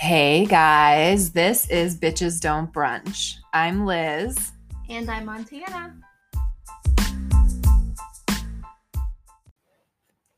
Hey 0.00 0.46
guys, 0.46 1.32
this 1.32 1.68
is 1.68 1.98
Bitches 2.00 2.40
Don't 2.40 2.72
Brunch. 2.72 3.34
I'm 3.52 3.84
Liz. 3.84 4.50
And 4.88 5.10
I'm 5.10 5.26
Montana. 5.26 5.94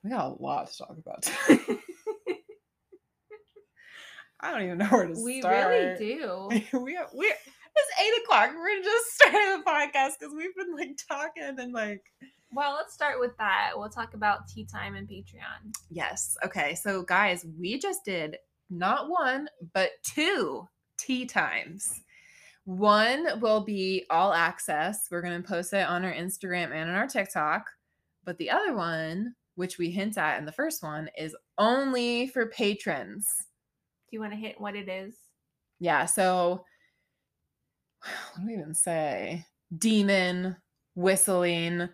We 0.03 0.11
got 0.11 0.33
a 0.33 0.43
lot 0.43 0.69
to 0.69 0.79
talk 0.79 0.97
about. 0.99 1.23
today. 1.23 1.61
I 4.41 4.51
don't 4.51 4.63
even 4.63 4.79
know 4.79 4.87
where 4.87 5.07
to 5.07 5.15
We 5.25 5.41
start. 5.43 5.55
We 5.71 5.77
really 5.77 5.97
do. 5.97 6.49
we 6.81 6.99
we 7.15 7.27
it's 7.27 8.01
eight 8.03 8.23
o'clock. 8.25 8.51
We're 8.57 8.69
gonna 8.69 8.83
just 8.83 9.15
starting 9.15 9.59
the 9.59 9.65
podcast 9.65 10.19
because 10.19 10.35
we've 10.37 10.57
been 10.57 10.75
like 10.75 10.99
talking 11.09 11.55
and 11.61 11.73
like 11.73 12.03
Well, 12.53 12.75
let's 12.75 12.93
start 12.95 13.21
with 13.21 13.37
that. 13.39 13.71
We'll 13.77 13.91
talk 13.91 14.15
about 14.15 14.49
tea 14.49 14.65
time 14.67 14.97
and 14.97 15.09
Patreon. 15.09 15.73
yes. 15.89 16.37
Okay, 16.45 16.75
so 16.75 17.03
guys, 17.05 17.47
we 17.61 17.79
just 17.79 18.05
did 18.05 18.39
not 18.73 19.09
one 19.09 19.49
but 19.75 19.91
two 20.03 20.67
tea 20.99 21.27
times. 21.27 22.01
One 22.65 23.41
will 23.41 23.61
be 23.61 24.07
all 24.09 24.33
access. 24.33 25.09
We're 25.11 25.23
gonna 25.23 25.43
post 25.43 25.73
it 25.73 25.87
on 25.87 26.05
our 26.05 26.13
Instagram 26.13 26.73
and 26.73 26.91
on 26.91 26.97
our 26.97 27.07
TikTok. 27.07 27.67
But 28.25 28.39
the 28.39 28.51
other 28.51 28.75
one, 28.75 29.35
which 29.57 29.79
we 29.79 29.91
hint 29.91 30.17
at 30.17 30.39
in 30.39 30.47
the 30.47 30.53
first 30.53 30.83
one, 30.83 31.11
is 31.19 31.37
only 31.59 32.29
for 32.29 32.47
patrons. 32.47 33.27
Do 34.11 34.17
you 34.17 34.21
want 34.21 34.33
to 34.33 34.39
hit 34.39 34.61
what 34.61 34.77
it 34.77 34.89
is? 34.89 35.15
Yeah, 35.81 36.07
so 36.07 36.65
what 38.01 38.41
do 38.41 38.47
we 38.47 38.55
even 38.55 38.75
say? 38.75 39.45
Demon, 39.77 40.57
whistling, 40.95 41.89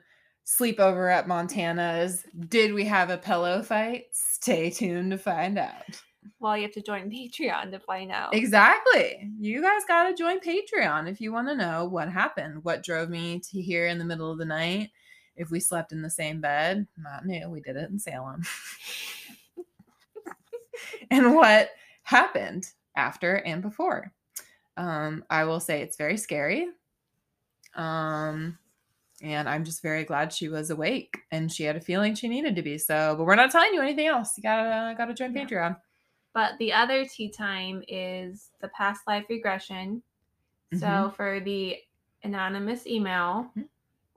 sleepover 0.47 1.13
at 1.13 1.29
Montana's. 1.29 2.25
Did 2.49 2.75
we 2.75 2.85
have 2.85 3.11
a 3.11 3.19
pillow 3.19 3.63
fight? 3.63 4.07
Stay 4.13 4.71
tuned 4.71 5.13
to 5.13 5.19
find 5.19 5.59
out. 5.59 6.01
Well, 6.41 6.57
you 6.57 6.63
have 6.65 6.73
to 6.73 6.83
join 6.83 7.11
Patreon 7.11 7.71
to 7.73 7.81
find 7.81 8.11
out. 8.13 8.35
Exactly. 8.35 9.31
You 9.39 9.63
guys 9.63 9.83
got 9.87 10.09
to 10.09 10.15
join 10.15 10.41
Patreon 10.41 11.09
if 11.11 11.21
you 11.21 11.33
want 11.33 11.49
to 11.49 11.57
know 11.57 11.85
what 11.87 12.11
happened. 12.11 12.65
What 12.65 12.83
drove 12.85 13.09
me 13.11 13.41
to 13.51 13.61
here 13.61 13.87
in 13.87 13.99
the 13.99 14.05
middle 14.05 14.31
of 14.31 14.39
the 14.39 14.45
night? 14.45 14.91
If 15.37 15.51
we 15.51 15.61
slept 15.61 15.93
in 15.93 16.03
the 16.03 16.11
same 16.11 16.41
bed, 16.41 16.87
not 16.97 17.25
new. 17.25 17.49
We 17.49 17.61
did 17.61 17.77
it 17.77 17.91
in 17.91 17.99
Salem. 17.99 18.43
and 21.11 21.35
what 21.35 21.71
happened 22.03 22.67
after 22.97 23.37
and 23.37 23.63
before. 23.63 24.13
Um, 24.77 25.25
I 25.31 25.45
will 25.45 25.61
say 25.61 25.83
it's 25.83 25.97
very 25.97 26.17
scary. 26.17 26.69
Um, 27.75 28.59
and 29.23 29.49
I'm 29.49 29.65
just 29.65 29.83
very 29.83 30.05
glad 30.05 30.33
she 30.33 30.49
was 30.49 30.71
awake 30.71 31.19
and 31.31 31.51
she 31.53 31.65
had 31.65 31.77
a 31.77 31.81
feeling 31.81 32.15
she 32.15 32.29
needed 32.29 32.57
to 32.57 32.63
be. 32.63 32.79
So, 32.79 33.15
but 33.17 33.25
we're 33.25 33.35
not 33.35 33.51
telling 33.51 33.75
you 33.75 33.81
anything 33.81 34.07
else. 34.07 34.33
You 34.37 34.43
gotta 34.43 34.95
gotta 34.97 35.15
join 35.15 35.35
Yeah. 35.35 35.45
Patreon. 35.45 35.77
But 36.33 36.59
the 36.59 36.73
other 36.73 37.05
tea 37.05 37.31
time 37.31 37.83
is 37.89 38.51
the 38.61 38.69
past 38.69 39.07
life 39.07 39.27
regression. 39.29 40.03
So 40.75 40.87
Mhm. 40.87 41.15
for 41.15 41.41
the 41.41 41.79
anonymous 42.23 42.87
email, 42.87 43.51
Mhm. 43.57 43.69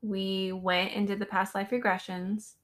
we 0.02 0.52
went 0.52 0.94
and 0.94 1.08
did 1.08 1.20
the 1.20 1.26
past 1.26 1.56
life 1.56 1.70
regressions. 1.70 2.56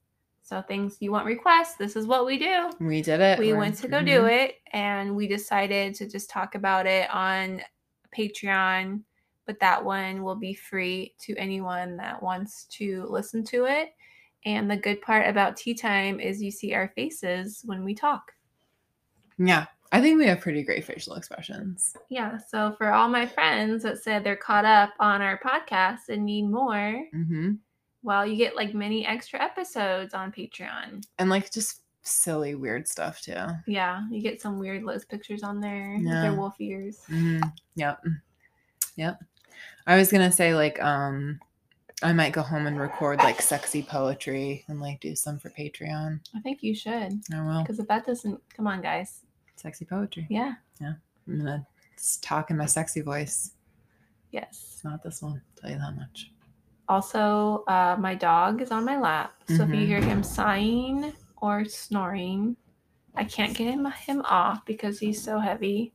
So 0.42 0.62
things 0.62 0.96
you 1.00 1.12
want 1.12 1.26
requests, 1.26 1.76
this 1.76 1.94
is 1.96 2.06
what 2.06 2.24
we 2.26 2.38
do. 2.38 2.70
We 2.80 3.02
did 3.02 3.20
it. 3.20 3.38
we 3.38 3.48
We're- 3.48 3.58
went 3.58 3.76
to 3.78 3.88
go 3.88 4.02
do 4.02 4.22
mhm. 4.22 4.30
it 4.32 4.60
and 4.72 5.14
we 5.16 5.26
decided 5.28 5.94
to 5.96 6.08
just 6.08 6.30
talk 6.30 6.54
about 6.54 6.86
it 6.86 7.08
on 7.10 7.62
patreon 8.16 9.02
but 9.44 9.60
that 9.60 9.82
one 9.84 10.22
will 10.22 10.34
be 10.36 10.54
free 10.54 11.14
to 11.18 11.34
anyone 11.36 11.96
that 11.98 12.22
wants 12.22 12.64
to 12.66 13.04
listen 13.10 13.44
to 13.44 13.64
it 13.66 13.94
and 14.46 14.70
the 14.70 14.76
good 14.76 15.00
part 15.02 15.26
about 15.26 15.56
tea 15.56 15.74
time 15.74 16.18
is 16.20 16.42
you 16.42 16.50
see 16.50 16.72
our 16.74 16.88
faces 16.88 17.62
when 17.66 17.84
we 17.84 17.94
talk 17.94 18.32
Yeah, 19.38 19.66
I 19.92 20.00
think 20.02 20.18
we 20.18 20.26
have 20.26 20.40
pretty 20.40 20.62
great 20.62 20.84
facial 20.84 21.14
expressions. 21.14 21.96
yeah 22.10 22.36
so 22.36 22.74
for 22.76 22.92
all 22.92 23.08
my 23.08 23.26
friends 23.26 23.82
that 23.84 24.02
said 24.02 24.22
they're 24.24 24.36
caught 24.36 24.64
up 24.64 24.90
on 25.00 25.22
our 25.22 25.38
podcast 25.38 26.08
and 26.10 26.24
need 26.26 26.42
more 26.50 27.04
hmm 27.12 27.52
well 28.02 28.26
you 28.26 28.36
get 28.36 28.54
like 28.56 28.74
many 28.74 29.06
extra 29.06 29.42
episodes 29.42 30.14
on 30.14 30.30
patreon 30.32 31.02
And 31.18 31.28
like 31.30 31.50
just 31.50 31.82
silly, 32.02 32.54
weird 32.54 32.86
stuff 32.88 33.20
too. 33.20 33.44
yeah 33.66 34.02
you 34.10 34.20
get 34.22 34.40
some 34.40 34.58
weird 34.58 34.82
Liz 34.84 35.04
pictures 35.04 35.42
on 35.42 35.60
there 35.60 35.94
with 35.98 36.06
Yeah. 36.06 36.20
their 36.22 36.34
wolf 36.34 36.54
ears 36.60 36.98
hmm 37.06 37.40
Yep. 37.76 38.04
Yep. 38.96 39.20
I 39.86 39.96
was 39.96 40.10
gonna 40.12 40.32
say 40.32 40.54
like 40.54 40.82
um 40.82 41.40
I 42.02 42.12
might 42.12 42.32
go 42.32 42.42
home 42.42 42.66
and 42.66 42.78
record 42.78 43.18
like 43.18 43.42
sexy 43.42 43.82
poetry 43.82 44.64
and 44.68 44.80
like 44.80 45.00
do 45.00 45.16
some 45.16 45.38
for 45.38 45.50
Patreon. 45.50 46.20
i 46.36 46.40
think 46.40 46.62
you 46.62 46.74
should 46.74 47.20
I 47.34 47.40
will. 47.42 47.62
Because 47.62 47.78
if 47.80 47.88
that 47.88 48.06
doesn't, 48.06 48.40
come 48.54 48.66
on, 48.68 48.80
guys. 48.82 49.22
Sexy 49.58 49.84
poetry. 49.84 50.26
Yeah. 50.30 50.54
Yeah. 50.80 50.94
I'm 51.26 51.38
gonna 51.38 51.66
talk 52.20 52.50
in 52.50 52.56
my 52.56 52.66
sexy 52.66 53.00
voice. 53.00 53.52
Yes. 54.30 54.70
It's 54.74 54.84
not 54.84 55.02
this 55.02 55.20
one, 55.20 55.32
I'll 55.32 55.60
tell 55.60 55.70
you 55.70 55.78
that 55.78 55.96
much. 55.96 56.30
Also, 56.88 57.64
uh, 57.66 57.96
my 57.98 58.14
dog 58.14 58.62
is 58.62 58.70
on 58.70 58.84
my 58.84 58.98
lap. 58.98 59.34
So 59.48 59.64
if 59.64 59.70
you 59.70 59.76
Mhm. 59.76 59.86
hear 59.86 60.00
him 60.00 60.22
sighing 60.22 61.12
or 61.38 61.64
snoring, 61.64 62.56
I 63.14 63.24
can't 63.24 63.54
get 63.56 63.72
him, 63.74 63.84
him 63.84 64.22
off 64.24 64.64
because 64.64 64.98
he's 64.98 65.22
so 65.22 65.38
heavy. 65.38 65.92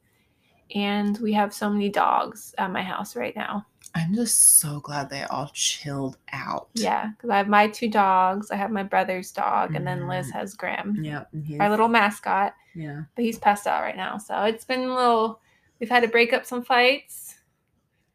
And 0.76 1.18
we 1.20 1.34
have 1.34 1.54
so 1.54 1.70
many 1.70 1.90
dogs 1.90 2.54
at 2.58 2.72
my 2.72 2.84
house 2.84 3.16
right 3.16 3.36
now. 3.36 3.66
I'm 3.96 4.16
just 4.16 4.60
so 4.60 4.80
glad 4.80 5.10
they 5.10 5.24
all 5.24 5.52
chilled 5.54 6.18
out. 6.32 6.68
Yeah. 6.74 7.12
Because 7.12 7.30
I 7.30 7.38
have 7.38 7.48
my 7.48 7.68
two 7.68 7.88
dogs. 7.90 8.50
I 8.50 8.56
have 8.56 8.72
my 8.72 8.82
brother's 8.84 9.32
dog. 9.32 9.76
And 9.76 9.86
then 9.86 10.08
Liz 10.08 10.30
Mhm. 10.32 10.34
has 10.34 10.56
Graham, 10.56 11.04
Yeah. 11.04 11.26
our 11.60 11.70
little 11.70 11.88
mascot. 11.88 12.56
yeah. 12.74 13.04
But 13.16 13.24
he's 13.24 13.38
passed 13.38 13.68
out 13.68 13.82
right 13.84 13.96
now. 13.96 14.18
So 14.18 14.44
it's 14.46 14.66
been 14.66 14.82
a 14.82 14.96
little, 14.96 15.40
we've 15.80 15.90
had 15.92 16.02
to 16.02 16.10
break 16.10 16.34
up 16.34 16.44
some 16.46 16.64
fights. 16.64 17.33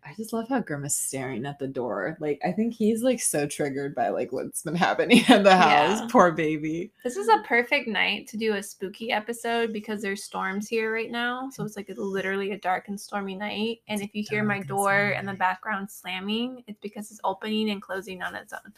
I 0.04 0.14
just 0.14 0.32
love 0.32 0.48
how 0.48 0.60
Grim 0.60 0.84
is 0.84 0.94
staring 0.94 1.44
at 1.44 1.59
the 1.59 1.66
door. 1.66 2.16
Like 2.20 2.41
I 2.44 2.53
think 2.53 2.75
he's 2.75 3.03
like 3.03 3.20
so 3.20 3.47
triggered 3.47 3.94
by 3.94 4.09
like 4.09 4.32
what's 4.32 4.62
been 4.62 4.75
happening 4.76 5.22
in 5.28 5.42
the 5.42 5.56
house. 5.56 6.00
Yeah. 6.00 6.09
Poor 6.10 6.32
baby. 6.32 6.92
This 7.04 7.16
is 7.16 7.28
a 7.28 7.42
perfect 7.44 7.88
night 7.88 8.26
to 8.28 8.37
do 8.37 8.54
a 8.54 8.62
spooky 8.62 9.10
episode 9.12 9.72
because 9.72 10.00
there's 10.00 10.25
storms 10.25 10.69
here 10.69 10.92
right 10.92 11.10
now. 11.10 11.50
So 11.50 11.64
it's 11.64 11.76
like 11.76 11.91
a, 11.91 12.00
literally 12.00 12.53
a 12.53 12.58
dark 12.58 12.88
and 12.88 12.98
stormy 12.98 13.34
night. 13.34 13.81
And 13.88 14.00
if 14.00 14.14
you 14.14 14.25
hear 14.28 14.42
my 14.44 14.54
Dark 14.54 14.60
and 14.60 14.69
door 14.69 14.94
and 15.16 15.28
the 15.28 15.34
background 15.34 15.91
slamming, 15.91 16.64
it's 16.66 16.81
because 16.81 17.10
it's 17.10 17.20
opening 17.25 17.70
and 17.70 17.82
closing 17.82 18.22
on 18.22 18.34
its 18.34 18.53
own. 18.53 18.72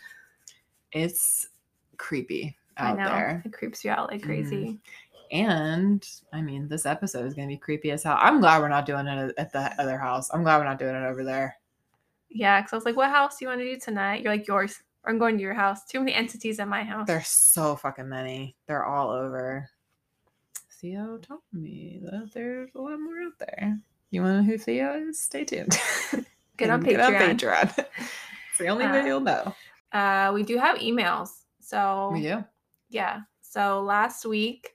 It's 0.92 1.46
creepy 1.96 2.56
I 2.76 2.92
know. 2.94 3.04
there. 3.04 3.42
It 3.44 3.52
creeps 3.52 3.84
you 3.84 3.90
out 3.90 4.10
like 4.10 4.22
mm. 4.22 4.26
crazy. 4.26 4.80
And 5.30 6.06
I 6.32 6.40
mean, 6.42 6.68
this 6.68 6.86
episode 6.86 7.26
is 7.26 7.34
gonna 7.34 7.48
be 7.48 7.56
creepy 7.56 7.90
as 7.92 8.02
hell. 8.02 8.18
I'm 8.20 8.40
glad 8.40 8.60
we're 8.60 8.68
not 8.68 8.86
doing 8.86 9.06
it 9.06 9.34
at 9.38 9.52
the 9.52 9.72
other 9.80 9.98
house. 9.98 10.30
I'm 10.32 10.42
glad 10.42 10.58
we're 10.58 10.64
not 10.64 10.78
doing 10.78 10.94
it 10.94 11.04
over 11.06 11.24
there. 11.24 11.56
Yeah, 12.28 12.60
because 12.60 12.72
I 12.72 12.76
was 12.76 12.84
like, 12.84 12.96
what 12.96 13.10
house 13.10 13.38
do 13.38 13.44
you 13.44 13.48
want 13.48 13.60
to 13.60 13.74
do 13.74 13.80
tonight? 13.80 14.22
You're 14.22 14.32
like, 14.32 14.46
yours. 14.46 14.80
I'm 15.04 15.18
going 15.18 15.36
to 15.36 15.42
your 15.42 15.54
house. 15.54 15.84
Too 15.84 15.98
many 15.98 16.14
entities 16.14 16.60
at 16.60 16.68
my 16.68 16.84
house. 16.84 17.06
There's 17.08 17.26
so 17.26 17.74
fucking 17.74 18.08
many. 18.08 18.54
They're 18.68 18.84
all 18.84 19.10
over. 19.10 19.68
Theo 20.80 21.18
told 21.18 21.40
me 21.52 22.00
that 22.04 22.30
there's 22.32 22.70
a 22.74 22.80
lot 22.80 23.00
more 23.00 23.20
out 23.22 23.38
there. 23.38 23.78
You 24.10 24.22
want 24.22 24.34
to 24.34 24.42
know 24.42 24.46
who 24.48 24.58
Theo 24.58 25.08
is? 25.08 25.20
Stay 25.20 25.44
tuned. 25.44 25.76
Get 26.56 26.70
on 26.70 26.82
Patreon. 26.84 27.18
Patreon. 27.18 27.78
it's 27.98 28.58
the 28.58 28.68
only 28.68 28.86
way 28.86 29.00
Uh, 29.00 29.04
you'll 29.06 29.20
know. 29.20 29.54
Uh, 29.92 30.30
we 30.34 30.42
do 30.42 30.56
have 30.58 30.78
emails. 30.78 31.30
So 31.60 32.10
We 32.12 32.22
do. 32.22 32.44
yeah. 32.90 33.20
So 33.40 33.80
last 33.82 34.24
week, 34.24 34.74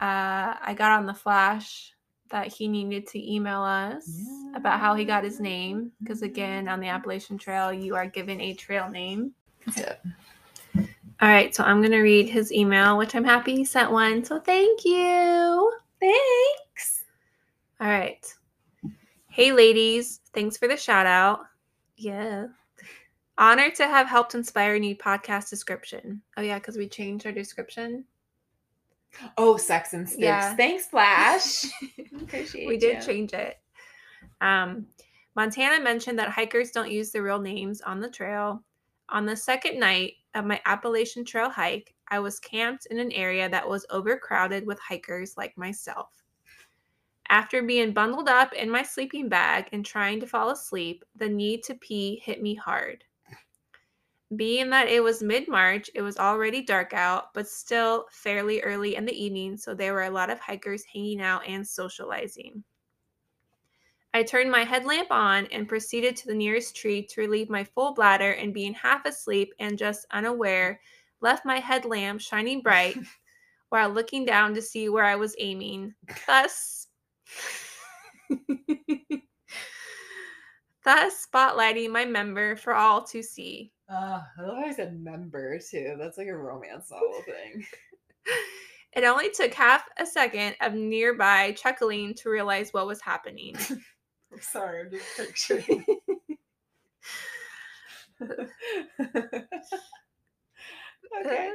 uh, 0.00 0.54
I 0.60 0.74
got 0.76 0.92
on 0.92 1.06
the 1.06 1.14
flash 1.14 1.92
that 2.30 2.48
he 2.48 2.66
needed 2.66 3.06
to 3.08 3.32
email 3.32 3.62
us 3.62 4.10
about 4.54 4.80
how 4.80 4.94
he 4.94 5.04
got 5.04 5.24
his 5.24 5.40
name. 5.40 5.92
Because 6.02 6.22
again, 6.22 6.68
on 6.68 6.80
the 6.80 6.88
Appalachian 6.88 7.38
Trail, 7.38 7.72
you 7.72 7.94
are 7.94 8.06
given 8.06 8.40
a 8.40 8.54
trail 8.54 8.88
name. 8.88 9.32
Yeah. 9.76 9.94
All 11.20 11.28
right, 11.28 11.54
so 11.54 11.62
I'm 11.62 11.80
gonna 11.80 12.02
read 12.02 12.28
his 12.28 12.52
email, 12.52 12.98
which 12.98 13.14
I'm 13.14 13.24
happy 13.24 13.54
he 13.54 13.64
sent 13.64 13.90
one. 13.90 14.24
So 14.24 14.40
thank 14.40 14.84
you. 14.84 15.72
Thanks. 16.00 17.04
All 17.80 17.88
right. 17.88 18.26
Hey, 19.28 19.52
ladies. 19.52 20.20
Thanks 20.32 20.56
for 20.56 20.68
the 20.68 20.76
shout 20.76 21.06
out. 21.06 21.40
Yeah. 21.96 22.48
Honored 23.38 23.74
to 23.76 23.86
have 23.86 24.06
helped 24.06 24.34
inspire 24.34 24.76
a 24.76 24.78
new 24.78 24.96
podcast 24.96 25.50
description. 25.50 26.22
Oh, 26.36 26.42
yeah, 26.42 26.58
because 26.58 26.76
we 26.76 26.88
changed 26.88 27.26
our 27.26 27.32
description. 27.32 28.04
Oh, 29.36 29.56
sex 29.56 29.92
and 29.92 30.08
spooks. 30.08 30.22
Yeah. 30.22 30.54
Thanks, 30.56 30.86
Flash. 30.86 31.64
Appreciate 32.22 32.68
we 32.68 32.76
did 32.76 33.02
change 33.02 33.32
it. 33.32 33.58
Um, 34.40 34.86
Montana 35.36 35.82
mentioned 35.82 36.18
that 36.18 36.28
hikers 36.28 36.70
don't 36.70 36.90
use 36.90 37.10
the 37.10 37.22
real 37.22 37.40
names 37.40 37.80
on 37.80 38.00
the 38.00 38.10
trail. 38.10 38.62
On 39.08 39.26
the 39.26 39.36
second 39.36 39.78
night 39.78 40.14
of 40.34 40.44
my 40.44 40.60
Appalachian 40.64 41.24
Trail 41.24 41.50
hike, 41.50 41.94
I 42.08 42.18
was 42.18 42.40
camped 42.40 42.86
in 42.86 42.98
an 42.98 43.12
area 43.12 43.48
that 43.48 43.68
was 43.68 43.86
overcrowded 43.90 44.66
with 44.66 44.78
hikers 44.78 45.36
like 45.36 45.56
myself. 45.56 46.22
After 47.28 47.62
being 47.62 47.92
bundled 47.92 48.28
up 48.28 48.52
in 48.52 48.70
my 48.70 48.82
sleeping 48.82 49.28
bag 49.28 49.68
and 49.72 49.84
trying 49.84 50.20
to 50.20 50.26
fall 50.26 50.50
asleep, 50.50 51.04
the 51.16 51.28
need 51.28 51.62
to 51.64 51.74
pee 51.74 52.20
hit 52.24 52.42
me 52.42 52.54
hard. 52.54 53.04
Being 54.36 54.70
that 54.70 54.88
it 54.88 55.02
was 55.02 55.22
mid 55.22 55.48
March, 55.48 55.90
it 55.94 56.02
was 56.02 56.16
already 56.18 56.62
dark 56.62 56.92
out, 56.94 57.34
but 57.34 57.46
still 57.46 58.06
fairly 58.10 58.62
early 58.62 58.96
in 58.96 59.04
the 59.04 59.12
evening, 59.12 59.56
so 59.56 59.74
there 59.74 59.92
were 59.92 60.04
a 60.04 60.10
lot 60.10 60.30
of 60.30 60.40
hikers 60.40 60.84
hanging 60.84 61.20
out 61.20 61.46
and 61.46 61.66
socializing. 61.66 62.64
I 64.14 64.22
turned 64.22 64.50
my 64.50 64.62
headlamp 64.62 65.10
on 65.10 65.46
and 65.46 65.68
proceeded 65.68 66.16
to 66.16 66.28
the 66.28 66.34
nearest 66.34 66.76
tree 66.76 67.02
to 67.02 67.20
relieve 67.20 67.50
my 67.50 67.64
full 67.64 67.92
bladder 67.94 68.30
and 68.32 68.54
being 68.54 68.72
half 68.72 69.04
asleep 69.04 69.52
and 69.58 69.76
just 69.76 70.06
unaware, 70.12 70.80
left 71.20 71.44
my 71.44 71.58
headlamp 71.58 72.20
shining 72.20 72.62
bright 72.62 72.96
while 73.70 73.90
looking 73.90 74.24
down 74.24 74.54
to 74.54 74.62
see 74.62 74.88
where 74.88 75.04
I 75.04 75.16
was 75.16 75.34
aiming, 75.38 75.94
thus 76.26 76.86
thus 80.84 81.26
spotlighting 81.26 81.90
my 81.90 82.04
member 82.04 82.56
for 82.56 82.74
all 82.74 83.02
to 83.04 83.22
see. 83.22 83.72
Uh, 83.90 84.22
I 84.38 84.42
love 84.42 84.56
how 84.56 84.64
I 84.64 84.72
said 84.72 85.00
member 85.00 85.58
too. 85.58 85.96
That's 85.98 86.18
like 86.18 86.28
a 86.28 86.36
romance 86.36 86.90
novel 86.90 87.22
thing. 87.24 87.66
It 88.94 89.02
only 89.02 89.30
took 89.30 89.52
half 89.52 89.88
a 89.98 90.06
second 90.06 90.54
of 90.60 90.72
nearby 90.72 91.52
chuckling 91.52 92.14
to 92.14 92.30
realize 92.30 92.72
what 92.72 92.86
was 92.86 93.00
happening. 93.00 93.56
I'm 93.70 94.40
sorry, 94.40 94.82
I'm 94.82 94.90
just 94.90 95.04
picturing. 95.16 95.84
okay. 101.20 101.50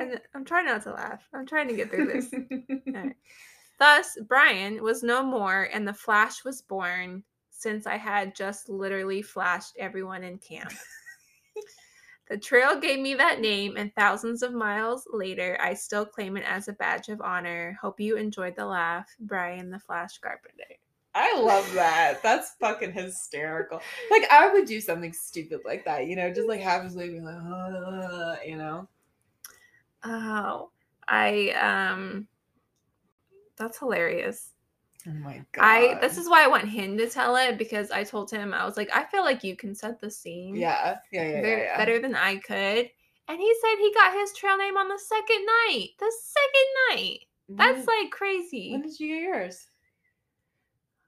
And 0.00 0.20
I'm 0.34 0.44
trying 0.44 0.66
not 0.66 0.82
to 0.84 0.92
laugh. 0.92 1.28
I'm 1.34 1.46
trying 1.46 1.68
to 1.68 1.76
get 1.76 1.90
through 1.90 2.06
this. 2.06 2.32
Thus, 3.78 4.16
Brian 4.26 4.82
was 4.82 5.02
no 5.02 5.22
more, 5.22 5.68
and 5.70 5.86
the 5.86 5.92
flash 5.92 6.44
was 6.44 6.62
born 6.62 7.24
since 7.58 7.86
I 7.86 7.96
had 7.96 8.34
just 8.34 8.68
literally 8.68 9.22
flashed 9.22 9.76
everyone 9.78 10.22
in 10.22 10.38
camp. 10.38 10.72
the 12.28 12.36
trail 12.36 12.78
gave 12.78 13.00
me 13.00 13.14
that 13.14 13.40
name, 13.40 13.76
and 13.76 13.94
thousands 13.94 14.42
of 14.42 14.52
miles 14.52 15.08
later, 15.10 15.56
I 15.60 15.74
still 15.74 16.04
claim 16.04 16.36
it 16.36 16.44
as 16.46 16.68
a 16.68 16.74
badge 16.74 17.08
of 17.08 17.20
honor. 17.20 17.78
Hope 17.80 17.98
you 17.98 18.16
enjoyed 18.16 18.56
the 18.56 18.66
laugh, 18.66 19.08
Brian 19.20 19.70
the 19.70 19.78
Flash 19.78 20.18
Carpenter. 20.18 20.64
I 21.14 21.40
love 21.40 21.72
that. 21.72 22.22
That's 22.22 22.50
fucking 22.60 22.92
hysterical. 22.92 23.80
Like 24.10 24.30
I 24.30 24.52
would 24.52 24.66
do 24.66 24.82
something 24.82 25.14
stupid 25.14 25.60
like 25.64 25.86
that, 25.86 26.06
you 26.06 26.14
know, 26.14 26.30
just 26.30 26.46
like 26.46 26.60
way 26.94 27.08
be 27.08 27.20
like, 27.20 27.36
"Uh," 27.36 28.36
you 28.44 28.56
know. 28.56 28.86
Oh, 30.04 30.70
I 31.08 31.50
um, 31.52 32.28
that's 33.56 33.78
hilarious. 33.78 34.50
Oh 35.08 35.12
my 35.12 35.44
god. 35.52 35.62
I 35.62 35.98
this 36.00 36.18
is 36.18 36.28
why 36.28 36.44
I 36.44 36.48
want 36.48 36.68
him 36.68 36.98
to 36.98 37.08
tell 37.08 37.36
it 37.36 37.58
because 37.58 37.90
I 37.90 38.02
told 38.02 38.30
him 38.30 38.52
I 38.52 38.64
was 38.64 38.76
like 38.76 38.90
I 38.94 39.04
feel 39.04 39.22
like 39.22 39.44
you 39.44 39.56
can 39.56 39.74
set 39.74 40.00
the 40.00 40.10
scene 40.10 40.56
yeah, 40.56 40.96
yeah, 41.12 41.22
yeah, 41.22 41.28
yeah, 41.28 41.40
ver- 41.40 41.64
yeah. 41.64 41.76
better 41.76 42.00
than 42.00 42.14
I 42.14 42.36
could. 42.36 42.90
And 43.28 43.40
he 43.40 43.54
said 43.60 43.76
he 43.78 43.92
got 43.94 44.14
his 44.14 44.32
trail 44.32 44.56
name 44.56 44.76
on 44.76 44.88
the 44.88 44.98
second 44.98 45.46
night. 45.46 45.88
The 45.98 46.12
second 46.22 47.00
night. 47.02 47.18
That's 47.48 47.86
when, 47.86 48.02
like 48.02 48.10
crazy. 48.10 48.72
when 48.72 48.82
did 48.82 48.98
you 48.98 49.08
get 49.08 49.22
yours? 49.22 49.66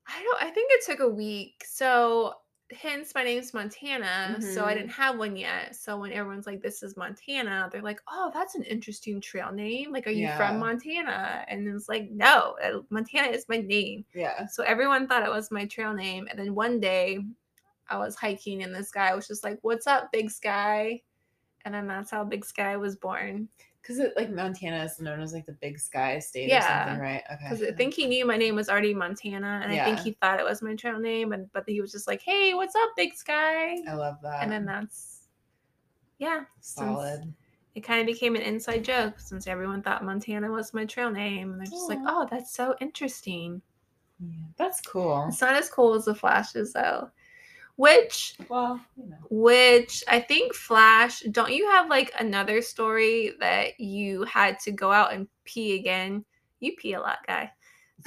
I 0.06 0.22
don't 0.22 0.42
I 0.42 0.50
think 0.50 0.70
it 0.72 0.84
took 0.86 1.00
a 1.00 1.08
week. 1.08 1.64
So 1.66 2.34
hence 2.72 3.14
my 3.14 3.22
name's 3.22 3.54
Montana. 3.54 4.36
So 4.40 4.64
I 4.64 4.74
didn't 4.74 4.90
mm-hmm. 4.90 5.02
have 5.02 5.18
one 5.18 5.36
yet. 5.36 5.74
So 5.74 5.98
when 5.98 6.12
everyone's 6.12 6.46
like, 6.46 6.62
this 6.62 6.82
is 6.82 6.96
Montana, 6.96 7.68
they're 7.72 7.82
like, 7.82 8.00
oh, 8.08 8.30
that's 8.34 8.54
an 8.54 8.62
interesting 8.64 9.20
trail 9.20 9.52
name. 9.52 9.92
Like, 9.92 10.06
are 10.06 10.10
you 10.10 10.28
from 10.36 10.58
Montana? 10.58 11.44
And 11.48 11.66
it's 11.68 11.88
like, 11.88 12.10
no, 12.10 12.56
Montana 12.90 13.28
is 13.28 13.46
my 13.48 13.58
name. 13.58 14.04
Yeah. 14.14 14.46
So 14.46 14.62
everyone 14.64 15.06
thought 15.06 15.24
it 15.24 15.30
was 15.30 15.50
my 15.50 15.66
trail 15.66 15.94
name. 15.94 16.28
And 16.30 16.38
then 16.38 16.54
one 16.54 16.80
day 16.80 17.20
I 17.88 17.98
was 17.98 18.16
hiking 18.16 18.62
and 18.62 18.74
this 18.74 18.90
guy 18.90 19.14
was 19.14 19.26
just 19.26 19.44
like, 19.44 19.58
What's 19.62 19.86
up, 19.86 20.12
Big 20.12 20.30
Sky? 20.30 21.02
And 21.64 21.74
then 21.74 21.86
that's 21.86 22.10
how 22.10 22.24
Big 22.24 22.44
Sky 22.44 22.76
was 22.76 22.96
born. 22.96 23.48
Because 23.82 23.98
it 24.00 24.12
like 24.16 24.30
Montana 24.30 24.84
is 24.84 25.00
known 25.00 25.20
as 25.20 25.32
like 25.32 25.46
the 25.46 25.52
big 25.52 25.78
sky 25.78 26.18
state 26.18 26.46
or 26.46 26.48
Yeah. 26.48 26.84
something, 26.84 27.00
right? 27.00 27.22
Okay. 27.32 27.36
Because 27.48 27.62
I 27.62 27.72
think 27.72 27.94
he 27.94 28.06
knew 28.06 28.26
my 28.26 28.36
name 28.36 28.54
was 28.54 28.68
already 28.68 28.92
Montana. 28.92 29.60
And 29.62 29.72
I 29.72 29.84
think 29.84 30.00
he 30.00 30.12
thought 30.12 30.40
it 30.40 30.44
was 30.44 30.60
my 30.62 30.74
trail 30.74 30.98
name. 30.98 31.32
And 31.32 31.50
but 31.52 31.64
he 31.66 31.80
was 31.80 31.92
just 31.92 32.06
like, 32.06 32.20
Hey, 32.20 32.54
what's 32.54 32.74
up, 32.74 32.90
Big 32.96 33.14
Sky? 33.14 33.78
I 33.88 33.94
love 33.94 34.16
that. 34.22 34.42
And 34.42 34.52
then 34.52 34.64
that's 34.66 35.28
yeah. 36.18 36.44
solid. 36.60 37.32
It 37.74 37.80
kind 37.82 38.00
of 38.00 38.06
became 38.12 38.34
an 38.34 38.42
inside 38.42 38.84
joke 38.84 39.20
since 39.20 39.46
everyone 39.46 39.82
thought 39.82 40.04
Montana 40.04 40.50
was 40.50 40.74
my 40.74 40.84
trail 40.84 41.10
name. 41.10 41.52
And 41.52 41.60
they're 41.60 41.66
just 41.66 41.88
like, 41.88 42.00
Oh, 42.06 42.26
that's 42.30 42.52
so 42.52 42.74
interesting. 42.80 43.62
Yeah, 44.20 44.46
that's 44.56 44.80
cool. 44.80 45.26
It's 45.28 45.40
not 45.40 45.54
as 45.54 45.70
cool 45.70 45.94
as 45.94 46.06
the 46.06 46.14
flashes 46.14 46.72
though. 46.72 47.10
Which 47.78 48.34
Well, 48.48 48.80
you 48.96 49.08
know. 49.08 49.16
which 49.30 50.02
I 50.08 50.18
think 50.18 50.52
Flash, 50.52 51.20
don't 51.30 51.52
you 51.52 51.70
have 51.70 51.88
like 51.88 52.10
another 52.18 52.60
story 52.60 53.34
that 53.38 53.78
you 53.78 54.24
had 54.24 54.58
to 54.60 54.72
go 54.72 54.90
out 54.90 55.12
and 55.12 55.28
pee 55.44 55.78
again? 55.78 56.24
You 56.58 56.74
pee 56.76 56.94
a 56.94 57.00
lot, 57.00 57.18
guy. 57.24 57.52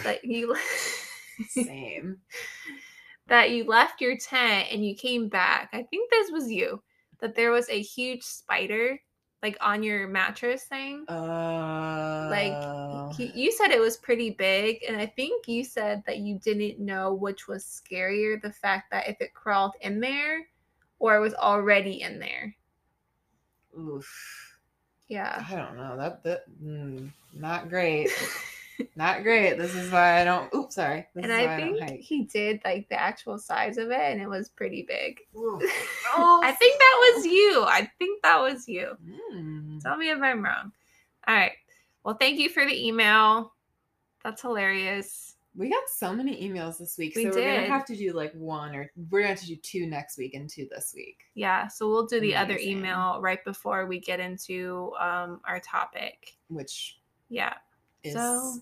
That 0.03 0.25
you 0.25 0.57
Same. 1.47 2.18
that 3.27 3.51
you 3.51 3.63
left 3.63 4.01
your 4.01 4.18
tent 4.18 4.68
and 4.71 4.85
you 4.85 4.94
came 4.94 5.29
back. 5.29 5.69
I 5.71 5.83
think 5.83 6.12
this 6.12 6.31
was 6.31 6.51
you. 6.51 6.83
That 7.21 7.35
there 7.35 7.51
was 7.51 7.69
a 7.69 7.81
huge 7.81 8.23
spider 8.23 9.00
like 9.41 9.57
on 9.61 9.83
your 9.83 10.07
mattress 10.07 10.63
thing. 10.65 11.07
Uh 11.07 12.29
Like 12.29 12.69
he, 13.09 13.31
you 13.35 13.51
said 13.51 13.71
it 13.71 13.79
was 13.81 13.97
pretty 13.97 14.31
big, 14.31 14.83
and 14.88 14.97
I 14.97 15.05
think 15.05 15.47
you 15.47 15.63
said 15.63 16.03
that 16.05 16.19
you 16.19 16.39
didn't 16.39 16.79
know 16.79 17.13
which 17.13 17.47
was 17.47 17.63
scarier 17.65 18.41
the 18.41 18.51
fact 18.51 18.91
that 18.91 19.07
if 19.07 19.21
it 19.21 19.33
crawled 19.33 19.75
in 19.81 19.99
there 19.99 20.47
or 20.99 21.15
it 21.15 21.19
was 21.21 21.33
already 21.35 22.01
in 22.01 22.19
there. 22.19 22.55
oof. 23.77 24.59
Yeah. 25.07 25.45
I 25.49 25.55
don't 25.55 25.77
know. 25.77 25.97
That 25.97 26.23
that 26.23 26.44
mm, 26.63 27.11
not 27.33 27.69
great. 27.69 28.09
not 28.95 29.24
great. 29.24 29.57
This 29.57 29.75
is 29.75 29.92
why 29.92 30.22
I 30.22 30.24
don't 30.24 30.54
oops, 30.54 30.75
sorry. 30.75 31.07
This 31.16 31.24
and 31.24 31.31
is 31.31 31.38
I 31.48 31.56
think 31.57 31.80
hike. 31.80 32.00
he 32.00 32.24
did 32.25 32.62
like 32.66 32.88
the 32.89 33.00
actual 33.00 33.38
size 33.38 33.78
of 33.78 33.89
it, 33.92 34.00
and 34.00 34.22
it 34.22 34.28
was 34.28 34.50
pretty 34.50 34.83
big. 34.88 35.22
Oh. 36.13 36.42
I 36.44 36.51
think 36.51 36.78
that 36.78 37.13
was 37.16 37.25
you. 37.25 37.63
I 37.66 37.89
think 37.98 38.22
that 38.24 38.38
was 38.42 38.68
you. 38.68 38.98
Mm. 39.33 39.81
Tell 39.81 39.95
me 39.95 40.10
if 40.10 40.22
I'm 40.22 40.44
wrong. 40.44 40.74
All 41.25 41.33
right. 41.36 41.54
Well, 42.04 42.16
thank 42.16 42.38
you 42.38 42.50
for 42.50 42.66
the 42.66 42.86
email. 42.88 43.54
That's 44.24 44.42
hilarious. 44.42 45.36
We 45.56 45.69
got 45.69 45.83
so 45.88 46.13
many 46.13 46.42
emails 46.48 46.78
this 46.80 46.98
week, 46.98 47.13
We 47.16 47.24
so 47.24 47.30
we're 47.30 47.36
gonna 47.45 47.62
did. 47.62 47.69
have 47.69 47.86
to 47.86 47.95
do 47.95 48.12
like 48.13 48.33
one 48.33 48.75
or 48.75 48.92
we're 49.10 49.19
gonna 49.22 49.30
have 49.33 49.39
to 49.42 49.48
do 49.48 49.56
two 49.57 49.86
next 49.86 50.18
week 50.18 50.33
and 50.33 50.50
two 50.50 50.68
this 50.69 50.94
week. 50.95 51.19
Yeah. 51.36 51.68
So 51.68 51.89
we'll 51.89 52.06
do 52.07 52.19
the 52.19 52.36
other 52.36 52.57
email 52.57 53.19
right 53.21 53.44
before 53.45 53.85
we 53.85 54.00
get 54.00 54.19
into 54.19 54.92
um, 55.00 55.40
our 55.45 55.59
topic. 55.61 56.35
Which 56.50 57.00
Yeah. 57.30 57.54
is 58.04 58.14
So, 58.14 58.56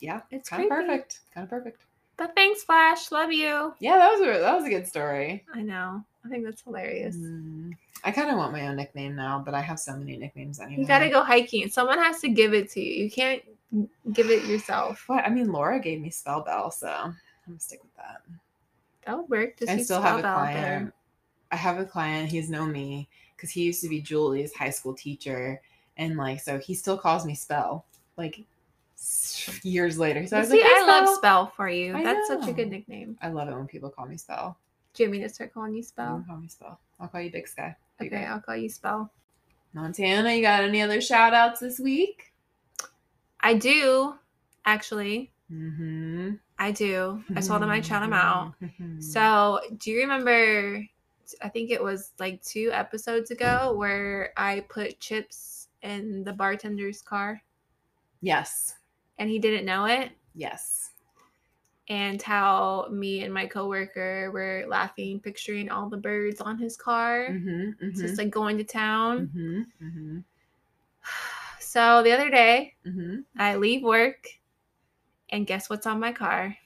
yeah, 0.00 0.20
it's 0.30 0.48
kind 0.48 0.64
of 0.64 0.68
perfect. 0.68 1.20
Kind 1.34 1.44
of 1.44 1.50
perfect. 1.50 1.82
But 2.16 2.34
thanks, 2.34 2.62
Flash. 2.62 3.10
Love 3.10 3.32
you. 3.32 3.74
Yeah, 3.78 3.96
that 3.96 4.12
was 4.12 4.20
a 4.20 4.40
that 4.40 4.54
was 4.54 4.64
a 4.64 4.68
good 4.68 4.86
story. 4.86 5.44
I 5.54 5.62
know. 5.62 6.04
I 6.24 6.28
think 6.28 6.44
that's 6.44 6.62
hilarious. 6.62 7.16
Mm. 7.16 7.72
I 8.04 8.10
kind 8.10 8.30
of 8.30 8.36
want 8.36 8.52
my 8.52 8.68
own 8.68 8.76
nickname 8.76 9.16
now, 9.16 9.42
but 9.44 9.54
I 9.54 9.60
have 9.60 9.78
so 9.78 9.96
many 9.96 10.16
nicknames 10.16 10.60
anyway. 10.60 10.80
You 10.82 10.86
got 10.86 11.00
to 11.00 11.08
go 11.08 11.22
hiking. 11.22 11.68
Someone 11.68 11.98
has 11.98 12.20
to 12.20 12.28
give 12.28 12.54
it 12.54 12.70
to 12.72 12.80
you. 12.80 13.04
You 13.04 13.10
can't 13.10 13.42
give 14.12 14.30
it 14.30 14.44
yourself. 14.44 15.04
What? 15.06 15.24
I 15.24 15.30
mean, 15.30 15.52
Laura 15.52 15.80
gave 15.80 16.00
me 16.00 16.10
Spell 16.10 16.42
Bell, 16.42 16.70
so 16.70 16.88
I'm 16.88 17.16
gonna 17.46 17.60
stick 17.60 17.82
with 17.82 17.94
that. 17.96 18.22
That 19.06 19.16
would 19.16 19.28
work. 19.28 19.58
Just 19.58 19.70
I 19.70 19.78
still 19.82 20.02
have 20.02 20.18
a 20.18 20.22
client. 20.22 20.92
I 21.52 21.56
have 21.56 21.78
a 21.78 21.84
client. 21.84 22.30
He's 22.30 22.50
known 22.50 22.72
me 22.72 23.08
because 23.36 23.50
he 23.50 23.62
used 23.62 23.82
to 23.82 23.88
be 23.88 24.00
Julie's 24.00 24.54
high 24.54 24.70
school 24.70 24.94
teacher, 24.94 25.60
and 25.96 26.16
like, 26.16 26.40
so 26.40 26.58
he 26.58 26.74
still 26.74 26.98
calls 26.98 27.24
me 27.24 27.34
Spell. 27.34 27.86
Like 28.16 28.44
years 29.62 29.98
later, 29.98 30.26
so 30.26 30.36
I 30.36 30.40
was 30.40 30.48
See, 30.50 30.60
like, 30.60 30.70
"Hey, 30.70 30.74
I 30.76 30.86
love 30.86 31.04
Spell." 31.04 31.16
Spell 31.16 31.46
for 31.56 31.68
you. 31.68 31.94
I 31.94 32.02
That's 32.04 32.28
such 32.28 32.48
a 32.48 32.52
good 32.52 32.68
nickname. 32.70 33.16
I 33.22 33.28
love 33.28 33.48
it 33.48 33.54
when 33.54 33.66
people 33.66 33.90
call 33.90 34.06
me 34.06 34.16
Spell. 34.16 34.58
Do 34.94 35.02
you 35.02 35.08
Jimmy 35.08 35.20
to 35.20 35.28
start 35.28 35.54
calling 35.54 35.74
you 35.74 35.82
Spell. 35.82 36.16
can 36.16 36.24
call 36.24 36.36
me 36.38 36.48
Spell. 36.48 36.80
I'll 36.98 37.08
call 37.08 37.20
you 37.20 37.30
Big 37.30 37.48
Sky. 37.48 37.76
Be 37.98 38.06
Okay, 38.06 38.16
great. 38.16 38.26
I'll 38.26 38.40
call 38.40 38.56
you 38.56 38.68
Spell. 38.68 39.10
Montana, 39.72 40.32
you 40.32 40.42
got 40.42 40.64
any 40.64 40.82
other 40.82 41.00
shout 41.00 41.32
outs 41.32 41.60
this 41.60 41.78
week? 41.78 42.32
I 43.40 43.54
do, 43.54 44.14
actually. 44.64 45.30
Mm-hmm. 45.50 46.32
I 46.58 46.72
do. 46.72 47.22
I 47.36 47.40
told 47.40 47.62
him 47.62 47.70
I'd 47.70 47.86
shout 47.86 48.02
him 48.02 48.12
out. 48.12 48.54
So, 49.00 49.60
do 49.78 49.90
you 49.90 50.00
remember? 50.00 50.84
I 51.42 51.48
think 51.48 51.70
it 51.70 51.82
was 51.82 52.12
like 52.18 52.42
two 52.42 52.70
episodes 52.72 53.30
ago 53.30 53.72
where 53.76 54.32
I 54.36 54.60
put 54.68 54.98
chips 55.00 55.68
in 55.82 56.24
the 56.24 56.32
bartender's 56.32 57.00
car 57.00 57.40
yes, 58.20 58.74
and 59.20 59.30
he 59.30 59.38
didn't 59.38 59.64
know 59.66 59.84
it. 59.84 60.10
yes. 60.34 60.90
And 61.88 62.22
how 62.22 62.86
me 62.90 63.22
and 63.24 63.34
my 63.34 63.46
coworker 63.46 64.30
were 64.32 64.64
laughing, 64.68 65.18
picturing 65.18 65.70
all 65.70 65.88
the 65.88 65.96
birds 65.96 66.40
on 66.40 66.56
his 66.56 66.76
car. 66.76 67.26
Mm-hmm, 67.30 67.98
Just 67.98 68.16
like 68.16 68.30
going 68.30 68.58
to 68.58 68.64
town. 68.64 69.28
mm-hmm, 69.28 69.60
mm-hmm, 69.84 70.18
So 71.58 72.02
the 72.02 72.12
other 72.12 72.30
day, 72.30 72.74
mm-hmm. 72.86 73.20
I 73.36 73.56
leave 73.56 73.82
work, 73.82 74.26
and 75.30 75.46
guess 75.46 75.68
what's 75.68 75.86
on 75.86 75.98
my 76.00 76.12
car? 76.12 76.56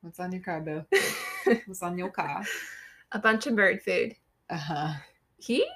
What's 0.00 0.20
on 0.20 0.32
your 0.32 0.42
car, 0.42 0.60
Boo? 0.60 0.84
What's 1.66 1.82
on 1.82 1.96
your 1.96 2.10
car? 2.10 2.44
A 3.12 3.18
bunch 3.18 3.46
of 3.46 3.56
bird 3.56 3.82
food. 3.82 4.16
Uh 4.50 4.56
huh. 4.56 4.92
He 5.38 5.66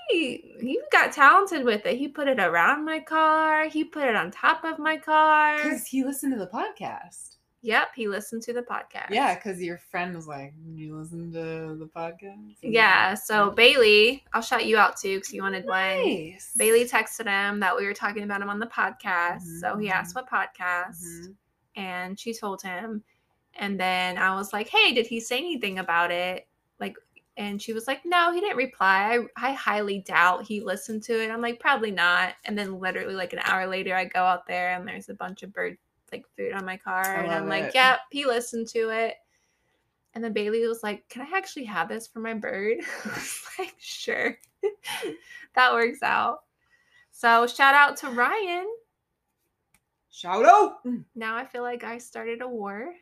he 0.60 0.80
got 0.90 1.12
talented 1.12 1.64
with 1.64 1.84
it. 1.86 1.98
He 1.98 2.08
put 2.08 2.28
it 2.28 2.38
around 2.38 2.84
my 2.84 3.00
car. 3.00 3.68
He 3.68 3.84
put 3.84 4.04
it 4.04 4.16
on 4.16 4.30
top 4.30 4.64
of 4.64 4.78
my 4.78 4.96
car. 4.96 5.56
Because 5.56 5.86
he 5.86 6.04
listened 6.04 6.32
to 6.32 6.38
the 6.38 6.46
podcast. 6.46 7.36
Yep, 7.60 7.88
he 7.96 8.06
listened 8.06 8.42
to 8.42 8.52
the 8.52 8.62
podcast. 8.62 9.10
Yeah, 9.10 9.34
because 9.34 9.60
your 9.60 9.78
friend 9.78 10.14
was 10.14 10.28
like, 10.28 10.54
"You 10.74 10.96
listen 10.96 11.32
to 11.32 11.76
the 11.76 11.90
podcast." 11.94 12.54
Yeah. 12.62 13.14
So 13.14 13.50
Bailey, 13.50 14.24
I'll 14.32 14.42
shout 14.42 14.64
you 14.64 14.78
out 14.78 14.96
too 14.96 15.16
because 15.16 15.32
you 15.34 15.42
wanted 15.42 15.66
one. 15.66 15.98
Bailey 16.56 16.84
texted 16.86 17.26
him 17.26 17.58
that 17.60 17.76
we 17.76 17.84
were 17.84 17.94
talking 17.94 18.22
about 18.22 18.40
him 18.42 18.48
on 18.48 18.60
the 18.60 18.66
podcast. 18.68 19.42
So 19.60 19.76
he 19.76 19.90
asked 19.90 20.14
Mhm. 20.14 20.22
what 20.22 20.30
podcast, 20.30 21.02
Mhm. 21.02 21.34
and 21.74 22.18
she 22.20 22.32
told 22.32 22.62
him. 22.62 23.02
And 23.54 23.78
then 23.78 24.18
I 24.18 24.36
was 24.36 24.52
like, 24.52 24.68
"Hey, 24.68 24.92
did 24.92 25.08
he 25.08 25.18
say 25.18 25.38
anything 25.38 25.80
about 25.80 26.12
it?" 26.12 26.46
And 27.38 27.62
she 27.62 27.72
was 27.72 27.86
like, 27.86 28.04
"No, 28.04 28.32
he 28.32 28.40
didn't 28.40 28.56
reply. 28.56 29.16
I, 29.36 29.48
I 29.50 29.52
highly 29.52 30.00
doubt 30.00 30.44
he 30.44 30.60
listened 30.60 31.04
to 31.04 31.22
it." 31.22 31.30
I'm 31.30 31.40
like, 31.40 31.60
"Probably 31.60 31.92
not." 31.92 32.34
And 32.44 32.58
then 32.58 32.80
literally 32.80 33.14
like 33.14 33.32
an 33.32 33.40
hour 33.44 33.66
later, 33.66 33.94
I 33.94 34.04
go 34.04 34.20
out 34.24 34.46
there 34.46 34.74
and 34.74 34.86
there's 34.86 35.08
a 35.08 35.14
bunch 35.14 35.42
of 35.44 35.52
bird 35.52 35.78
like 36.12 36.26
food 36.36 36.52
on 36.52 36.64
my 36.66 36.76
car, 36.76 37.14
I 37.16 37.22
and 37.24 37.32
I'm 37.32 37.42
love 37.42 37.48
like, 37.48 37.68
it. 37.68 37.74
"Yep, 37.74 38.00
he 38.10 38.26
listened 38.26 38.66
to 38.68 38.90
it." 38.90 39.14
And 40.14 40.24
then 40.24 40.32
Bailey 40.32 40.66
was 40.66 40.82
like, 40.82 41.08
"Can 41.08 41.22
I 41.22 41.36
actually 41.38 41.64
have 41.66 41.88
this 41.88 42.08
for 42.08 42.18
my 42.20 42.34
bird?" 42.34 42.78
I 43.04 43.08
was 43.08 43.40
like, 43.58 43.74
"Sure." 43.78 44.36
that 45.54 45.72
works 45.72 46.02
out. 46.02 46.40
So 47.12 47.46
shout 47.46 47.74
out 47.74 47.96
to 47.98 48.08
Ryan. 48.10 48.66
Shout 50.10 50.44
out. 50.44 50.84
Mm, 50.84 51.04
now 51.14 51.36
I 51.36 51.44
feel 51.44 51.62
like 51.62 51.84
I 51.84 51.98
started 51.98 52.42
a 52.42 52.48
war. 52.48 52.92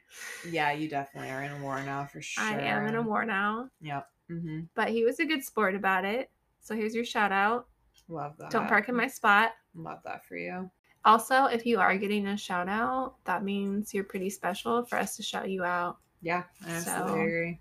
Yeah, 0.51 0.73
you 0.73 0.89
definitely 0.89 1.31
are 1.31 1.43
in 1.43 1.53
a 1.53 1.63
war 1.63 1.81
now 1.83 2.05
for 2.05 2.21
sure. 2.21 2.45
I 2.45 2.61
am 2.61 2.87
in 2.89 2.95
a 2.95 3.03
war 3.03 3.25
now, 3.25 3.71
Yep. 3.81 4.07
Mm-hmm. 4.31 4.61
but 4.75 4.89
he 4.89 5.05
was 5.05 5.21
a 5.21 5.25
good 5.25 5.45
sport 5.45 5.75
about 5.75 6.05
it. 6.05 6.31
So 6.61 6.75
here's 6.75 6.95
your 6.95 7.05
shout 7.05 7.31
out. 7.33 7.67
Love 8.09 8.35
that. 8.39 8.51
Don't 8.51 8.67
park 8.69 8.89
in 8.89 8.97
my 8.97 9.07
spot. 9.07 9.53
Love 9.75 10.01
that 10.05 10.25
for 10.27 10.37
you. 10.37 10.71
Also, 11.05 11.45
if 11.45 11.65
you 11.65 11.79
are 11.79 11.97
getting 11.97 12.27
a 12.27 12.37
shout 12.37 12.69
out, 12.69 13.15
that 13.25 13.45
means 13.45 13.95
you're 13.95 14.03
pretty 14.05 14.29
special 14.31 14.85
for 14.85 14.99
us 14.99 15.17
to 15.17 15.23
shout 15.23 15.49
you 15.49 15.63
out. 15.65 15.99
Yeah, 16.23 16.43
I 16.67 16.71
absolutely 16.73 17.09
So- 17.13 17.15
agree. 17.21 17.59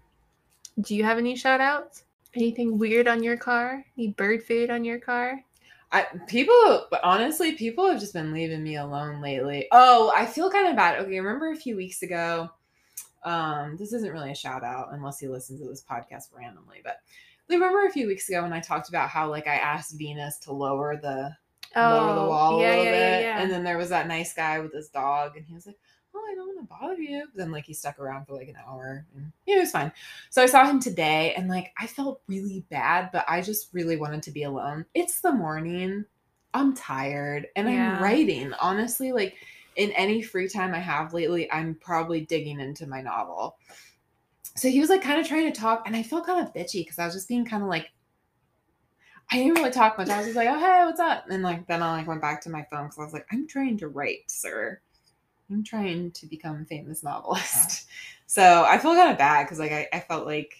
Do 0.81 0.95
you 0.95 1.03
have 1.03 1.17
any 1.17 1.35
shout 1.35 1.61
outs? 1.61 2.03
Anything 2.35 2.77
weird 2.77 3.07
on 3.07 3.23
your 3.23 3.37
car? 3.37 3.85
Any 3.97 4.09
bird 4.09 4.43
food 4.43 4.69
on 4.69 4.83
your 4.83 4.99
car? 4.99 5.39
I 5.91 6.05
people, 6.27 6.87
but 6.91 7.01
honestly, 7.03 7.53
people 7.53 7.87
have 7.89 7.99
just 7.99 8.13
been 8.13 8.33
leaving 8.33 8.63
me 8.63 8.75
alone 8.75 9.21
lately. 9.21 9.67
Oh, 9.71 10.11
I 10.15 10.25
feel 10.25 10.49
kind 10.49 10.67
of 10.67 10.75
bad. 10.75 10.99
Okay, 10.99 11.19
remember 11.19 11.51
a 11.51 11.55
few 11.55 11.77
weeks 11.77 12.01
ago? 12.01 12.49
Um, 13.25 13.75
this 13.77 13.91
isn't 13.91 14.11
really 14.11 14.31
a 14.31 14.35
shout 14.35 14.63
out 14.63 14.89
unless 14.91 15.21
you 15.21 15.31
listen 15.31 15.57
to 15.57 15.67
this 15.67 15.83
podcast 15.83 16.25
randomly, 16.33 16.81
but 16.83 16.97
remember 17.49 17.85
a 17.85 17.91
few 17.91 18.07
weeks 18.07 18.29
ago 18.29 18.41
when 18.43 18.53
I 18.53 18.59
talked 18.59 18.89
about 18.89 19.09
how 19.09 19.29
like 19.29 19.47
I 19.47 19.55
asked 19.55 19.97
Venus 19.97 20.37
to 20.39 20.53
lower 20.53 20.95
the 20.95 21.35
lower 21.75 22.15
the 22.15 22.29
wall 22.29 22.55
Oh, 22.55 22.61
yeah, 22.61 22.67
a 22.67 22.69
little 22.69 22.85
yeah, 22.85 22.91
bit, 22.91 23.21
yeah, 23.23 23.41
and 23.41 23.51
then 23.51 23.63
there 23.63 23.77
was 23.77 23.89
that 23.89 24.07
nice 24.07 24.33
guy 24.33 24.59
with 24.59 24.73
his 24.73 24.89
dog, 24.89 25.35
and 25.35 25.45
he 25.45 25.53
was 25.53 25.65
like, 25.65 25.77
"Oh, 26.13 26.19
I 26.31 26.35
don't 26.35 26.55
want 26.55 26.69
to 26.69 26.75
bother 26.79 27.01
you." 27.01 27.25
But 27.33 27.37
then 27.37 27.51
like 27.51 27.65
he 27.65 27.73
stuck 27.73 27.99
around 27.99 28.25
for 28.25 28.35
like 28.35 28.47
an 28.47 28.57
hour, 28.67 29.05
and 29.15 29.31
yeah, 29.45 29.57
it 29.57 29.61
was 29.61 29.71
fine. 29.71 29.91
So 30.29 30.41
I 30.41 30.45
saw 30.45 30.65
him 30.65 30.79
today, 30.79 31.33
and 31.35 31.49
like 31.49 31.73
I 31.79 31.87
felt 31.87 32.21
really 32.27 32.65
bad, 32.69 33.09
but 33.11 33.25
I 33.27 33.41
just 33.41 33.73
really 33.73 33.97
wanted 33.97 34.23
to 34.23 34.31
be 34.31 34.43
alone. 34.43 34.85
It's 34.93 35.19
the 35.19 35.31
morning. 35.31 36.05
I'm 36.53 36.73
tired, 36.73 37.47
and. 37.55 37.67
I'm 37.67 38.01
writing. 38.01 38.53
Honestly, 38.53 39.11
like 39.11 39.35
in 39.75 39.91
any 39.91 40.21
free 40.21 40.47
time 40.47 40.73
I 40.73 40.79
have 40.79 41.13
lately, 41.13 41.51
I'm 41.51 41.75
probably 41.75 42.21
digging 42.21 42.59
into 42.59 42.87
my 42.87 43.01
novel. 43.01 43.57
So 44.55 44.69
he 44.69 44.79
was 44.79 44.89
like 44.89 45.01
kind 45.01 45.19
of 45.19 45.27
trying 45.27 45.51
to 45.51 45.59
talk, 45.59 45.83
and 45.85 45.95
I 45.95 46.03
felt 46.03 46.25
kind 46.25 46.45
of 46.45 46.53
bitchy 46.53 46.81
because 46.81 46.99
I 46.99 47.05
was 47.05 47.13
just 47.13 47.27
being 47.27 47.45
kind 47.45 47.61
of 47.61 47.69
like 47.69 47.91
I 49.31 49.37
didn't 49.37 49.55
really 49.55 49.71
talk 49.71 49.97
much. 49.97 50.09
I 50.09 50.17
was 50.17 50.27
just 50.27 50.37
like, 50.37 50.47
"Oh, 50.49 50.59
hey, 50.59 50.83
what's 50.85 50.99
up?" 50.99 51.25
And 51.29 51.43
like 51.43 51.67
then 51.67 51.81
I 51.81 51.97
like 51.97 52.07
went 52.07 52.21
back 52.21 52.41
to 52.41 52.49
my 52.49 52.65
phone 52.69 52.85
because 52.85 52.99
I 52.99 53.03
was 53.03 53.13
like, 53.13 53.25
"I'm 53.31 53.47
trying 53.47 53.77
to 53.79 53.87
write, 53.87 54.29
sir. 54.29 54.79
I'm 55.49 55.63
trying 55.63 56.11
to 56.11 56.27
become 56.27 56.61
a 56.61 56.65
famous 56.65 57.03
novelist." 57.03 57.87
So 58.27 58.65
I 58.67 58.79
feel 58.79 58.95
kind 58.95 59.11
of 59.11 59.19
bad 59.19 59.43
because 59.43 59.59
like 59.59 59.71
I, 59.71 59.87
I 59.93 59.99
felt 59.99 60.25
like 60.25 60.55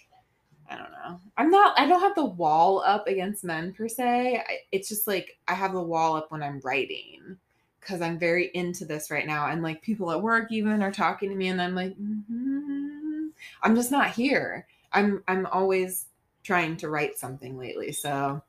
I 0.70 0.78
don't 0.78 0.92
know. 0.92 1.20
I'm 1.36 1.50
not. 1.50 1.78
I 1.80 1.88
don't 1.88 2.00
have 2.00 2.14
the 2.14 2.24
wall 2.24 2.84
up 2.86 3.08
against 3.08 3.44
men 3.44 3.74
per 3.74 3.88
se. 3.88 4.38
I, 4.38 4.58
it's 4.72 4.88
just 4.88 5.08
like 5.08 5.40
I 5.48 5.56
have 5.56 5.74
the 5.74 5.82
wall 5.82 6.16
up 6.16 6.32
when 6.32 6.44
I'm 6.44 6.62
writing 6.64 7.38
because 7.86 8.02
I'm 8.02 8.18
very 8.18 8.50
into 8.56 8.84
this 8.86 9.12
right 9.12 9.28
now, 9.28 9.48
and 9.48 9.62
like 9.62 9.82
people 9.82 10.12
at 10.12 10.22
work 10.22 10.52
even 10.52 10.82
are 10.82 10.92
talking 10.92 11.30
to 11.30 11.36
me, 11.36 11.50
and 11.50 11.62
I'm 11.62 11.76
like, 11.76 11.96
"Mhm." 12.00 13.30
I'm 13.62 13.76
just 13.76 13.92
not 13.92 14.10
here. 14.12 14.66
I'm 14.92 15.24
I'm 15.28 15.46
always 15.48 16.08
trying 16.44 16.78
to 16.78 16.90
write 16.90 17.18
something 17.18 17.58
lately, 17.58 17.92
so 17.92 18.42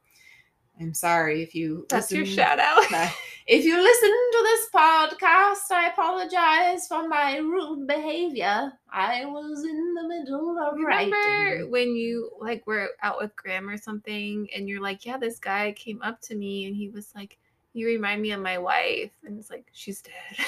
I'm 0.81 0.95
sorry 0.95 1.43
if 1.43 1.55
you. 1.55 1.87
That's 1.89 2.11
your 2.13 2.27
shout 2.27 2.59
out. 2.59 2.85
If 3.49 3.65
you 3.65 3.81
listen 3.81 4.11
to 4.11 4.41
this 4.43 4.69
podcast, 4.75 5.71
I 5.71 5.91
apologize 5.93 6.89
for 6.89 7.07
my 7.07 7.37
rude 7.37 7.87
behavior. 7.87 8.73
I 8.91 9.25
was 9.25 9.63
in 9.63 9.95
the 9.95 10.09
middle 10.09 10.59
of 10.59 10.75
Remember 10.75 11.15
writing. 11.17 11.71
when 11.71 11.95
you 11.95 12.29
like 12.41 12.67
were 12.67 12.89
out 13.05 13.19
with 13.21 13.37
Graham 13.37 13.69
or 13.69 13.77
something 13.77 14.49
and 14.53 14.69
you're 14.69 14.81
like, 14.83 15.07
Yeah, 15.07 15.17
this 15.17 15.39
guy 15.39 15.71
came 15.77 16.03
up 16.03 16.21
to 16.23 16.35
me 16.35 16.67
and 16.67 16.75
he 16.75 16.89
was 16.89 17.13
like, 17.15 17.39
You 17.77 17.87
remind 17.89 18.23
me 18.23 18.31
of 18.31 18.41
my 18.41 18.57
wife 18.57 19.11
and 19.25 19.39
it's 19.39 19.51
like, 19.51 19.67
She's 19.73 20.01
dead. 20.01 20.47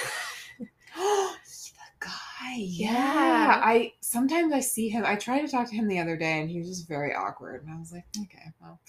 Oh, 0.97 1.37
the 1.45 2.07
guy. 2.07 2.55
Yeah. 2.57 2.93
Yeah. 2.93 3.61
I 3.63 3.93
sometimes 4.01 4.53
I 4.53 4.61
see 4.61 4.89
him. 4.89 5.05
I 5.07 5.17
tried 5.17 5.43
to 5.43 5.49
talk 5.49 5.69
to 5.69 5.75
him 5.75 5.89
the 5.89 5.99
other 5.99 6.17
day 6.17 6.41
and 6.41 6.49
he 6.49 6.59
was 6.59 6.69
just 6.69 6.89
very 6.89 7.15
awkward. 7.15 7.63
And 7.63 7.71
I 7.75 7.79
was 7.79 7.93
like, 7.93 8.05
okay, 8.23 8.51
well. 8.63 8.81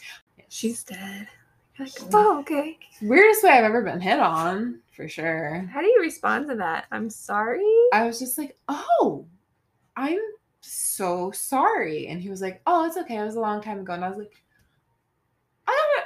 She's 0.47 0.83
dead. 0.83 1.27
Like, 1.77 1.91
oh, 2.13 2.39
okay. 2.39 2.77
Weirdest 3.01 3.43
way 3.43 3.51
I've 3.51 3.63
ever 3.63 3.83
been 3.83 4.01
hit 4.01 4.19
on, 4.19 4.79
for 4.91 5.07
sure. 5.07 5.69
How 5.71 5.81
do 5.81 5.87
you 5.87 6.01
respond 6.01 6.49
to 6.49 6.55
that? 6.55 6.87
I'm 6.91 7.09
sorry. 7.09 7.63
I 7.93 8.05
was 8.05 8.19
just 8.19 8.37
like, 8.37 8.57
oh, 8.67 9.25
I'm 9.95 10.19
so 10.61 11.31
sorry. 11.31 12.07
And 12.07 12.21
he 12.21 12.29
was 12.29 12.41
like, 12.41 12.61
oh, 12.67 12.85
it's 12.85 12.97
okay. 12.97 13.17
It 13.17 13.23
was 13.23 13.35
a 13.35 13.39
long 13.39 13.61
time 13.61 13.79
ago. 13.79 13.93
And 13.93 14.03
I 14.03 14.09
was 14.09 14.17
like, 14.17 14.33
I 15.67 16.03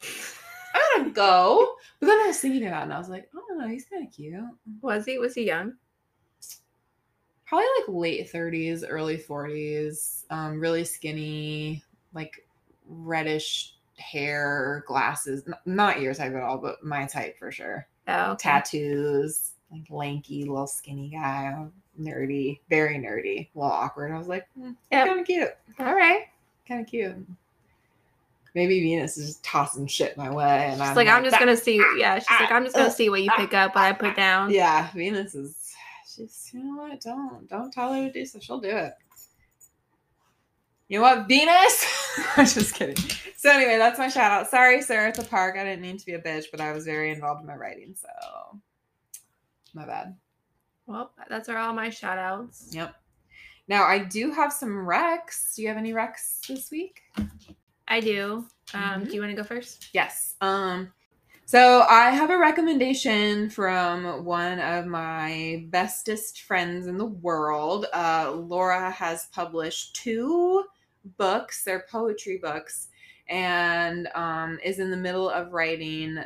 gotta, 0.00 1.03
I 1.14 1.26
go. 1.26 1.74
But 2.00 2.06
then 2.06 2.20
I 2.20 2.26
was 2.28 2.38
thinking 2.40 2.66
about 2.66 2.80
it 2.80 2.84
and 2.84 2.92
I 2.92 2.98
was 2.98 3.08
like, 3.08 3.28
oh, 3.34 3.54
no, 3.56 3.68
he's 3.68 3.86
kind 3.86 4.06
of 4.06 4.12
cute. 4.12 4.34
Was 4.82 5.04
he? 5.06 5.18
Was 5.18 5.34
he 5.34 5.44
young? 5.46 5.74
Probably 7.46 7.66
like 7.78 7.88
late 7.88 8.32
30s, 8.32 8.84
early 8.88 9.18
40s, 9.18 10.24
um, 10.30 10.58
really 10.58 10.82
skinny, 10.84 11.82
like 12.14 12.46
reddish 12.86 13.74
hair, 13.98 14.82
glasses, 14.86 15.44
N- 15.46 15.54
not 15.66 16.00
your 16.00 16.14
type 16.14 16.32
at 16.34 16.42
all, 16.42 16.58
but 16.58 16.82
my 16.82 17.06
type 17.06 17.38
for 17.38 17.52
sure. 17.52 17.86
Oh, 18.08 18.32
okay. 18.32 18.48
tattoos, 18.50 19.52
like 19.70 19.82
lanky, 19.90 20.44
little 20.44 20.66
skinny 20.66 21.10
guy, 21.10 21.66
nerdy, 22.00 22.60
very 22.70 22.96
nerdy, 22.96 23.48
a 23.54 23.58
little 23.58 23.70
awkward. 23.72 24.10
I 24.12 24.18
was 24.18 24.26
like, 24.28 24.46
mm, 24.58 24.74
Yep. 24.90 25.06
kind 25.06 25.20
of 25.20 25.26
cute, 25.26 25.50
All 25.78 25.94
right. 25.94 26.24
kind 26.66 26.80
of 26.80 26.86
cute. 26.86 27.14
Maybe 28.54 28.80
Venus 28.80 29.18
is 29.18 29.26
just 29.26 29.44
tossing 29.44 29.86
shit 29.86 30.16
my 30.16 30.30
way, 30.30 30.66
and 30.66 30.74
She's 30.74 30.80
I'm 30.80 30.94
like, 30.94 31.08
I'm 31.08 31.24
just 31.24 31.38
gonna 31.38 31.56
see. 31.56 31.84
Yeah, 31.96 32.18
she's 32.20 32.28
like, 32.30 32.52
I'm 32.52 32.64
just 32.64 32.76
gonna 32.76 32.90
see 32.90 33.10
what 33.10 33.22
you 33.22 33.30
pick 33.36 33.52
up, 33.52 33.74
what 33.74 33.84
I 33.84 33.92
put 33.92 34.14
down. 34.16 34.50
Yeah, 34.50 34.90
Venus 34.92 35.34
is. 35.34 35.72
She's 36.06 36.50
you 36.52 36.62
know 36.62 36.82
what? 36.82 37.00
Don't 37.00 37.48
don't 37.48 37.72
tell 37.72 37.92
her 37.92 38.06
to 38.06 38.12
do 38.12 38.24
so. 38.24 38.38
She'll 38.38 38.60
do 38.60 38.68
it. 38.68 38.92
You 40.86 40.98
know 40.98 41.02
what, 41.02 41.26
Venus? 41.26 41.86
I'm 42.36 42.46
just 42.46 42.74
kidding. 42.74 42.96
So 43.36 43.50
anyway, 43.50 43.78
that's 43.78 43.98
my 43.98 44.08
shout 44.08 44.30
out. 44.30 44.48
Sorry, 44.48 44.82
sir, 44.82 45.06
at 45.06 45.16
the 45.16 45.24
park. 45.24 45.56
I 45.58 45.64
didn't 45.64 45.82
mean 45.82 45.98
to 45.98 46.06
be 46.06 46.12
a 46.12 46.20
bitch, 46.20 46.44
but 46.52 46.60
I 46.60 46.72
was 46.72 46.84
very 46.84 47.10
involved 47.10 47.40
in 47.40 47.46
my 47.46 47.56
writing, 47.56 47.96
so 47.96 48.60
my 49.72 49.84
bad. 49.84 50.14
Well, 50.86 51.10
that's 51.28 51.48
are 51.48 51.56
all 51.56 51.72
my 51.72 51.90
shout 51.90 52.18
outs. 52.18 52.68
Yep. 52.70 52.94
Now 53.66 53.84
I 53.84 53.98
do 53.98 54.30
have 54.30 54.52
some 54.52 54.70
recs. 54.70 55.56
Do 55.56 55.62
you 55.62 55.68
have 55.68 55.78
any 55.78 55.92
recs 55.92 56.46
this 56.46 56.70
week? 56.70 57.00
I 57.88 58.00
do. 58.00 58.46
Um, 58.72 59.02
Mhm. 59.02 59.08
Do 59.08 59.14
you 59.14 59.20
want 59.20 59.30
to 59.30 59.36
go 59.36 59.44
first? 59.44 59.88
Yes. 59.92 60.34
Um 60.40 60.92
so 61.46 61.82
I 61.90 62.10
have 62.10 62.30
a 62.30 62.38
recommendation 62.38 63.50
from 63.50 64.24
one 64.24 64.58
of 64.60 64.86
my 64.86 65.66
bestest 65.68 66.42
friends 66.42 66.86
in 66.86 66.96
the 66.98 67.04
world. 67.06 67.86
Uh 67.92 68.32
Laura 68.32 68.90
has 68.90 69.26
published 69.26 69.96
two 69.96 70.64
books, 71.18 71.64
they're 71.64 71.86
poetry 71.90 72.38
books, 72.42 72.88
and 73.28 74.08
um 74.14 74.58
is 74.64 74.78
in 74.78 74.90
the 74.90 74.96
middle 74.96 75.28
of 75.28 75.52
writing 75.52 76.18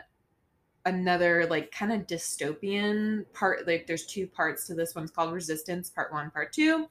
another 0.86 1.46
like 1.50 1.70
kind 1.72 1.92
of 1.92 2.06
dystopian 2.06 3.24
part 3.34 3.66
like 3.66 3.86
there's 3.86 4.06
two 4.06 4.26
parts 4.26 4.66
to 4.66 4.74
this 4.74 4.94
one's 4.94 5.10
called 5.10 5.32
resistance 5.34 5.90
part 5.90 6.12
one 6.12 6.30
part 6.30 6.52
two 6.52 6.88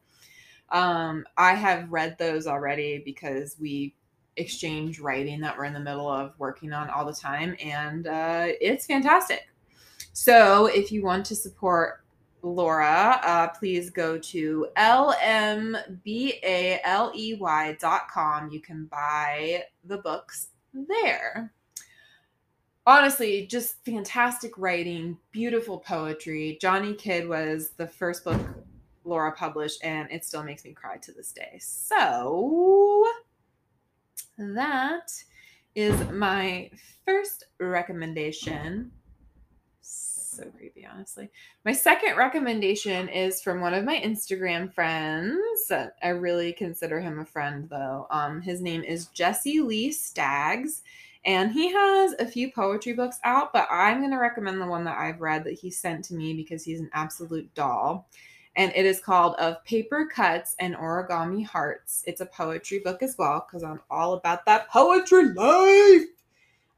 um 0.71 1.25
i 1.37 1.53
have 1.55 1.91
read 1.91 2.15
those 2.19 2.45
already 2.45 3.01
because 3.05 3.55
we 3.59 3.95
exchange 4.37 4.99
writing 4.99 5.39
that 5.41 5.57
we're 5.57 5.65
in 5.65 5.73
the 5.73 5.79
middle 5.79 6.09
of 6.09 6.33
working 6.37 6.73
on 6.73 6.89
all 6.89 7.05
the 7.05 7.13
time 7.13 7.55
and 7.63 8.07
uh 8.07 8.47
it's 8.61 8.85
fantastic 8.85 9.47
so 10.13 10.65
if 10.67 10.91
you 10.91 11.03
want 11.03 11.25
to 11.27 11.35
support 11.35 12.01
Laura, 12.41 13.19
uh, 13.23 13.47
please 13.49 13.89
go 13.89 14.17
to 14.17 14.67
lmbaley.com. 14.77 15.79
You 18.51 18.61
can 18.61 18.85
buy 18.85 19.63
the 19.83 19.97
books 19.97 20.47
there. 20.73 21.53
Honestly, 22.85 23.45
just 23.47 23.83
fantastic 23.83 24.57
writing, 24.57 25.17
beautiful 25.31 25.79
poetry. 25.79 26.57
Johnny 26.61 26.93
Kid 26.93 27.27
was 27.27 27.71
the 27.71 27.87
first 27.87 28.23
book 28.23 28.39
Laura 29.03 29.33
published, 29.33 29.83
and 29.83 30.09
it 30.11 30.23
still 30.23 30.43
makes 30.43 30.63
me 30.63 30.71
cry 30.71 30.97
to 30.97 31.11
this 31.11 31.31
day. 31.31 31.57
So, 31.59 33.05
that 34.37 35.11
is 35.75 35.95
my 36.11 36.69
first 37.05 37.45
recommendation 37.59 38.91
so 40.37 40.49
creepy, 40.55 40.85
honestly. 40.85 41.29
My 41.65 41.73
second 41.73 42.15
recommendation 42.15 43.09
is 43.09 43.41
from 43.41 43.59
one 43.59 43.73
of 43.73 43.83
my 43.83 43.99
Instagram 43.99 44.71
friends. 44.71 45.71
I 46.03 46.09
really 46.09 46.53
consider 46.53 46.99
him 46.99 47.19
a 47.19 47.25
friend, 47.25 47.67
though. 47.69 48.07
Um, 48.11 48.41
his 48.41 48.61
name 48.61 48.83
is 48.83 49.07
Jesse 49.07 49.61
Lee 49.61 49.91
Staggs, 49.91 50.83
and 51.25 51.51
he 51.51 51.73
has 51.73 52.13
a 52.19 52.27
few 52.27 52.51
poetry 52.51 52.93
books 52.93 53.19
out, 53.23 53.51
but 53.51 53.67
I'm 53.71 53.99
going 53.99 54.11
to 54.11 54.17
recommend 54.17 54.61
the 54.61 54.67
one 54.67 54.83
that 54.83 54.97
I've 54.97 55.21
read 55.21 55.43
that 55.45 55.59
he 55.59 55.71
sent 55.71 56.05
to 56.05 56.13
me 56.13 56.33
because 56.35 56.63
he's 56.63 56.79
an 56.79 56.91
absolute 56.93 57.51
doll. 57.55 58.07
And 58.57 58.73
it 58.75 58.85
is 58.87 58.99
called 58.99 59.35
Of 59.35 59.63
Paper 59.65 60.07
Cuts 60.11 60.55
and 60.59 60.75
Origami 60.75 61.45
Hearts. 61.45 62.03
It's 62.07 62.21
a 62.21 62.25
poetry 62.25 62.79
book 62.79 63.03
as 63.03 63.15
well 63.15 63.45
because 63.47 63.63
I'm 63.63 63.79
all 63.89 64.13
about 64.13 64.45
that 64.45 64.67
poetry 64.69 65.31
life. 65.33 66.07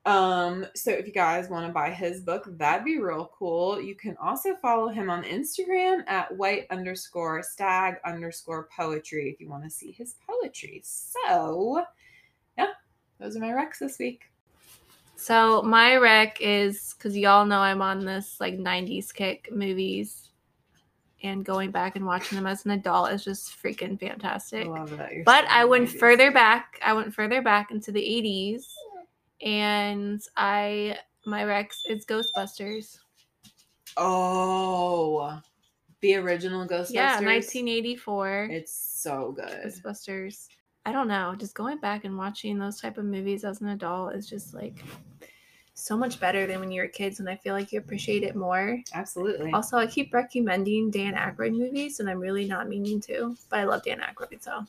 Um, 0.06 0.66
so 0.76 0.92
if 0.92 1.08
you 1.08 1.14
guys 1.14 1.50
want 1.50 1.68
to 1.68 1.72
buy 1.72 1.90
his 1.92 2.20
book, 2.20 2.50
that'd 2.58 2.84
be 2.84 3.00
real 3.00 3.32
cool. 3.38 3.82
You 3.82 3.96
can 3.96 4.18
also 4.18 4.56
follow 4.56 4.90
him 4.90 5.10
on 5.10 5.24
Instagram 5.24 6.04
at 6.08 6.36
white 6.36 6.68
underscore 6.70 7.44
stag 7.44 7.96
underscore 8.06 8.68
poetry 8.76 9.30
if 9.30 9.40
you 9.40 9.50
want 9.50 9.64
to 9.64 9.70
see 9.70 9.92
his 9.92 10.16
poetry. 10.28 10.82
So 10.84 11.86
yeah, 12.58 12.74
those 13.20 13.38
are 13.38 13.40
my 13.40 13.52
recs 13.52 13.80
this 13.80 14.00
week. 14.00 14.24
So 15.16 15.62
my 15.62 15.96
rec 15.96 16.42
is 16.42 16.96
because 16.98 17.16
y'all 17.16 17.46
know 17.46 17.60
I'm 17.60 17.82
on 17.82 18.06
this 18.06 18.38
like 18.40 18.58
90s 18.58 19.14
kick 19.14 19.50
movies 19.52 20.29
and 21.22 21.44
going 21.44 21.72
back 21.72 21.96
and 21.96 22.06
watching 22.06 22.38
them 22.38 22.48
as 22.48 22.66
an 22.66 22.72
adult 22.72 23.12
is 23.12 23.24
just 23.24 23.62
freaking 23.62 24.00
fantastic. 24.00 24.68
I 24.68 25.22
but 25.26 25.46
I 25.46 25.66
went 25.66 25.90
further 25.90 26.32
back. 26.32 26.80
I 26.84 26.94
went 26.94 27.14
further 27.14 27.42
back 27.42 27.72
into 27.72 27.92
the 27.92 28.02
80s 28.02 28.64
and 29.42 30.22
I 30.38 30.98
my 31.26 31.44
Rex 31.44 31.84
is 31.88 32.06
Ghostbusters. 32.06 33.00
Oh, 33.98 35.40
the 36.02 36.16
original 36.16 36.66
Ghostbusters. 36.66 36.94
Yeah, 36.94 37.20
1984. 37.20 38.50
It's 38.52 38.74
so 38.74 39.34
good. 39.36 39.66
Ghostbusters. 39.66 40.48
I 40.86 40.92
don't 40.92 41.08
know. 41.08 41.36
Just 41.38 41.56
going 41.56 41.80
back 41.80 42.06
and 42.06 42.18
watching 42.18 42.58
those 42.58 42.80
type 42.80 42.98
of 42.98 43.06
movies 43.06 43.44
as 43.44 43.62
an 43.62 43.70
adult 43.70 44.16
is 44.16 44.28
just 44.28 44.54
like 44.54 44.84
so 45.80 45.96
much 45.98 46.20
better 46.20 46.46
than 46.46 46.60
when 46.60 46.72
you 46.72 46.82
were 46.82 46.88
kids, 46.88 47.20
and 47.20 47.30
I 47.30 47.36
feel 47.36 47.54
like 47.54 47.72
you 47.72 47.80
appreciate 47.80 48.24
it 48.24 48.36
more. 48.36 48.80
Absolutely. 48.94 49.52
Also, 49.52 49.78
I 49.78 49.88
keep 49.88 50.14
recommending 50.14 50.92
Dan 50.92 51.16
Aykroyd 51.16 51.58
movies, 51.58 52.00
and 52.00 52.10
I'm 52.10 52.20
really 52.20 52.46
not 52.46 52.68
meaning 52.68 53.00
to, 53.02 53.36
but 53.50 53.60
I 53.60 53.64
love 53.64 53.84
Dan 53.84 54.02
Aykroyd, 54.02 54.44
so. 54.44 54.66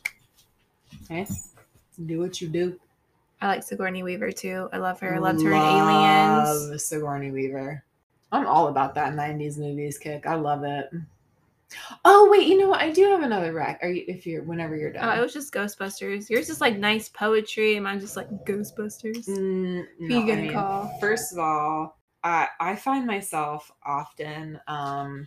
Okay. 1.04 1.26
Do 2.06 2.20
what 2.20 2.40
you 2.40 2.48
do. 2.48 2.78
I 3.42 3.48
like 3.48 3.62
Sigourney 3.62 4.02
Weaver 4.02 4.32
too. 4.32 4.68
I 4.72 4.78
love 4.78 5.00
her. 5.00 5.14
I 5.14 5.18
loved 5.18 5.42
her 5.42 5.50
love 5.50 5.62
in 5.62 5.82
Aliens. 5.82 6.70
Love 6.70 6.80
Sigourney 6.80 7.30
Weaver. 7.30 7.82
I'm 8.32 8.46
all 8.46 8.68
about 8.68 8.94
that 8.94 9.14
90s 9.14 9.58
movies 9.58 9.98
kick. 9.98 10.26
I 10.26 10.34
love 10.34 10.62
it. 10.64 10.90
Oh 12.04 12.28
wait, 12.30 12.48
you 12.48 12.58
know 12.58 12.68
what? 12.68 12.80
I 12.80 12.90
do 12.90 13.04
have 13.10 13.22
another 13.22 13.52
rec. 13.52 13.78
Are 13.82 13.90
you 13.90 14.04
if 14.08 14.26
you're 14.26 14.42
whenever 14.42 14.76
you're 14.76 14.92
done? 14.92 15.04
Oh, 15.04 15.18
it 15.18 15.22
was 15.22 15.32
just 15.32 15.52
Ghostbusters. 15.52 16.28
Yours 16.28 16.50
is 16.50 16.60
like 16.60 16.76
nice 16.76 17.08
poetry, 17.08 17.74
and 17.76 17.84
mine's 17.84 18.02
just 18.02 18.16
like 18.16 18.28
Ghostbusters. 18.44 19.28
Mm, 19.28 19.84
no, 20.00 20.18
you 20.18 20.26
gonna 20.26 20.32
I 20.32 20.42
mean, 20.42 20.52
call? 20.52 20.98
First 21.00 21.32
of 21.32 21.38
all, 21.38 21.98
I 22.24 22.48
I 22.58 22.76
find 22.76 23.06
myself 23.06 23.70
often 23.84 24.60
um 24.66 25.26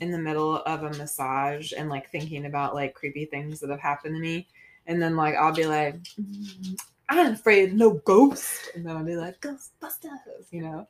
in 0.00 0.10
the 0.10 0.18
middle 0.18 0.56
of 0.56 0.84
a 0.84 0.90
massage 0.90 1.72
and 1.76 1.88
like 1.88 2.10
thinking 2.10 2.46
about 2.46 2.74
like 2.74 2.94
creepy 2.94 3.24
things 3.24 3.60
that 3.60 3.70
have 3.70 3.80
happened 3.80 4.14
to 4.16 4.20
me, 4.20 4.46
and 4.86 5.00
then 5.00 5.16
like 5.16 5.34
I'll 5.34 5.54
be 5.54 5.66
like, 5.66 5.96
mm, 6.20 6.76
I'm 7.18 7.32
afraid 7.32 7.74
no 7.74 7.94
ghost. 8.04 8.70
And 8.74 8.86
then 8.86 8.96
I'll 8.96 9.04
be 9.04 9.16
like, 9.16 9.40
Ghostbusters, 9.40 10.50
you 10.50 10.62
know? 10.62 10.88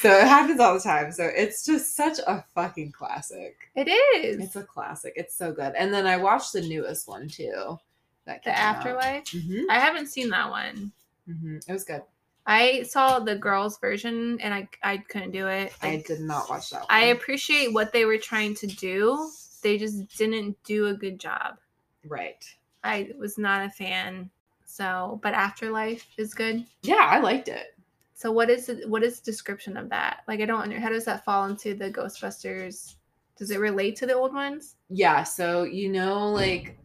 so 0.00 0.10
it 0.10 0.26
happens 0.26 0.60
all 0.60 0.74
the 0.74 0.80
time. 0.80 1.12
So 1.12 1.24
it's 1.24 1.64
just 1.64 1.96
such 1.96 2.18
a 2.26 2.44
fucking 2.54 2.92
classic. 2.92 3.56
It 3.74 3.88
is. 3.88 4.42
It's 4.42 4.56
a 4.56 4.62
classic. 4.62 5.14
It's 5.16 5.36
so 5.36 5.52
good. 5.52 5.74
And 5.76 5.92
then 5.92 6.06
I 6.06 6.16
watched 6.16 6.52
the 6.52 6.62
newest 6.62 7.08
one 7.08 7.28
too. 7.28 7.78
That 8.26 8.42
the 8.42 8.56
Afterlife? 8.56 9.24
Mm-hmm. 9.26 9.70
I 9.70 9.78
haven't 9.78 10.08
seen 10.08 10.30
that 10.30 10.50
one. 10.50 10.92
Mm-hmm. 11.28 11.58
It 11.68 11.72
was 11.72 11.84
good. 11.84 12.02
I 12.46 12.82
saw 12.84 13.18
the 13.18 13.36
girls' 13.36 13.78
version 13.78 14.38
and 14.40 14.54
I, 14.54 14.68
I 14.82 14.98
couldn't 14.98 15.32
do 15.32 15.48
it. 15.48 15.72
Like, 15.82 15.92
I 15.92 16.04
did 16.06 16.20
not 16.20 16.48
watch 16.48 16.70
that 16.70 16.80
one. 16.80 16.86
I 16.90 17.06
appreciate 17.06 17.72
what 17.72 17.92
they 17.92 18.04
were 18.04 18.18
trying 18.18 18.54
to 18.56 18.66
do. 18.66 19.30
They 19.62 19.78
just 19.78 20.16
didn't 20.16 20.56
do 20.64 20.86
a 20.86 20.94
good 20.94 21.18
job. 21.18 21.58
Right. 22.04 22.44
I 22.84 23.10
was 23.18 23.36
not 23.36 23.66
a 23.66 23.70
fan 23.70 24.30
so, 24.76 25.18
but 25.22 25.32
Afterlife 25.32 26.06
is 26.18 26.34
good. 26.34 26.66
Yeah, 26.82 27.06
I 27.08 27.18
liked 27.18 27.48
it. 27.48 27.78
So 28.12 28.30
what 28.30 28.50
is 28.50 28.68
it, 28.68 28.86
what 28.88 29.02
is 29.02 29.20
the 29.20 29.24
description 29.24 29.74
of 29.78 29.88
that? 29.88 30.20
Like 30.28 30.40
I 30.40 30.44
don't 30.44 30.68
know. 30.68 30.78
how 30.78 30.90
does 30.90 31.06
that 31.06 31.24
fall 31.24 31.46
into 31.46 31.74
the 31.74 31.90
Ghostbusters? 31.90 32.96
Does 33.38 33.50
it 33.50 33.58
relate 33.58 33.96
to 33.96 34.06
the 34.06 34.12
old 34.12 34.34
ones? 34.34 34.74
Yeah, 34.90 35.22
so 35.22 35.64
you 35.64 35.90
know 35.90 36.30
like 36.30 36.78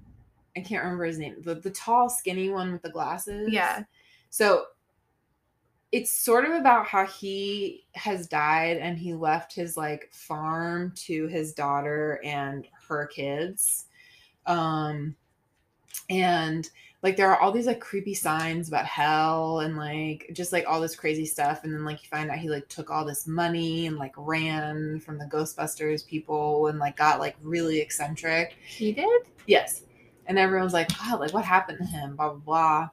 I 0.56 0.62
can't 0.62 0.84
remember 0.84 1.04
his 1.04 1.20
name. 1.20 1.36
The 1.42 1.56
the 1.56 1.72
tall 1.72 2.10
skinny 2.10 2.50
one 2.50 2.72
with 2.72 2.82
the 2.82 2.90
glasses. 2.90 3.52
Yeah. 3.52 3.84
So 4.30 4.68
it's 5.92 6.12
sort 6.12 6.46
of 6.46 6.52
about 6.52 6.88
how 6.88 7.06
he 7.06 7.86
has 7.96 8.26
died 8.26 8.78
and 8.78 8.98
he 8.98 9.14
left 9.14 9.54
his 9.54 9.76
like 9.76 10.08
farm 10.14 10.94
to 10.96 11.28
his 11.28 11.52
daughter 11.52 12.22
and 12.24 12.66
her 12.88 13.08
kids. 13.08 13.88
Um 14.46 15.16
and 16.10 16.70
like 17.04 17.18
there 17.18 17.30
are 17.32 17.40
all 17.40 17.52
these 17.52 17.68
like 17.68 17.80
creepy 17.80 18.14
signs 18.14 18.68
about 18.68 18.86
hell 18.86 19.60
and 19.62 19.76
like 19.76 20.30
just 20.34 20.52
like 20.52 20.66
all 20.68 20.80
this 20.80 20.96
crazy 20.96 21.26
stuff 21.26 21.64
and 21.64 21.74
then 21.74 21.84
like 21.84 22.02
you 22.02 22.08
find 22.10 22.30
out 22.30 22.38
he 22.38 22.50
like 22.50 22.68
took 22.68 22.90
all 22.92 23.06
this 23.06 23.28
money 23.28 23.88
and 23.88 23.98
like 23.98 24.14
ran 24.18 25.00
from 25.00 25.18
the 25.18 25.26
ghostbusters 25.26 26.06
people 26.06 26.68
and 26.68 26.80
like 26.80 26.96
got 26.96 27.20
like 27.20 27.36
really 27.42 27.80
eccentric 27.80 28.56
he 28.68 28.92
did 28.92 29.22
yes 29.48 29.84
and 30.28 30.38
everyone's 30.38 30.74
like 30.74 30.96
god 30.98 31.20
like 31.20 31.34
what 31.34 31.46
happened 31.46 31.80
to 31.80 31.86
him 31.86 32.16
blah 32.16 32.30
blah 32.30 32.40
blah 32.40 32.90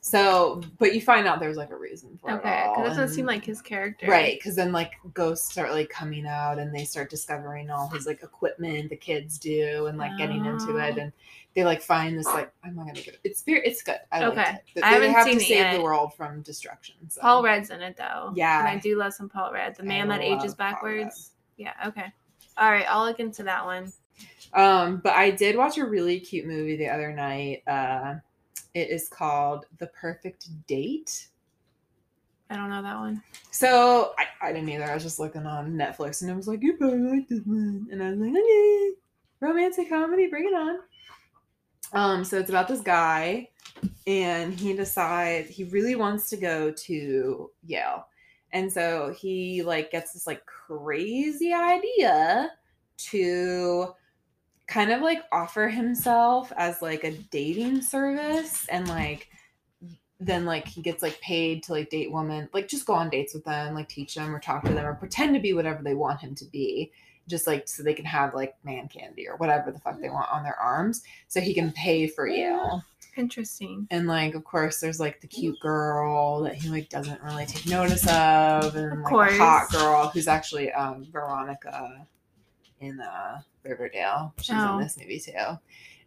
so, 0.00 0.62
but 0.78 0.94
you 0.94 1.02
find 1.02 1.26
out 1.26 1.38
there's 1.38 1.58
like 1.58 1.70
a 1.70 1.76
reason 1.76 2.18
for 2.20 2.30
okay, 2.30 2.48
it. 2.48 2.52
Okay, 2.52 2.72
because 2.76 2.96
it 2.96 3.00
doesn't 3.00 3.14
seem 3.14 3.26
like 3.26 3.44
his 3.44 3.60
character. 3.60 4.06
Right, 4.06 4.38
because 4.38 4.56
then 4.56 4.72
like 4.72 4.92
ghosts 5.12 5.50
start 5.50 5.70
like 5.70 5.90
coming 5.90 6.26
out 6.26 6.58
and 6.58 6.74
they 6.74 6.84
start 6.84 7.10
discovering 7.10 7.68
all 7.68 7.88
his 7.88 8.06
like 8.06 8.22
equipment 8.22 8.88
the 8.88 8.96
kids 8.96 9.38
do 9.38 9.86
and 9.86 9.98
like 9.98 10.16
getting 10.16 10.46
into 10.46 10.76
it 10.76 10.94
oh. 10.96 11.02
and 11.02 11.12
they 11.54 11.64
like 11.64 11.82
find 11.82 12.18
this 12.18 12.26
like 12.26 12.52
I'm 12.64 12.76
not 12.76 12.86
gonna 12.86 13.00
get 13.00 13.14
it. 13.14 13.20
It's 13.24 13.42
very 13.42 13.66
it's 13.66 13.82
good. 13.82 13.98
I 14.12 14.24
okay, 14.24 14.52
it. 14.52 14.60
They, 14.74 14.82
I 14.82 14.90
haven't 14.90 15.12
have 15.12 15.24
seen 15.26 15.38
to 15.38 15.44
save 15.44 15.76
the 15.76 15.82
world 15.82 16.14
from 16.14 16.42
destruction. 16.42 16.96
So. 17.08 17.20
Paul 17.20 17.42
Rudd's 17.42 17.70
in 17.70 17.80
it 17.82 17.96
though. 17.96 18.32
Yeah, 18.36 18.60
and 18.60 18.68
I 18.68 18.76
do 18.76 18.96
love 18.96 19.14
some 19.14 19.28
Paul 19.28 19.52
Rudd, 19.52 19.74
the 19.76 19.82
man 19.82 20.08
that 20.08 20.20
ages 20.20 20.54
backwards. 20.54 21.32
Yeah. 21.56 21.72
Okay. 21.86 22.06
All 22.56 22.70
right, 22.70 22.86
I'll 22.88 23.04
look 23.04 23.20
into 23.20 23.42
that 23.44 23.64
one. 23.64 23.92
Um, 24.52 25.00
but 25.02 25.14
I 25.14 25.30
did 25.30 25.56
watch 25.56 25.78
a 25.78 25.84
really 25.84 26.20
cute 26.20 26.46
movie 26.46 26.76
the 26.76 26.88
other 26.88 27.12
night. 27.12 27.62
Uh 27.66 28.16
it 28.74 28.90
is 28.90 29.08
called 29.08 29.66
The 29.78 29.88
Perfect 29.88 30.48
Date. 30.66 31.28
I 32.50 32.56
don't 32.56 32.70
know 32.70 32.82
that 32.82 32.96
one. 32.96 33.22
So 33.50 34.14
I, 34.18 34.48
I 34.48 34.52
didn't 34.52 34.68
either. 34.68 34.84
I 34.84 34.94
was 34.94 35.02
just 35.02 35.18
looking 35.18 35.46
on 35.46 35.72
Netflix 35.72 36.22
and 36.22 36.30
I 36.30 36.34
was 36.34 36.48
like, 36.48 36.62
you 36.62 36.76
probably 36.76 37.00
like 37.00 37.28
this 37.28 37.40
one. 37.44 37.88
And 37.90 38.02
I 38.02 38.10
was 38.10 38.18
like, 38.18 38.30
okay, 38.30 38.90
romantic 39.40 39.88
comedy, 39.88 40.28
bring 40.28 40.46
it 40.46 40.54
on. 40.54 40.78
Um, 41.92 42.24
so 42.24 42.38
it's 42.38 42.50
about 42.50 42.68
this 42.68 42.80
guy, 42.80 43.48
and 44.06 44.52
he 44.52 44.74
decides 44.74 45.48
he 45.48 45.64
really 45.64 45.96
wants 45.96 46.28
to 46.30 46.36
go 46.36 46.70
to 46.70 47.50
Yale. 47.64 48.06
And 48.52 48.72
so 48.72 49.14
he 49.18 49.62
like 49.62 49.90
gets 49.90 50.12
this 50.12 50.26
like 50.26 50.44
crazy 50.46 51.52
idea 51.52 52.50
to 52.98 53.94
kind 54.66 54.90
of 54.90 55.00
like 55.00 55.22
offer 55.32 55.68
himself 55.68 56.52
as 56.56 56.82
like 56.82 57.04
a 57.04 57.12
dating 57.30 57.80
service 57.80 58.66
and 58.68 58.86
like 58.88 59.28
then 60.20 60.44
like 60.44 60.66
he 60.66 60.82
gets 60.82 61.02
like 61.02 61.18
paid 61.20 61.62
to 61.62 61.72
like 61.72 61.88
date 61.90 62.12
women 62.12 62.48
like 62.52 62.68
just 62.68 62.86
go 62.86 62.92
on 62.92 63.08
dates 63.08 63.32
with 63.32 63.44
them 63.44 63.74
like 63.74 63.88
teach 63.88 64.14
them 64.14 64.34
or 64.34 64.40
talk 64.40 64.62
to 64.64 64.72
them 64.72 64.84
or 64.84 64.94
pretend 64.94 65.32
to 65.32 65.40
be 65.40 65.54
whatever 65.54 65.82
they 65.82 65.94
want 65.94 66.20
him 66.20 66.34
to 66.34 66.44
be 66.46 66.90
just 67.28 67.46
like 67.46 67.68
so 67.68 67.82
they 67.82 67.94
can 67.94 68.04
have 68.04 68.34
like 68.34 68.54
man 68.64 68.88
candy 68.88 69.28
or 69.28 69.36
whatever 69.36 69.70
the 69.70 69.78
fuck 69.78 70.00
they 70.00 70.08
want 70.10 70.30
on 70.32 70.42
their 70.42 70.58
arms 70.58 71.02
so 71.28 71.40
he 71.40 71.54
can 71.54 71.70
pay 71.72 72.06
for 72.06 72.26
you 72.26 72.80
interesting 73.16 73.86
and 73.90 74.06
like 74.06 74.34
of 74.34 74.44
course 74.44 74.78
there's 74.80 75.00
like 75.00 75.20
the 75.20 75.26
cute 75.26 75.58
girl 75.60 76.40
that 76.42 76.54
he 76.54 76.68
like 76.68 76.88
doesn't 76.88 77.20
really 77.22 77.44
take 77.46 77.66
notice 77.66 78.06
of 78.08 78.74
and 78.76 78.92
of 78.92 78.98
like 79.00 79.08
course. 79.08 79.32
a 79.34 79.38
hot 79.38 79.70
girl 79.72 80.08
who's 80.08 80.28
actually 80.28 80.70
um 80.72 81.04
veronica 81.12 82.06
in 82.80 83.00
uh 83.00 83.40
Riverdale. 83.64 84.32
She's 84.40 84.54
Oh. 84.56 84.76
in 84.78 84.82
this 84.84 84.96
movie 84.96 85.20
too. 85.20 85.32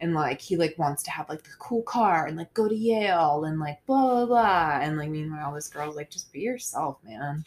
And 0.02 0.16
like 0.16 0.42
he 0.42 0.58
like 0.58 0.76
wants 0.80 1.04
to 1.04 1.12
have 1.12 1.30
like 1.30 1.44
the 1.44 1.52
cool 1.60 1.84
car 1.84 2.26
and 2.26 2.36
like 2.36 2.52
go 2.56 2.68
to 2.68 2.76
Yale 2.76 3.46
and 3.46 3.60
like 3.60 3.86
blah 3.86 4.02
blah 4.02 4.26
blah. 4.26 4.80
And 4.82 4.98
like 4.98 5.12
meanwhile 5.12 5.54
this 5.54 5.68
girl's 5.70 5.96
like 5.96 6.10
just 6.10 6.34
be 6.34 6.40
yourself, 6.40 6.98
man. 7.04 7.46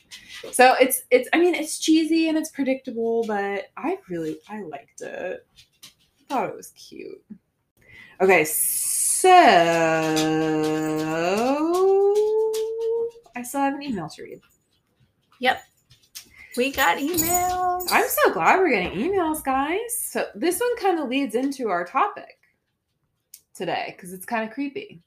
So 0.53 0.75
it's 0.81 1.03
it's 1.11 1.29
I 1.33 1.41
mean 1.41 1.57
it's 1.57 1.81
cheesy 1.81 2.29
and 2.29 2.39
it's 2.39 2.51
predictable, 2.51 3.25
but 3.27 3.67
I 3.77 3.99
really 4.09 4.39
I 4.49 4.63
liked 4.63 5.01
it. 5.01 5.45
I 5.85 5.89
thought 6.29 6.49
it 6.49 6.57
was 6.57 6.71
cute. 6.71 7.23
Okay, 8.21 8.45
so 8.45 9.29
I 13.35 13.43
still 13.43 13.61
have 13.61 13.75
an 13.75 13.83
email 13.83 14.09
to 14.09 14.23
read. 14.23 14.41
Yep. 15.41 15.61
We 16.57 16.71
got 16.71 16.99
emails. 16.99 17.89
I'm 17.91 18.09
so 18.09 18.33
glad 18.33 18.61
we're 18.61 18.71
getting 18.71 18.97
emails, 18.97 19.43
guys. 19.43 19.81
So 19.99 20.27
this 20.37 20.61
one 20.61 20.77
kind 20.77 21.01
of 21.01 21.09
leads 21.09 21.35
into 21.35 21.69
our 21.69 21.85
topic 21.85 22.39
today 23.55 23.95
because 23.97 24.13
it's 24.13 24.27
kind 24.27 24.49
of 24.49 24.55
creepy. 24.55 25.01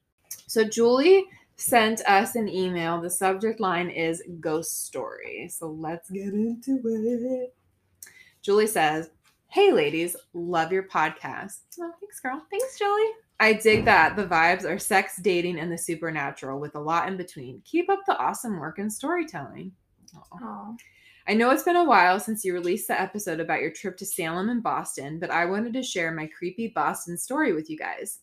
So 0.48 0.64
Julie 0.64 1.26
sent 1.58 2.02
us 2.02 2.36
an 2.36 2.48
email. 2.48 3.02
The 3.02 3.10
subject 3.10 3.60
line 3.60 3.90
is 3.90 4.24
ghost 4.40 4.86
story. 4.86 5.50
So 5.52 5.70
let's 5.70 6.10
get 6.10 6.34
into 6.34 6.82
it. 6.86 7.56
Julie 8.42 8.68
says, 8.68 9.10
Hey 9.50 9.72
ladies, 9.72 10.16
love 10.34 10.72
your 10.72 10.84
podcast. 10.84 11.60
Oh, 11.80 11.92
thanks, 12.00 12.20
girl. 12.20 12.42
Thanks, 12.50 12.78
Julie. 12.78 13.12
I 13.40 13.54
dig 13.54 13.86
that. 13.86 14.16
The 14.16 14.26
vibes 14.26 14.66
are 14.66 14.80
sex, 14.80 15.18
dating, 15.22 15.60
and 15.60 15.72
the 15.72 15.78
supernatural 15.78 16.60
with 16.60 16.76
a 16.76 16.80
lot 16.80 17.08
in 17.08 17.18
between. 17.18 17.62
Keep 17.66 17.90
up 17.90 18.00
the 18.06 18.18
awesome 18.18 18.60
work 18.60 18.80
and 18.80 18.92
storytelling. 18.92 19.72
Aw. 20.16 20.40
Oh. 20.42 20.78
I 21.30 21.34
know 21.34 21.50
it's 21.52 21.64
been 21.64 21.76
a 21.76 21.84
while 21.84 22.20
since 22.20 22.46
you 22.46 22.54
released 22.54 22.88
the 22.88 23.00
episode 23.00 23.40
about 23.40 23.62
your 23.62 23.72
trip 23.72 23.98
to 23.98 24.06
Salem 24.06 24.50
and 24.50 24.64
Boston, 24.64 25.20
but 25.20 25.30
I 25.30 25.46
wanted 25.46 25.74
to 25.74 25.84
share 25.84 26.12
my 26.12 26.28
creepy 26.28 26.70
Boston 26.70 27.18
story 27.18 27.54
with 27.54 27.70
you 27.70 27.78
guys. 27.78 28.20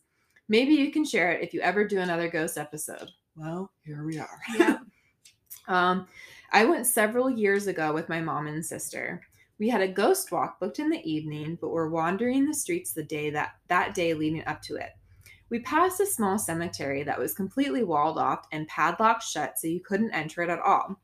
Maybe 0.49 0.75
you 0.75 0.91
can 0.91 1.05
share 1.05 1.33
it 1.33 1.43
if 1.43 1.55
you 1.55 1.61
ever 1.61 1.87
do 1.87 2.01
another 2.01 2.29
ghost 2.29 2.59
episode. 2.59 3.11
Well, 3.37 3.71
here 3.85 4.05
we 4.05 4.19
are. 4.19 4.41
Yeah. 4.57 4.79
um, 5.69 6.07
I 6.53 6.65
went 6.65 6.87
several 6.87 7.31
years 7.31 7.67
ago 7.67 7.93
with 7.93 8.09
my 8.09 8.21
mom 8.21 8.47
and 8.47 8.65
sister. 8.65 9.23
We 9.59 9.69
had 9.69 9.81
a 9.81 9.89
ghost 9.89 10.31
walk 10.33 10.61
booked 10.61 10.79
in 10.79 10.91
the 10.91 11.03
evening, 11.09 11.59
but 11.61 11.71
were 11.71 11.89
wandering 11.89 12.45
the 12.45 12.55
streets 12.55 12.93
the 12.93 13.03
day 13.03 13.31
that 13.31 13.55
that 13.69 13.95
day 13.95 14.15
leading 14.15 14.45
up 14.47 14.61
to 14.63 14.77
it. 14.77 14.91
We 15.51 15.61
passed 15.61 16.01
a 16.01 16.07
small 16.07 16.39
cemetery 16.39 17.03
that 17.05 17.19
was 17.19 17.35
completely 17.35 17.85
walled 17.85 18.19
off 18.19 18.47
and 18.53 18.67
padlocked 18.69 19.23
shut 19.23 19.59
so 19.59 19.69
you 19.69 19.81
couldn't 19.81 20.13
enter 20.13 20.43
it 20.43 20.51
at 20.51 20.61
all. 20.61 21.01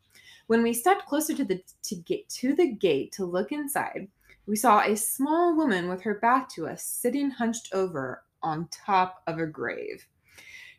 When 0.49 0.63
we 0.63 0.73
stepped 0.73 1.07
closer 1.07 1.35
to 1.35 1.45
the 1.45 1.63
to 1.85 1.95
get 1.95 2.29
to 2.31 2.55
the 2.55 2.73
gate 2.73 3.13
to 3.13 3.25
look 3.25 3.53
inside, 3.53 4.09
we 4.47 4.57
saw 4.57 4.81
a 4.81 4.97
small 4.97 5.57
woman 5.57 5.89
with 5.89 6.03
her 6.03 6.15
back 6.15 6.49
to 6.51 6.67
us 6.67 6.85
sitting 6.85 7.31
hunched 7.31 7.69
over 7.73 8.25
on 8.43 8.69
top 8.71 9.23
of 9.27 9.39
a 9.39 9.47
grave. 9.47 10.07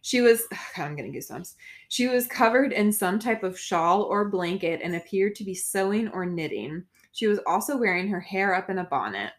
She 0.01 0.21
was 0.21 0.43
God, 0.75 0.85
I'm 0.85 0.95
getting 0.95 1.13
goosebumps. 1.13 1.55
She 1.89 2.07
was 2.07 2.27
covered 2.27 2.73
in 2.73 2.91
some 2.91 3.19
type 3.19 3.43
of 3.43 3.59
shawl 3.59 4.03
or 4.03 4.29
blanket 4.29 4.81
and 4.83 4.95
appeared 4.95 5.35
to 5.35 5.43
be 5.43 5.55
sewing 5.55 6.07
or 6.09 6.25
knitting. 6.25 6.83
She 7.11 7.27
was 7.27 7.39
also 7.45 7.77
wearing 7.77 8.07
her 8.07 8.19
hair 8.19 8.53
up 8.53 8.69
in 8.69 8.79
a 8.79 8.85
bonnet. 8.85 9.33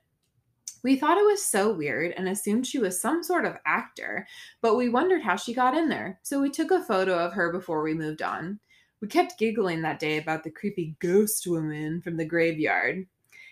We 0.84 0.96
thought 0.96 1.18
it 1.18 1.24
was 1.24 1.44
so 1.44 1.72
weird 1.72 2.12
and 2.16 2.28
assumed 2.28 2.66
she 2.66 2.80
was 2.80 3.00
some 3.00 3.22
sort 3.22 3.44
of 3.44 3.56
actor, 3.66 4.26
but 4.60 4.76
we 4.76 4.88
wondered 4.88 5.22
how 5.22 5.36
she 5.36 5.54
got 5.54 5.76
in 5.76 5.88
there. 5.88 6.18
So 6.22 6.40
we 6.40 6.50
took 6.50 6.72
a 6.72 6.82
photo 6.82 7.16
of 7.16 7.32
her 7.34 7.52
before 7.52 7.82
we 7.82 7.94
moved 7.94 8.20
on. 8.20 8.58
We 9.00 9.06
kept 9.08 9.38
giggling 9.38 9.82
that 9.82 10.00
day 10.00 10.18
about 10.18 10.42
the 10.42 10.50
creepy 10.50 10.96
ghost 10.98 11.46
woman 11.46 12.02
from 12.02 12.16
the 12.16 12.24
graveyard. 12.24 13.06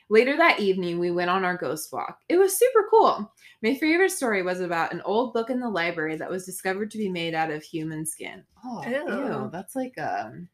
Later 0.08 0.36
that 0.36 0.58
evening, 0.58 0.98
we 0.98 1.12
went 1.12 1.30
on 1.30 1.44
our 1.44 1.56
ghost 1.56 1.92
walk. 1.92 2.18
It 2.28 2.36
was 2.36 2.58
super 2.58 2.88
cool. 2.90 3.32
My 3.62 3.74
favorite 3.74 4.10
story 4.10 4.42
was 4.42 4.60
about 4.60 4.92
an 4.92 5.02
old 5.02 5.34
book 5.34 5.50
in 5.50 5.60
the 5.60 5.68
library 5.68 6.16
that 6.16 6.30
was 6.30 6.46
discovered 6.46 6.90
to 6.92 6.98
be 6.98 7.10
made 7.10 7.34
out 7.34 7.50
of 7.50 7.62
human 7.62 8.06
skin. 8.06 8.42
Oh, 8.64 8.82
Ew. 8.86 8.92
ew, 8.92 9.50
that's 9.52 9.76
like 9.76 9.98
um, 9.98 10.48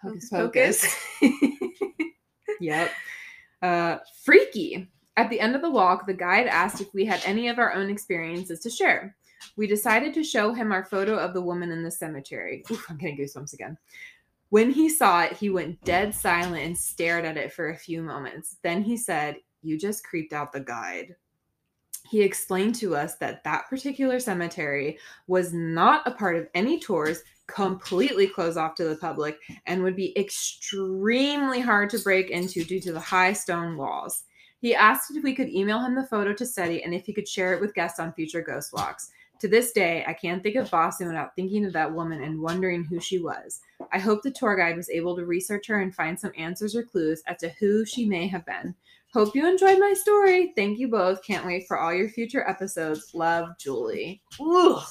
hocus 0.00 0.30
pocus. 0.30 0.96
yep. 2.60 2.90
Uh, 3.60 3.98
freaky. 4.24 4.88
At 5.18 5.28
the 5.30 5.40
end 5.40 5.56
of 5.56 5.62
the 5.62 5.70
walk, 5.70 6.06
the 6.06 6.14
guide 6.14 6.46
asked 6.46 6.80
if 6.80 6.94
we 6.94 7.04
had 7.04 7.20
any 7.26 7.48
of 7.48 7.58
our 7.58 7.74
own 7.74 7.90
experiences 7.90 8.60
to 8.60 8.70
share. 8.70 9.16
We 9.56 9.66
decided 9.66 10.14
to 10.14 10.24
show 10.24 10.52
him 10.52 10.72
our 10.72 10.84
photo 10.84 11.16
of 11.16 11.34
the 11.34 11.42
woman 11.42 11.70
in 11.72 11.82
the 11.82 11.90
cemetery. 11.90 12.64
Oof, 12.70 12.86
I'm 12.88 12.96
getting 12.96 13.18
goosebumps 13.18 13.52
again. 13.52 13.76
When 14.50 14.70
he 14.70 14.88
saw 14.88 15.24
it, 15.24 15.34
he 15.34 15.50
went 15.50 15.82
dead 15.84 16.14
silent 16.14 16.64
and 16.64 16.78
stared 16.78 17.24
at 17.24 17.36
it 17.36 17.52
for 17.52 17.68
a 17.68 17.76
few 17.76 18.02
moments. 18.02 18.56
Then 18.62 18.82
he 18.82 18.96
said, 18.96 19.36
You 19.62 19.78
just 19.78 20.04
creeped 20.04 20.32
out 20.32 20.52
the 20.52 20.60
guide. 20.60 21.14
He 22.08 22.22
explained 22.22 22.74
to 22.76 22.96
us 22.96 23.16
that 23.16 23.44
that 23.44 23.68
particular 23.68 24.18
cemetery 24.18 24.98
was 25.26 25.52
not 25.52 26.06
a 26.06 26.10
part 26.10 26.36
of 26.36 26.48
any 26.54 26.80
tours, 26.80 27.22
completely 27.46 28.26
closed 28.26 28.56
off 28.56 28.74
to 28.76 28.84
the 28.84 28.96
public, 28.96 29.38
and 29.66 29.82
would 29.82 29.96
be 29.96 30.18
extremely 30.18 31.60
hard 31.60 31.90
to 31.90 31.98
break 31.98 32.30
into 32.30 32.64
due 32.64 32.80
to 32.80 32.92
the 32.92 33.00
high 33.00 33.34
stone 33.34 33.76
walls. 33.76 34.24
He 34.60 34.74
asked 34.74 35.14
if 35.14 35.22
we 35.22 35.34
could 35.34 35.50
email 35.50 35.80
him 35.80 35.94
the 35.94 36.06
photo 36.06 36.32
to 36.32 36.46
study 36.46 36.82
and 36.82 36.94
if 36.94 37.04
he 37.04 37.12
could 37.12 37.28
share 37.28 37.52
it 37.52 37.60
with 37.60 37.74
guests 37.74 38.00
on 38.00 38.12
future 38.14 38.42
ghost 38.42 38.72
walks. 38.72 39.10
To 39.40 39.46
this 39.46 39.70
day, 39.70 40.02
I 40.04 40.14
can't 40.14 40.42
think 40.42 40.56
of 40.56 40.70
Boston 40.70 41.06
without 41.06 41.36
thinking 41.36 41.64
of 41.64 41.72
that 41.74 41.94
woman 41.94 42.24
and 42.24 42.40
wondering 42.40 42.82
who 42.84 42.98
she 42.98 43.20
was. 43.20 43.60
I 43.92 44.00
hope 44.00 44.22
the 44.22 44.32
tour 44.32 44.56
guide 44.56 44.76
was 44.76 44.90
able 44.90 45.14
to 45.14 45.26
research 45.26 45.68
her 45.68 45.80
and 45.80 45.94
find 45.94 46.18
some 46.18 46.32
answers 46.36 46.74
or 46.74 46.82
clues 46.82 47.22
as 47.28 47.36
to 47.38 47.50
who 47.60 47.84
she 47.84 48.04
may 48.04 48.26
have 48.26 48.44
been. 48.44 48.74
Hope 49.14 49.34
you 49.34 49.48
enjoyed 49.48 49.78
my 49.78 49.94
story. 49.94 50.52
Thank 50.54 50.78
you 50.78 50.88
both. 50.88 51.22
Can't 51.22 51.46
wait 51.46 51.66
for 51.66 51.78
all 51.78 51.94
your 51.94 52.10
future 52.10 52.46
episodes. 52.48 53.14
Love, 53.14 53.48
Julie. 53.58 54.20
Ugh. 54.40 54.82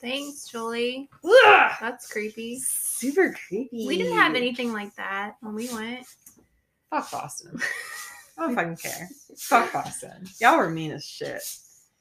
Thanks, 0.00 0.48
Julie. 0.48 1.08
Ugh. 1.24 1.72
That's 1.80 2.10
creepy. 2.10 2.58
Super 2.60 3.34
creepy. 3.46 3.86
We 3.86 3.98
didn't 3.98 4.16
have 4.16 4.34
anything 4.34 4.72
like 4.72 4.94
that 4.96 5.36
when 5.40 5.54
we 5.54 5.72
went. 5.72 6.06
Fuck 6.90 7.10
Boston. 7.10 7.60
I 8.38 8.46
don't 8.46 8.54
fucking 8.54 8.76
care. 8.76 9.08
Fuck 9.36 9.72
Boston. 9.72 10.26
Y'all 10.40 10.56
were 10.56 10.70
mean 10.70 10.92
as 10.92 11.04
shit. 11.04 11.42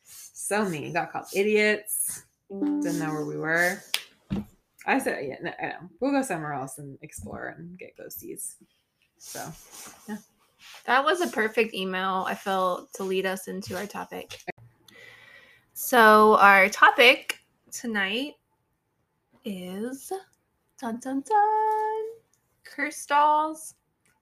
So 0.05 0.65
mean. 0.65 0.93
Got 0.93 1.11
called 1.11 1.27
idiots. 1.33 2.23
Didn't 2.49 2.99
know 2.99 3.11
where 3.11 3.25
we 3.25 3.37
were. 3.37 3.81
I 4.85 4.99
said, 4.99 5.25
yeah, 5.25 5.35
no, 5.41 5.51
I 5.59 5.67
know. 5.67 5.89
We'll 5.99 6.11
go 6.11 6.21
somewhere 6.21 6.53
else 6.53 6.77
and 6.77 6.97
explore 7.01 7.55
and 7.57 7.77
get 7.77 7.97
ghosties. 7.97 8.55
So, 9.17 9.51
That 10.85 11.03
was 11.03 11.21
a 11.21 11.27
perfect 11.27 11.73
email, 11.73 12.25
I 12.27 12.35
felt, 12.35 12.93
to 12.93 13.03
lead 13.03 13.25
us 13.25 13.47
into 13.47 13.75
our 13.77 13.87
topic. 13.87 14.43
So, 15.73 16.37
our 16.37 16.69
topic 16.69 17.39
tonight 17.71 18.35
is 19.43 20.11
dun 20.79 20.99
dun 20.99 21.21
dun 21.21 22.03
curse 22.63 23.05
dolls, 23.05 23.75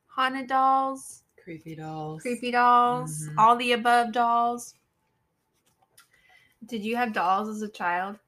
haunted 0.08 0.48
dolls, 0.48 1.24
creepy 1.42 1.76
dolls. 1.76 2.22
creepy 2.22 2.52
dolls, 2.52 3.30
Mhm. 3.30 3.36
all 3.38 3.56
the 3.56 3.74
above 3.74 4.12
dolls. 4.14 4.76
Did 6.66 6.84
you 6.84 6.96
have 6.96 7.14
dolls 7.14 7.50
as 7.50 7.62
a 7.62 7.70
child? 7.70 8.20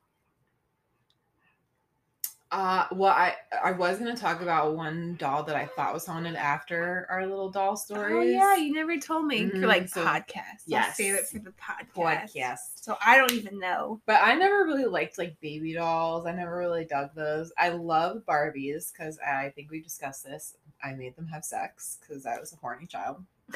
Uh, 2.52 2.86
well, 2.92 3.12
I 3.12 3.34
I 3.64 3.72
was 3.72 3.98
gonna 3.98 4.16
talk 4.16 4.42
about 4.42 4.76
one 4.76 5.16
doll 5.18 5.44
that 5.44 5.56
I 5.56 5.66
thought 5.66 5.94
was 5.94 6.06
haunted 6.06 6.36
after 6.36 7.08
our 7.10 7.26
little 7.26 7.50
doll 7.50 7.76
story. 7.76 8.14
Oh 8.14 8.22
yeah, 8.22 8.56
you 8.56 8.72
never 8.72 8.98
told 8.98 9.26
me. 9.26 9.42
Mhm, 9.42 9.56
You're 9.56 9.68
like 9.68 9.90
so- 9.90 10.06
podcast. 10.06 10.62
I'll 10.68 10.68
yes. 10.68 10.96
save 10.96 11.16
it 11.16 11.26
for 11.28 11.40
the 11.40 11.52
podcast. 11.52 12.34
podcast. 12.36 12.58
So 12.76 12.96
I 13.06 13.18
don't 13.18 13.34
even 13.34 13.60
know. 13.60 14.00
But 14.06 14.22
I 14.24 14.36
never 14.36 14.64
really 14.64 14.86
liked 14.86 15.18
like 15.18 15.36
baby 15.42 15.74
dolls. 15.74 16.26
I 16.28 16.32
never 16.34 16.56
really 16.58 16.86
dug 16.86 17.10
those. 17.16 17.52
I 17.58 17.70
love 17.70 18.22
Barbies 18.28 18.92
because 18.94 19.18
I 19.20 19.50
think 19.56 19.72
we 19.72 19.82
discussed 19.82 20.24
this. 20.24 20.56
I 20.84 20.94
made 20.94 21.16
them 21.16 21.28
have 21.28 21.44
sex 21.44 21.98
because 22.02 22.26
I 22.28 22.40
was 22.40 22.54
a 22.54 22.58
horny 22.58 22.86
child. 22.86 23.24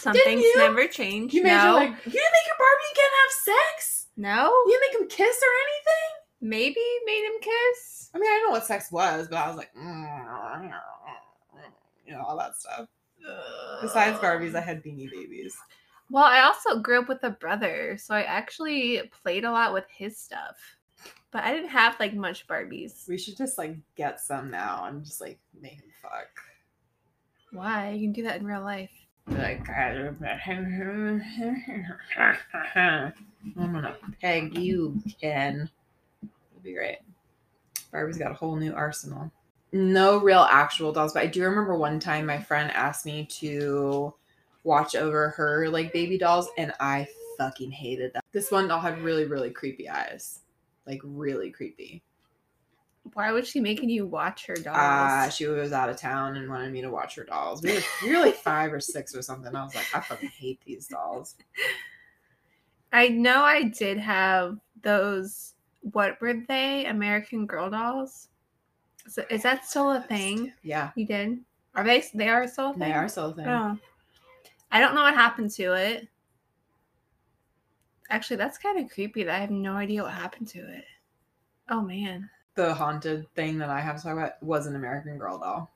Some 0.00 0.12
Didn't 0.14 0.24
things 0.26 0.42
you? 0.42 0.58
never 0.58 0.86
change. 0.86 1.34
You 1.34 1.42
made 1.42 1.50
no. 1.56 1.74
like 1.74 1.90
you 1.90 2.12
didn't 2.12 2.14
make 2.14 2.46
your 2.46 2.56
Barbie 2.58 2.92
again 2.92 3.10
have 3.22 3.56
sex. 3.72 4.06
no. 4.16 4.44
You 4.66 4.78
didn't 4.80 4.92
make 4.92 5.00
him 5.02 5.08
kiss 5.08 5.36
or 5.36 5.52
anything. 5.66 6.21
Maybe 6.42 6.80
made 7.06 7.24
him 7.24 7.40
kiss. 7.40 8.10
I 8.12 8.18
mean, 8.18 8.28
I 8.28 8.42
know 8.44 8.50
what 8.50 8.66
sex 8.66 8.90
was, 8.90 9.28
but 9.28 9.36
I 9.36 9.46
was 9.46 9.56
like, 9.56 9.72
mm, 9.74 10.72
you 12.04 12.12
know, 12.12 12.24
all 12.24 12.36
that 12.36 12.56
stuff. 12.56 12.88
Besides 13.80 14.18
Barbies, 14.18 14.56
I 14.56 14.60
had 14.60 14.82
Beanie 14.82 15.08
Babies. 15.08 15.56
Well, 16.10 16.24
I 16.24 16.40
also 16.40 16.80
grew 16.80 17.00
up 17.00 17.08
with 17.08 17.22
a 17.22 17.30
brother, 17.30 17.96
so 17.96 18.12
I 18.14 18.22
actually 18.22 19.10
played 19.22 19.44
a 19.44 19.52
lot 19.52 19.72
with 19.72 19.84
his 19.88 20.18
stuff. 20.18 20.56
But 21.30 21.44
I 21.44 21.54
didn't 21.54 21.70
have 21.70 21.98
like 22.00 22.12
much 22.12 22.48
Barbies. 22.48 23.08
We 23.08 23.18
should 23.18 23.36
just 23.36 23.56
like 23.56 23.76
get 23.96 24.20
some 24.20 24.50
now 24.50 24.84
and 24.86 25.04
just 25.04 25.20
like 25.20 25.38
make 25.58 25.74
him 25.74 25.92
fuck. 26.02 26.28
Why? 27.52 27.92
You 27.92 28.06
can 28.06 28.12
do 28.12 28.24
that 28.24 28.40
in 28.40 28.46
real 28.46 28.62
life. 28.62 28.90
Like, 29.28 29.68
I'm 29.70 30.18
gonna 33.56 33.96
peg 34.20 34.58
you, 34.58 35.00
Ken. 35.20 35.70
It'd 36.62 36.74
be 36.74 36.74
great. 36.74 36.98
Barbie's 37.90 38.18
got 38.18 38.30
a 38.30 38.34
whole 38.34 38.56
new 38.56 38.72
arsenal. 38.72 39.30
No 39.72 40.18
real 40.18 40.46
actual 40.50 40.92
dolls, 40.92 41.12
but 41.12 41.22
I 41.22 41.26
do 41.26 41.42
remember 41.42 41.74
one 41.76 41.98
time 41.98 42.26
my 42.26 42.38
friend 42.38 42.70
asked 42.72 43.04
me 43.04 43.26
to 43.26 44.14
watch 44.64 44.94
over 44.94 45.30
her 45.30 45.68
like 45.68 45.92
baby 45.92 46.18
dolls, 46.18 46.48
and 46.56 46.72
I 46.78 47.08
fucking 47.38 47.70
hated 47.70 48.12
that. 48.14 48.24
This 48.32 48.50
one 48.50 48.68
doll 48.68 48.80
had 48.80 49.00
really, 49.00 49.24
really 49.24 49.50
creepy 49.50 49.88
eyes. 49.88 50.40
Like 50.86 51.00
really 51.02 51.50
creepy. 51.50 52.02
Why 53.14 53.32
was 53.32 53.48
she 53.48 53.60
making 53.60 53.88
you 53.88 54.06
watch 54.06 54.46
her 54.46 54.54
dolls? 54.54 54.76
Ah, 54.78 55.28
she 55.28 55.46
was 55.46 55.72
out 55.72 55.88
of 55.88 55.96
town 55.96 56.36
and 56.36 56.48
wanted 56.48 56.72
me 56.72 56.82
to 56.82 56.90
watch 56.90 57.16
her 57.16 57.24
dolls. 57.24 57.62
We 57.62 57.74
were, 57.74 57.80
we 58.04 58.14
were 58.14 58.20
like 58.20 58.36
five 58.36 58.72
or 58.72 58.80
six 58.80 59.14
or 59.14 59.22
something. 59.22 59.54
I 59.54 59.64
was 59.64 59.74
like, 59.74 59.86
I 59.94 60.00
fucking 60.00 60.28
hate 60.28 60.60
these 60.64 60.86
dolls. 60.86 61.34
I 62.92 63.08
know 63.08 63.42
I 63.42 63.64
did 63.64 63.98
have 63.98 64.58
those. 64.82 65.51
What 65.82 66.20
were 66.20 66.34
they? 66.48 66.86
American 66.86 67.46
Girl 67.46 67.68
dolls. 67.70 68.28
Is, 69.30 69.42
that 69.42 69.64
still 69.66 69.90
a 69.90 70.00
thing? 70.00 70.52
Yeah, 70.62 70.90
You 70.94 71.06
did? 71.06 71.40
Are 71.74 71.82
they? 71.84 72.04
They 72.14 72.28
are 72.28 72.46
still 72.46 72.70
a 72.70 72.72
thing. 72.72 72.80
they 72.80 72.92
are 72.92 73.08
still 73.08 73.30
a 73.30 73.34
thing. 73.34 73.48
Oh, 73.48 73.76
I 74.70 74.80
don't 74.80 74.94
know 74.94 75.02
what 75.02 75.14
happened 75.14 75.50
to 75.52 75.72
it. 75.72 76.08
Actually, 78.10 78.36
that's 78.36 78.58
kind 78.58 78.78
of 78.78 78.90
creepy. 78.90 79.24
That 79.24 79.34
I 79.34 79.38
have 79.40 79.50
no 79.50 79.74
idea 79.74 80.02
what 80.02 80.12
happened 80.12 80.48
to 80.48 80.58
it. 80.60 80.84
Oh 81.68 81.80
man. 81.80 82.28
The 82.54 82.72
haunted 82.74 83.26
thing 83.34 83.58
that 83.58 83.70
I 83.70 83.80
have 83.80 83.96
to 83.96 84.02
talk 84.02 84.12
about 84.12 84.42
was 84.42 84.66
an 84.66 84.76
American 84.76 85.18
Girl 85.18 85.38
doll. 85.38 85.70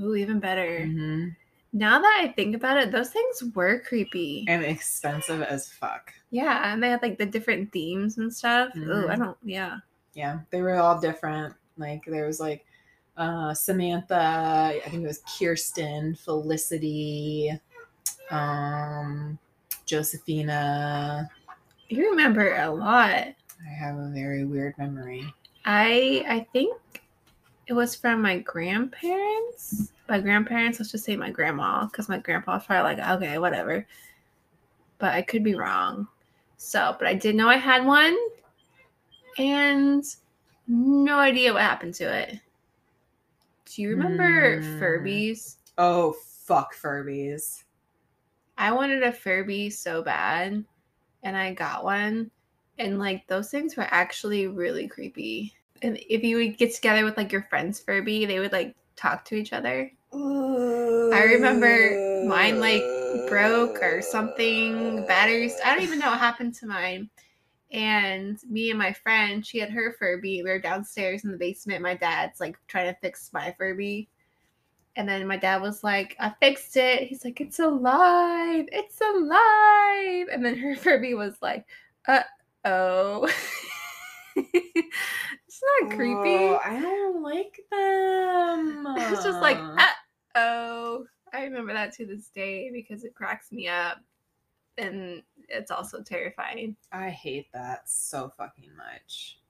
Ooh, 0.00 0.14
even 0.14 0.38
better. 0.38 0.84
hmm 0.84 1.28
Now 1.72 2.00
that 2.00 2.18
I 2.22 2.28
think 2.28 2.54
about 2.56 2.78
it, 2.78 2.90
those 2.90 3.10
things 3.10 3.44
were 3.54 3.80
creepy. 3.80 4.44
And 4.48 4.64
expensive 4.64 5.42
as 5.42 5.68
fuck. 5.68 6.12
Yeah, 6.30 6.72
and 6.72 6.82
they 6.82 6.90
had 6.90 7.02
like 7.02 7.18
the 7.18 7.26
different 7.26 7.72
themes 7.72 8.18
and 8.18 8.32
stuff. 8.32 8.74
Ooh, 8.76 9.08
I 9.08 9.14
Mhm. 9.14 9.18
don't. 9.18 9.38
Yeah. 9.44 9.78
Yeah, 10.14 10.40
they 10.50 10.62
were 10.62 10.76
all 10.76 11.00
different. 11.00 11.54
Like 11.76 12.04
there 12.06 12.26
was 12.26 12.40
like 12.40 12.64
uh 13.16 13.52
Samantha, 13.52 14.14
I 14.84 14.88
think 14.88 15.04
it 15.04 15.06
was 15.06 15.22
Kirsten, 15.38 16.14
Felicity, 16.14 17.52
um 18.30 19.38
Josefina. 19.86 21.28
You 21.88 22.10
remember 22.10 22.56
a 22.56 22.70
lot. 22.70 23.12
I 23.66 23.70
have 23.78 23.96
a 23.98 24.08
very 24.14 24.44
weird 24.44 24.76
memory. 24.78 25.32
I 25.64 26.24
I 26.28 26.46
think 26.52 26.76
it 27.66 27.72
was 27.74 27.94
from 27.94 28.22
my 28.22 28.38
grandparents. 28.38 29.92
My 30.08 30.20
grandparents, 30.20 30.78
let's 30.78 30.90
just 30.90 31.04
say 31.04 31.16
my 31.16 31.30
grandma, 31.30 31.84
because 31.86 32.08
my 32.08 32.18
grandpa 32.18 32.54
was 32.54 32.64
probably 32.64 32.94
like, 32.94 33.10
okay, 33.10 33.38
whatever. 33.38 33.86
But 34.98 35.12
I 35.14 35.22
could 35.22 35.44
be 35.44 35.54
wrong. 35.54 36.08
So, 36.56 36.96
but 36.98 37.06
I 37.06 37.14
did 37.14 37.36
know 37.36 37.48
I 37.48 37.56
had 37.56 37.84
one, 37.84 38.16
and 39.38 40.04
no 40.66 41.18
idea 41.18 41.52
what 41.52 41.62
happened 41.62 41.94
to 41.94 42.04
it. 42.04 42.40
Do 43.66 43.82
you 43.82 43.90
remember 43.90 44.60
Hmm. 44.60 44.82
Furbies? 44.82 45.56
Oh 45.76 46.12
fuck 46.44 46.74
Furbies. 46.74 47.64
I 48.56 48.72
wanted 48.72 49.02
a 49.02 49.12
Furby 49.12 49.70
so 49.70 50.02
bad, 50.02 50.64
and 51.22 51.36
I 51.36 51.52
got 51.54 51.84
one. 51.84 52.30
And 52.78 52.98
like 52.98 53.26
those 53.28 53.50
things 53.50 53.76
were 53.76 53.86
actually 53.90 54.46
really 54.46 54.88
creepy. 54.88 55.54
And 55.82 55.98
if 56.08 56.22
you 56.24 56.36
would 56.38 56.56
get 56.56 56.74
together 56.74 57.04
with 57.04 57.16
like 57.16 57.30
your 57.30 57.42
friends 57.42 57.78
Furby, 57.78 58.26
they 58.26 58.40
would 58.40 58.52
like 58.52 58.74
talk 58.96 59.24
to 59.26 59.34
each 59.36 59.52
other. 59.52 59.90
I 60.12 61.22
remember 61.24 62.24
mine 62.26 62.60
like 62.60 62.82
broke 63.28 63.82
or 63.82 64.00
something, 64.02 65.06
batteries. 65.06 65.56
I 65.64 65.74
don't 65.74 65.82
even 65.82 65.98
know 65.98 66.10
what 66.10 66.18
happened 66.18 66.54
to 66.56 66.66
mine. 66.66 67.10
And 67.70 68.38
me 68.48 68.70
and 68.70 68.78
my 68.78 68.92
friend, 68.92 69.46
she 69.46 69.58
had 69.58 69.70
her 69.70 69.94
Furby. 69.98 70.42
We 70.42 70.50
were 70.50 70.58
downstairs 70.58 71.24
in 71.24 71.32
the 71.32 71.36
basement. 71.36 71.82
My 71.82 71.94
dad's 71.94 72.40
like 72.40 72.56
trying 72.66 72.92
to 72.92 73.00
fix 73.00 73.30
my 73.32 73.54
Furby. 73.58 74.08
And 74.96 75.08
then 75.08 75.26
my 75.26 75.36
dad 75.36 75.62
was 75.62 75.84
like, 75.84 76.16
I 76.18 76.32
fixed 76.40 76.76
it. 76.76 77.02
He's 77.02 77.24
like, 77.24 77.40
it's 77.40 77.58
alive. 77.58 78.66
It's 78.72 79.00
alive. 79.00 80.28
And 80.32 80.44
then 80.44 80.56
her 80.56 80.76
Furby 80.82 81.14
was 81.14 81.36
like, 81.42 81.66
uh 82.06 82.22
oh. 82.64 83.28
it's 85.60 85.86
not 85.88 85.96
creepy. 85.96 86.44
Oh, 86.44 86.60
I 86.64 86.80
don't 86.80 87.22
like 87.22 87.60
them. 87.70 88.86
It's 89.12 89.24
just 89.24 89.40
like, 89.40 89.58
uh 89.58 89.86
oh. 90.34 91.04
I 91.32 91.44
remember 91.44 91.72
that 91.72 91.92
to 91.94 92.06
this 92.06 92.28
day 92.28 92.70
because 92.72 93.04
it 93.04 93.14
cracks 93.14 93.52
me 93.52 93.68
up. 93.68 93.98
And 94.78 95.22
it's 95.48 95.70
also 95.70 96.02
terrifying. 96.02 96.76
I 96.92 97.10
hate 97.10 97.52
that 97.52 97.88
so 97.88 98.32
fucking 98.36 98.70
much. 98.76 99.40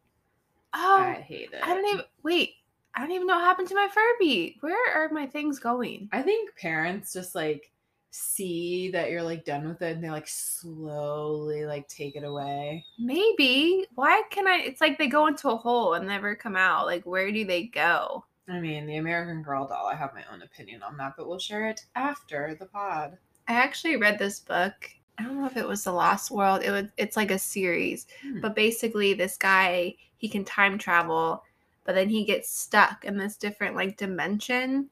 Oh, 0.74 0.98
I 1.00 1.20
hate 1.20 1.50
it. 1.52 1.60
I 1.62 1.74
don't 1.74 1.86
even, 1.86 2.04
wait, 2.22 2.54
I 2.94 3.00
don't 3.00 3.12
even 3.12 3.26
know 3.26 3.36
what 3.36 3.44
happened 3.44 3.68
to 3.68 3.74
my 3.74 3.88
Furby. 3.88 4.56
Where 4.60 4.96
are 4.96 5.12
my 5.12 5.26
things 5.26 5.58
going? 5.58 6.08
I 6.12 6.22
think 6.22 6.56
parents 6.56 7.12
just 7.12 7.34
like 7.34 7.70
see 8.10 8.90
that 8.90 9.10
you're 9.10 9.22
like 9.22 9.44
done 9.44 9.68
with 9.68 9.82
it 9.82 9.94
and 9.94 10.04
they 10.04 10.10
like 10.10 10.28
slowly 10.28 11.66
like 11.66 11.88
take 11.88 12.16
it 12.16 12.24
away. 12.24 12.84
Maybe. 12.98 13.86
Why 13.94 14.22
can 14.30 14.48
I? 14.48 14.62
It's 14.64 14.80
like 14.80 14.98
they 14.98 15.08
go 15.08 15.26
into 15.26 15.50
a 15.50 15.56
hole 15.56 15.94
and 15.94 16.06
never 16.06 16.34
come 16.34 16.56
out. 16.56 16.86
Like, 16.86 17.04
where 17.04 17.30
do 17.30 17.44
they 17.44 17.64
go? 17.64 18.24
I 18.48 18.60
mean, 18.60 18.86
the 18.86 18.96
American 18.96 19.42
Girl 19.42 19.68
doll, 19.68 19.86
I 19.86 19.94
have 19.94 20.14
my 20.14 20.24
own 20.32 20.42
opinion 20.42 20.82
on 20.82 20.96
that, 20.96 21.14
but 21.16 21.28
we'll 21.28 21.38
share 21.38 21.68
it 21.68 21.84
after 21.94 22.56
the 22.58 22.66
pod. 22.66 23.18
I 23.46 23.54
actually 23.54 23.96
read 23.96 24.18
this 24.18 24.40
book. 24.40 24.90
I 25.18 25.24
don't 25.24 25.38
know 25.38 25.46
if 25.46 25.56
it 25.56 25.68
was 25.68 25.84
The 25.84 25.92
Lost 25.92 26.30
World. 26.30 26.62
It 26.62 26.70
was 26.70 26.86
it's 26.96 27.16
like 27.16 27.30
a 27.30 27.38
series. 27.38 28.06
Hmm. 28.22 28.40
But 28.40 28.54
basically 28.54 29.14
this 29.14 29.36
guy, 29.36 29.96
he 30.16 30.28
can 30.28 30.44
time 30.44 30.78
travel, 30.78 31.42
but 31.84 31.94
then 31.94 32.08
he 32.08 32.24
gets 32.24 32.50
stuck 32.50 33.04
in 33.04 33.18
this 33.18 33.36
different 33.36 33.76
like 33.76 33.96
dimension 33.96 34.88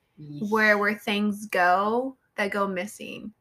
where 0.48 0.79
where 0.79 0.94
things 0.94 1.44
go 1.44 2.16
that 2.37 2.51
go 2.51 2.66
missing. 2.66 3.33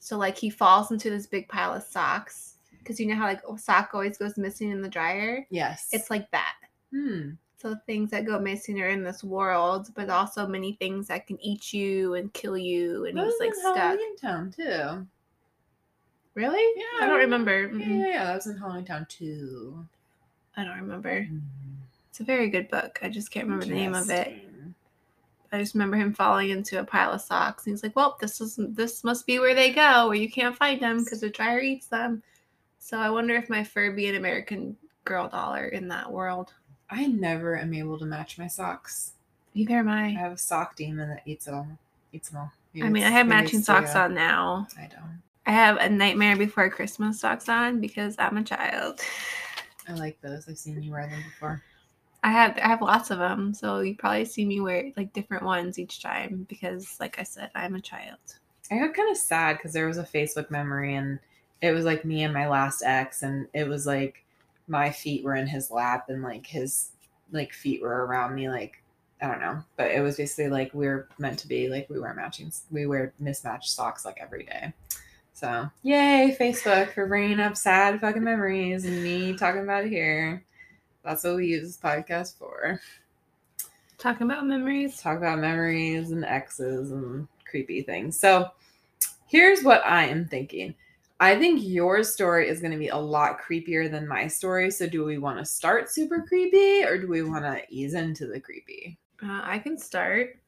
So 0.00 0.18
like 0.18 0.36
he 0.36 0.50
falls 0.50 0.90
into 0.90 1.10
this 1.10 1.26
big 1.26 1.48
pile 1.48 1.74
of 1.74 1.82
socks 1.82 2.56
because 2.78 3.00
you 3.00 3.06
know 3.06 3.14
how 3.14 3.24
like 3.24 3.40
a 3.48 3.58
sock 3.58 3.90
always 3.94 4.18
goes 4.18 4.36
missing 4.36 4.70
in 4.70 4.82
the 4.82 4.88
dryer. 4.88 5.46
yes. 5.50 5.88
It's 5.92 6.10
like 6.10 6.30
that. 6.32 6.54
hmm. 6.90 7.30
So 7.56 7.74
things 7.86 8.10
that 8.10 8.26
go 8.26 8.38
missing 8.38 8.78
are 8.82 8.88
in 8.90 9.02
this 9.02 9.24
world, 9.24 9.88
but 9.94 10.10
also 10.10 10.46
many 10.46 10.74
things 10.74 11.06
that 11.08 11.26
can 11.26 11.40
eat 11.40 11.72
you 11.72 12.12
and 12.12 12.30
kill 12.34 12.58
you. 12.58 13.06
And 13.06 13.16
That 13.16 13.24
he's 13.24 13.32
was 13.32 13.40
like 13.40 13.48
in 13.48 13.54
stuck. 13.54 13.76
Halloween 13.78 14.16
Town 14.18 14.50
too. 14.54 15.06
Really? 16.34 16.62
Yeah, 16.76 17.04
I 17.04 17.06
don't 17.06 17.20
remember. 17.20 17.68
Yeah, 17.74 17.86
yeah, 17.86 18.06
yeah, 18.06 18.24
that 18.24 18.34
was 18.34 18.46
in 18.48 18.58
Halloweentown 18.58 19.08
too. 19.08 19.86
I 20.58 20.64
don't 20.64 20.76
remember. 20.76 21.26
It's 22.10 22.20
a 22.20 22.24
very 22.24 22.50
good 22.50 22.68
book. 22.68 22.98
I 23.02 23.08
just 23.08 23.30
can't 23.30 23.46
remember 23.46 23.64
the 23.66 23.72
name 23.72 23.94
of 23.94 24.10
it. 24.10 24.34
I 25.54 25.60
just 25.60 25.74
remember 25.74 25.96
him 25.96 26.12
falling 26.12 26.50
into 26.50 26.80
a 26.80 26.84
pile 26.84 27.12
of 27.12 27.20
socks. 27.20 27.66
And 27.66 27.72
he's 27.72 27.82
like, 27.82 27.96
"Well, 27.96 28.16
this 28.20 28.40
is 28.40 28.58
this 28.58 29.04
must 29.04 29.26
be 29.26 29.38
where 29.38 29.54
they 29.54 29.72
go, 29.72 30.08
where 30.08 30.16
you 30.16 30.30
can't 30.30 30.56
find 30.56 30.80
them 30.80 31.04
because 31.04 31.20
the 31.20 31.30
dryer 31.30 31.60
eats 31.60 31.86
them." 31.86 32.22
So 32.78 32.98
I 32.98 33.10
wonder 33.10 33.34
if 33.36 33.48
my 33.48 33.64
Furby 33.64 34.08
and 34.08 34.16
American 34.16 34.76
Girl 35.04 35.28
doll 35.28 35.54
are 35.54 35.68
in 35.68 35.88
that 35.88 36.10
world. 36.10 36.52
I 36.90 37.06
never 37.06 37.58
am 37.58 37.74
able 37.74 37.98
to 37.98 38.04
match 38.04 38.38
my 38.38 38.46
socks. 38.46 39.12
Neither 39.54 39.78
am 39.78 39.88
I 39.88 40.06
I. 40.06 40.08
have 40.10 40.32
a 40.32 40.38
sock 40.38 40.76
demon 40.76 41.08
that 41.08 41.22
eats 41.24 41.46
them. 41.46 41.78
Eats 42.12 42.28
them 42.28 42.40
all. 42.40 42.52
I 42.82 42.88
mean, 42.88 43.04
I 43.04 43.10
have 43.10 43.26
matching 43.26 43.62
socks 43.62 43.94
on 43.94 44.14
now. 44.14 44.66
I 44.78 44.86
don't. 44.86 45.22
I 45.46 45.52
have 45.52 45.76
a 45.76 45.88
Nightmare 45.88 46.36
Before 46.36 46.68
Christmas 46.70 47.20
socks 47.20 47.48
on 47.48 47.80
because 47.80 48.16
I'm 48.18 48.36
a 48.36 48.42
child. 48.42 49.00
I 49.88 49.92
like 49.92 50.20
those. 50.22 50.48
I've 50.48 50.58
seen 50.58 50.82
you 50.82 50.92
wear 50.92 51.06
them 51.06 51.22
before. 51.22 51.62
I 52.24 52.30
have 52.30 52.56
I 52.56 52.68
have 52.68 52.80
lots 52.80 53.10
of 53.10 53.18
them, 53.18 53.52
so 53.52 53.80
you 53.80 53.94
probably 53.94 54.24
see 54.24 54.46
me 54.46 54.58
wear 54.58 54.90
like 54.96 55.12
different 55.12 55.44
ones 55.44 55.78
each 55.78 56.00
time 56.00 56.46
because, 56.48 56.96
like 56.98 57.18
I 57.18 57.22
said, 57.22 57.50
I'm 57.54 57.74
a 57.74 57.80
child. 57.82 58.18
I 58.70 58.78
got 58.78 58.94
kind 58.94 59.10
of 59.10 59.18
sad 59.18 59.58
because 59.58 59.74
there 59.74 59.86
was 59.86 59.98
a 59.98 60.04
Facebook 60.04 60.50
memory 60.50 60.94
and 60.94 61.18
it 61.60 61.72
was 61.72 61.84
like 61.84 62.06
me 62.06 62.22
and 62.22 62.32
my 62.32 62.48
last 62.48 62.82
ex, 62.82 63.22
and 63.22 63.46
it 63.52 63.68
was 63.68 63.86
like 63.86 64.24
my 64.68 64.90
feet 64.90 65.22
were 65.22 65.36
in 65.36 65.46
his 65.46 65.70
lap 65.70 66.08
and 66.08 66.22
like 66.22 66.46
his 66.46 66.92
like 67.30 67.52
feet 67.52 67.82
were 67.82 68.06
around 68.06 68.34
me, 68.34 68.48
like 68.48 68.82
I 69.20 69.28
don't 69.28 69.40
know, 69.40 69.62
but 69.76 69.90
it 69.90 70.00
was 70.00 70.16
basically 70.16 70.48
like 70.48 70.72
we 70.72 70.86
were 70.86 71.08
meant 71.18 71.38
to 71.40 71.46
be 71.46 71.68
like 71.68 71.90
we 71.90 72.00
wear 72.00 72.14
matching, 72.14 72.50
we 72.70 72.86
wear 72.86 73.12
mismatched 73.18 73.68
socks 73.68 74.06
like 74.06 74.16
every 74.18 74.44
day. 74.44 74.72
So 75.34 75.68
yay, 75.82 76.34
Facebook 76.40 76.94
for 76.94 77.06
bringing 77.06 77.38
up 77.40 77.54
sad 77.54 78.00
fucking 78.00 78.24
memories 78.24 78.86
and 78.86 79.02
me 79.02 79.36
talking 79.36 79.62
about 79.62 79.84
it 79.84 79.90
here. 79.90 80.42
That's 81.04 81.22
what 81.22 81.36
we 81.36 81.48
use 81.48 81.62
this 81.62 81.76
podcast 81.76 82.38
for. 82.38 82.80
Talking 83.98 84.30
about 84.30 84.46
memories. 84.46 84.98
talk 84.98 85.18
about 85.18 85.38
memories 85.38 86.10
and 86.10 86.24
exes 86.24 86.90
and 86.90 87.28
creepy 87.48 87.82
things. 87.82 88.18
So 88.18 88.48
here's 89.26 89.62
what 89.62 89.84
I 89.84 90.06
am 90.06 90.26
thinking. 90.26 90.74
I 91.20 91.38
think 91.38 91.60
your 91.62 92.02
story 92.02 92.48
is 92.48 92.60
going 92.60 92.72
to 92.72 92.78
be 92.78 92.88
a 92.88 92.96
lot 92.96 93.38
creepier 93.40 93.90
than 93.90 94.08
my 94.08 94.26
story. 94.26 94.70
So 94.70 94.88
do 94.88 95.04
we 95.04 95.18
want 95.18 95.38
to 95.38 95.44
start 95.44 95.90
super 95.90 96.22
creepy 96.22 96.84
or 96.84 96.98
do 96.98 97.06
we 97.06 97.22
want 97.22 97.44
to 97.44 97.62
ease 97.68 97.94
into 97.94 98.26
the 98.26 98.40
creepy? 98.40 98.98
Uh, 99.22 99.40
I 99.44 99.58
can 99.58 99.78
start. 99.78 100.38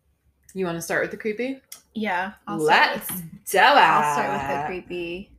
You 0.54 0.64
want 0.64 0.76
to 0.76 0.82
start 0.82 1.02
with 1.02 1.10
the 1.10 1.16
creepy? 1.16 1.60
Yeah, 1.94 2.32
I'll 2.46 2.58
Let's 2.58 3.08
do 3.08 3.58
it. 3.58 3.60
I'll 3.62 4.12
start 4.14 4.32
with 4.32 4.48
the 4.48 4.64
creepy. 4.66 5.30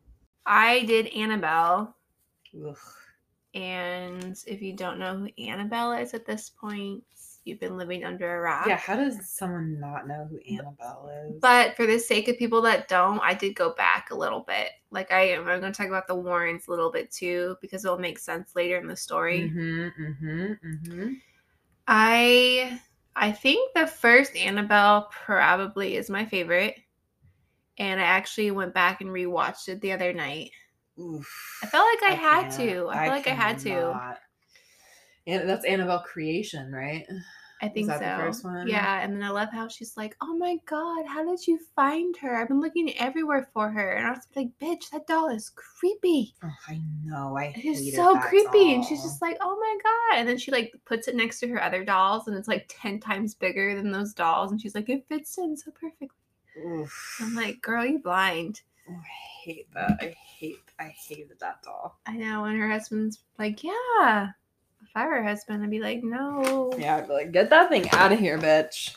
I 0.45 0.86
did 0.86 1.08
Annabelle, 1.08 1.95
Ugh. 2.65 2.77
And 3.58 4.38
if 4.46 4.62
you 4.62 4.74
don't 4.74 5.00
know 5.00 5.17
who 5.17 5.43
Annabelle 5.43 5.93
is 5.93 6.13
at 6.13 6.28
this 6.28 6.48
point, 6.48 7.04
you've 7.43 7.60
been 7.60 7.76
living 7.76 8.04
under 8.04 8.38
a 8.38 8.39
rock. 8.39 8.67
Yeah, 8.67 8.78
how 8.78 8.96
does 8.96 9.28
someone 9.28 9.80
not 9.80 10.08
know 10.08 10.28
who 10.30 10.38
Annabelle 10.48 11.10
is? 11.26 11.39
But 11.41 11.76
for 11.76 11.88
the 11.88 11.98
sake 11.98 12.28
of 12.28 12.38
people 12.38 12.62
that 12.62 12.88
don't, 12.88 13.20
I 13.24 13.34
did 13.34 13.56
go 13.56 13.74
back 13.74 14.12
a 14.12 14.15
little 14.15 14.41
bit. 14.41 14.70
Like 14.91 15.12
I 15.12 15.30
am, 15.30 15.48
I'm 15.48 15.60
going 15.60 15.74
to 15.74 15.78
talk 15.78 15.88
about 15.88 16.08
the 16.08 16.13
Warrens 16.13 16.67
a 16.67 16.70
little 16.70 16.91
bit 16.91 17.10
too 17.10 17.56
because 17.60 17.84
it'll 17.84 17.98
make 17.98 18.20
sense 18.20 18.56
later 18.56 18.78
in 18.78 18.86
the 18.86 18.96
story. 18.96 19.50
Mm-hmm, 19.50 20.04
mm-hmm, 20.04 20.67
mm-hmm. 20.67 21.13
I 21.88 22.80
I 23.15 23.32
think 23.32 23.74
the 23.74 23.88
first 23.88 24.36
Annabelle 24.36 25.10
probably 25.10 25.96
is 25.96 26.12
my 26.12 26.26
favorite. 26.26 26.76
And 27.80 28.00
I 28.00 28.04
actually 28.04 28.52
went 28.52 28.76
back 28.76 29.02
and 29.02 29.10
rewatched 29.10 29.67
it 29.67 29.82
the 29.82 29.93
other 29.93 30.13
night. 30.13 30.52
Oof. 30.99 31.60
I 31.63 31.67
felt 31.67 31.88
like 31.93 32.12
I, 32.12 32.15
had 32.15 32.41
can't. 32.49 32.53
to. 32.53 32.88
I 32.89 33.03
feel 33.03 33.13
like 33.13 33.27
I 33.27 33.33
had 33.33 33.60
to. 33.60 34.17
And 35.27 35.49
that's 35.49 35.65
Annabelle 35.65 36.03
creation, 36.03 36.71
right? 36.71 37.05
I 37.62 37.67
think 37.67 37.89
so. 37.89 37.97
the 37.97 38.05
first 38.17 38.43
one? 38.43 38.67
Yeah, 38.67 39.01
and 39.01 39.13
then 39.13 39.23
I 39.23 39.29
love 39.29 39.49
how 39.51 39.67
she's 39.67 39.97
like, 39.97 40.15
"Oh 40.21 40.38
my 40.38 40.57
god, 40.65 41.05
how 41.07 41.25
did 41.25 41.47
you 41.47 41.60
find 41.75 42.15
her? 42.17 42.36
I've 42.36 42.49
been 42.49 42.62
looking 42.62 42.95
everywhere 42.97 43.49
for 43.51 43.69
her." 43.69 43.93
And 43.93 44.05
I 44.05 44.12
was 44.12 44.27
like, 44.36 44.49
"Bitch, 44.60 44.91
that 44.91 45.07
doll 45.07 45.29
is 45.29 45.49
creepy. 45.49 46.36
Oh, 46.43 46.51
I 46.67 46.79
know. 47.03 47.36
I 47.36 47.45
It 47.45 47.55
hated 47.55 47.95
so 47.95 48.17
creepy." 48.19 48.73
And 48.75 48.86
she's 48.86 49.01
just 49.01 49.21
like, 49.21 49.38
"Oh 49.41 49.57
my 49.60 49.77
god!" 49.83 50.19
And 50.19 50.29
then 50.29 50.38
she 50.38 50.51
like 50.51 50.73
puts 50.86 51.07
it 51.07 51.15
next 51.15 51.39
to 51.39 51.47
her 51.47 51.62
other 51.62 51.83
dolls, 51.83 52.27
and 52.27 52.38
it's 52.38 52.47
like 52.47 52.65
ten 52.69 52.99
times 52.99 53.33
bigger 53.33 53.75
than 53.75 53.91
those 53.91 54.13
dolls. 54.13 54.51
And 54.51 54.62
she's 54.62 54.75
like, 54.75 54.89
"It 54.89 55.07
fits 55.07 55.38
in 55.39 55.57
so 55.57 55.71
perfectly." 55.71 56.10
Oof. 56.63 57.17
I'm 57.21 57.33
like, 57.33 57.62
"Girl, 57.62 57.86
you 57.86 57.99
blind." 57.99 58.62
Oh, 58.89 58.93
I 58.93 59.43
hate 59.43 59.73
that. 59.73 59.97
I 59.99 60.15
hate. 60.38 60.66
I 60.79 60.93
hated 61.07 61.39
that 61.39 61.63
doll. 61.63 61.99
I 62.05 62.15
know. 62.15 62.45
And 62.45 62.59
her 62.59 62.69
husband's 62.69 63.19
like, 63.39 63.63
"Yeah." 63.63 64.29
If 64.81 64.89
I 64.95 65.05
were 65.05 65.15
her 65.15 65.23
husband, 65.23 65.63
I'd 65.63 65.71
be 65.71 65.79
like, 65.79 66.03
"No." 66.03 66.71
Yeah, 66.77 66.97
I'd 66.97 67.07
be 67.07 67.13
like, 67.13 67.31
get 67.31 67.49
that 67.49 67.69
thing 67.69 67.89
out 67.91 68.11
of 68.11 68.19
here, 68.19 68.37
bitch. 68.37 68.95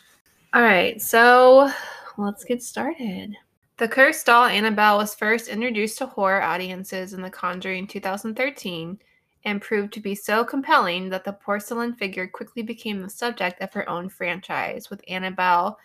All 0.53 0.63
right, 0.63 1.01
so 1.01 1.71
let's 2.19 2.45
get 2.45 2.63
started. 2.63 3.35
The 3.79 3.89
cursed 3.89 4.27
doll 4.27 4.45
Annabelle 4.45 4.99
was 4.99 5.15
first 5.15 5.49
introduced 5.49 5.97
to 5.99 6.07
horror 6.07 6.43
audiences 6.43 7.15
in 7.15 7.23
The 7.23 7.31
Conjuring 7.31 7.87
2013 7.87 8.99
and 9.45 9.63
proved 9.63 9.93
to 9.95 10.01
be 10.01 10.15
so 10.15 10.45
compelling 10.45 11.09
that 11.09 11.25
the 11.25 11.33
porcelain 11.33 11.95
figure 11.95 12.29
quickly 12.29 12.63
became 12.63 13.01
the 13.01 13.09
subject 13.09 13.63
of 13.63 13.73
her 13.73 13.89
own 13.89 14.11
franchise 14.11 14.91
with 14.91 15.03
Annabelle 15.09 15.79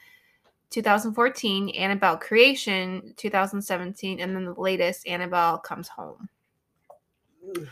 2014, 0.70 1.70
Annabelle 1.70 2.18
Creation 2.18 3.14
2017, 3.18 4.20
and 4.20 4.36
then 4.36 4.46
the 4.46 4.54
latest 4.54 5.08
Annabelle 5.08 5.58
Comes 5.60 5.88
Home. 5.90 6.30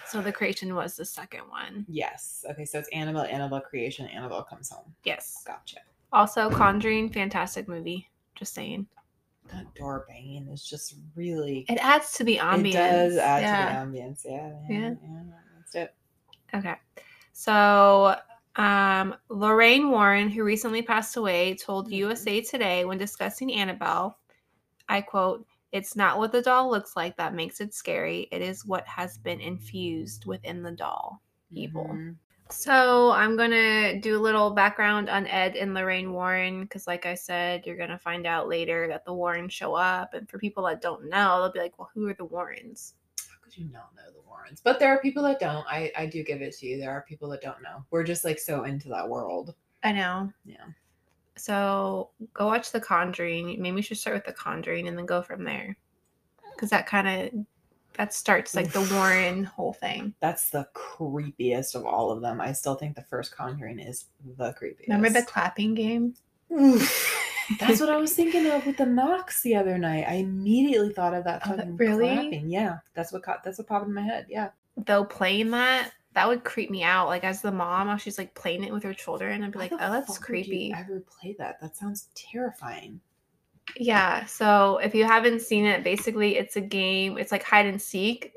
So 0.07 0.21
the 0.21 0.31
creation 0.31 0.75
was 0.75 0.95
the 0.95 1.05
second 1.05 1.41
one. 1.49 1.85
Yes. 1.87 2.45
Okay, 2.49 2.65
so 2.65 2.79
it's 2.79 2.89
Annabelle, 2.89 3.23
Annabelle 3.23 3.61
creation, 3.61 4.07
Annabelle 4.07 4.43
comes 4.43 4.69
home. 4.69 4.93
Yes. 5.03 5.43
Gotcha. 5.45 5.77
Also, 6.11 6.49
Conjuring, 6.49 7.09
fantastic 7.09 7.67
movie. 7.67 8.09
Just 8.35 8.53
saying. 8.53 8.87
That 9.51 9.73
door 9.75 10.05
banging 10.07 10.47
is 10.47 10.63
just 10.63 10.95
really. 11.15 11.65
It 11.69 11.77
adds 11.79 12.13
to 12.13 12.23
the 12.23 12.37
ambience. 12.37 12.69
It 12.69 12.73
does 12.73 13.17
add 13.17 13.41
yeah. 13.41 13.83
to 13.83 13.91
the 13.91 13.97
ambience. 13.99 14.21
Yeah. 14.25 14.51
Yeah. 14.69 14.79
Yeah. 14.79 14.89
yeah 14.89 15.23
that's 15.57 15.75
it. 15.75 15.93
Okay. 16.53 16.75
So, 17.33 18.15
um, 18.55 19.15
Lorraine 19.29 19.89
Warren, 19.89 20.29
who 20.29 20.43
recently 20.43 20.81
passed 20.81 21.17
away, 21.17 21.55
told 21.55 21.87
Mhm. 21.89 21.93
USA 21.97 22.41
Today 22.41 22.85
when 22.85 22.97
discussing 22.97 23.53
Annabelle, 23.53 24.19
I 24.89 25.01
quote, 25.01 25.45
It's 25.71 25.95
not 25.95 26.19
what 26.19 26.31
the 26.31 26.41
doll 26.43 26.69
looks 26.69 26.95
like 26.95 27.17
that 27.17 27.33
makes 27.33 27.59
it 27.59 27.73
scary. 27.73 28.27
It 28.31 28.43
is 28.43 28.63
what 28.63 28.87
has 28.87 29.17
been 29.17 29.41
infused 29.41 30.25
within 30.27 30.61
the 30.61 30.71
doll. 30.71 31.19
Evil. 31.51 31.87
Mhm. 31.91 32.15
So, 32.49 33.11
I'm 33.13 33.35
going 33.35 33.49
to 33.49 33.99
do 33.99 34.15
a 34.15 34.21
little 34.21 34.51
background 34.51 35.09
on 35.09 35.25
Ed 35.25 35.55
and 35.55 35.73
Lorraine 35.73 36.13
Warren 36.13 36.61
because, 36.61 36.85
like 36.85 37.07
I 37.07 37.15
said, 37.15 37.65
you're 37.65 37.75
going 37.77 37.89
to 37.89 37.97
find 37.97 38.27
out 38.27 38.47
later 38.47 38.87
that 38.89 39.05
the 39.05 39.13
Warrens 39.13 39.53
show 39.53 39.73
up. 39.73 40.13
And 40.13 40.29
for 40.29 40.37
people 40.37 40.63
that 40.65 40.81
don't 40.81 41.09
know, 41.09 41.41
they'll 41.41 41.51
be 41.51 41.57
like, 41.59 41.79
Well, 41.79 41.89
who 41.95 42.07
are 42.07 42.13
the 42.13 42.25
Warrens? 42.25 42.93
You 43.55 43.69
not 43.71 43.95
know 43.95 44.11
the 44.13 44.21
Warrens? 44.27 44.61
But 44.63 44.79
there 44.79 44.89
are 44.89 44.99
people 44.99 45.23
that 45.23 45.39
don't. 45.39 45.65
I 45.67 45.91
I 45.97 46.05
do 46.05 46.23
give 46.23 46.41
it 46.41 46.55
to 46.57 46.65
you. 46.65 46.77
There 46.77 46.91
are 46.91 47.05
people 47.07 47.29
that 47.29 47.41
don't 47.41 47.61
know. 47.61 47.85
We're 47.91 48.03
just 48.03 48.25
like 48.25 48.39
so 48.39 48.63
into 48.63 48.89
that 48.89 49.07
world. 49.07 49.55
I 49.83 49.91
know. 49.91 50.31
Yeah. 50.45 50.65
So 51.35 52.11
go 52.33 52.45
watch 52.45 52.71
The 52.71 52.79
Conjuring. 52.79 53.61
Maybe 53.61 53.75
we 53.75 53.81
should 53.81 53.97
start 53.97 54.15
with 54.15 54.25
The 54.25 54.33
Conjuring 54.33 54.87
and 54.87 54.97
then 54.97 55.05
go 55.05 55.21
from 55.21 55.43
there, 55.43 55.75
because 56.53 56.69
that 56.69 56.85
kind 56.85 57.07
of 57.07 57.45
that 57.95 58.13
starts 58.13 58.55
like 58.55 58.71
the 58.71 58.87
Warren 58.93 59.43
whole 59.43 59.73
thing. 59.73 60.13
That's 60.19 60.49
the 60.49 60.67
creepiest 60.73 61.75
of 61.75 61.85
all 61.85 62.11
of 62.11 62.21
them. 62.21 62.41
I 62.41 62.51
still 62.51 62.75
think 62.75 62.95
the 62.95 63.03
first 63.03 63.35
Conjuring 63.35 63.79
is 63.79 64.05
the 64.37 64.53
creepiest. 64.53 64.87
Remember 64.87 65.09
the 65.09 65.25
clapping 65.25 65.73
game? 65.75 66.15
That's 67.59 67.79
what 67.79 67.89
I 67.89 67.97
was 67.97 68.13
thinking 68.15 68.45
of 68.47 68.65
with 68.65 68.77
the 68.77 68.85
knocks 68.85 69.41
the 69.41 69.55
other 69.55 69.77
night. 69.77 70.05
I 70.07 70.15
immediately 70.15 70.91
thought 70.93 71.13
of 71.13 71.23
that 71.25 71.41
Oh, 71.45 71.55
fucking 71.55 71.77
really? 71.77 72.13
clapping. 72.13 72.49
Yeah, 72.49 72.77
that's 72.93 73.11
what 73.11 73.23
caught. 73.23 73.43
That's 73.43 73.57
what 73.57 73.67
popped 73.67 73.87
in 73.87 73.93
my 73.93 74.01
head. 74.01 74.25
Yeah. 74.29 74.49
Though 74.85 75.03
playing 75.05 75.51
that, 75.51 75.91
that 76.13 76.27
would 76.27 76.43
creep 76.43 76.69
me 76.71 76.83
out. 76.83 77.07
Like 77.07 77.23
as 77.23 77.41
the 77.41 77.51
mom, 77.51 77.87
how 77.87 77.97
she's 77.97 78.17
like 78.17 78.33
playing 78.35 78.63
it 78.63 78.73
with 78.73 78.83
her 78.83 78.93
children, 78.93 79.43
I'd 79.43 79.51
be 79.51 79.57
Why 79.57 79.63
like, 79.65 79.73
oh, 79.73 79.77
that's 79.91 80.17
fuck 80.17 80.29
would 80.29 80.37
you 80.37 80.43
creepy. 80.43 80.73
Ever 80.75 81.03
play 81.19 81.35
that? 81.39 81.59
That 81.61 81.75
sounds 81.75 82.09
terrifying. 82.15 82.99
Yeah. 83.77 84.25
So 84.25 84.77
if 84.77 84.93
you 84.95 85.05
haven't 85.05 85.41
seen 85.41 85.65
it, 85.65 85.83
basically 85.83 86.37
it's 86.37 86.55
a 86.55 86.61
game. 86.61 87.17
It's 87.17 87.31
like 87.31 87.43
hide 87.43 87.65
and 87.65 87.81
seek, 87.81 88.33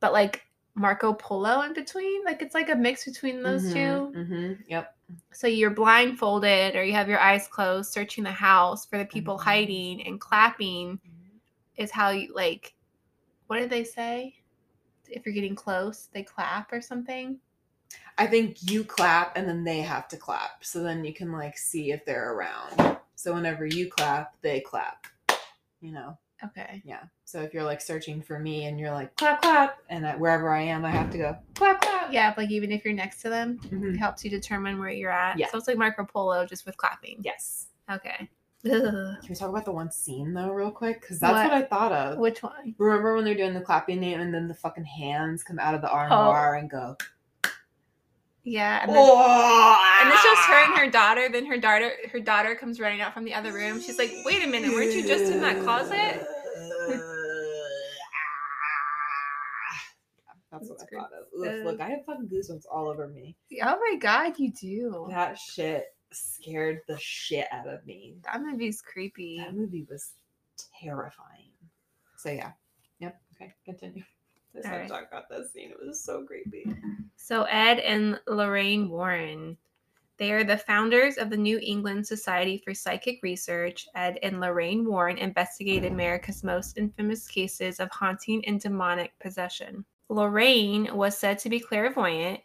but 0.00 0.12
like 0.12 0.42
Marco 0.74 1.12
Polo 1.12 1.62
in 1.62 1.72
between. 1.72 2.24
Like 2.24 2.42
it's 2.42 2.54
like 2.54 2.68
a 2.70 2.74
mix 2.74 3.04
between 3.04 3.42
those 3.42 3.72
two. 3.72 4.12
Mm-hmm. 4.14 4.52
Yep. 4.68 4.96
So 5.32 5.46
you're 5.46 5.70
blindfolded 5.70 6.74
or 6.76 6.82
you 6.82 6.92
have 6.94 7.08
your 7.08 7.20
eyes 7.20 7.46
closed, 7.46 7.92
searching 7.92 8.24
the 8.24 8.32
house 8.32 8.86
for 8.86 8.98
the 8.98 9.04
people 9.04 9.38
Mhm. 9.38 9.42
hiding 9.42 10.06
and 10.06 10.20
clapping 10.20 10.98
is 11.76 11.90
how 11.90 12.10
you 12.10 12.34
like 12.34 12.74
what 13.46 13.58
did 13.58 13.70
they 13.70 13.84
say? 13.84 14.36
If 15.08 15.26
you're 15.26 15.34
getting 15.34 15.54
close, 15.54 16.08
they 16.12 16.22
clap 16.22 16.72
or 16.72 16.80
something. 16.80 17.38
I 18.16 18.26
think 18.26 18.70
you 18.70 18.84
clap 18.84 19.36
and 19.36 19.46
then 19.46 19.64
they 19.64 19.80
have 19.82 20.08
to 20.08 20.16
clap. 20.16 20.64
So 20.64 20.82
then 20.82 21.04
you 21.04 21.12
can 21.12 21.30
like 21.30 21.58
see 21.58 21.92
if 21.92 22.04
they're 22.04 22.32
around. 22.32 22.98
So 23.16 23.34
whenever 23.34 23.66
you 23.66 23.90
clap, 23.90 24.34
they 24.40 24.60
clap. 24.60 25.06
You 25.80 25.92
know? 25.92 26.18
Okay. 26.46 26.82
Yeah. 26.84 27.00
So 27.24 27.40
if 27.42 27.54
you're 27.54 27.62
like 27.64 27.80
searching 27.80 28.22
for 28.22 28.38
me 28.38 28.66
and 28.66 28.78
you're 28.78 28.90
like 28.92 29.14
clap 29.16 29.42
clap 29.42 29.78
and 29.88 30.06
I, 30.06 30.16
wherever 30.16 30.50
I 30.50 30.62
am, 30.62 30.84
I 30.84 30.90
have 30.90 31.10
to 31.10 31.18
go 31.18 31.36
clap 31.54 31.80
clap. 31.80 32.12
Yeah, 32.12 32.34
like 32.36 32.50
even 32.50 32.70
if 32.72 32.84
you're 32.84 32.94
next 32.94 33.22
to 33.22 33.28
them, 33.30 33.58
it 33.64 33.70
Mhm. 33.72 33.96
helps 33.96 34.24
you 34.24 34.30
determine 34.30 34.78
where 34.78 34.90
you're 34.90 35.10
at. 35.10 35.38
Yeah. 35.38 35.48
So 35.50 35.58
it's 35.58 35.68
like 35.68 35.78
Marco 35.78 36.04
Polo 36.04 36.44
just 36.46 36.66
with 36.66 36.76
clapping. 36.76 37.20
Yes. 37.22 37.68
Okay. 37.90 38.28
Ugh. 38.66 38.72
Can 39.20 39.28
we 39.28 39.34
talk 39.34 39.50
about 39.50 39.64
the 39.66 39.72
one 39.72 39.90
scene 39.90 40.32
though, 40.32 40.50
real 40.50 40.70
quick? 40.70 41.00
Because 41.00 41.20
that's 41.20 41.32
What? 41.32 41.44
what? 41.44 41.52
I 41.52 41.62
thought 41.62 41.92
of. 41.92 42.18
Which 42.18 42.42
one? 42.42 42.74
Remember 42.78 43.14
when 43.14 43.24
they're 43.24 43.34
doing 43.34 43.52
the 43.54 43.60
clapping 43.60 44.00
name 44.00 44.20
and 44.20 44.32
then 44.32 44.48
the 44.48 44.54
fucking 44.54 44.84
hands 44.84 45.42
come 45.42 45.58
out 45.58 45.74
of 45.74 45.80
the 45.82 45.90
Oh. 45.90 45.94
armoire 45.96 46.54
and 46.54 46.70
go. 46.70 46.96
Yeah. 48.46 48.80
And 48.82 48.90
then, 48.90 48.96
Oh, 49.00 49.98
and 50.02 50.12
it's 50.12 50.22
just 50.22 50.42
her 50.42 50.64
and 50.64 50.78
her 50.78 50.90
daughter. 50.90 51.28
Then 51.30 51.46
her 51.46 51.56
daughter 51.58 51.92
her 52.12 52.20
daughter 52.20 52.54
comes 52.54 52.78
running 52.78 53.00
out 53.00 53.14
from 53.14 53.24
the 53.24 53.32
other 53.34 53.52
room. 53.52 53.80
She's 53.80 53.98
like, 53.98 54.12
wait 54.24 54.42
a 54.44 54.46
minute, 54.46 54.70
weren't 54.72 54.92
you 54.92 55.06
just 55.06 55.32
in 55.32 55.40
that 55.40 55.62
closet? 55.62 56.26
That's 60.52 60.68
what 60.68 60.78
That's 60.78 60.92
I 60.92 60.96
thought 60.98 61.10
of. 61.12 61.26
Ugh, 61.48 61.64
look, 61.64 61.80
uh, 61.80 61.84
I 61.84 61.90
have 61.90 62.04
fucking 62.06 62.28
goosebumps 62.28 62.64
all 62.72 62.88
over 62.88 63.08
me. 63.08 63.36
Oh 63.62 63.78
my 63.90 63.96
god, 63.98 64.38
you 64.38 64.52
do. 64.52 65.06
That 65.10 65.36
shit 65.36 65.86
scared 66.12 66.80
the 66.86 66.96
shit 67.00 67.46
out 67.50 67.66
of 67.66 67.84
me. 67.84 68.14
That 68.24 68.40
movie's 68.40 68.80
creepy. 68.80 69.38
That 69.38 69.54
movie 69.54 69.84
was 69.90 70.12
terrifying. 70.80 71.50
So 72.16 72.30
yeah. 72.30 72.52
Yep. 73.00 73.20
Okay. 73.34 73.52
Continue. 73.64 74.04
I 74.54 74.58
just 74.58 74.66
All 74.66 74.72
had 74.72 74.80
right. 74.82 74.88
talk 74.88 75.08
about 75.10 75.28
that 75.30 75.50
scene. 75.52 75.70
It 75.70 75.84
was 75.84 76.00
so 76.04 76.24
creepy. 76.24 76.64
So 77.16 77.44
Ed 77.44 77.80
and 77.80 78.20
Lorraine 78.28 78.88
Warren, 78.88 79.56
they 80.16 80.32
are 80.32 80.44
the 80.44 80.56
founders 80.56 81.18
of 81.18 81.30
the 81.30 81.36
New 81.36 81.58
England 81.62 82.06
Society 82.06 82.58
for 82.64 82.72
Psychic 82.72 83.20
Research. 83.22 83.88
Ed 83.94 84.18
and 84.22 84.40
Lorraine 84.40 84.84
Warren 84.84 85.18
investigated 85.18 85.90
America's 85.90 86.44
most 86.44 86.78
infamous 86.78 87.26
cases 87.26 87.80
of 87.80 87.90
haunting 87.90 88.44
and 88.46 88.60
demonic 88.60 89.18
possession. 89.18 89.84
Lorraine 90.08 90.94
was 90.94 91.18
said 91.18 91.38
to 91.40 91.48
be 91.48 91.58
clairvoyant, 91.58 92.40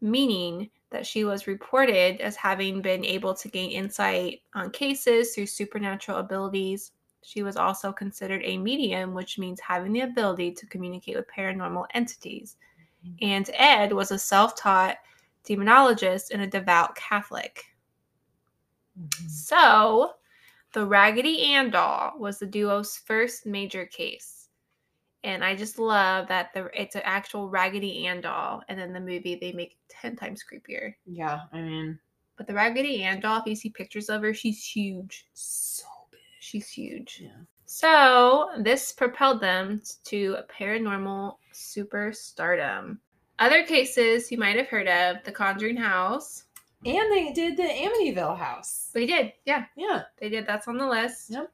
meaning 0.00 0.70
that 0.90 1.06
she 1.06 1.24
was 1.24 1.46
reported 1.46 2.20
as 2.20 2.36
having 2.36 2.80
been 2.80 3.04
able 3.04 3.34
to 3.34 3.48
gain 3.48 3.70
insight 3.70 4.40
on 4.54 4.70
cases 4.70 5.34
through 5.34 5.46
supernatural 5.46 6.18
abilities. 6.18 6.92
She 7.22 7.42
was 7.42 7.56
also 7.56 7.92
considered 7.92 8.40
a 8.44 8.56
medium, 8.56 9.12
which 9.12 9.38
means 9.38 9.60
having 9.60 9.92
the 9.92 10.00
ability 10.00 10.52
to 10.52 10.66
communicate 10.66 11.16
with 11.16 11.26
paranormal 11.28 11.84
entities 11.94 12.56
mm-hmm. 13.06 13.14
and 13.20 13.50
Ed 13.54 13.92
was 13.92 14.10
a 14.10 14.18
self 14.18 14.56
taught 14.56 14.96
demonologist 15.44 16.30
and 16.30 16.42
a 16.42 16.46
devout 16.46 16.94
Catholic. 16.94 17.64
Mm-hmm. 18.98 19.28
So, 19.28 20.12
the 20.72 20.86
Raggedy 20.86 21.42
Ann 21.54 21.70
doll 21.70 22.12
was 22.18 22.38
the 22.38 22.46
duo's 22.46 22.96
first 22.96 23.46
major 23.46 23.86
case. 23.86 24.48
And 25.22 25.44
I 25.44 25.54
just 25.54 25.78
love 25.78 26.28
that 26.28 26.52
the 26.54 26.70
it's 26.72 26.94
an 26.94 27.02
actual 27.04 27.48
Raggedy 27.50 28.06
Ann 28.06 28.22
doll, 28.22 28.62
and 28.68 28.78
then 28.78 28.92
the 28.92 29.00
movie 29.00 29.36
they 29.40 29.52
make 29.52 29.72
it 29.72 29.78
ten 29.88 30.16
times 30.16 30.42
creepier. 30.42 30.94
Yeah, 31.04 31.40
I 31.52 31.60
mean, 31.60 31.98
But 32.36 32.46
the 32.46 32.54
Raggedy 32.54 33.02
Ann 33.02 33.20
doll, 33.20 33.40
if 33.40 33.46
you 33.46 33.54
see 33.54 33.68
pictures 33.68 34.08
of 34.08 34.22
her, 34.22 34.32
she's 34.32 34.64
huge. 34.64 35.26
So 35.34 35.84
big. 36.10 36.20
She's 36.38 36.70
huge. 36.70 37.18
Yeah. 37.22 37.42
So 37.66 38.50
this 38.60 38.92
propelled 38.92 39.42
them 39.42 39.82
to 40.04 40.36
a 40.38 40.44
paranormal 40.44 41.36
superstardom. 41.52 42.96
Other 43.40 43.64
cases 43.64 44.30
you 44.30 44.38
might 44.38 44.56
have 44.56 44.68
heard 44.68 44.86
of 44.88 45.24
the 45.24 45.32
Conjuring 45.32 45.76
House. 45.76 46.44
And 46.84 47.12
they 47.12 47.32
did 47.32 47.56
the 47.56 47.62
Amityville 47.64 48.38
house. 48.38 48.90
They 48.94 49.04
did, 49.06 49.32
yeah, 49.44 49.64
Yeah. 49.76 50.04
they 50.18 50.28
did. 50.30 50.46
That's 50.46 50.66
on 50.68 50.78
the 50.78 50.86
list. 50.86 51.30
Yep. 51.30 51.50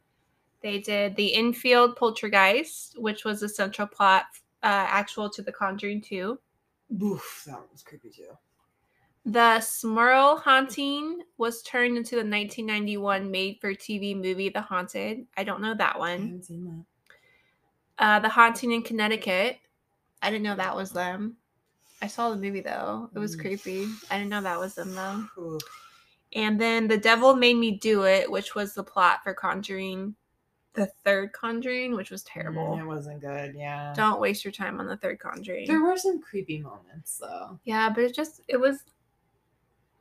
They 0.62 0.78
did 0.80 1.16
the 1.16 1.34
Enfield 1.34 1.96
poltergeist, 1.96 3.00
which 3.00 3.24
was 3.24 3.40
the 3.40 3.48
central 3.48 3.88
plot 3.88 4.24
uh, 4.62 4.86
actual 4.88 5.28
to 5.30 5.42
the 5.42 5.52
Conjuring 5.52 6.00
2. 6.00 6.38
Oof, 7.02 7.44
that 7.46 7.60
was 7.72 7.82
creepy 7.82 8.10
too. 8.10 8.36
The 9.24 9.58
Smurl 9.60 10.40
haunting 10.40 11.22
was 11.38 11.62
turned 11.62 11.96
into 11.96 12.14
the 12.14 12.18
1991 12.18 13.28
made 13.28 13.58
for 13.60 13.74
TV 13.74 14.14
movie 14.14 14.48
The 14.48 14.60
Haunted. 14.60 15.26
I 15.36 15.42
don't 15.42 15.60
know 15.60 15.74
that 15.74 15.96
I 15.96 15.98
one. 15.98 16.20
haven't 16.20 16.44
seen 16.44 16.86
Uh, 17.98 18.20
the 18.20 18.28
Haunting 18.28 18.70
in 18.72 18.82
Connecticut. 18.82 19.58
I 20.22 20.30
didn't 20.30 20.44
know 20.44 20.54
that 20.56 20.76
was 20.76 20.92
them. 20.92 21.36
I 22.02 22.06
saw 22.08 22.30
the 22.30 22.36
movie 22.36 22.60
though. 22.60 23.10
It 23.14 23.18
was 23.18 23.36
Mm. 23.36 23.40
creepy. 23.40 23.86
I 24.10 24.18
didn't 24.18 24.30
know 24.30 24.42
that 24.42 24.58
was 24.58 24.74
them 24.74 24.94
though. 24.94 25.58
And 26.34 26.60
then 26.60 26.88
The 26.88 26.98
Devil 26.98 27.34
Made 27.36 27.56
Me 27.56 27.72
Do 27.78 28.04
It, 28.04 28.30
which 28.30 28.54
was 28.54 28.74
the 28.74 28.82
plot 28.84 29.22
for 29.22 29.32
Conjuring, 29.32 30.14
the 30.74 30.86
third 31.04 31.32
Conjuring, 31.32 31.94
which 31.94 32.10
was 32.10 32.22
terrible. 32.24 32.76
Mm, 32.76 32.80
It 32.80 32.86
wasn't 32.86 33.20
good. 33.20 33.54
Yeah. 33.54 33.94
Don't 33.96 34.20
waste 34.20 34.44
your 34.44 34.52
time 34.52 34.78
on 34.78 34.86
the 34.86 34.96
third 34.98 35.18
Conjuring. 35.20 35.66
There 35.66 35.80
were 35.80 35.96
some 35.96 36.20
creepy 36.20 36.58
moments 36.60 37.16
though. 37.18 37.58
yeah, 37.64 37.88
but 37.94 38.04
it 38.04 38.14
just, 38.14 38.42
it 38.48 38.58
was, 38.58 38.84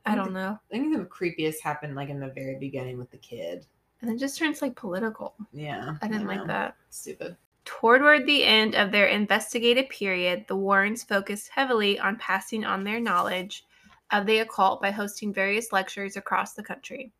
I 0.04 0.14
don't 0.14 0.32
know. 0.34 0.58
I 0.70 0.74
think 0.78 0.94
the 0.96 1.04
creepiest 1.04 1.60
happened 1.62 1.94
like 1.96 2.10
in 2.10 2.20
the 2.20 2.28
very 2.28 2.58
beginning 2.58 2.98
with 2.98 3.10
the 3.10 3.16
kid. 3.18 3.66
And 4.02 4.10
it 4.10 4.18
just 4.18 4.36
turns 4.38 4.60
like 4.60 4.76
political. 4.76 5.34
Yeah. 5.52 5.96
I 6.02 6.08
didn't 6.08 6.26
like 6.26 6.46
that. 6.46 6.76
Stupid. 6.90 7.36
Toward 7.66 8.26
the 8.26 8.44
end 8.44 8.74
of 8.76 8.92
their 8.92 9.08
investigative 9.08 9.88
period, 9.88 10.46
the 10.46 10.56
Warrens 10.56 11.02
focused 11.02 11.48
heavily 11.48 11.98
on 11.98 12.16
passing 12.16 12.64
on 12.64 12.84
their 12.84 13.00
knowledge 13.00 13.66
of 14.12 14.24
the 14.24 14.38
occult 14.38 14.80
by 14.80 14.92
hosting 14.92 15.32
various 15.34 15.72
lectures 15.72 16.16
across 16.16 16.54
the 16.54 16.62
country. 16.62 17.12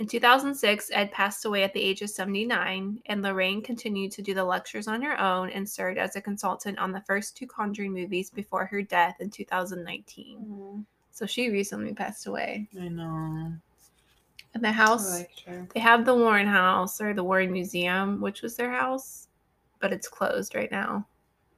In 0.00 0.06
2006, 0.06 0.90
Ed 0.92 1.12
passed 1.12 1.44
away 1.44 1.62
at 1.62 1.72
the 1.72 1.80
age 1.80 2.02
of 2.02 2.10
79, 2.10 3.00
and 3.06 3.22
Lorraine 3.22 3.62
continued 3.62 4.10
to 4.12 4.22
do 4.22 4.34
the 4.34 4.44
lectures 4.44 4.88
on 4.88 5.02
her 5.02 5.18
own 5.20 5.50
and 5.50 5.68
served 5.68 5.98
as 5.98 6.16
a 6.16 6.20
consultant 6.20 6.78
on 6.78 6.90
the 6.90 7.02
first 7.02 7.36
two 7.36 7.46
Conjuring 7.46 7.92
movies 7.92 8.28
before 8.28 8.66
her 8.66 8.82
death 8.82 9.16
in 9.20 9.30
2019. 9.30 10.38
Mm-hmm. 10.38 10.80
So 11.12 11.26
she 11.26 11.50
recently 11.50 11.92
passed 11.92 12.26
away. 12.26 12.66
I 12.80 12.88
know. 12.88 13.52
And 14.54 14.64
the 14.64 14.72
house, 14.72 15.22
they 15.74 15.80
have 15.80 16.04
the 16.04 16.14
Warren 16.14 16.48
House 16.48 17.00
or 17.00 17.14
the 17.14 17.22
Warren 17.22 17.52
Museum, 17.52 18.20
which 18.20 18.42
was 18.42 18.56
their 18.56 18.70
house, 18.72 19.28
but 19.80 19.92
it's 19.92 20.08
closed 20.08 20.54
right 20.54 20.70
now. 20.70 21.06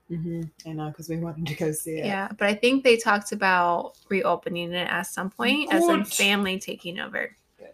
hmm 0.08 0.42
I 0.66 0.72
know 0.72 0.88
because 0.88 1.08
we 1.08 1.16
wanted 1.18 1.46
to 1.46 1.54
go 1.54 1.72
see 1.72 1.98
it. 1.98 2.06
Yeah, 2.06 2.28
but 2.38 2.48
I 2.48 2.54
think 2.54 2.84
they 2.84 2.96
talked 2.96 3.32
about 3.32 3.94
reopening 4.08 4.72
it 4.72 4.88
at 4.88 5.02
some 5.02 5.30
point 5.30 5.72
as 5.72 5.86
Good. 5.86 6.06
family 6.06 6.58
taking 6.58 6.98
over. 7.00 7.34
Good. 7.58 7.72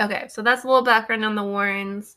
Okay, 0.00 0.28
so 0.28 0.42
that's 0.42 0.64
a 0.64 0.66
little 0.66 0.84
background 0.84 1.24
on 1.24 1.34
the 1.34 1.42
Warrens. 1.42 2.16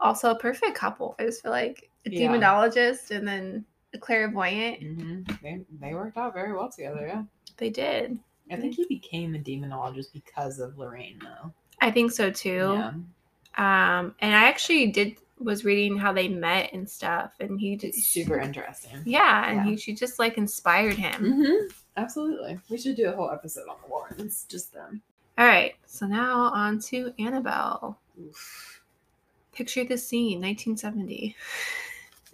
Also, 0.00 0.30
a 0.30 0.38
perfect 0.38 0.76
couple. 0.76 1.14
I 1.18 1.24
just 1.24 1.42
feel 1.42 1.50
like 1.50 1.90
a 2.06 2.10
Yeah. 2.10 2.28
demonologist 2.28 3.10
and 3.10 3.26
then 3.26 3.64
a 3.94 3.98
clairvoyant. 3.98 4.80
hmm 4.80 5.22
They 5.42 5.64
they 5.80 5.94
worked 5.94 6.16
out 6.16 6.34
very 6.34 6.52
well 6.52 6.70
together. 6.70 7.06
Yeah. 7.06 7.22
They 7.56 7.70
did. 7.70 8.18
I 8.50 8.56
think 8.56 8.74
he 8.74 8.86
became 8.86 9.34
a 9.34 9.38
demonologist 9.38 10.12
because 10.12 10.58
of 10.58 10.78
Lorraine, 10.78 11.18
though. 11.20 11.52
I 11.80 11.90
think 11.90 12.12
so 12.12 12.30
too. 12.30 12.72
Yeah. 12.74 12.92
Um, 13.56 14.14
and 14.20 14.34
I 14.34 14.44
actually 14.48 14.86
did 14.90 15.16
was 15.40 15.64
reading 15.64 15.96
how 15.96 16.12
they 16.12 16.28
met 16.28 16.72
and 16.72 16.88
stuff, 16.88 17.32
and 17.40 17.60
he 17.60 17.76
just 17.76 17.98
It's 17.98 18.08
super 18.08 18.38
interesting. 18.38 19.00
Yeah, 19.04 19.48
and 19.48 19.56
Yeah. 19.58 19.64
he 19.72 19.76
she 19.76 19.94
just 19.94 20.18
like 20.18 20.36
inspired 20.38 20.94
him. 20.94 21.32
hmm 21.32 21.66
Absolutely. 21.96 22.58
We 22.70 22.78
should 22.78 22.96
do 22.96 23.08
a 23.08 23.12
whole 23.16 23.30
episode 23.30 23.68
on 23.68 23.76
the 23.82 23.88
Warrens, 23.88 24.46
just 24.48 24.72
them. 24.72 25.02
All 25.36 25.46
right, 25.46 25.74
so 25.86 26.06
now 26.06 26.42
on 26.52 26.78
to 26.80 27.12
Annabelle. 27.18 27.98
Oof. 28.20 28.80
Picture 29.52 29.84
the 29.84 29.98
scene, 29.98 30.40
1970. 30.40 31.34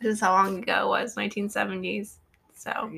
this 0.00 0.14
is 0.14 0.20
how 0.20 0.32
long 0.32 0.58
ago 0.62 0.86
it 0.86 0.88
was, 0.88 1.14
1970s. 1.16 2.14
So, 2.54 2.90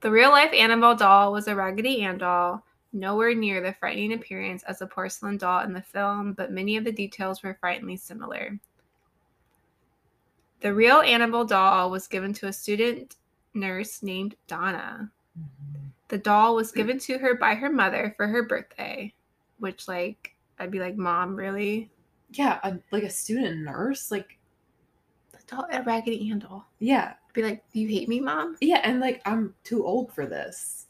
the 0.00 0.10
real 0.10 0.30
life 0.30 0.52
Annabelle 0.54 0.96
doll 0.96 1.32
was 1.32 1.48
a 1.48 1.54
Raggedy 1.54 2.00
Ann 2.02 2.18
doll, 2.18 2.62
nowhere 2.92 3.34
near 3.34 3.60
the 3.60 3.72
frightening 3.74 4.14
appearance 4.14 4.62
as 4.64 4.80
a 4.82 4.86
porcelain 4.86 5.36
doll 5.36 5.62
in 5.64 5.72
the 5.72 5.82
film, 5.82 6.32
but 6.32 6.50
many 6.52 6.76
of 6.76 6.84
the 6.84 6.92
details 6.92 7.42
were 7.42 7.58
frighteningly 7.60 7.96
similar. 7.96 8.58
The 10.60 10.74
real 10.74 11.00
Annabelle 11.00 11.44
doll 11.44 11.90
was 11.90 12.08
given 12.08 12.32
to 12.34 12.48
a 12.48 12.52
student 12.52 13.16
nurse 13.54 14.02
named 14.02 14.34
Donna. 14.46 15.10
The 16.08 16.18
doll 16.18 16.54
was 16.56 16.72
given 16.72 16.98
to 17.00 17.18
her 17.18 17.34
by 17.34 17.54
her 17.54 17.70
mother 17.70 18.14
for 18.16 18.26
her 18.26 18.42
birthday, 18.44 19.12
which, 19.58 19.86
like, 19.86 20.34
I'd 20.58 20.70
be 20.70 20.80
like, 20.80 20.96
Mom, 20.96 21.36
really? 21.36 21.90
Yeah, 22.32 22.58
a, 22.62 22.78
like 22.90 23.04
a 23.04 23.10
student 23.10 23.60
nurse. 23.62 24.10
Like, 24.10 24.38
The 25.32 25.38
doll, 25.46 25.66
a 25.70 25.82
Raggedy 25.82 26.30
Ann 26.30 26.40
doll. 26.40 26.66
yeah, 26.80 27.12
I'd 27.28 27.32
be 27.34 27.42
like, 27.42 27.62
Do 27.72 27.78
you 27.80 27.88
hate 27.88 28.08
me, 28.08 28.18
Mom? 28.20 28.56
yeah, 28.60 28.80
and 28.82 28.98
like 29.00 29.20
I'm 29.26 29.54
too 29.62 29.86
old 29.86 30.12
for 30.12 30.26
this. 30.26 30.86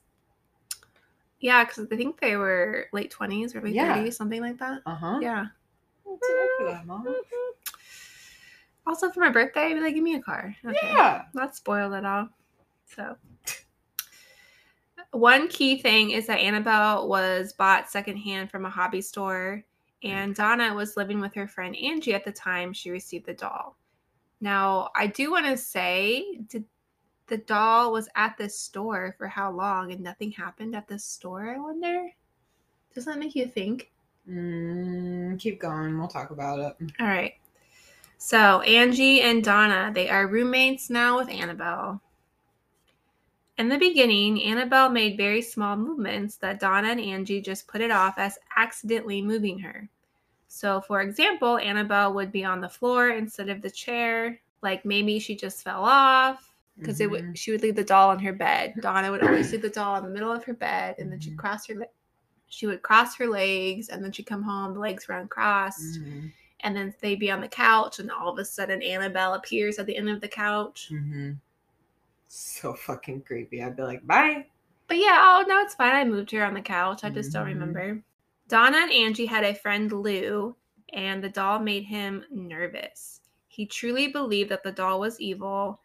Yeah, 1.41 1.65
because 1.65 1.87
I 1.91 1.97
think 1.97 2.21
they 2.21 2.37
were 2.37 2.87
late 2.93 3.11
20s, 3.17 3.55
early 3.55 3.73
Yeah. 3.73 3.97
30s, 3.97 4.15
something 4.17 4.41
like 4.41 4.59
that. 4.59 4.83
Uh 4.87 4.95
huh. 4.95 5.19
Yeah. 5.21 5.47
I'm 6.07 6.19
too 6.19 6.39
old 6.41 6.51
for 6.59 6.65
that, 6.65 6.87
mom. 6.87 7.07
Also, 8.87 9.11
for 9.11 9.21
my 9.21 9.29
birthday, 9.29 9.67
I'd 9.67 9.75
be 9.75 9.81
like, 9.81 9.95
Give 9.95 10.03
me 10.03 10.15
a 10.15 10.23
car. 10.23 10.57
Okay. 10.65 10.77
Yeah. 10.97 11.25
Not 11.35 11.55
spoiled 11.55 11.93
at 11.93 12.05
all. 12.05 12.29
So, 12.87 13.17
one 15.13 15.49
key 15.49 15.79
thing 15.79 16.11
is 16.11 16.27
that 16.27 16.41
Annabelle 16.41 17.07
was 17.07 17.53
bought 17.53 17.91
secondhand 17.91 18.51
from 18.51 18.65
a 18.65 18.71
hobby 18.71 19.03
store, 19.03 19.63
and 20.03 20.35
Donna 20.35 20.75
was 20.75 20.97
living 20.97 21.21
with 21.21 21.35
her 21.35 21.47
friend 21.47 21.77
Angie 21.77 22.15
at 22.15 22.25
the 22.25 22.33
time 22.33 22.73
she 22.73 22.91
received 22.91 23.27
the 23.27 23.35
doll. 23.35 23.77
Now, 24.41 24.91
I 24.95 25.07
do 25.07 25.31
want 25.31 25.47
to 25.47 25.57
say, 25.57 26.39
did 26.47 26.65
the 27.29 27.39
doll 27.39 27.93
was 27.93 28.09
at 28.17 28.37
this 28.37 28.59
store 28.59 29.15
for 29.19 29.29
how 29.29 29.51
long 29.51 29.93
and 29.93 30.01
nothing 30.01 30.33
happened 30.33 30.75
at 30.75 30.89
this 30.89 31.05
store? 31.05 31.51
I 31.55 31.59
wonder. 31.59 32.09
Does 32.95 33.05
that 33.05 33.19
make 33.19 33.35
you 33.35 33.47
think? 33.47 33.91
Mm, 34.29 35.39
keep 35.39 35.61
going. 35.61 35.99
We'll 35.99 36.09
talk 36.09 36.31
about 36.31 36.59
it. 36.59 36.93
All 37.01 37.07
right. 37.07 37.35
So 38.19 38.61
Angie 38.63 39.21
and 39.21 39.45
Donna, 39.45 39.93
they 39.95 40.09
are 40.09 40.27
roommates 40.27 40.91
now 40.91 41.19
with 41.19 41.29
Annabelle. 41.29 42.01
In 43.59 43.69
the 43.69 43.79
beginning, 43.79 44.43
Annabelle 44.43 44.89
made 44.89 45.17
very 45.17 45.43
small 45.43 45.77
movements 45.77 46.37
that 46.37 46.61
Donna 46.61 46.89
and 46.89 47.01
Angie 47.01 47.41
just 47.41 47.67
put 47.67 47.81
it 47.81 47.91
off 47.91 48.15
as 48.17 48.39
accidentally 48.57 49.21
moving 49.21 49.59
her. 49.61 49.89
So, 50.49 50.81
for 50.81 51.03
example, 51.03 51.59
Annabelle 51.59 52.15
would 52.15 52.33
be 52.33 52.45
on 52.45 52.61
the 52.61 52.69
floor 52.69 53.11
instead 53.11 53.49
of 53.49 53.61
the 53.63 53.71
chair, 53.71 54.41
like 54.63 54.85
maybe 54.85 55.19
she 55.19 55.37
just 55.37 55.63
fell 55.63 55.85
off 55.85 56.48
because 56.79 57.01
it 57.01 57.09
Mhm. 57.09 57.11
would 57.11 57.39
she 57.39 57.51
would 57.51 57.63
leave 57.63 57.77
the 57.77 57.85
doll 57.85 58.11
on 58.11 58.19
her 58.21 58.33
bed. 58.33 58.75
Donna 58.81 59.11
would 59.11 59.23
always 59.23 59.51
leave 59.53 59.63
the 59.63 59.69
doll 59.69 59.97
in 59.97 60.05
the 60.05 60.11
middle 60.11 60.33
of 60.33 60.45
her 60.45 60.55
bed, 60.55 60.97
and 60.99 61.11
then 61.11 61.21
she'd 61.21 61.35
Mhm. 61.35 61.39
cross 61.39 61.67
her 61.67 61.87
she 62.51 62.67
would 62.67 62.81
cross 62.83 63.15
her 63.17 63.27
legs, 63.27 63.89
and 63.91 64.03
then 64.03 64.11
she'd 64.11 64.25
come 64.27 64.43
home, 64.43 64.73
the 64.73 64.81
legs 64.81 65.07
were 65.07 65.15
uncrossed 65.17 66.01
Mhm. 66.01 66.33
and 66.61 66.75
then 66.77 66.95
they'd 67.01 67.21
be 67.21 67.31
on 67.31 67.41
the 67.43 67.49
couch 67.49 67.99
and 67.99 68.11
all 68.11 68.33
of 68.33 68.39
a 68.39 68.45
sudden 68.45 68.83
annabelle 68.83 69.35
appears 69.35 69.79
at 69.79 69.85
the 69.87 69.95
end 69.97 70.09
of 70.09 70.21
the 70.23 70.29
couch 70.29 70.89
Mhm. 70.91 71.37
So 72.27 72.75
fucking 72.75 73.23
creepy. 73.23 73.63
I'd 73.63 73.77
be 73.77 73.83
like, 73.83 74.07
bye. 74.07 74.47
but 74.87 74.97
yeah 74.97 75.19
oh 75.23 75.45
no 75.47 75.61
it's 75.61 75.75
fine 75.75 75.95
i 75.95 76.03
moved 76.03 76.31
her 76.31 76.43
on 76.43 76.55
the 76.55 76.63
couch 76.63 77.05
i 77.05 77.11
just 77.11 77.31
don't 77.31 77.45
Mhm. 77.45 77.49
remember 77.49 78.03
donna 78.49 78.79
and 78.79 78.91
angie 78.91 79.27
had 79.27 79.45
a 79.45 79.55
friend 79.55 79.93
lou 79.93 80.57
and 80.95 81.23
the 81.23 81.29
doll 81.29 81.59
made 81.59 81.85
him 81.85 82.25
nervous 82.31 83.21
he 83.49 83.67
truly 83.67 84.09
believed 84.09 84.49
that 84.51 84.63
the 84.63 84.73
doll 84.73 84.99
was 85.01 85.21
evil 85.21 85.83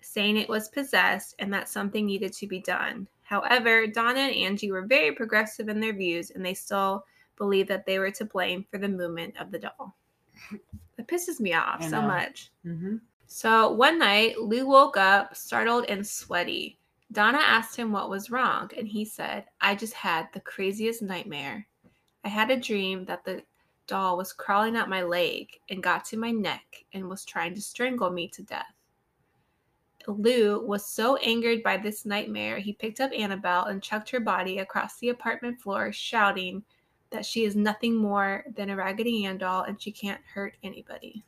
saying 0.00 0.36
it 0.36 0.48
was 0.48 0.68
possessed 0.68 1.34
and 1.38 1.52
that 1.52 1.68
something 1.68 2.06
needed 2.06 2.32
to 2.32 2.46
be 2.46 2.60
done 2.60 3.06
however 3.22 3.86
donna 3.86 4.20
and 4.20 4.34
angie 4.34 4.72
were 4.72 4.86
very 4.86 5.12
progressive 5.12 5.68
in 5.68 5.80
their 5.80 5.92
views 5.94 6.30
and 6.30 6.44
they 6.44 6.54
still 6.54 7.04
believed 7.36 7.68
that 7.68 7.86
they 7.86 7.98
were 7.98 8.10
to 8.10 8.24
blame 8.24 8.64
for 8.70 8.78
the 8.78 8.88
movement 8.88 9.34
of 9.40 9.50
the 9.50 9.58
doll 9.58 9.94
it 10.98 11.06
pisses 11.06 11.40
me 11.40 11.52
off 11.52 11.82
so 11.82 12.00
much 12.02 12.50
Mm-hmm. 12.66 12.96
So 13.32 13.70
one 13.70 14.00
night, 14.00 14.40
Lou 14.40 14.66
woke 14.66 14.96
up 14.96 15.36
startled 15.36 15.84
and 15.88 16.04
sweaty. 16.04 16.80
Donna 17.12 17.38
asked 17.38 17.76
him 17.76 17.92
what 17.92 18.10
was 18.10 18.28
wrong, 18.28 18.68
and 18.76 18.88
he 18.88 19.04
said, 19.04 19.44
I 19.60 19.76
just 19.76 19.94
had 19.94 20.26
the 20.32 20.40
craziest 20.40 21.00
nightmare. 21.00 21.64
I 22.24 22.28
had 22.28 22.50
a 22.50 22.56
dream 22.56 23.04
that 23.04 23.24
the 23.24 23.44
doll 23.86 24.16
was 24.16 24.32
crawling 24.32 24.74
up 24.74 24.88
my 24.88 25.04
leg 25.04 25.46
and 25.70 25.80
got 25.80 26.04
to 26.06 26.16
my 26.16 26.32
neck 26.32 26.84
and 26.92 27.08
was 27.08 27.24
trying 27.24 27.54
to 27.54 27.62
strangle 27.62 28.10
me 28.10 28.26
to 28.30 28.42
death. 28.42 28.74
Lou 30.06 30.64
was 30.64 30.84
so 30.84 31.16
angered 31.16 31.62
by 31.62 31.76
this 31.76 32.04
nightmare, 32.04 32.58
he 32.58 32.72
picked 32.72 33.00
up 33.00 33.12
Annabelle 33.12 33.66
and 33.66 33.82
chucked 33.82 34.10
her 34.10 34.20
body 34.20 34.58
across 34.58 34.98
the 34.98 35.10
apartment 35.10 35.60
floor, 35.60 35.92
shouting 35.92 36.62
that 37.10 37.26
she 37.26 37.44
is 37.44 37.56
nothing 37.56 37.94
more 37.96 38.44
than 38.54 38.70
a 38.70 38.76
Raggedy 38.76 39.24
Ann 39.26 39.38
doll 39.38 39.64
and 39.64 39.80
she 39.80 39.90
can't 39.90 40.20
hurt 40.32 40.56
anybody. 40.62 41.24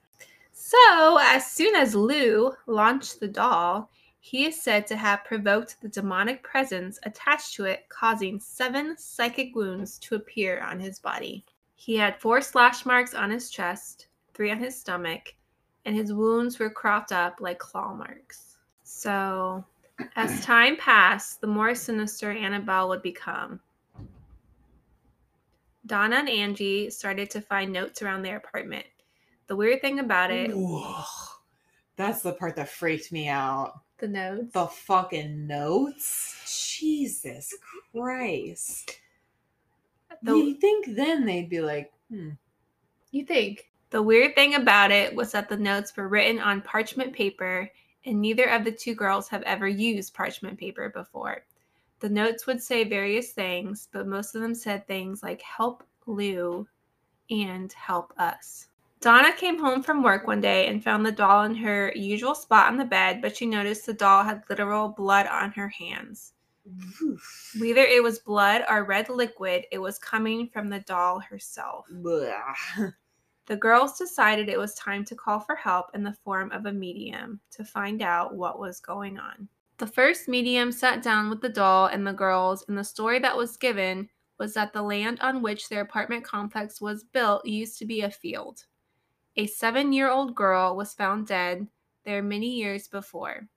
So, 0.52 1.18
as 1.20 1.50
soon 1.50 1.74
as 1.74 1.94
Lou 1.94 2.52
launched 2.66 3.20
the 3.20 3.28
doll, 3.28 3.90
he 4.20 4.46
is 4.46 4.60
said 4.60 4.86
to 4.86 4.96
have 4.96 5.24
provoked 5.24 5.80
the 5.80 5.88
demonic 5.88 6.44
presence 6.44 7.00
attached 7.02 7.54
to 7.54 7.64
it, 7.64 7.88
causing 7.88 8.38
seven 8.38 8.96
psychic 8.96 9.54
wounds 9.56 9.98
to 9.98 10.14
appear 10.14 10.60
on 10.60 10.78
his 10.78 11.00
body. 11.00 11.44
He 11.74 11.96
had 11.96 12.20
four 12.20 12.40
slash 12.40 12.86
marks 12.86 13.14
on 13.14 13.30
his 13.30 13.50
chest, 13.50 14.06
three 14.34 14.52
on 14.52 14.58
his 14.58 14.78
stomach, 14.78 15.34
and 15.84 15.96
his 15.96 16.12
wounds 16.12 16.60
were 16.60 16.70
cropped 16.70 17.10
up 17.10 17.40
like 17.40 17.58
claw 17.58 17.92
marks. 17.92 18.51
So, 18.94 19.64
as 20.16 20.44
time 20.44 20.76
passed, 20.76 21.40
the 21.40 21.46
more 21.46 21.74
sinister 21.74 22.30
Annabelle 22.30 22.88
would 22.90 23.02
become. 23.02 23.58
Donna 25.86 26.16
and 26.16 26.28
Angie 26.28 26.90
started 26.90 27.30
to 27.30 27.40
find 27.40 27.72
notes 27.72 28.02
around 28.02 28.22
their 28.22 28.36
apartment. 28.36 28.86
The 29.48 29.56
weird 29.56 29.80
thing 29.80 29.98
about 29.98 30.30
it, 30.30 30.50
Whoa. 30.54 31.02
That's 31.96 32.22
the 32.22 32.32
part 32.34 32.54
that 32.56 32.68
freaked 32.68 33.10
me 33.12 33.28
out. 33.28 33.80
the 33.98 34.08
notes. 34.08 34.52
The 34.52 34.66
fucking 34.66 35.46
notes. 35.46 36.70
Jesus 36.70 37.54
Christ. 37.92 39.00
The- 40.22 40.36
you 40.36 40.54
think 40.54 40.94
then 40.94 41.24
they'd 41.24 41.48
be 41.50 41.60
like, 41.60 41.92
hmm. 42.08 42.30
You 43.10 43.24
think? 43.24 43.70
The 43.90 44.02
weird 44.02 44.34
thing 44.34 44.54
about 44.54 44.90
it 44.90 45.14
was 45.14 45.32
that 45.32 45.48
the 45.48 45.56
notes 45.56 45.96
were 45.96 46.08
written 46.08 46.38
on 46.38 46.62
parchment 46.62 47.12
paper, 47.12 47.70
and 48.04 48.20
neither 48.20 48.46
of 48.46 48.64
the 48.64 48.72
two 48.72 48.94
girls 48.94 49.28
have 49.28 49.42
ever 49.42 49.68
used 49.68 50.14
parchment 50.14 50.58
paper 50.58 50.88
before. 50.88 51.44
The 52.00 52.08
notes 52.08 52.46
would 52.46 52.60
say 52.60 52.84
various 52.84 53.30
things, 53.30 53.88
but 53.92 54.06
most 54.06 54.34
of 54.34 54.42
them 54.42 54.54
said 54.54 54.86
things 54.86 55.22
like 55.22 55.40
help 55.42 55.84
Lou 56.06 56.66
and 57.30 57.72
help 57.72 58.12
us. 58.18 58.66
Donna 59.00 59.32
came 59.32 59.58
home 59.58 59.82
from 59.82 60.02
work 60.02 60.26
one 60.26 60.40
day 60.40 60.68
and 60.68 60.82
found 60.82 61.04
the 61.04 61.12
doll 61.12 61.44
in 61.44 61.54
her 61.56 61.92
usual 61.96 62.34
spot 62.34 62.68
on 62.68 62.76
the 62.76 62.84
bed, 62.84 63.20
but 63.20 63.36
she 63.36 63.46
noticed 63.46 63.86
the 63.86 63.92
doll 63.92 64.22
had 64.22 64.42
literal 64.48 64.88
blood 64.88 65.26
on 65.26 65.50
her 65.52 65.68
hands. 65.68 66.34
Oof. 67.02 67.52
Whether 67.58 67.80
it 67.80 68.02
was 68.02 68.20
blood 68.20 68.62
or 68.70 68.84
red 68.84 69.08
liquid, 69.08 69.66
it 69.72 69.78
was 69.78 69.98
coming 69.98 70.48
from 70.48 70.68
the 70.68 70.80
doll 70.80 71.18
herself. 71.18 71.86
Blah. 71.90 72.54
The 73.46 73.56
girls 73.56 73.98
decided 73.98 74.48
it 74.48 74.58
was 74.58 74.74
time 74.74 75.04
to 75.06 75.16
call 75.16 75.40
for 75.40 75.56
help 75.56 75.86
in 75.94 76.04
the 76.04 76.16
form 76.24 76.52
of 76.52 76.66
a 76.66 76.72
medium 76.72 77.40
to 77.50 77.64
find 77.64 78.00
out 78.00 78.36
what 78.36 78.60
was 78.60 78.80
going 78.80 79.18
on. 79.18 79.48
The 79.78 79.86
first 79.86 80.28
medium 80.28 80.70
sat 80.70 81.02
down 81.02 81.28
with 81.28 81.40
the 81.40 81.48
doll 81.48 81.86
and 81.86 82.06
the 82.06 82.12
girls, 82.12 82.64
and 82.68 82.78
the 82.78 82.84
story 82.84 83.18
that 83.18 83.36
was 83.36 83.56
given 83.56 84.08
was 84.38 84.54
that 84.54 84.72
the 84.72 84.82
land 84.82 85.18
on 85.20 85.42
which 85.42 85.68
their 85.68 85.80
apartment 85.80 86.24
complex 86.24 86.80
was 86.80 87.04
built 87.04 87.44
used 87.44 87.78
to 87.78 87.84
be 87.84 88.02
a 88.02 88.10
field. 88.10 88.64
A 89.36 89.46
seven 89.46 89.92
year 89.92 90.10
old 90.10 90.34
girl 90.34 90.76
was 90.76 90.94
found 90.94 91.26
dead 91.26 91.66
there 92.04 92.22
many 92.22 92.50
years 92.50 92.86
before. 92.86 93.48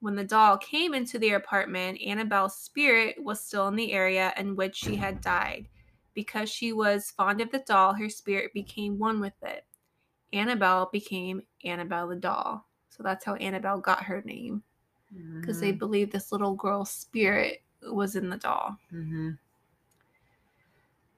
When 0.00 0.14
the 0.14 0.24
doll 0.24 0.58
came 0.58 0.92
into 0.92 1.18
their 1.18 1.36
apartment, 1.36 2.00
Annabelle's 2.04 2.56
spirit 2.56 3.16
was 3.22 3.40
still 3.40 3.68
in 3.68 3.74
the 3.74 3.92
area 3.92 4.32
in 4.36 4.54
which 4.54 4.76
she 4.76 4.96
had 4.96 5.20
died. 5.20 5.68
Because 6.14 6.48
she 6.48 6.72
was 6.72 7.10
fond 7.10 7.40
of 7.40 7.50
the 7.50 7.58
doll, 7.60 7.94
her 7.94 8.08
spirit 8.08 8.52
became 8.54 8.98
one 8.98 9.20
with 9.20 9.34
it. 9.42 9.64
Annabelle 10.32 10.88
became 10.92 11.42
Annabelle 11.64 12.08
the 12.08 12.16
doll. 12.16 12.66
So 12.90 13.02
that's 13.02 13.24
how 13.24 13.34
Annabelle 13.34 13.80
got 13.80 14.04
her 14.04 14.22
name 14.24 14.62
because 15.40 15.60
they 15.60 15.72
believed 15.72 16.12
this 16.12 16.32
little 16.32 16.54
girl's 16.54 16.90
spirit 16.90 17.62
was 17.82 18.16
in 18.16 18.28
the 18.28 18.36
doll. 18.36 18.76
hmm 18.90 19.30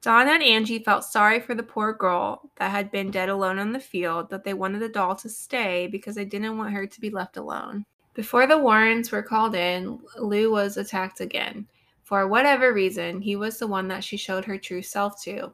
Donna 0.01 0.31
and 0.31 0.43
Angie 0.43 0.83
felt 0.83 1.03
sorry 1.03 1.39
for 1.39 1.55
the 1.55 1.63
poor 1.63 1.91
girl 1.91 2.49
that 2.57 2.71
had 2.71 2.91
been 2.91 3.09
dead 3.09 3.29
alone 3.29 3.57
on 3.59 3.73
the 3.73 3.79
field, 3.79 4.29
that 4.29 4.43
they 4.43 4.53
wanted 4.53 4.79
the 4.79 4.87
doll 4.87 5.15
to 5.15 5.27
stay 5.27 5.87
because 5.87 6.15
they 6.15 6.23
didn't 6.23 6.57
want 6.57 6.71
her 6.71 6.85
to 6.85 7.01
be 7.01 7.09
left 7.09 7.35
alone. 7.35 7.83
Before 8.13 8.47
the 8.47 8.57
Warrens 8.57 9.11
were 9.11 9.23
called 9.23 9.55
in, 9.55 9.99
Lou 10.17 10.51
was 10.51 10.77
attacked 10.77 11.19
again. 11.19 11.67
For 12.07 12.25
whatever 12.25 12.71
reason, 12.71 13.19
he 13.19 13.35
was 13.35 13.59
the 13.59 13.67
one 13.67 13.89
that 13.89 14.01
she 14.01 14.15
showed 14.15 14.45
her 14.45 14.57
true 14.57 14.81
self 14.81 15.21
to. 15.23 15.51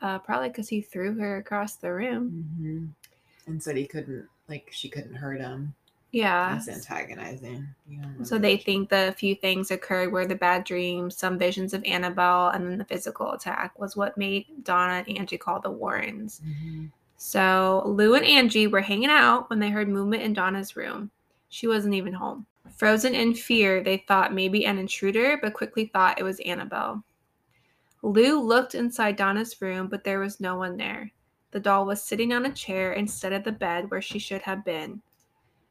Uh, 0.00 0.20
probably 0.20 0.46
because 0.48 0.68
he 0.68 0.80
threw 0.80 1.18
her 1.18 1.38
across 1.38 1.74
the 1.74 1.92
room. 1.92 2.46
hmm 2.56 3.50
And 3.50 3.60
said 3.60 3.76
he 3.76 3.84
couldn't, 3.84 4.28
like, 4.48 4.68
she 4.70 4.88
couldn't 4.88 5.16
hurt 5.16 5.40
him. 5.40 5.74
Yeah. 6.12 6.54
That's 6.54 6.68
antagonizing. 6.68 7.66
So 8.22 8.38
they 8.38 8.58
think 8.58 8.90
the 8.90 9.12
few 9.18 9.34
things 9.34 9.72
occurred 9.72 10.12
were 10.12 10.24
the 10.24 10.36
bad 10.36 10.62
dreams, 10.62 11.16
some 11.16 11.36
visions 11.36 11.74
of 11.74 11.82
Annabelle, 11.82 12.50
and 12.50 12.64
then 12.64 12.78
the 12.78 12.84
physical 12.84 13.32
attack 13.32 13.76
was 13.76 13.96
what 13.96 14.16
made 14.16 14.46
Donna 14.62 15.04
and 15.08 15.18
Angie 15.18 15.36
call 15.36 15.58
the 15.58 15.70
Warrens. 15.70 16.42
Mhm. 16.46 16.92
So 17.16 17.82
Lou 17.86 18.14
and 18.14 18.24
Angie 18.24 18.68
were 18.68 18.82
hanging 18.82 19.10
out 19.10 19.50
when 19.50 19.58
they 19.58 19.70
heard 19.70 19.88
movement 19.88 20.22
in 20.22 20.32
Donna's 20.32 20.76
room. 20.76 21.10
She 21.48 21.66
wasn't 21.66 21.94
even 21.94 22.12
home. 22.12 22.46
Frozen 22.76 23.14
in 23.14 23.34
fear, 23.34 23.82
they 23.82 24.04
thought 24.08 24.32
maybe 24.32 24.64
an 24.64 24.78
intruder, 24.78 25.38
but 25.42 25.54
quickly 25.54 25.86
thought 25.86 26.18
it 26.18 26.22
was 26.22 26.40
Annabelle. 26.40 27.04
Lou 28.02 28.40
looked 28.40 28.74
inside 28.74 29.16
Donna's 29.16 29.60
room, 29.60 29.88
but 29.88 30.04
there 30.04 30.20
was 30.20 30.40
no 30.40 30.56
one 30.56 30.76
there. 30.76 31.12
The 31.50 31.60
doll 31.60 31.84
was 31.84 32.02
sitting 32.02 32.32
on 32.32 32.46
a 32.46 32.52
chair 32.52 32.92
instead 32.92 33.32
of 33.32 33.44
the 33.44 33.52
bed 33.52 33.90
where 33.90 34.00
she 34.00 34.18
should 34.18 34.42
have 34.42 34.64
been. 34.64 35.02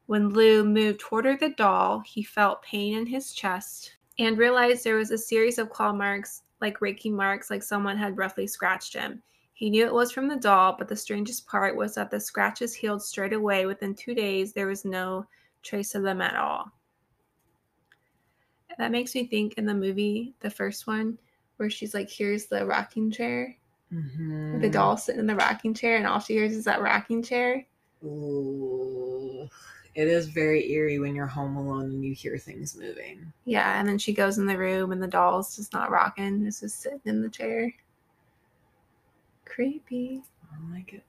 When 0.06 0.30
Lou 0.30 0.64
moved 0.64 1.00
toward 1.00 1.40
the 1.40 1.50
doll, 1.50 2.02
he 2.06 2.22
felt 2.22 2.62
pain 2.62 2.96
in 2.96 3.06
his 3.06 3.34
chest 3.34 3.96
and 4.20 4.38
realized 4.38 4.84
there 4.84 4.96
was 4.96 5.12
a 5.12 5.18
series 5.18 5.58
of 5.58 5.70
claw 5.70 5.94
marks, 5.94 6.44
like 6.62 6.82
raking 6.82 7.16
marks, 7.16 7.50
like 7.50 7.64
someone 7.64 7.98
had 7.98 8.18
roughly 8.18 8.46
scratched 8.46 8.94
him. 8.94 9.22
He 9.54 9.70
knew 9.70 9.86
it 9.86 9.94
was 9.94 10.12
from 10.12 10.28
the 10.28 10.36
doll, 10.36 10.76
but 10.78 10.88
the 10.88 10.96
strangest 10.96 11.48
part 11.48 11.76
was 11.76 11.96
that 11.96 12.12
the 12.12 12.20
scratches 12.20 12.74
healed 12.74 13.02
straight 13.02 13.34
away. 13.34 13.66
Within 13.66 13.96
two 13.96 14.14
days, 14.14 14.54
there 14.54 14.68
was 14.68 14.86
no 14.86 15.26
trace 15.64 15.96
of 15.96 16.04
them 16.04 16.22
at 16.22 16.36
all. 16.36 16.72
That 18.78 18.92
makes 18.92 19.16
me 19.16 19.26
think 19.26 19.56
in 19.56 19.66
the 19.66 19.74
movie, 19.74 20.34
the 20.40 20.50
first 20.50 20.88
one, 20.88 21.18
where 21.58 21.70
she's 21.70 21.94
like, 21.94 22.10
here's 22.10 22.46
the 22.46 22.66
rocking 22.66 23.12
chair. 23.12 23.56
Mhm. 23.92 24.62
The 24.62 24.70
doll 24.70 24.98
sitting 24.98 25.20
in 25.20 25.28
the 25.28 25.36
rocking 25.36 25.74
chair, 25.74 25.98
and 25.98 26.06
all 26.06 26.20
she 26.20 26.34
hears 26.34 26.54
is 26.54 26.66
that 26.66 26.82
rocking 26.82 27.24
chair. 27.24 27.66
Ooh. 28.04 29.50
It 29.96 30.08
is 30.08 30.28
very 30.28 30.72
eerie 30.72 31.00
when 31.00 31.16
you're 31.16 31.26
home 31.26 31.58
alone 31.58 31.86
and 31.86 32.06
you 32.06 32.14
hear 32.14 32.38
things 32.38 32.78
moving. 32.78 33.34
Yeah, 33.46 33.80
and 33.80 33.88
then 33.90 33.98
she 33.98 34.14
goes 34.14 34.38
in 34.38 34.46
the 34.46 34.58
room, 34.58 34.92
and 34.92 35.02
the 35.02 35.08
doll's 35.08 35.56
just 35.56 35.74
not 35.74 35.90
rocking; 35.90 36.46
it's 36.46 36.62
just 36.62 36.80
sitting 36.82 37.02
in 37.06 37.22
the 37.22 37.30
chair. 37.30 37.74
Creepy. 39.46 40.22
I 40.54 40.72
like 40.72 40.94
it. 40.94 41.04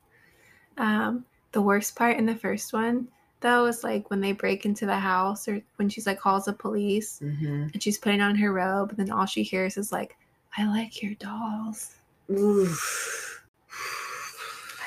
Um, 0.78 1.26
the 1.52 1.62
worst 1.62 1.94
part 1.94 2.16
in 2.16 2.26
the 2.26 2.34
first 2.34 2.72
one, 2.72 3.08
though, 3.41 3.66
is 3.66 3.84
like 3.84 4.11
when 4.11 4.20
they 4.20 4.32
break 4.32 4.64
into 4.64 4.86
the 4.86 4.99
house, 4.99 5.49
or 5.49 5.61
when 5.76 5.88
she's 5.88 6.07
like 6.07 6.20
calls 6.20 6.45
the 6.47 6.53
police, 6.53 7.20
Mm-hmm. 7.22 7.68
and 7.72 7.82
she's 7.82 7.99
putting 7.99 8.20
on 8.20 8.34
her 8.36 8.53
robe, 8.53 8.91
and 8.91 8.99
then 8.99 9.11
all 9.11 9.26
she 9.26 9.43
hears 9.43 9.76
is 9.76 9.93
like, 9.93 10.16
"I 10.57 10.66
like 10.66 11.03
your 11.03 11.14
dolls. 11.14 11.95
Oof. 12.30 13.43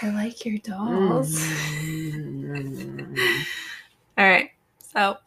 I 0.01 0.10
like 0.10 0.45
your 0.45 0.58
dolls." 0.60 1.38
Mhm. 1.39 3.43
All 4.18 4.26
right. 4.26 4.51
So 4.80 5.18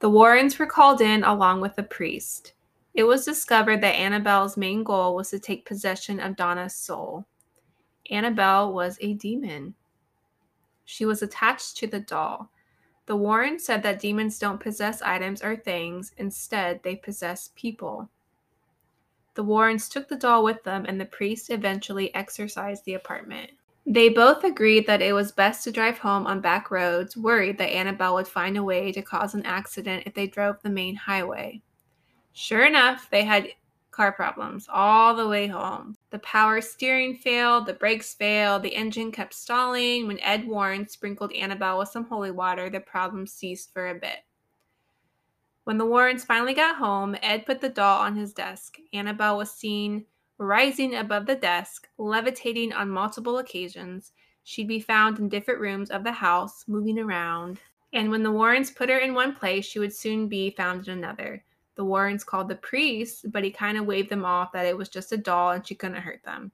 the 0.00 0.10
Warrens 0.10 0.58
were 0.58 0.66
called 0.66 1.00
in 1.00 1.24
along 1.24 1.60
with 1.60 1.78
a 1.78 1.82
priest. 1.82 2.52
It 2.94 3.04
was 3.04 3.24
discovered 3.24 3.80
that 3.82 3.94
Annabelle's 3.96 4.56
main 4.56 4.84
goal 4.84 5.14
was 5.16 5.30
to 5.30 5.38
take 5.38 5.66
possession 5.66 6.20
of 6.20 6.36
Donna's 6.36 6.74
soul. 6.74 7.26
Annabelle 8.10 8.72
was 8.72 8.98
a 9.00 9.14
demon. 9.14 9.74
She 10.84 11.04
was 11.04 11.22
attached 11.22 11.76
to 11.78 11.86
the 11.86 12.00
doll. 12.00 12.50
The 13.06 13.16
Warrens 13.16 13.64
said 13.64 13.82
that 13.82 14.00
demons 14.00 14.38
don't 14.38 14.60
possess 14.60 15.02
items 15.02 15.42
or 15.42 15.56
things, 15.56 16.12
instead, 16.16 16.82
they 16.82 16.96
possess 16.96 17.50
people. 17.54 18.08
The 19.34 19.44
Warrens 19.44 19.88
took 19.88 20.08
the 20.08 20.16
doll 20.16 20.44
with 20.44 20.62
them, 20.62 20.86
and 20.86 21.00
the 21.00 21.06
priest 21.06 21.50
eventually 21.50 22.14
exorcised 22.14 22.84
the 22.84 22.94
apartment. 22.94 23.50
They 23.86 24.08
both 24.08 24.44
agreed 24.44 24.86
that 24.86 25.02
it 25.02 25.12
was 25.12 25.32
best 25.32 25.64
to 25.64 25.72
drive 25.72 25.98
home 25.98 26.26
on 26.26 26.40
back 26.40 26.70
roads, 26.70 27.16
worried 27.16 27.58
that 27.58 27.74
Annabelle 27.74 28.14
would 28.14 28.28
find 28.28 28.56
a 28.56 28.62
way 28.62 28.92
to 28.92 29.02
cause 29.02 29.34
an 29.34 29.44
accident 29.44 30.04
if 30.06 30.14
they 30.14 30.26
drove 30.26 30.62
the 30.62 30.70
main 30.70 30.96
highway. 30.96 31.60
Sure 32.32 32.64
enough, 32.64 33.10
they 33.10 33.24
had 33.24 33.48
car 33.94 34.12
problems 34.12 34.66
all 34.70 35.14
the 35.14 35.28
way 35.28 35.46
home. 35.46 35.96
The 36.10 36.18
power 36.18 36.60
steering 36.60 37.14
failed, 37.14 37.66
the 37.66 37.74
brakes 37.74 38.14
failed, 38.14 38.62
the 38.62 38.74
engine 38.74 39.12
kept 39.12 39.34
stalling. 39.34 40.06
When 40.06 40.20
Ed 40.20 40.46
Warren 40.46 40.88
sprinkled 40.88 41.32
Annabelle 41.32 41.78
with 41.78 41.88
some 41.88 42.04
holy 42.04 42.30
water, 42.30 42.68
the 42.68 42.80
problem 42.80 43.26
ceased 43.26 43.72
for 43.72 43.88
a 43.88 43.94
bit. 43.94 44.18
When 45.64 45.78
the 45.78 45.86
Warrens 45.86 46.24
finally 46.24 46.52
got 46.52 46.76
home, 46.76 47.16
Ed 47.22 47.46
put 47.46 47.60
the 47.60 47.70
doll 47.70 48.00
on 48.00 48.16
his 48.16 48.34
desk. 48.34 48.76
Annabelle 48.92 49.38
was 49.38 49.50
seen 49.50 50.04
rising 50.38 50.96
above 50.96 51.26
the 51.26 51.36
desk, 51.36 51.88
levitating 51.96 52.72
on 52.72 52.90
multiple 52.90 53.38
occasions. 53.38 54.12
She'd 54.42 54.68
be 54.68 54.80
found 54.80 55.18
in 55.18 55.28
different 55.28 55.60
rooms 55.60 55.90
of 55.90 56.04
the 56.04 56.12
house, 56.12 56.64
moving 56.68 56.98
around. 56.98 57.60
And 57.94 58.10
when 58.10 58.22
the 58.22 58.32
Warrens 58.32 58.70
put 58.70 58.90
her 58.90 58.98
in 58.98 59.14
one 59.14 59.34
place, 59.34 59.64
she 59.64 59.78
would 59.78 59.94
soon 59.94 60.28
be 60.28 60.50
found 60.50 60.88
in 60.88 60.98
another. 60.98 61.42
The 61.76 61.84
Warrens 61.84 62.24
called 62.24 62.48
the 62.48 62.56
priest, 62.56 63.30
but 63.32 63.44
he 63.44 63.50
kind 63.50 63.76
of 63.76 63.86
waved 63.86 64.10
them 64.10 64.24
off 64.24 64.52
that 64.52 64.66
it 64.66 64.76
was 64.76 64.88
just 64.88 65.12
a 65.12 65.16
doll 65.16 65.50
and 65.50 65.66
she 65.66 65.74
couldn't 65.74 66.02
hurt 66.02 66.22
them. 66.22 66.52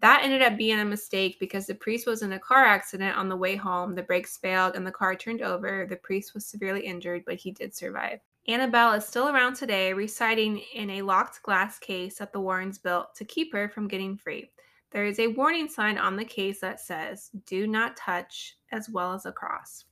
That 0.00 0.24
ended 0.24 0.42
up 0.42 0.56
being 0.56 0.80
a 0.80 0.84
mistake 0.84 1.38
because 1.38 1.66
the 1.66 1.76
priest 1.76 2.06
was 2.08 2.22
in 2.22 2.32
a 2.32 2.38
car 2.38 2.64
accident 2.64 3.16
on 3.16 3.28
the 3.28 3.36
way 3.36 3.54
home. 3.54 3.94
The 3.94 4.02
brakes 4.02 4.36
failed 4.36 4.74
and 4.74 4.84
the 4.84 4.90
car 4.90 5.14
turned 5.14 5.42
over. 5.42 5.86
The 5.88 5.96
priest 5.96 6.34
was 6.34 6.44
severely 6.44 6.80
injured, 6.80 7.24
but 7.24 7.36
he 7.36 7.52
did 7.52 7.72
survive. 7.72 8.18
Annabelle 8.48 8.94
is 8.94 9.06
still 9.06 9.28
around 9.28 9.54
today, 9.54 9.92
residing 9.92 10.60
in 10.74 10.90
a 10.90 11.02
locked 11.02 11.40
glass 11.44 11.78
case 11.78 12.18
that 12.18 12.32
the 12.32 12.40
Warrens 12.40 12.78
built 12.78 13.14
to 13.14 13.24
keep 13.24 13.52
her 13.52 13.68
from 13.68 13.86
getting 13.86 14.16
free. 14.16 14.50
There 14.90 15.04
is 15.04 15.20
a 15.20 15.28
warning 15.28 15.68
sign 15.68 15.96
on 15.96 16.16
the 16.16 16.24
case 16.24 16.58
that 16.60 16.80
says, 16.80 17.30
Do 17.46 17.68
not 17.68 17.96
touch, 17.96 18.56
as 18.72 18.90
well 18.90 19.14
as 19.14 19.24
a 19.24 19.32
cross. 19.32 19.84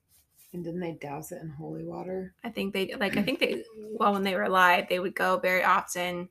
And 0.52 0.64
didn't 0.64 0.80
they 0.80 0.98
douse 1.00 1.30
it 1.30 1.42
in 1.42 1.48
holy 1.48 1.84
water? 1.84 2.34
I 2.42 2.50
think 2.50 2.74
they, 2.74 2.94
like, 2.98 3.16
I 3.16 3.22
think 3.22 3.38
they, 3.38 3.62
well, 3.76 4.12
when 4.12 4.24
they 4.24 4.34
were 4.34 4.42
alive, 4.42 4.86
they 4.88 4.98
would 4.98 5.14
go 5.14 5.38
very 5.38 5.62
often 5.62 6.28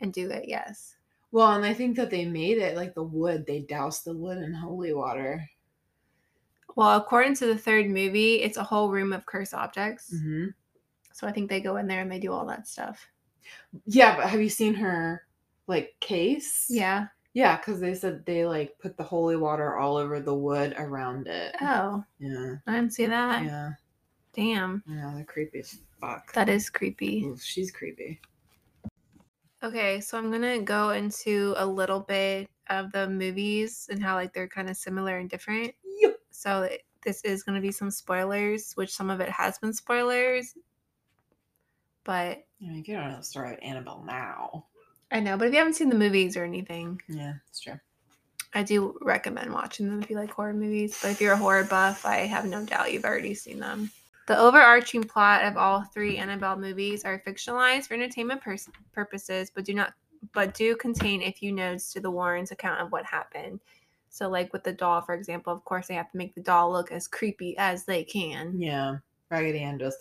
and 0.00 0.12
do 0.12 0.30
it, 0.30 0.46
yes. 0.48 0.96
Well, 1.30 1.52
and 1.52 1.64
I 1.64 1.74
think 1.74 1.96
that 1.96 2.10
they 2.10 2.24
made 2.24 2.58
it 2.58 2.74
like 2.74 2.94
the 2.94 3.02
wood. 3.02 3.46
They 3.46 3.60
doused 3.60 4.04
the 4.04 4.14
wood 4.14 4.38
in 4.38 4.54
holy 4.54 4.94
water. 4.94 5.46
Well, 6.74 6.96
according 6.96 7.34
to 7.36 7.46
the 7.46 7.58
third 7.58 7.88
movie, 7.88 8.36
it's 8.36 8.56
a 8.56 8.64
whole 8.64 8.90
room 8.90 9.12
of 9.12 9.26
cursed 9.26 9.54
objects. 9.54 10.14
Mm-hmm. 10.14 10.46
So 11.12 11.26
I 11.26 11.32
think 11.32 11.50
they 11.50 11.60
go 11.60 11.76
in 11.76 11.86
there 11.86 12.00
and 12.00 12.10
they 12.10 12.18
do 12.18 12.32
all 12.32 12.46
that 12.46 12.66
stuff. 12.66 13.06
Yeah, 13.84 14.16
but 14.16 14.26
have 14.28 14.40
you 14.40 14.48
seen 14.48 14.74
her 14.74 15.26
like 15.66 15.94
case? 16.00 16.66
Yeah. 16.70 17.08
Yeah, 17.32 17.56
because 17.56 17.80
they 17.80 17.94
said 17.94 18.26
they 18.26 18.44
like 18.44 18.76
put 18.80 18.96
the 18.96 19.04
holy 19.04 19.36
water 19.36 19.76
all 19.76 19.96
over 19.96 20.18
the 20.20 20.34
wood 20.34 20.74
around 20.78 21.28
it. 21.28 21.54
Oh, 21.60 22.04
Yeah. 22.18 22.56
I 22.66 22.74
didn't 22.74 22.92
see 22.92 23.06
that. 23.06 23.44
Yeah. 23.44 23.70
Damn. 24.32 24.82
Yeah, 24.86 25.12
they're 25.14 25.24
creepy 25.24 25.60
as 25.60 25.78
fuck. 26.00 26.32
That 26.32 26.48
is 26.48 26.68
creepy. 26.70 27.24
Ooh, 27.24 27.36
she's 27.40 27.70
creepy. 27.70 28.20
Okay, 29.62 30.00
so 30.00 30.16
I'm 30.18 30.30
gonna 30.30 30.60
go 30.60 30.90
into 30.90 31.54
a 31.58 31.66
little 31.66 32.00
bit 32.00 32.48
of 32.68 32.90
the 32.92 33.08
movies 33.08 33.88
and 33.90 34.02
how 34.02 34.14
like 34.14 34.32
they're 34.32 34.48
kind 34.48 34.70
of 34.70 34.76
similar 34.76 35.18
and 35.18 35.28
different. 35.28 35.74
Yep. 36.00 36.16
So 36.30 36.62
it- 36.62 36.84
this 37.02 37.22
is 37.22 37.42
gonna 37.42 37.60
be 37.60 37.72
some 37.72 37.90
spoilers, 37.90 38.72
which 38.74 38.94
some 38.94 39.08
of 39.10 39.20
it 39.20 39.28
has 39.30 39.58
been 39.58 39.72
spoilers. 39.72 40.54
But 42.04 42.44
I 42.62 42.66
mean, 42.66 42.84
you 42.86 42.96
don't 42.96 43.08
know 43.08 43.16
the 43.18 43.22
story 43.22 43.52
of 43.54 43.58
Annabelle 43.62 44.02
now. 44.06 44.66
I 45.10 45.20
know, 45.20 45.36
but 45.36 45.48
if 45.48 45.52
you 45.52 45.58
haven't 45.58 45.74
seen 45.74 45.88
the 45.88 45.96
movies 45.96 46.36
or 46.36 46.44
anything, 46.44 47.00
Yeah, 47.08 47.34
it's 47.48 47.60
true. 47.60 47.78
I 48.54 48.62
do 48.62 48.98
recommend 49.00 49.52
watching 49.52 49.88
them 49.88 50.02
if 50.02 50.10
you 50.10 50.16
like 50.16 50.30
horror 50.30 50.52
movies. 50.52 50.98
But 51.00 51.12
if 51.12 51.20
you're 51.20 51.34
a 51.34 51.36
horror 51.36 51.64
buff, 51.64 52.04
I 52.04 52.26
have 52.26 52.46
no 52.46 52.64
doubt 52.64 52.92
you've 52.92 53.04
already 53.04 53.34
seen 53.34 53.60
them. 53.60 53.90
The 54.26 54.38
overarching 54.38 55.04
plot 55.04 55.44
of 55.44 55.56
all 55.56 55.82
three 55.82 56.16
Annabelle 56.16 56.56
movies 56.56 57.04
are 57.04 57.22
fictionalized 57.26 57.88
for 57.88 57.94
entertainment 57.94 58.40
pers- 58.40 58.68
purposes, 58.92 59.50
but 59.54 59.64
do 59.64 59.74
not 59.74 59.94
but 60.32 60.52
do 60.54 60.76
contain 60.76 61.22
a 61.22 61.32
few 61.32 61.50
notes 61.50 61.92
to 61.92 62.00
the 62.00 62.10
Warrens' 62.10 62.50
account 62.50 62.80
of 62.80 62.92
what 62.92 63.06
happened. 63.06 63.60
So, 64.10 64.28
like 64.28 64.52
with 64.52 64.64
the 64.64 64.72
doll, 64.72 65.00
for 65.00 65.14
example, 65.14 65.52
of 65.52 65.64
course 65.64 65.86
they 65.86 65.94
have 65.94 66.10
to 66.10 66.18
make 66.18 66.34
the 66.34 66.42
doll 66.42 66.70
look 66.70 66.92
as 66.92 67.08
creepy 67.08 67.56
as 67.56 67.84
they 67.84 68.04
can. 68.04 68.60
Yeah. 68.60 68.98
Raggedy 69.30 69.60
Ann 69.60 69.78
just 69.78 69.98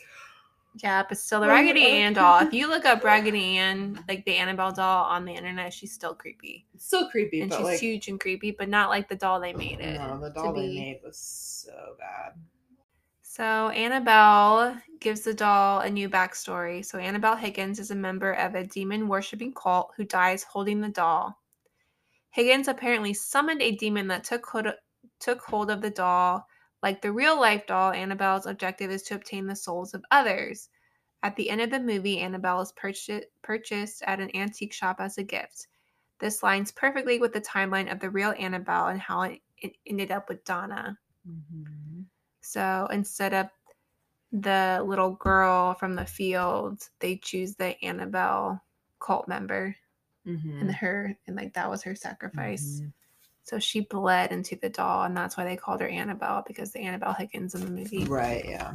Yeah, 0.82 1.04
but 1.08 1.18
still, 1.18 1.42
the 1.42 1.48
Raggedy. 1.48 1.86
Ann 1.86 2.14
doll. 2.14 2.42
If 2.42 2.54
you 2.54 2.70
look 2.70 2.86
up 2.86 3.04
Raggedy 3.04 3.58
Ann, 3.58 4.04
like 4.08 4.24
the 4.26 4.36
Annabelle 4.36 4.72
doll 4.72 5.06
on 5.06 5.26
the 5.26 5.34
internet, 5.34 5.74
she's 5.74 5.92
still 5.92 6.14
creepy, 6.14 6.66
so 6.78 7.10
creepy, 7.10 7.42
and 7.42 7.50
but 7.50 7.58
she's 7.58 7.66
like 7.66 7.80
huge 7.80 8.08
and 8.08 8.20
creepy, 8.20 8.52
but 8.52 8.70
not 8.70 8.90
like 8.90 9.10
the 9.10 9.16
doll 9.16 9.40
they 9.40 9.54
made 9.54 9.80
it. 9.80 10.00
no, 10.00 10.20
the 10.20 10.30
doll 10.30 10.54
they 10.54 10.68
be. 10.68 10.80
made 10.80 11.00
was 11.04 11.18
so 11.18 11.96
bad. 12.00 12.34
So 13.40 13.70
Annabelle 13.70 14.76
gives 15.00 15.22
the 15.22 15.34
doll 15.34 15.80
a 15.80 15.90
new 15.90 16.10
backstory. 16.10 16.84
So 16.84 16.98
Annabelle 16.98 17.38
Higgins 17.38 17.80
is 17.80 17.92
a 17.92 17.96
member 17.96 18.34
of 18.34 18.56
a 18.56 18.66
demon 18.66 19.08
worshipping 19.08 19.54
cult 19.54 19.94
who 19.96 20.04
dies 20.04 20.44
holding 20.44 20.82
the 20.82 20.90
doll. 20.90 21.40
Higgins 22.32 22.68
apparently 22.68 23.14
summoned 23.14 23.62
a 23.62 23.76
demon 23.78 24.08
that 24.08 24.26
took 24.26 24.46
hold, 24.46 24.68
took 25.20 25.42
hold 25.42 25.72
of 25.72 25.82
the 25.82 25.90
doll. 25.90 26.49
Like 26.84 27.02
the 27.02 27.12
real 27.12 27.40
life 27.40 27.68
doll, 27.68 27.92
Annabelle's 27.92 28.46
objective 28.46 28.92
is 28.92 29.04
to 29.04 29.16
obtain 29.16 29.48
the 29.48 29.56
souls 29.56 29.94
of 29.94 30.04
others. 30.12 30.70
At 31.24 31.36
the 31.36 31.50
end 31.50 31.62
of 31.62 31.70
the 31.72 31.80
movie, 31.80 32.20
Annabelle 32.20 32.62
is 32.62 32.72
purchased 32.74 33.28
purchased 33.42 34.02
at 34.04 34.20
an 34.20 34.36
antique 34.36 34.74
shop 34.74 34.98
as 35.00 35.18
a 35.18 35.24
gift. 35.24 35.68
This 36.20 36.44
lines 36.44 36.72
perfectly 36.72 37.20
with 37.20 37.34
the 37.34 37.42
timeline 37.42 37.92
of 37.92 38.00
the 38.00 38.10
real 38.10 38.34
Annabelle 38.40 38.88
and 38.88 39.02
how 39.02 39.24
it, 39.24 39.42
it 39.58 39.78
ended 39.86 40.12
up 40.12 40.30
with 40.30 40.44
Donna. 40.46 41.00
Mm-hmm. 41.28 42.02
So 42.42 42.88
instead 42.92 43.34
of 43.34 43.50
the 44.32 44.84
little 44.86 45.12
girl 45.16 45.74
from 45.76 45.96
the 45.96 46.06
field, 46.06 46.90
they 47.00 47.18
choose 47.18 47.56
the 47.56 47.82
Annabelle 47.84 48.62
cult 49.00 49.28
member 49.28 49.76
Mm-hmm. 50.28 50.62
and 50.62 50.76
her, 50.76 51.18
and 51.28 51.36
like 51.36 51.54
that 51.54 51.70
was 51.70 51.84
her 51.84 51.96
sacrifice. 51.96 52.82
Mhm. 52.82 52.94
So 53.50 53.58
she 53.58 53.80
bled 53.80 54.32
into 54.32 54.56
the 54.56 54.70
doll, 54.70 55.06
and 55.06 55.18
that's 55.18 55.36
why 55.36 55.44
they 55.44 55.56
called 55.56 55.82
her 55.82 55.88
Annabelle 55.88 56.44
because 56.46 56.72
the 56.72 56.82
Annabelle 56.82 57.14
Higgins 57.14 57.56
in 57.56 57.66
the 57.66 57.72
movie. 57.72 58.04
Right, 58.04 58.46
yeah. 58.46 58.74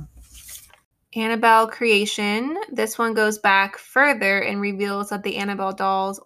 Annabelle 1.14 1.68
creation. 1.68 2.59
This 2.72 2.99
one 2.99 3.14
goes 3.14 3.39
back 3.39 3.79
further 3.79 4.41
and 4.41 4.61
reveals 4.61 5.11
that 5.11 5.22
the 5.22 5.37
Annabelle 5.37 5.72
doll's 5.75 6.18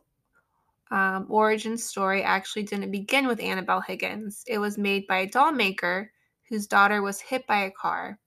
um, 0.90 1.26
origin 1.28 1.76
story 1.76 2.22
actually 2.22 2.62
didn't 2.62 2.90
begin 2.90 3.26
with 3.26 3.38
Annabelle 3.38 3.82
Higgins. 3.82 4.44
It 4.46 4.56
was 4.56 4.78
made 4.78 5.06
by 5.06 5.18
a 5.18 5.28
doll 5.28 5.52
maker 5.52 6.10
whose 6.48 6.66
daughter 6.66 7.02
was 7.02 7.20
hit 7.20 7.46
by 7.46 7.64
a 7.64 7.70
car. 7.70 8.18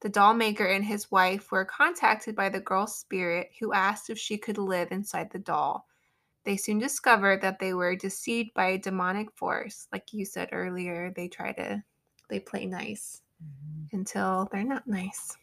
The 0.00 0.08
doll 0.08 0.34
maker 0.34 0.66
and 0.66 0.84
his 0.84 1.08
wife 1.12 1.52
were 1.52 1.64
contacted 1.64 2.34
by 2.34 2.48
the 2.48 2.58
girl's 2.58 2.98
spirit, 2.98 3.50
who 3.60 3.72
asked 3.72 4.10
if 4.10 4.18
she 4.18 4.38
could 4.38 4.58
live 4.58 4.90
inside 4.90 5.30
the 5.30 5.38
doll. 5.38 5.86
They 6.44 6.56
soon 6.56 6.78
discovered 6.78 7.42
that 7.42 7.58
they 7.58 7.74
were 7.74 7.96
deceived 7.96 8.54
by 8.54 8.66
a 8.68 8.78
demonic 8.78 9.30
force. 9.36 9.88
Like 9.92 10.12
you 10.12 10.24
said 10.24 10.48
earlier, 10.52 11.12
they 11.14 11.28
try 11.28 11.52
to, 11.52 11.82
they 12.28 12.40
play 12.40 12.66
nice 12.66 13.22
Mhm. 13.42 13.92
until 13.92 14.48
they're 14.50 14.64
not 14.64 14.86
nice. 14.86 15.36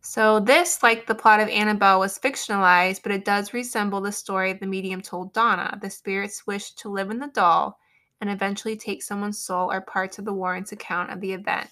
So, 0.00 0.38
this, 0.38 0.82
like 0.82 1.06
the 1.06 1.14
plot 1.16 1.40
of 1.40 1.48
Annabelle, 1.48 1.98
was 1.98 2.18
fictionalized, 2.18 3.02
but 3.02 3.10
it 3.10 3.24
does 3.24 3.52
resemble 3.52 4.00
the 4.00 4.12
story 4.12 4.52
the 4.52 4.66
medium 4.66 5.02
told 5.02 5.32
Donna. 5.32 5.78
The 5.82 5.90
spirits 5.90 6.46
wish 6.46 6.72
to 6.74 6.88
live 6.88 7.10
in 7.10 7.18
the 7.18 7.26
doll 7.26 7.80
and 8.20 8.30
eventually 8.30 8.76
take 8.76 9.02
someone's 9.02 9.38
soul 9.38 9.70
or 9.72 9.80
parts 9.80 10.18
of 10.18 10.24
the 10.24 10.32
Warrens' 10.32 10.72
account 10.72 11.10
of 11.10 11.20
the 11.20 11.32
event, 11.32 11.70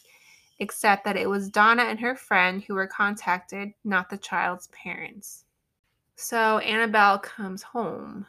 except 0.59 1.05
that 1.05 1.17
it 1.17 1.29
was 1.31 1.49
Donna 1.49 1.85
and 1.85 2.01
her 2.01 2.17
friend 2.17 2.63
who 2.63 2.75
were 2.75 2.89
contacted, 2.89 3.73
not 3.85 4.11
the 4.11 4.19
child's 4.19 4.67
parents. 4.69 5.45
So, 6.17 6.59
Annabelle 6.59 7.19
comes 7.19 7.63
home. 7.63 8.27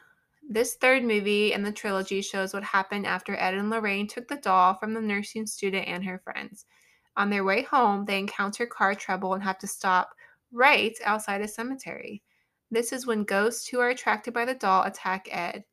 This 0.48 0.76
third 0.76 1.04
movie 1.04 1.54
in 1.54 1.64
the 1.64 1.72
trilogy 1.72 2.22
shows 2.22 2.54
what 2.54 2.64
happened 2.64 3.08
after 3.08 3.36
Ed 3.36 3.56
and 3.56 3.70
Lorraine 3.70 4.08
took 4.08 4.28
the 4.28 4.38
doll 4.38 4.76
from 4.76 4.94
the 4.94 5.02
nursing 5.02 5.46
student 5.46 5.88
and 5.88 6.04
her 6.04 6.20
friends. 6.20 6.66
On 7.18 7.30
their 7.30 7.44
way 7.44 7.64
home, 7.64 8.06
they 8.06 8.20
encounter 8.20 8.66
car 8.66 8.94
trouble 8.94 9.34
and 9.34 9.44
have 9.44 9.58
to 9.60 9.68
stop 9.68 10.16
right 10.52 10.96
outside 11.04 11.42
a 11.42 11.48
cemetery. 11.48 12.22
This 12.72 12.92
is 12.92 13.06
when 13.06 13.24
ghosts 13.24 13.68
who 13.68 13.80
are 13.80 13.90
attracted 13.90 14.34
by 14.34 14.46
the 14.46 14.56
doll 14.56 14.84
attack 14.84 15.28
Ed. 15.32 15.64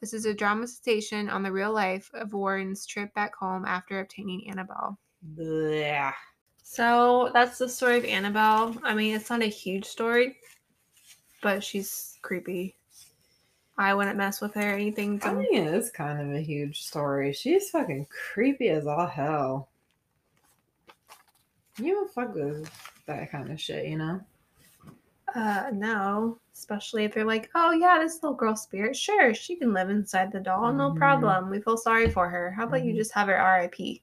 This 0.00 0.12
is 0.12 0.26
a 0.26 0.34
dramatization 0.34 1.30
on 1.30 1.42
the 1.42 1.52
real 1.52 1.72
life 1.72 2.10
of 2.12 2.32
Warren's 2.32 2.86
trip 2.86 3.14
back 3.14 3.34
home 3.36 3.64
after 3.64 4.00
obtaining 4.00 4.48
Annabelle. 4.50 4.98
Blah. 5.22 6.12
So 6.62 7.30
that's 7.32 7.58
the 7.58 7.68
story 7.68 7.98
of 7.98 8.04
Annabelle. 8.04 8.76
I 8.82 8.94
mean, 8.94 9.14
it's 9.14 9.30
not 9.30 9.42
a 9.42 9.46
huge 9.46 9.84
story, 9.84 10.36
but 11.42 11.62
she's 11.62 12.18
creepy. 12.22 12.74
I 13.76 13.92
wouldn't 13.94 14.16
mess 14.16 14.40
with 14.40 14.54
her 14.54 14.70
or 14.70 14.74
anything. 14.74 15.20
I 15.24 15.28
To, 15.30 15.36
think 15.36 15.54
it 15.54 15.74
is 15.74 15.90
kind 15.90 16.20
of 16.20 16.34
a 16.34 16.40
huge 16.40 16.82
story. 16.82 17.32
She's 17.32 17.70
fucking 17.70 18.06
creepy 18.32 18.68
as 18.68 18.86
all 18.86 19.06
hell. 19.06 19.68
You 21.78 21.94
don't 21.94 22.12
fuck 22.12 22.34
with 22.34 22.70
that 23.06 23.30
kind 23.30 23.50
of 23.50 23.60
shit, 23.60 23.86
you 23.86 23.98
know? 23.98 24.20
uh, 25.34 25.70
no, 25.72 26.38
especially 26.52 27.04
if 27.04 27.14
they're 27.14 27.24
like, 27.24 27.48
oh 27.54 27.72
yeah, 27.72 27.98
this 27.98 28.22
little 28.22 28.36
girl 28.36 28.54
spirit, 28.54 28.94
sure, 28.94 29.32
she 29.32 29.56
can 29.56 29.72
live 29.72 29.88
inside 29.88 30.30
the 30.30 30.38
doll, 30.38 30.70
no 30.74 30.90
Mhm. 30.90 30.96
problem. 30.96 31.48
We 31.48 31.60
feel 31.62 31.78
sorry 31.78 32.10
for 32.10 32.28
her. 32.28 32.50
How 32.50 32.64
about 32.64 32.84
you 32.84 32.92
Mhm. 32.92 32.98
just 32.98 33.12
have 33.12 33.28
her 33.28 33.34
RIP? 33.38 34.02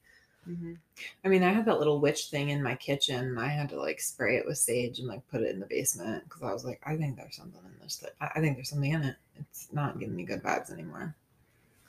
I 1.24 1.28
mean, 1.28 1.44
I 1.44 1.52
had 1.52 1.66
that 1.66 1.80
little 1.80 2.00
witch 2.00 2.26
thing 2.28 2.50
in 2.50 2.64
my 2.64 2.76
kitchen. 2.76 3.20
and 3.20 3.40
I 3.40 3.48
had 3.48 3.70
to 3.70 3.80
like 3.80 4.00
spray 4.02 4.38
it 4.38 4.46
with 4.46 4.58
sage 4.58 5.00
and 5.00 5.08
like 5.08 5.28
put 5.30 5.42
it 5.42 5.52
in 5.52 5.60
the 5.60 5.66
basement 5.66 6.24
because 6.24 6.44
I 6.44 6.52
was 6.54 6.66
like, 6.66 6.82
I 6.86 6.96
think 6.98 7.16
there's 7.18 7.36
something 7.36 7.62
in 7.64 7.72
this. 7.82 7.98
That 7.98 8.14
I 8.22 8.40
think 8.40 8.56
there's 8.58 8.70
something 8.70 8.92
in 8.92 9.04
it. 9.04 9.16
It's 9.40 9.68
not 9.72 10.00
giving 10.00 10.16
me 10.16 10.24
good 10.24 10.44
vibes 10.44 10.72
anymore. 10.72 11.16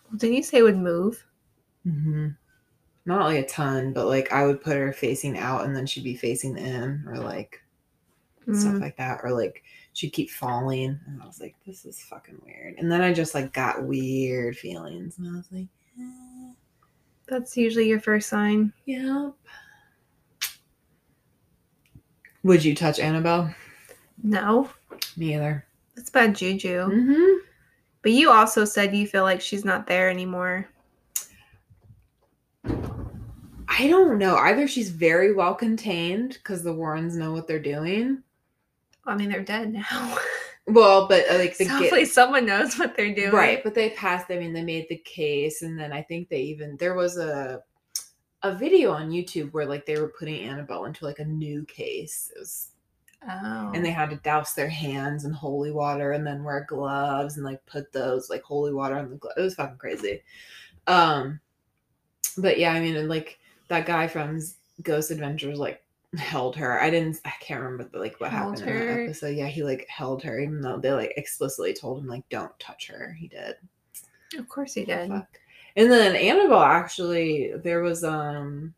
Well, 0.08 0.18
Didn't 0.18 0.36
you 0.36 0.42
say 0.42 0.58
it 0.58 0.62
would 0.62 0.76
move? 0.78 1.24
Mm-hmm. 1.86 2.28
Not 3.06 3.24
like 3.26 3.44
a 3.44 3.48
ton, 3.48 3.92
but 3.92 4.06
like 4.06 4.32
I 4.32 4.46
would 4.46 4.60
put 4.62 4.76
her 4.76 4.92
facing 4.92 5.38
out 5.38 5.64
and 5.64 5.74
then 5.74 5.86
she'd 5.86 6.04
be 6.04 6.14
facing 6.16 6.56
in 6.58 7.04
or 7.06 7.16
like 7.18 7.62
stuff 8.52 8.74
Mm, 8.74 8.80
like 8.80 8.96
that. 8.96 9.20
Or 9.22 9.30
like 9.32 9.62
she'd 9.92 10.10
keep 10.12 10.30
falling. 10.30 10.98
And 11.06 11.22
I 11.22 11.26
was 11.26 11.40
like, 11.40 11.54
this 11.66 11.84
is 11.84 12.02
fucking 12.02 12.40
weird. 12.44 12.74
And 12.78 12.90
then 12.90 13.00
I 13.00 13.12
just 13.12 13.34
like 13.34 13.52
got 13.52 13.84
weird 13.84 14.56
feelings. 14.56 15.18
And 15.18 15.28
I 15.28 15.32
was 15.36 15.48
like, 15.52 15.68
eh, 15.98 16.29
that's 17.30 17.56
usually 17.56 17.88
your 17.88 18.00
first 18.00 18.28
sign. 18.28 18.72
yep. 18.84 19.32
Would 22.42 22.64
you 22.64 22.74
touch 22.74 22.98
Annabelle? 22.98 23.54
No, 24.22 24.68
Me 25.16 25.34
either. 25.34 25.64
that's 25.94 26.10
bad 26.10 26.34
juju. 26.34 26.86
Mm-hmm. 26.88 27.46
But 28.02 28.12
you 28.12 28.30
also 28.30 28.64
said 28.64 28.94
you 28.94 29.06
feel 29.06 29.22
like 29.24 29.40
she's 29.40 29.64
not 29.64 29.86
there 29.86 30.08
anymore. 30.10 30.68
I 32.64 33.86
don't 33.88 34.18
know. 34.18 34.36
Either 34.36 34.66
she's 34.66 34.90
very 34.90 35.32
well 35.34 35.54
contained 35.54 36.30
because 36.34 36.62
the 36.62 36.72
Warrens 36.72 37.16
know 37.16 37.32
what 37.32 37.46
they're 37.46 37.58
doing. 37.58 38.22
I 39.06 39.16
mean, 39.16 39.30
they're 39.30 39.42
dead 39.44 39.72
now. 39.72 40.18
Well, 40.72 41.08
but 41.08 41.30
uh, 41.30 41.38
like 41.38 41.56
the 41.56 41.64
so 41.64 41.70
ga- 41.70 41.76
hopefully 41.78 42.04
someone 42.04 42.46
knows 42.46 42.78
what 42.78 42.96
they're 42.96 43.14
doing. 43.14 43.30
right, 43.32 43.62
but 43.64 43.74
they 43.74 43.90
passed. 43.90 44.26
I 44.30 44.38
mean, 44.38 44.52
they 44.52 44.62
made 44.64 44.86
the 44.88 44.96
case, 44.98 45.62
and 45.62 45.78
then 45.78 45.92
I 45.92 46.02
think 46.02 46.28
they 46.28 46.40
even 46.42 46.76
there 46.78 46.94
was 46.94 47.16
a 47.18 47.62
a 48.42 48.54
video 48.54 48.90
on 48.92 49.10
YouTube 49.10 49.52
where 49.52 49.66
like 49.66 49.84
they 49.84 49.98
were 50.00 50.12
putting 50.18 50.42
Annabelle 50.48 50.86
into 50.86 51.04
like 51.04 51.18
a 51.18 51.24
new 51.24 51.64
case. 51.66 52.30
It 52.34 52.38
was 52.38 52.68
Oh. 53.22 53.72
and 53.74 53.84
they 53.84 53.90
had 53.90 54.08
to 54.08 54.16
douse 54.16 54.54
their 54.54 54.70
hands 54.70 55.26
in 55.26 55.32
holy 55.34 55.70
water 55.72 56.12
and 56.12 56.26
then 56.26 56.42
wear 56.42 56.64
gloves 56.66 57.36
and 57.36 57.44
like 57.44 57.60
put 57.66 57.92
those 57.92 58.30
like 58.30 58.42
holy 58.42 58.72
water 58.72 58.96
on 58.96 59.10
the 59.10 59.16
gloves. 59.16 59.34
It 59.36 59.42
was 59.42 59.54
fucking 59.56 59.76
crazy. 59.76 60.22
Um, 60.86 61.38
but 62.38 62.58
yeah, 62.58 62.72
I 62.72 62.80
mean, 62.80 62.96
and 62.96 63.10
like 63.10 63.38
that 63.68 63.84
guy 63.84 64.06
from 64.06 64.40
Ghost 64.82 65.10
Adventures 65.10 65.58
like 65.58 65.82
held 66.16 66.56
her. 66.56 66.80
I 66.80 66.90
didn't. 66.90 67.20
I 67.24 67.32
can't 67.40 67.62
remember 67.62 67.84
the, 67.84 67.98
like 67.98 68.20
what 68.20 68.30
Held 68.30 68.58
happened 68.58 68.80
in 68.80 68.86
that 68.86 69.02
episode. 69.04 69.36
Yeah, 69.36 69.46
he 69.46 69.62
like 69.62 69.86
held 69.88 70.22
her, 70.22 70.40
even 70.40 70.60
though 70.60 70.78
they 70.78 70.92
like 70.92 71.12
explicitly 71.16 71.72
told 71.72 72.02
him 72.02 72.08
like 72.08 72.28
don't 72.28 72.58
touch 72.58 72.88
her. 72.88 73.16
He 73.18 73.28
did. 73.28 73.56
Of 74.38 74.48
course 74.48 74.74
he 74.74 74.84
did. 74.84 75.10
And 75.76 75.90
then 75.90 76.16
Annabelle 76.16 76.62
actually, 76.62 77.52
there 77.62 77.80
was 77.80 78.02
um 78.04 78.74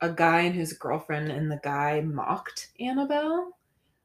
a 0.00 0.10
guy 0.10 0.40
and 0.42 0.54
his 0.54 0.72
girlfriend, 0.74 1.30
and 1.30 1.50
the 1.50 1.60
guy 1.62 2.00
mocked 2.00 2.68
Annabelle. 2.80 3.52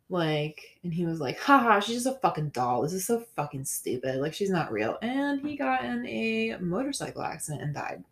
Like, 0.09 0.61
and 0.83 0.93
he 0.93 1.05
was 1.05 1.21
like, 1.21 1.39
haha, 1.39 1.79
she's 1.79 2.03
just 2.03 2.17
a 2.17 2.19
fucking 2.19 2.49
doll. 2.49 2.81
This 2.81 2.91
is 2.91 3.07
so 3.07 3.23
fucking 3.37 3.63
stupid. 3.63 4.19
Like, 4.19 4.33
she's 4.33 4.49
not 4.49 4.69
real. 4.69 4.97
And 5.01 5.39
he 5.39 5.55
got 5.55 5.85
in 5.85 6.05
a 6.05 6.57
motorcycle 6.59 7.21
accident 7.21 7.63
and 7.63 7.73
died. 7.73 8.03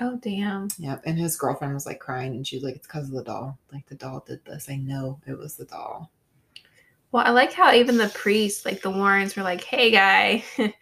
Oh 0.00 0.16
damn. 0.16 0.68
Yep. 0.78 1.02
And 1.06 1.18
his 1.18 1.36
girlfriend 1.36 1.74
was 1.74 1.86
like 1.86 2.00
crying, 2.00 2.32
and 2.32 2.46
she 2.46 2.56
was 2.56 2.64
like, 2.64 2.76
it's 2.76 2.86
because 2.86 3.08
of 3.08 3.14
the 3.14 3.22
doll. 3.22 3.58
Like, 3.72 3.86
the 3.86 3.94
doll 3.94 4.24
did 4.26 4.44
this. 4.44 4.68
I 4.70 4.76
know 4.76 5.20
it 5.26 5.38
was 5.38 5.56
the 5.56 5.64
doll. 5.66 6.10
Well, 7.12 7.26
I 7.26 7.30
like 7.30 7.52
how 7.52 7.72
even 7.74 7.98
the 7.98 8.08
priests, 8.08 8.64
like 8.64 8.80
the 8.80 8.90
Warrens, 8.90 9.36
were 9.36 9.42
like, 9.42 9.62
"Hey, 9.62 9.90
guy, 9.90 10.42
you 10.56 10.72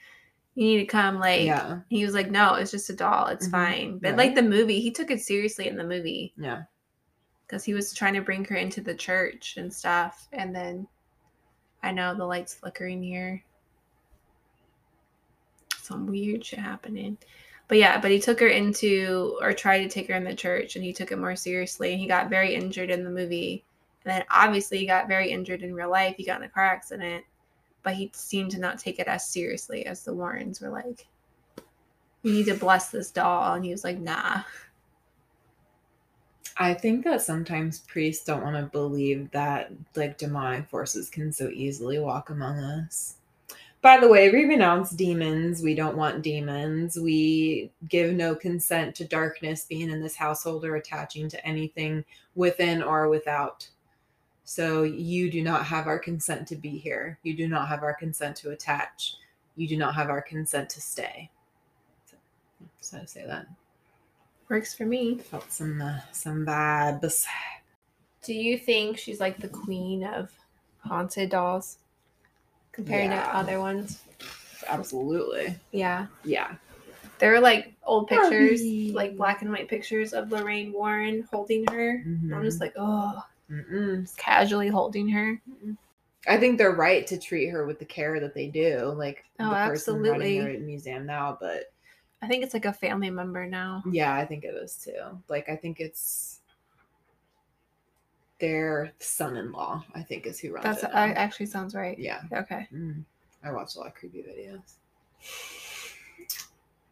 need 0.55 0.79
to 0.79 0.87
come." 0.87 1.19
Like, 1.19 1.43
Yeah. 1.43 1.81
he 1.89 2.05
was 2.05 2.15
like, 2.15 2.31
"No, 2.31 2.55
it's 2.55 2.71
just 2.71 2.89
a 2.89 2.95
doll. 2.95 3.27
It's 3.27 3.49
Mhm. 3.49 3.51
fine." 3.51 3.99
But 3.99 4.11
Right. 4.11 4.19
like 4.19 4.35
the 4.37 4.43
movie, 4.43 4.81
he 4.81 4.93
took 4.93 5.11
it 5.11 5.21
seriously 5.21 5.67
in 5.67 5.77
the 5.77 5.83
movie 5.83 6.33
Yeah. 6.37 6.63
because 7.47 7.65
he 7.65 7.75
was 7.75 7.93
trying 7.93 8.15
to 8.15 8.21
bring 8.21 8.45
her 8.45 8.55
into 8.55 8.81
the 8.81 8.95
church 8.95 9.57
and 9.57 9.75
stuff. 9.75 10.29
And 10.33 10.55
then 10.55 10.87
I 11.83 11.91
know 11.91 12.15
the 12.15 12.25
lights 12.27 12.55
flickering 12.55 13.03
here. 13.03 13.43
Some 15.83 16.07
weird 16.07 16.45
shit 16.45 16.61
happening. 16.61 17.19
But 17.71 17.79
yeah, 17.79 18.01
but 18.01 18.11
he 18.11 18.19
took 18.19 18.41
her 18.41 18.49
into 18.49 19.39
or 19.41 19.53
tried 19.53 19.85
to 19.85 19.89
take 19.89 20.09
her 20.09 20.17
in 20.17 20.25
the 20.25 20.35
church 20.35 20.75
and 20.75 20.85
he 20.85 20.93
took 20.93 21.13
it 21.13 21.21
more 21.21 21.37
seriously 21.37 21.93
and 21.93 22.01
he 22.01 22.09
got 22.09 22.29
very 22.29 22.53
injured 22.53 22.91
in 22.91 23.05
the 23.05 23.11
movie. 23.11 23.65
And 24.05 24.13
then 24.13 24.25
obviously 24.29 24.79
he 24.79 24.87
got 24.87 25.07
very 25.07 25.31
injured 25.31 25.63
in 25.63 25.73
real 25.73 25.89
life. 25.89 26.17
He 26.17 26.25
got 26.25 26.41
in 26.41 26.47
a 26.47 26.51
car 26.51 26.65
accident, 26.65 27.25
but 27.85 27.95
he 27.95 28.11
seemed 28.13 28.51
to 28.51 28.59
not 28.59 28.81
take 28.81 28.99
it 28.99 29.07
as 29.07 29.29
seriously 29.29 29.87
as 29.87 30.03
the 30.03 30.13
Warrens 30.13 30.61
were 30.61 30.71
like, 30.71 31.07
You 32.25 32.33
need 32.33 32.47
to 32.47 32.55
bless 32.55 32.91
this 32.91 33.13
doll. 33.13 33.55
And 33.55 33.65
he 33.65 33.71
was 33.71 33.85
like, 33.85 34.01
nah. 34.01 34.43
I 36.57 36.75
think 36.75 37.05
that 37.05 37.23
sometimes 37.23 37.79
priests 37.79 38.25
don't 38.25 38.43
want 38.43 38.57
to 38.57 38.65
believe 38.65 39.31
that 39.31 39.71
like 39.95 40.19
demonic 40.19 40.69
forces 40.69 41.09
can 41.09 41.33
so 41.33 41.49
easily 41.51 42.01
walk 42.01 42.31
among 42.31 42.59
us. 42.59 43.15
By 43.83 43.99
the 43.99 44.09
way, 44.09 44.29
we 44.29 44.45
renounce 44.45 44.91
demons. 44.91 45.63
We 45.63 45.75
don't 45.75 45.97
want 45.97 46.23
demons. 46.23 46.99
We 46.99 47.73
give 47.89 48.13
no 48.13 48.35
consent 48.35 48.95
to 48.97 49.07
darkness 49.07 49.65
being 49.65 49.89
in 49.89 50.03
this 50.03 50.17
household 50.17 50.67
or 50.67 50.77
attaching 50.77 51.31
to 51.31 51.47
anything 51.47 52.05
within 52.35 52.83
or 52.83 53.09
without. 53.09 53.67
So 54.45 54.83
you 54.83 55.31
do 55.31 55.43
not 55.43 55.65
have 55.65 55.87
our 55.87 55.99
consent 55.99 56.47
to 56.49 56.57
be 56.57 56.77
here. 56.77 57.19
You 57.23 57.35
do 57.35 57.49
not 57.49 57.69
have 57.69 57.83
our 57.83 57.95
consent 57.95 58.37
to 58.39 58.51
attach. 58.51 59.15
You 59.57 59.67
do 59.67 59.79
not 59.79 59.95
have 59.95 60.11
our 60.11 60.21
consent 60.21 60.69
to 60.71 60.81
stay. 60.81 61.31
So, 62.81 62.97
had 62.97 63.07
to 63.07 63.09
say 63.09 63.25
that. 63.27 63.47
Works 64.49 64.75
for 64.75 64.85
me. 64.85 65.17
Felt 65.19 65.51
some 65.53 65.81
uh, 65.81 66.01
some 66.13 66.45
vibes. 66.45 67.25
Do 68.23 68.35
you 68.35 68.59
think 68.59 68.99
she's 68.99 69.21
like 69.21 69.39
the 69.39 69.49
queen 69.49 70.05
of 70.05 70.31
haunted 70.81 71.31
dolls 71.31 71.79
compared 72.85 73.11
Yeah. 73.11 73.25
to 73.25 73.37
other 73.37 73.61
ones? 73.61 74.03
Absolutely. 74.69 75.55
Yeah. 75.73 76.07
Yeah. 76.25 76.55
There 77.19 77.35
are 77.35 77.41
like 77.41 77.75
old 77.85 78.09
pictures, 78.09 78.61
Barbie. 78.61 78.93
like 78.95 79.17
black 79.17 79.43
and 79.43 79.51
white 79.51 79.69
pictures 79.69 80.13
of 80.13 80.31
Lorraine 80.33 80.73
Warren 80.73 81.29
holding 81.31 81.67
her. 81.69 82.03
I'm 82.05 82.43
just 82.43 82.59
mm-hmm. 82.59 82.65
like, 82.65 82.73
oh, 82.77 83.23
Mm-mm. 83.51 84.03
just 84.03 84.17
casually 84.17 84.69
holding 84.69 85.09
her. 85.09 85.41
I 86.29 86.37
think 86.39 86.57
they're 86.59 86.73
right 86.75 87.07
to 87.07 87.19
treat 87.19 87.49
her 87.49 87.67
with 87.67 87.79
the 87.79 87.85
care 87.85 88.21
that 88.21 88.35
they 88.35 88.47
do. 88.47 88.93
Like 88.97 89.25
Oh, 89.39 89.51
the 89.51 89.55
person 89.55 90.03
running 90.03 90.39
absolutely. 90.41 90.67
museum 90.67 91.07
now, 91.07 91.37
but 91.41 91.73
I 92.23 92.27
think 92.29 92.45
it's 92.45 92.55
like 92.55 92.67
a 92.67 92.73
family 92.73 93.11
member 93.11 93.47
now. 93.47 93.83
yeah, 93.91 94.15
I 94.15 94.25
think 94.27 94.45
it 94.45 94.55
is 94.55 94.77
too. 94.77 95.01
Like 95.29 95.49
I 95.49 95.57
think 95.57 95.81
it's 95.81 96.40
their 98.41 98.93
son-in-law. 98.99 99.85
I 99.95 100.03
think 100.03 100.27
is 100.27 100.41
who 100.41 100.53
runs 100.53 100.65
That's 100.65 100.83
it. 100.83 100.91
I, 100.93 101.13
actually 101.13 101.47
sounds 101.47 101.75
right. 101.75 101.99
yeah. 101.99 102.23
Okay. 102.33 102.67
Mm. 102.73 103.05
I 103.45 103.53
watch 103.53 103.77
a 103.77 103.79
lot 103.79 103.89
of 103.89 103.95
creepy 103.95 104.23
videos. 104.23 104.75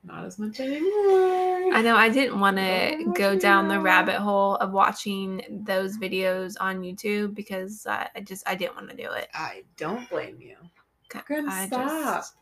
Not 0.05 0.25
as 0.25 0.39
much 0.39 0.61
anymore. 0.61 1.75
I 1.75 1.83
know 1.83 1.97
I 1.97 2.09
didn't 2.09 2.39
want 2.39 2.57
to 2.57 3.13
go 3.17 3.37
down 3.39 3.69
the 3.69 3.81
rabbit 3.81 4.17
hole 4.17 4.55
of 4.57 4.73
watching 4.73 5.43
those 5.67 5.99
videos 5.99 6.55
on 6.61 6.81
YouTube 6.81 7.35
because 7.35 7.85
uh, 7.85 8.07
I 8.15 8.21
just 8.21 8.49
I 8.49 8.55
didn't 8.55 8.77
want 8.77 8.91
to 8.91 8.97
do 8.97 9.11
it. 9.11 9.29
I 9.35 9.65
don't 9.77 10.09
blame 10.09 10.39
you. 10.41 10.57
I 11.15 11.67
stop. 11.67 12.17
just 12.17 12.35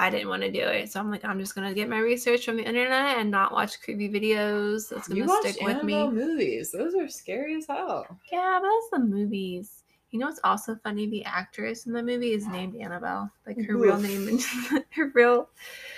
I 0.00 0.10
didn't 0.10 0.28
want 0.28 0.42
to 0.42 0.50
do 0.52 0.60
it, 0.60 0.92
so 0.92 1.00
I'm 1.00 1.10
like 1.10 1.24
I'm 1.24 1.40
just 1.40 1.54
gonna 1.56 1.74
get 1.74 1.88
my 1.88 1.98
research 1.98 2.44
from 2.44 2.56
the 2.56 2.62
internet 2.62 3.18
and 3.18 3.30
not 3.30 3.52
watch 3.52 3.80
creepy 3.82 4.08
videos. 4.08 4.88
That's 4.90 5.08
You 5.08 5.16
gonna 5.26 5.26
watched 5.26 5.54
stick 5.54 5.62
with 5.66 5.82
me. 5.82 6.08
Movies. 6.08 6.70
Those 6.70 6.94
are 6.94 7.08
scary 7.08 7.56
as 7.56 7.66
hell. 7.66 8.06
Yeah, 8.32 8.60
but 8.62 8.68
that's 8.68 8.90
the 8.92 8.98
movies. 9.00 9.82
You 10.10 10.18
know 10.20 10.26
what's 10.26 10.40
also 10.44 10.76
funny? 10.82 11.06
The 11.08 11.24
actress 11.24 11.86
in 11.86 11.92
the 11.92 12.02
movie 12.02 12.32
is 12.32 12.46
named 12.46 12.76
Annabelle. 12.76 13.30
Like 13.46 13.60
her 13.62 13.76
real 13.76 13.98
name 13.98 14.28
and 14.28 14.40
her 14.94 15.10
real 15.14 15.50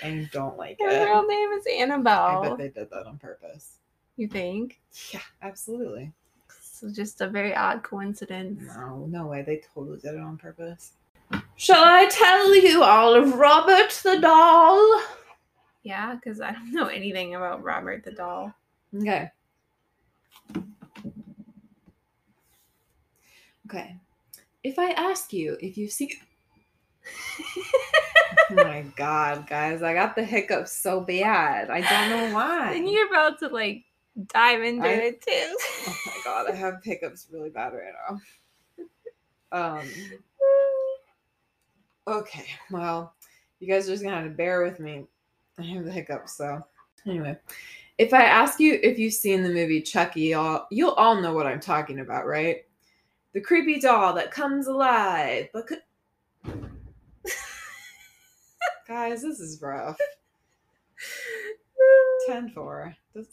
I 0.03 0.27
don't 0.33 0.57
like 0.57 0.77
it. 0.79 0.85
her 0.85 1.03
it. 1.03 1.05
real 1.05 1.25
name 1.27 1.51
is 1.51 1.65
Annabelle. 1.79 2.43
I 2.43 2.49
bet 2.49 2.57
they 2.57 2.69
did 2.81 2.89
that 2.89 3.05
on 3.05 3.19
purpose. 3.19 3.77
You 4.17 4.27
think? 4.27 4.81
Yeah, 5.13 5.21
absolutely. 5.41 6.11
So 6.61 6.91
just 6.91 7.21
a 7.21 7.27
very 7.27 7.55
odd 7.55 7.83
coincidence. 7.83 8.63
No, 8.75 9.05
no 9.07 9.27
way. 9.27 9.43
They 9.43 9.61
totally 9.73 9.99
did 9.99 10.15
it 10.15 10.19
on 10.19 10.37
purpose. 10.37 10.93
Shall 11.61 11.83
I 11.85 12.07
tell 12.07 12.55
you 12.55 12.81
all 12.81 13.13
of 13.13 13.35
Robert 13.35 13.91
the 14.03 14.19
doll? 14.19 14.99
Yeah, 15.83 16.15
because 16.15 16.41
I 16.41 16.53
don't 16.53 16.73
know 16.73 16.87
anything 16.87 17.35
about 17.35 17.61
Robert 17.61 18.03
the 18.03 18.13
doll. 18.13 18.51
Okay. 18.97 19.29
Okay. 23.67 23.95
If 24.63 24.79
I 24.79 24.89
ask 24.93 25.31
you 25.33 25.55
if 25.61 25.77
you 25.77 25.87
see. 25.87 26.15
oh 28.49 28.55
my 28.55 28.83
god, 28.95 29.45
guys. 29.45 29.83
I 29.83 29.93
got 29.93 30.15
the 30.15 30.23
hiccups 30.23 30.71
so 30.71 31.01
bad. 31.01 31.69
I 31.69 31.81
don't 31.81 32.09
know 32.09 32.33
why. 32.33 32.73
and 32.73 32.89
you're 32.89 33.07
about 33.07 33.37
to 33.37 33.49
like 33.49 33.83
dive 34.33 34.63
into 34.63 34.87
I- 34.87 34.93
it 34.93 35.21
too. 35.21 35.57
Oh 35.87 35.97
my 36.07 36.21
god, 36.23 36.49
I 36.49 36.55
have 36.55 36.83
hiccups 36.83 37.27
really 37.31 37.51
bad 37.51 37.73
right 37.73 37.93
now. 38.09 38.19
Um. 39.53 39.85
Okay, 42.11 42.45
well, 42.69 43.13
you 43.61 43.67
guys 43.67 43.87
are 43.87 43.93
just 43.93 44.03
gonna 44.03 44.17
have 44.17 44.25
to 44.25 44.29
bear 44.31 44.63
with 44.63 44.81
me. 44.81 45.05
I 45.57 45.61
have 45.63 45.85
the 45.85 45.91
hiccups, 45.91 46.35
so 46.35 46.61
anyway. 47.07 47.37
If 47.97 48.13
I 48.13 48.23
ask 48.23 48.59
you 48.59 48.77
if 48.83 48.99
you've 48.99 49.13
seen 49.13 49.43
the 49.43 49.49
movie 49.49 49.81
Chucky, 49.81 50.21
you'll 50.21 50.67
you'll 50.71 50.91
all 50.91 51.21
know 51.21 51.33
what 51.33 51.47
I'm 51.47 51.61
talking 51.61 52.01
about, 52.01 52.27
right? 52.27 52.65
The 53.33 53.39
creepy 53.39 53.79
doll 53.79 54.13
that 54.15 54.29
comes 54.29 54.67
alive. 54.67 55.47
But 55.53 55.67
could... 55.67 55.79
guys, 58.87 59.21
this 59.21 59.39
is 59.39 59.61
rough. 59.61 59.97
10 62.27 62.49
4. 62.49 62.93
This... 63.15 63.27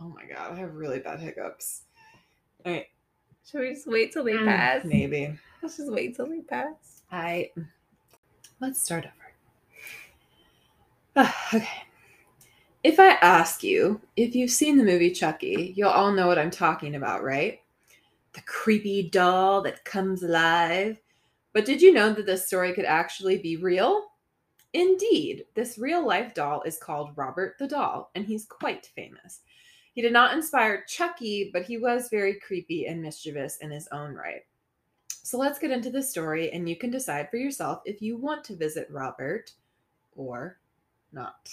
Oh 0.00 0.08
my 0.08 0.24
god, 0.24 0.52
I 0.52 0.56
have 0.56 0.74
really 0.74 0.98
bad 0.98 1.20
hiccups. 1.20 1.82
All 2.66 2.72
right, 2.72 2.86
Should 3.48 3.60
we 3.60 3.72
just 3.74 3.86
wait 3.86 4.12
till 4.12 4.24
they 4.24 4.32
Mm, 4.32 4.46
pass? 4.46 4.84
maybe. 4.84 5.38
Let's 5.62 5.76
just 5.76 5.92
wait 5.92 6.16
till 6.16 6.26
they 6.26 6.40
pass. 6.40 7.02
I 7.12 7.50
let's 8.60 8.82
start 8.82 9.04
over. 9.04 9.14
Ah, 11.16 11.48
okay. 11.54 11.84
If 12.82 12.98
I 13.00 13.10
ask 13.20 13.62
you 13.62 14.00
if 14.16 14.34
you've 14.34 14.50
seen 14.50 14.78
the 14.78 14.84
movie 14.84 15.10
Chucky, 15.10 15.74
you'll 15.76 15.90
all 15.90 16.12
know 16.12 16.26
what 16.26 16.38
I'm 16.38 16.50
talking 16.50 16.94
about, 16.94 17.22
right? 17.22 17.60
the 18.32 18.42
creepy 18.42 19.08
doll 19.08 19.62
that 19.62 19.84
comes 19.84 20.22
alive. 20.22 20.98
But 21.52 21.64
did 21.64 21.82
you 21.82 21.92
know 21.92 22.12
that 22.12 22.26
this 22.26 22.46
story 22.46 22.72
could 22.72 22.84
actually 22.84 23.38
be 23.38 23.56
real? 23.56 24.06
Indeed, 24.72 25.46
this 25.54 25.78
real 25.78 26.06
life 26.06 26.32
doll 26.32 26.62
is 26.62 26.78
called 26.78 27.16
Robert 27.16 27.56
the 27.58 27.66
Doll, 27.66 28.10
and 28.14 28.24
he's 28.24 28.46
quite 28.46 28.86
famous. 28.94 29.40
He 29.92 30.02
did 30.02 30.12
not 30.12 30.32
inspire 30.32 30.84
Chucky, 30.86 31.50
but 31.52 31.64
he 31.64 31.76
was 31.76 32.08
very 32.08 32.38
creepy 32.38 32.86
and 32.86 33.02
mischievous 33.02 33.56
in 33.56 33.72
his 33.72 33.88
own 33.90 34.14
right. 34.14 34.42
So 35.22 35.38
let's 35.38 35.58
get 35.58 35.70
into 35.70 35.90
the 35.90 36.02
story, 36.02 36.50
and 36.50 36.68
you 36.68 36.76
can 36.76 36.90
decide 36.90 37.30
for 37.30 37.36
yourself 37.36 37.82
if 37.84 38.02
you 38.02 38.16
want 38.16 38.42
to 38.44 38.56
visit 38.56 38.88
Robert 38.90 39.52
or 40.16 40.58
not. 41.12 41.50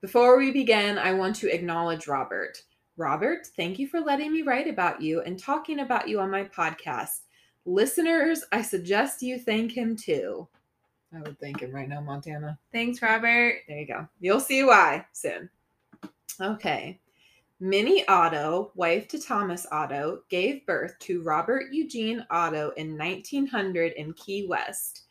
Before 0.00 0.36
we 0.36 0.50
begin, 0.50 0.98
I 0.98 1.12
want 1.12 1.36
to 1.36 1.52
acknowledge 1.52 2.08
Robert. 2.08 2.62
Robert, 2.96 3.46
thank 3.56 3.78
you 3.78 3.88
for 3.88 4.00
letting 4.00 4.32
me 4.32 4.42
write 4.42 4.68
about 4.68 5.00
you 5.00 5.22
and 5.22 5.38
talking 5.38 5.80
about 5.80 6.08
you 6.08 6.20
on 6.20 6.30
my 6.30 6.44
podcast. 6.44 7.20
Listeners, 7.64 8.44
I 8.52 8.62
suggest 8.62 9.22
you 9.22 9.38
thank 9.38 9.72
him 9.72 9.96
too. 9.96 10.48
I 11.14 11.20
would 11.20 11.38
thank 11.38 11.60
him 11.60 11.72
right 11.72 11.88
now, 11.88 12.00
Montana. 12.00 12.58
Thanks, 12.72 13.02
Robert. 13.02 13.60
There 13.68 13.78
you 13.78 13.86
go. 13.86 14.08
You'll 14.20 14.40
see 14.40 14.64
why 14.64 15.06
soon. 15.12 15.48
Okay. 16.40 16.98
Minnie 17.64 18.04
Otto, 18.08 18.72
wife 18.74 19.06
to 19.06 19.20
Thomas 19.20 19.68
Otto, 19.70 20.22
gave 20.28 20.66
birth 20.66 20.98
to 20.98 21.22
Robert 21.22 21.66
Eugene 21.70 22.26
Otto 22.28 22.72
in 22.76 22.98
1900 22.98 23.92
in 23.92 24.12
Key 24.14 24.48
West. 24.48 25.04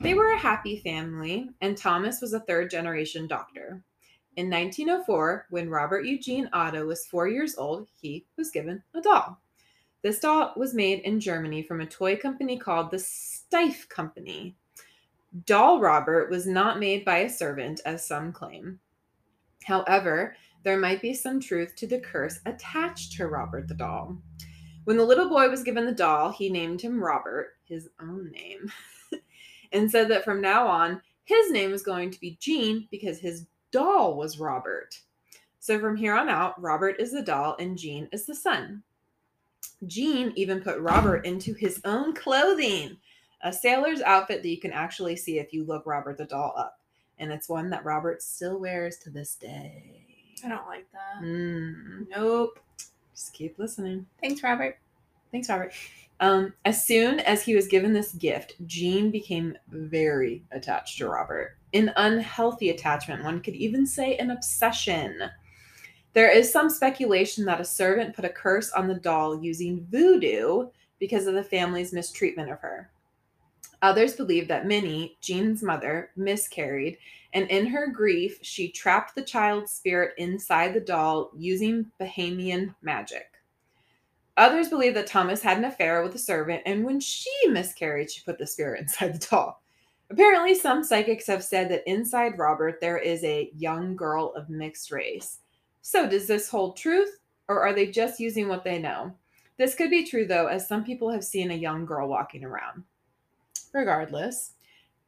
They 0.00 0.14
were 0.14 0.32
a 0.32 0.36
happy 0.36 0.80
family, 0.80 1.50
and 1.60 1.78
Thomas 1.78 2.20
was 2.20 2.32
a 2.32 2.40
third 2.40 2.70
generation 2.70 3.28
doctor. 3.28 3.84
In 4.34 4.50
1904, 4.50 5.46
when 5.50 5.70
Robert 5.70 6.04
Eugene 6.04 6.50
Otto 6.52 6.86
was 6.86 7.06
four 7.06 7.28
years 7.28 7.56
old, 7.56 7.86
he 8.00 8.26
was 8.36 8.50
given 8.50 8.82
a 8.96 9.00
doll. 9.00 9.38
This 10.02 10.18
doll 10.18 10.54
was 10.56 10.74
made 10.74 11.02
in 11.02 11.20
Germany 11.20 11.62
from 11.62 11.82
a 11.82 11.86
toy 11.86 12.16
company 12.16 12.58
called 12.58 12.90
the 12.90 12.98
Steiff 12.98 13.88
Company. 13.88 14.56
Doll 15.46 15.78
Robert 15.78 16.32
was 16.32 16.48
not 16.48 16.80
made 16.80 17.04
by 17.04 17.18
a 17.18 17.30
servant, 17.30 17.80
as 17.86 18.04
some 18.04 18.32
claim. 18.32 18.80
However, 19.62 20.34
there 20.62 20.78
might 20.78 21.02
be 21.02 21.14
some 21.14 21.40
truth 21.40 21.74
to 21.76 21.86
the 21.86 22.00
curse 22.00 22.40
attached 22.46 23.12
to 23.12 23.26
Robert 23.26 23.68
the 23.68 23.74
doll. 23.74 24.16
When 24.84 24.96
the 24.96 25.04
little 25.04 25.28
boy 25.28 25.48
was 25.48 25.62
given 25.62 25.86
the 25.86 25.92
doll, 25.92 26.30
he 26.30 26.50
named 26.50 26.80
him 26.80 27.02
Robert, 27.02 27.54
his 27.64 27.88
own 28.00 28.30
name, 28.32 28.70
and 29.72 29.90
said 29.90 30.08
that 30.08 30.24
from 30.24 30.40
now 30.40 30.66
on, 30.66 31.00
his 31.24 31.50
name 31.50 31.70
was 31.70 31.82
going 31.82 32.10
to 32.10 32.20
be 32.20 32.36
Gene 32.40 32.88
because 32.90 33.18
his 33.18 33.46
doll 33.70 34.16
was 34.16 34.38
Robert. 34.38 34.98
So 35.60 35.78
from 35.78 35.96
here 35.96 36.14
on 36.14 36.28
out, 36.28 36.60
Robert 36.60 36.96
is 36.98 37.12
the 37.12 37.22
doll 37.22 37.56
and 37.58 37.78
Gene 37.78 38.08
is 38.12 38.26
the 38.26 38.34
son. 38.34 38.82
Gene 39.86 40.32
even 40.34 40.60
put 40.60 40.80
Robert 40.80 41.24
into 41.24 41.54
his 41.54 41.80
own 41.84 42.14
clothing 42.14 42.96
a 43.42 43.52
sailor's 43.52 44.00
outfit 44.00 44.42
that 44.42 44.48
you 44.48 44.60
can 44.60 44.72
actually 44.72 45.16
see 45.16 45.38
if 45.38 45.52
you 45.52 45.64
look 45.64 45.84
Robert 45.86 46.16
the 46.16 46.24
doll 46.24 46.54
up. 46.56 46.80
And 47.18 47.32
it's 47.32 47.48
one 47.48 47.70
that 47.70 47.84
Robert 47.84 48.22
still 48.22 48.58
wears 48.58 48.98
to 48.98 49.10
this 49.10 49.34
day. 49.34 50.01
I 50.44 50.48
don't 50.48 50.66
like 50.66 50.86
that. 50.92 51.22
Mm, 51.22 52.06
Nope. 52.08 52.58
just 53.14 53.32
keep 53.32 53.58
listening. 53.58 54.06
Thanks, 54.20 54.42
Robert. 54.42 54.78
Thanks, 55.30 55.48
Robert. 55.48 55.72
Um, 56.20 56.52
as 56.64 56.84
soon 56.86 57.20
as 57.20 57.42
he 57.42 57.54
was 57.54 57.66
given 57.66 57.92
this 57.92 58.12
gift, 58.12 58.54
Gene 58.66 59.10
became 59.10 59.56
very 59.68 60.44
attached 60.52 60.98
to 60.98 61.08
Robert. 61.08 61.56
An 61.74 61.92
unhealthy 61.96 62.70
attachment, 62.70 63.24
one 63.24 63.40
could 63.40 63.54
even 63.54 63.86
say 63.86 64.16
an 64.16 64.30
obsession. 64.30 65.18
There 66.12 66.30
is 66.30 66.52
some 66.52 66.68
speculation 66.70 67.44
that 67.46 67.60
a 67.60 67.64
servant 67.64 68.14
put 68.14 68.24
a 68.24 68.28
curse 68.28 68.70
on 68.72 68.86
the 68.86 68.94
doll 68.94 69.42
using 69.42 69.86
voodoo 69.90 70.68
because 71.00 71.26
of 71.26 71.34
the 71.34 71.42
family's 71.42 71.92
mistreatment 71.92 72.50
of 72.52 72.60
her. 72.60 72.90
Others 73.80 74.14
believe 74.14 74.46
that 74.46 74.66
Minnie, 74.66 75.16
Gene's 75.20 75.62
mother, 75.62 76.10
miscarried, 76.14 76.98
and 77.34 77.48
in 77.48 77.66
her 77.66 77.86
grief, 77.86 78.38
she 78.42 78.70
trapped 78.70 79.14
the 79.14 79.22
child's 79.22 79.72
spirit 79.72 80.14
inside 80.18 80.74
the 80.74 80.80
doll 80.80 81.30
using 81.36 81.90
Bahamian 82.00 82.74
magic. 82.82 83.32
Others 84.36 84.68
believe 84.68 84.94
that 84.94 85.06
Thomas 85.06 85.42
had 85.42 85.58
an 85.58 85.64
affair 85.64 86.02
with 86.02 86.14
a 86.14 86.18
servant, 86.18 86.62
and 86.66 86.84
when 86.84 87.00
she 87.00 87.30
miscarried, 87.48 88.10
she 88.10 88.22
put 88.22 88.38
the 88.38 88.46
spirit 88.46 88.80
inside 88.82 89.14
the 89.14 89.26
doll. 89.26 89.62
Apparently, 90.10 90.54
some 90.54 90.84
psychics 90.84 91.26
have 91.26 91.42
said 91.42 91.70
that 91.70 91.88
inside 91.88 92.38
Robert 92.38 92.80
there 92.80 92.98
is 92.98 93.24
a 93.24 93.50
young 93.56 93.96
girl 93.96 94.32
of 94.34 94.50
mixed 94.50 94.90
race. 94.90 95.38
So, 95.80 96.08
does 96.08 96.26
this 96.26 96.50
hold 96.50 96.76
truth, 96.76 97.18
or 97.48 97.60
are 97.62 97.72
they 97.72 97.86
just 97.86 98.20
using 98.20 98.48
what 98.48 98.62
they 98.62 98.78
know? 98.78 99.14
This 99.58 99.74
could 99.74 99.90
be 99.90 100.04
true, 100.04 100.26
though, 100.26 100.46
as 100.46 100.68
some 100.68 100.84
people 100.84 101.10
have 101.10 101.24
seen 101.24 101.50
a 101.50 101.54
young 101.54 101.86
girl 101.86 102.08
walking 102.08 102.44
around. 102.44 102.84
Regardless, 103.72 104.52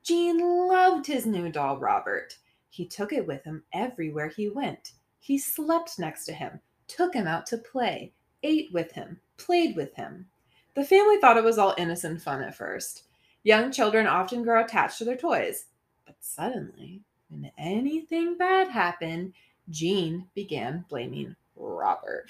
Gene 0.04 0.68
loved 0.68 1.06
his 1.06 1.24
new 1.24 1.48
doll, 1.48 1.78
Robert. 1.78 2.36
He 2.68 2.84
took 2.84 3.10
it 3.10 3.26
with 3.26 3.42
him 3.44 3.64
everywhere 3.72 4.28
he 4.28 4.50
went. 4.50 4.92
He 5.18 5.38
slept 5.38 5.98
next 5.98 6.26
to 6.26 6.34
him, 6.34 6.60
took 6.88 7.14
him 7.14 7.26
out 7.26 7.46
to 7.46 7.56
play, 7.56 8.12
ate 8.42 8.70
with 8.70 8.92
him, 8.92 9.18
played 9.38 9.74
with 9.74 9.94
him. 9.94 10.26
The 10.74 10.84
family 10.84 11.16
thought 11.18 11.38
it 11.38 11.44
was 11.44 11.56
all 11.56 11.74
innocent 11.78 12.20
fun 12.20 12.42
at 12.42 12.54
first. 12.54 13.04
Young 13.44 13.72
children 13.72 14.06
often 14.06 14.42
grow 14.42 14.62
attached 14.62 14.98
to 14.98 15.06
their 15.06 15.16
toys. 15.16 15.66
But 16.04 16.16
suddenly, 16.20 17.00
when 17.30 17.50
anything 17.56 18.36
bad 18.36 18.68
happened, 18.68 19.32
Gene 19.70 20.26
began 20.34 20.84
blaming 20.90 21.34
Robert. 21.56 22.26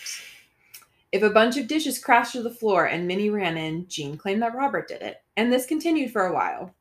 If 1.10 1.24
a 1.24 1.30
bunch 1.30 1.56
of 1.56 1.66
dishes 1.66 1.98
crashed 1.98 2.32
to 2.32 2.42
the 2.42 2.50
floor 2.50 2.86
and 2.86 3.08
Minnie 3.08 3.30
ran 3.30 3.56
in, 3.56 3.88
Gene 3.88 4.16
claimed 4.16 4.42
that 4.42 4.54
Robert 4.54 4.86
did 4.86 5.02
it. 5.02 5.22
And 5.36 5.52
this 5.52 5.66
continued 5.66 6.12
for 6.12 6.26
a 6.26 6.32
while. 6.32 6.72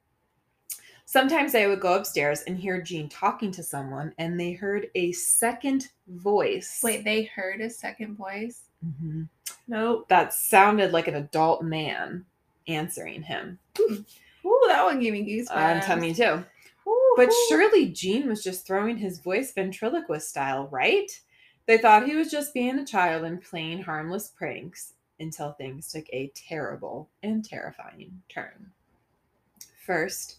Sometimes 1.13 1.51
they 1.51 1.67
would 1.67 1.79
go 1.79 1.93
upstairs 1.93 2.41
and 2.47 2.57
hear 2.57 2.81
Gene 2.81 3.07
talking 3.07 3.51
to 3.51 3.61
someone, 3.61 4.15
and 4.17 4.39
they 4.39 4.53
heard 4.53 4.87
a 4.95 5.11
second 5.11 5.89
voice. 6.07 6.81
Wait, 6.83 7.03
they 7.03 7.25
heard 7.25 7.61
a 7.61 7.69
second 7.69 8.15
voice? 8.15 8.61
Mhm. 8.83 9.29
Nope. 9.67 10.07
that 10.09 10.33
sounded 10.33 10.91
like 10.91 11.07
an 11.07 11.13
adult 11.13 11.61
man 11.61 12.25
answering 12.67 13.21
him. 13.21 13.59
Ooh, 13.79 14.03
that 14.65 14.83
one 14.83 14.99
gave 14.99 15.13
me 15.13 15.23
goosebumps. 15.23 15.55
I'm 15.55 15.81
telling 15.81 16.03
you 16.05 16.15
too. 16.15 16.43
Ooh, 16.87 17.13
But 17.15 17.29
ooh. 17.29 17.45
surely 17.47 17.89
Gene 17.89 18.27
was 18.27 18.43
just 18.43 18.65
throwing 18.65 18.97
his 18.97 19.19
voice 19.19 19.53
ventriloquist 19.53 20.27
style, 20.27 20.67
right? 20.69 21.11
They 21.67 21.77
thought 21.77 22.07
he 22.07 22.15
was 22.15 22.31
just 22.31 22.55
being 22.55 22.79
a 22.79 22.85
child 22.87 23.23
and 23.23 23.39
playing 23.39 23.83
harmless 23.83 24.29
pranks 24.29 24.93
until 25.19 25.51
things 25.51 25.91
took 25.91 26.05
a 26.11 26.31
terrible 26.33 27.07
and 27.21 27.45
terrifying 27.45 28.23
turn. 28.29 28.71
First, 29.85 30.37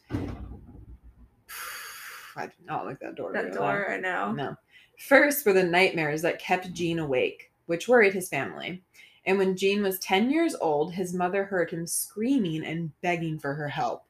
I 2.36 2.46
did 2.46 2.64
not 2.66 2.86
like 2.86 3.00
that 3.00 3.14
door. 3.14 3.32
that 3.32 3.52
door. 3.52 3.90
I 3.90 3.98
know. 3.98 4.32
No. 4.32 4.56
First 4.98 5.44
were 5.44 5.52
the 5.52 5.62
nightmares 5.62 6.22
that 6.22 6.38
kept 6.38 6.72
Gene 6.72 6.98
awake, 6.98 7.50
which 7.66 7.88
worried 7.88 8.14
his 8.14 8.28
family. 8.28 8.82
And 9.26 9.38
when 9.38 9.56
Gene 9.56 9.82
was 9.82 9.98
10 10.00 10.30
years 10.30 10.54
old, 10.54 10.92
his 10.92 11.14
mother 11.14 11.44
heard 11.44 11.70
him 11.70 11.86
screaming 11.86 12.64
and 12.64 12.90
begging 13.00 13.38
for 13.38 13.54
her 13.54 13.68
help. 13.68 14.04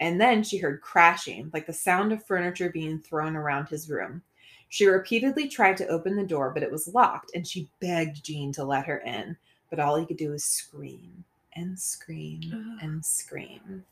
And 0.00 0.20
then 0.20 0.42
she 0.42 0.58
heard 0.58 0.80
crashing, 0.80 1.50
like 1.52 1.66
the 1.66 1.72
sound 1.72 2.12
of 2.12 2.24
furniture 2.24 2.70
being 2.70 3.00
thrown 3.00 3.34
around 3.34 3.68
his 3.68 3.88
room. 3.90 4.22
She 4.68 4.86
repeatedly 4.86 5.48
tried 5.48 5.76
to 5.78 5.88
open 5.88 6.14
the 6.14 6.22
door, 6.26 6.50
but 6.52 6.62
it 6.62 6.70
was 6.70 6.88
locked, 6.88 7.32
and 7.34 7.46
she 7.46 7.70
begged 7.80 8.22
Gene 8.22 8.52
to 8.52 8.64
let 8.64 8.86
her 8.86 8.98
in. 8.98 9.36
But 9.70 9.80
all 9.80 9.96
he 9.96 10.06
could 10.06 10.18
do 10.18 10.30
was 10.30 10.44
scream 10.44 11.24
and 11.54 11.78
scream 11.78 12.76
and 12.80 13.04
scream. 13.04 13.84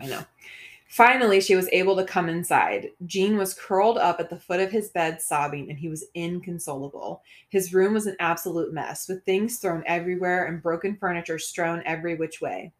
I 0.00 0.06
know. 0.06 0.24
Finally, 0.88 1.38
she 1.38 1.54
was 1.54 1.68
able 1.70 1.94
to 1.94 2.04
come 2.04 2.30
inside. 2.30 2.88
Gene 3.04 3.36
was 3.36 3.52
curled 3.52 3.98
up 3.98 4.20
at 4.20 4.30
the 4.30 4.40
foot 4.40 4.58
of 4.58 4.70
his 4.70 4.88
bed, 4.88 5.20
sobbing, 5.20 5.68
and 5.68 5.78
he 5.78 5.90
was 5.90 6.06
inconsolable. 6.14 7.22
His 7.50 7.74
room 7.74 7.92
was 7.92 8.06
an 8.06 8.16
absolute 8.20 8.72
mess, 8.72 9.06
with 9.06 9.22
things 9.24 9.58
thrown 9.58 9.84
everywhere 9.86 10.46
and 10.46 10.62
broken 10.62 10.96
furniture 10.96 11.38
strewn 11.38 11.82
every 11.84 12.14
which 12.14 12.40
way. 12.40 12.72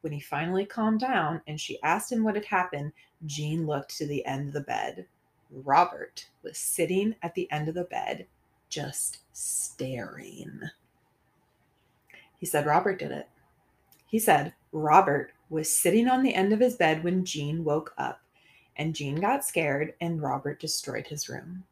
When 0.00 0.12
he 0.12 0.20
finally 0.20 0.66
calmed 0.66 1.00
down 1.00 1.42
and 1.46 1.58
she 1.58 1.80
asked 1.82 2.10
him 2.10 2.24
what 2.24 2.34
had 2.34 2.44
happened, 2.44 2.92
Gene 3.24 3.66
looked 3.66 3.96
to 3.98 4.06
the 4.06 4.26
end 4.26 4.48
of 4.48 4.54
the 4.54 4.60
bed. 4.60 5.06
Robert 5.50 6.26
was 6.42 6.58
sitting 6.58 7.14
at 7.22 7.34
the 7.36 7.50
end 7.52 7.68
of 7.68 7.76
the 7.76 7.84
bed, 7.84 8.26
just 8.68 9.20
staring. 9.32 10.60
He 12.40 12.46
said 12.46 12.66
Robert 12.66 12.98
did 12.98 13.12
it. 13.12 13.28
He 14.06 14.18
said 14.18 14.54
Robert 14.72 15.32
was 15.54 15.74
sitting 15.74 16.08
on 16.08 16.22
the 16.22 16.34
end 16.34 16.52
of 16.52 16.60
his 16.60 16.76
bed 16.76 17.02
when 17.02 17.24
Gene 17.24 17.64
woke 17.64 17.94
up, 17.96 18.20
and 18.76 18.94
Gene 18.94 19.16
got 19.16 19.44
scared, 19.44 19.94
and 20.00 20.20
Robert 20.20 20.60
destroyed 20.60 21.06
his 21.06 21.28
room. 21.28 21.64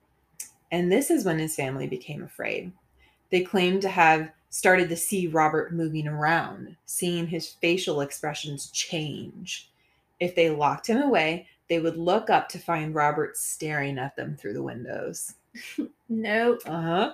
And 0.70 0.90
this 0.90 1.10
is 1.10 1.24
when 1.24 1.38
his 1.38 1.54
family 1.54 1.86
became 1.86 2.22
afraid. 2.22 2.72
They 3.30 3.42
claimed 3.42 3.82
to 3.82 3.88
have 3.88 4.30
started 4.50 4.88
to 4.90 4.96
see 4.96 5.26
Robert 5.26 5.72
moving 5.72 6.06
around, 6.06 6.76
seeing 6.86 7.26
his 7.26 7.48
facial 7.48 8.00
expressions 8.02 8.70
change. 8.70 9.70
If 10.20 10.34
they 10.34 10.50
locked 10.50 10.86
him 10.86 11.02
away, 11.02 11.46
they 11.68 11.78
would 11.78 11.96
look 11.96 12.30
up 12.30 12.48
to 12.50 12.58
find 12.58 12.94
Robert 12.94 13.36
staring 13.36 13.98
at 13.98 14.14
them 14.14 14.36
through 14.36 14.54
the 14.54 14.62
windows. 14.62 15.34
Nope. 16.08 16.60
Uh 16.66 16.82
huh. 16.82 17.12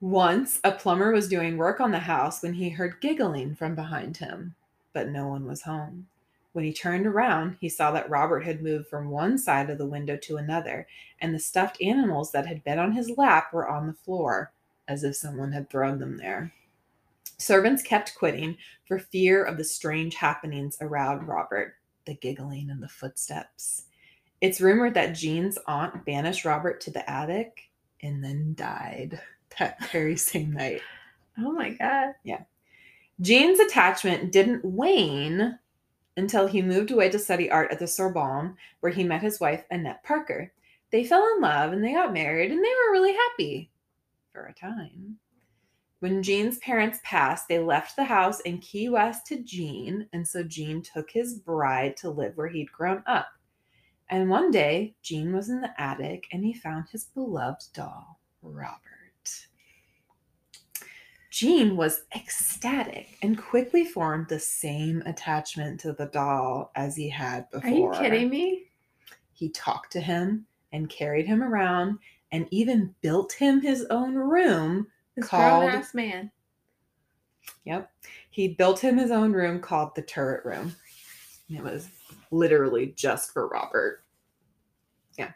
Once, 0.00 0.60
a 0.64 0.72
plumber 0.72 1.12
was 1.12 1.28
doing 1.28 1.56
work 1.56 1.78
on 1.78 1.92
the 1.92 2.00
house 2.00 2.42
when 2.42 2.54
he 2.54 2.68
heard 2.68 3.00
giggling 3.00 3.54
from 3.54 3.76
behind 3.76 4.16
him, 4.16 4.56
but 4.92 5.08
no 5.08 5.28
one 5.28 5.46
was 5.46 5.62
home. 5.62 6.06
When 6.52 6.64
he 6.64 6.72
turned 6.72 7.06
around, 7.06 7.56
he 7.60 7.68
saw 7.68 7.92
that 7.92 8.10
Robert 8.10 8.44
had 8.44 8.62
moved 8.62 8.88
from 8.88 9.10
one 9.10 9.38
side 9.38 9.70
of 9.70 9.78
the 9.78 9.86
window 9.86 10.16
to 10.16 10.36
another, 10.36 10.86
and 11.20 11.32
the 11.32 11.38
stuffed 11.38 11.80
animals 11.80 12.32
that 12.32 12.46
had 12.46 12.64
been 12.64 12.78
on 12.78 12.92
his 12.92 13.16
lap 13.16 13.52
were 13.52 13.68
on 13.68 13.86
the 13.86 13.92
floor, 13.92 14.52
as 14.88 15.04
if 15.04 15.14
someone 15.14 15.52
had 15.52 15.70
thrown 15.70 15.98
them 15.98 16.16
there. 16.16 16.52
Servants 17.38 17.82
kept 17.82 18.16
quitting 18.16 18.56
for 18.86 18.98
fear 18.98 19.44
of 19.44 19.56
the 19.56 19.64
strange 19.64 20.16
happenings 20.16 20.76
around 20.80 21.26
Robert, 21.28 21.74
the 22.04 22.14
giggling 22.14 22.68
and 22.70 22.82
the 22.82 22.88
footsteps. 22.88 23.84
It's 24.40 24.60
rumored 24.60 24.94
that 24.94 25.14
Gene's 25.14 25.58
aunt 25.66 26.04
banished 26.04 26.44
Robert 26.44 26.80
to 26.82 26.90
the 26.90 27.08
attic 27.08 27.70
and 28.02 28.24
then 28.24 28.54
died 28.56 29.20
that 29.58 29.82
very 29.90 30.16
same 30.16 30.52
night. 30.52 30.82
Oh 31.38 31.52
my 31.52 31.70
god. 31.70 32.14
Gene's 33.20 33.60
attachment 33.60 34.32
didn't 34.32 34.64
wane 34.64 35.58
until 36.16 36.46
he 36.46 36.62
moved 36.62 36.90
away 36.90 37.10
to 37.10 37.18
study 37.18 37.50
art 37.50 37.70
at 37.70 37.78
the 37.78 37.86
Sorbonne, 37.86 38.56
where 38.80 38.92
he 38.92 39.04
met 39.04 39.22
his 39.22 39.40
wife, 39.40 39.64
Annette 39.70 40.02
Parker. 40.02 40.52
They 40.90 41.04
fell 41.04 41.26
in 41.34 41.40
love 41.40 41.72
and 41.72 41.84
they 41.84 41.92
got 41.92 42.12
married, 42.12 42.50
and 42.50 42.64
they 42.64 42.68
were 42.68 42.92
really 42.92 43.12
happy 43.12 43.70
for 44.32 44.46
a 44.46 44.54
time. 44.54 45.18
When 46.00 46.22
Gene's 46.22 46.58
parents 46.58 46.98
passed, 47.04 47.46
they 47.46 47.58
left 47.58 47.94
the 47.94 48.04
house 48.04 48.40
in 48.40 48.58
Key 48.58 48.88
West 48.88 49.26
to 49.26 49.42
Gene, 49.42 50.08
and 50.14 50.26
so 50.26 50.42
Gene 50.42 50.82
took 50.82 51.10
his 51.10 51.34
bride 51.34 51.96
to 51.98 52.10
live 52.10 52.36
where 52.36 52.48
he'd 52.48 52.72
grown 52.72 53.02
up. 53.06 53.28
And 54.08 54.30
one 54.30 54.50
day, 54.50 54.94
Gene 55.02 55.32
was 55.32 55.50
in 55.50 55.60
the 55.60 55.78
attic 55.80 56.26
and 56.32 56.44
he 56.44 56.52
found 56.52 56.88
his 56.88 57.04
beloved 57.04 57.66
doll, 57.72 58.18
Robert. 58.42 58.89
Gene 61.30 61.76
was 61.76 62.02
ecstatic 62.14 63.16
and 63.22 63.38
quickly 63.40 63.84
formed 63.84 64.28
the 64.28 64.38
same 64.40 65.02
attachment 65.06 65.78
to 65.80 65.92
the 65.92 66.06
doll 66.06 66.72
as 66.74 66.96
he 66.96 67.08
had 67.08 67.48
before. 67.50 67.70
Are 67.70 67.72
you 67.72 67.92
kidding 67.98 68.28
me? 68.28 68.64
He 69.32 69.48
talked 69.50 69.92
to 69.92 70.00
him 70.00 70.46
and 70.72 70.90
carried 70.90 71.26
him 71.26 71.42
around 71.42 71.98
and 72.32 72.46
even 72.50 72.94
built 73.00 73.32
him 73.32 73.60
his 73.60 73.86
own 73.90 74.14
room. 74.14 74.88
This 75.16 75.28
Called- 75.28 75.62
grown 75.70 75.80
ass 75.80 75.94
man. 75.94 76.30
Yep. 77.64 77.90
He 78.30 78.48
built 78.48 78.80
him 78.80 78.96
his 78.98 79.10
own 79.10 79.32
room 79.32 79.60
called 79.60 79.94
the 79.94 80.02
turret 80.02 80.44
room. 80.44 80.74
And 81.48 81.58
it 81.58 81.64
was 81.64 81.88
literally 82.30 82.92
just 82.96 83.32
for 83.32 83.48
Robert. 83.48 84.02
Yeah. 85.16 85.32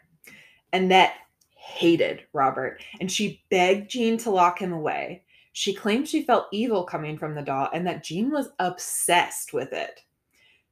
Annette 0.73 1.15
hated 1.55 2.25
Robert 2.31 2.81
and 2.99 3.11
she 3.11 3.43
begged 3.49 3.89
Gene 3.89 4.17
to 4.19 4.29
lock 4.29 4.59
him 4.59 4.71
away. 4.71 5.23
She 5.57 5.73
claimed 5.73 6.05
she 6.05 6.21
felt 6.21 6.47
evil 6.51 6.83
coming 6.83 7.17
from 7.17 7.33
the 7.33 7.41
doll 7.41 7.69
and 7.73 7.87
that 7.87 8.03
Gene 8.03 8.29
was 8.29 8.49
obsessed 8.59 9.53
with 9.53 9.71
it. 9.71 10.01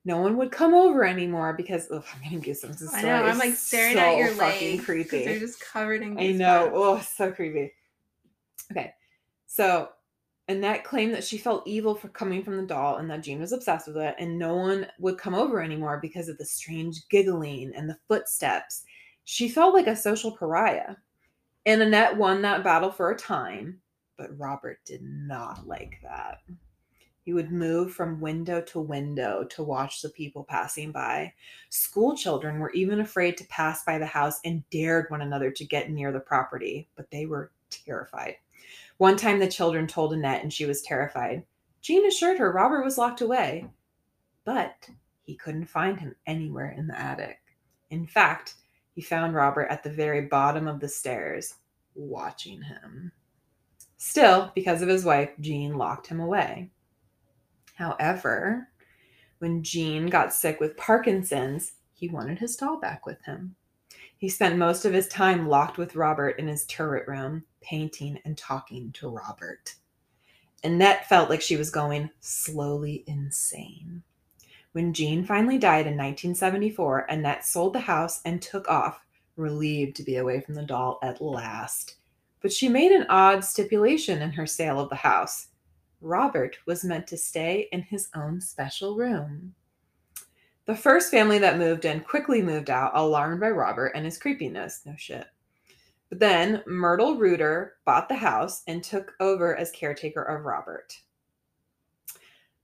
No 0.04 0.18
one 0.18 0.36
would 0.36 0.52
come 0.52 0.74
over 0.74 1.06
anymore 1.06 1.54
because 1.54 1.88
ugh, 1.90 2.04
I'm 2.14 2.22
getting 2.22 2.42
goosebumps. 2.42 2.80
This 2.80 2.94
I 2.94 3.02
know. 3.02 3.24
I'm 3.24 3.38
like 3.38 3.54
staring 3.54 3.96
so 3.96 4.02
at 4.02 4.18
your 4.18 4.32
fucking 4.32 4.72
legs 4.72 4.84
creepy. 4.84 5.24
They're 5.24 5.40
just 5.40 5.62
covered 5.62 6.02
in. 6.02 6.20
I 6.20 6.34
know. 6.34 6.70
Oh, 6.74 7.00
so 7.00 7.32
creepy. 7.32 7.72
Okay. 8.74 8.94
So 9.46 9.88
Annette 10.50 10.84
claimed 10.84 11.14
that 11.14 11.24
she 11.24 11.38
felt 11.38 11.66
evil 11.66 11.96
for 11.96 12.10
coming 12.10 12.44
from 12.44 12.58
the 12.58 12.64
doll 12.64 12.98
and 12.98 13.10
that 13.10 13.24
Gene 13.24 13.40
was 13.40 13.54
obsessed 13.54 13.88
with 13.88 13.96
it, 13.96 14.16
and 14.20 14.38
no 14.38 14.54
one 14.58 14.86
would 15.00 15.18
come 15.18 15.34
over 15.34 15.62
anymore 15.62 16.00
because 16.02 16.28
of 16.28 16.38
the 16.38 16.46
strange 16.46 17.08
giggling 17.08 17.72
and 17.74 17.90
the 17.90 17.98
footsteps. 18.10 18.84
She 19.24 19.48
felt 19.48 19.74
like 19.74 19.88
a 19.88 19.96
social 19.96 20.36
pariah. 20.36 20.98
And 21.66 21.82
Annette 21.82 22.18
won 22.18 22.42
that 22.42 22.66
battle 22.66 22.92
for 22.92 23.12
a 23.12 23.18
time, 23.18 23.80
but 24.24 24.40
Robert 24.40 24.80
did 24.86 25.02
not 25.04 25.68
like 25.68 26.00
that. 26.02 26.40
He 27.26 27.34
would 27.34 27.52
move 27.52 27.92
from 27.92 28.22
window 28.22 28.62
to 28.62 28.80
window 28.80 29.44
to 29.50 29.64
watch 29.64 30.02
the 30.02 30.08
people 30.08 30.46
passing 30.46 30.94
by. 30.94 31.34
School 31.70 32.16
children 32.16 32.60
were 32.60 32.72
even 32.72 33.02
afraid 33.02 33.36
to 33.38 33.48
pass 33.48 33.84
by 33.84 33.98
the 33.98 34.06
house 34.06 34.40
and 34.46 34.64
dared 34.70 35.08
one 35.10 35.22
another 35.22 35.52
to 35.52 35.66
get 35.66 35.92
near 35.92 36.14
the 36.14 36.22
property, 36.22 36.88
but 36.96 37.12
they 37.12 37.26
were 37.26 37.52
terrified. 37.70 38.36
One 38.96 39.18
time 39.18 39.40
the 39.40 39.48
children 39.50 39.88
told 39.88 40.14
Annette 40.14 40.42
and 40.42 40.54
she 40.54 40.66
was 40.66 40.82
terrified. 40.82 41.44
Gene 41.82 42.06
assured 42.06 42.38
her 42.38 42.54
Robert 42.54 42.86
was 42.86 42.98
locked 42.98 43.20
away, 43.20 43.68
but 44.46 44.88
he 45.24 45.36
couldn't 45.36 45.66
find 45.66 46.00
him 46.00 46.16
anywhere 46.26 46.72
in 46.78 46.88
the 46.88 46.98
attic. 46.98 47.40
In 47.90 48.08
fact, 48.08 48.56
he 48.96 49.02
found 49.02 49.36
Robert 49.36 49.68
at 49.70 49.84
the 49.84 49.90
very 49.90 50.22
bottom 50.22 50.66
of 50.66 50.80
the 50.80 50.88
stairs, 50.88 51.56
watching 51.94 52.62
him. 52.62 53.12
Still, 54.06 54.52
because 54.54 54.82
of 54.82 54.90
his 54.90 55.06
wife, 55.06 55.30
Gene 55.40 55.78
locked 55.78 56.08
him 56.08 56.20
away. 56.20 56.70
However, 57.76 58.68
when 59.40 59.64
Gene 59.64 60.08
got 60.08 60.34
sick 60.34 60.60
with 60.60 60.76
Parkinson's, 60.76 61.76
he 61.94 62.10
wanted 62.10 62.38
his 62.38 62.58
doll 62.58 62.82
back 62.82 63.06
with 63.06 63.24
him. 63.24 63.56
He 64.18 64.28
spent 64.28 64.58
most 64.58 64.84
of 64.84 64.92
his 64.92 65.08
time 65.08 65.48
locked 65.48 65.78
with 65.78 65.96
Robert 65.96 66.38
in 66.38 66.50
his 66.50 66.66
turret 66.66 67.08
room, 67.08 67.46
painting 67.62 68.20
and 68.26 68.38
talking 68.38 68.92
to 68.92 69.08
Robert. 69.08 69.76
Annette 70.66 71.08
felt 71.08 71.30
like 71.30 71.42
she 71.42 71.56
was 71.56 71.72
going 71.72 72.10
slowly 72.20 73.06
insane. 73.08 74.04
When 74.74 74.94
Gene 74.94 75.24
finally 75.24 75.58
died 75.58 75.88
in 75.88 75.96
1974, 75.96 77.06
Annette 77.10 77.46
sold 77.46 77.72
the 77.72 77.80
house 77.80 78.20
and 78.26 78.42
took 78.42 78.68
off, 78.68 79.00
relieved 79.38 79.96
to 79.96 80.04
be 80.04 80.18
away 80.18 80.42
from 80.42 80.56
the 80.56 80.64
doll 80.64 81.00
at 81.02 81.22
last. 81.22 81.96
But 82.44 82.54
she 82.54 82.70
made 82.70 82.92
an 82.92 83.08
odd 83.10 83.44
stipulation 83.44 84.22
in 84.22 84.30
her 84.32 84.46
sale 84.46 84.80
of 84.80 84.90
the 84.90 84.96
house. 84.96 85.48
Robert 86.02 86.58
was 86.68 86.84
meant 86.84 87.08
to 87.08 87.18
stay 87.18 87.70
in 87.72 87.82
his 87.82 88.10
own 88.14 88.42
special 88.42 88.96
room. 88.96 89.56
The 90.66 90.76
first 90.76 91.10
family 91.10 91.40
that 91.40 91.58
moved 91.58 91.86
in 91.86 92.02
quickly 92.02 92.42
moved 92.42 92.70
out, 92.70 92.92
alarmed 92.94 93.40
by 93.40 93.50
Robert 93.50 93.94
and 93.96 94.06
his 94.06 94.18
creepiness. 94.18 94.82
No 94.86 94.94
shit. 94.98 95.26
But 96.10 96.20
then 96.20 96.62
Myrtle 96.68 97.16
Reuter 97.16 97.76
bought 97.86 98.08
the 98.08 98.16
house 98.16 98.64
and 98.68 98.84
took 98.84 99.14
over 99.20 99.56
as 99.56 99.72
caretaker 99.72 100.22
of 100.22 100.46
Robert. 100.46 101.00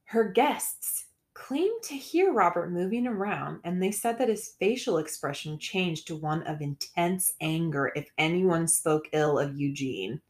Her 0.04 0.26
guests 0.26 1.06
claimed 1.40 1.82
to 1.82 1.96
hear 1.96 2.34
Robert 2.34 2.70
moving 2.70 3.08
around, 3.08 3.62
and 3.64 3.82
they 3.82 3.92
said 3.92 4.18
that 4.18 4.28
his 4.28 4.56
facial 4.60 4.98
expression 4.98 5.58
changed 5.58 6.06
to 6.06 6.16
one 6.16 6.44
of 6.44 6.62
intense 6.62 7.34
anger 7.40 7.94
if 7.96 8.10
anyone 8.18 8.68
spoke 8.68 9.08
ill 9.14 9.40
of 9.40 9.58
Eugene. 9.58 10.22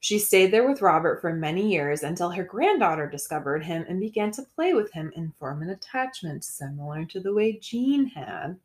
She 0.00 0.18
stayed 0.18 0.52
there 0.52 0.68
with 0.68 0.82
Robert 0.82 1.20
for 1.20 1.32
many 1.32 1.72
years 1.72 2.02
until 2.02 2.30
her 2.30 2.44
granddaughter 2.44 3.08
discovered 3.08 3.64
him 3.64 3.86
and 3.88 3.98
began 3.98 4.30
to 4.32 4.42
play 4.42 4.74
with 4.74 4.92
him 4.92 5.10
and 5.16 5.34
form 5.36 5.62
an 5.62 5.70
attachment 5.70 6.44
similar 6.44 7.06
to 7.06 7.18
the 7.18 7.32
way 7.32 7.58
Gene 7.58 8.06
had. 8.06 8.58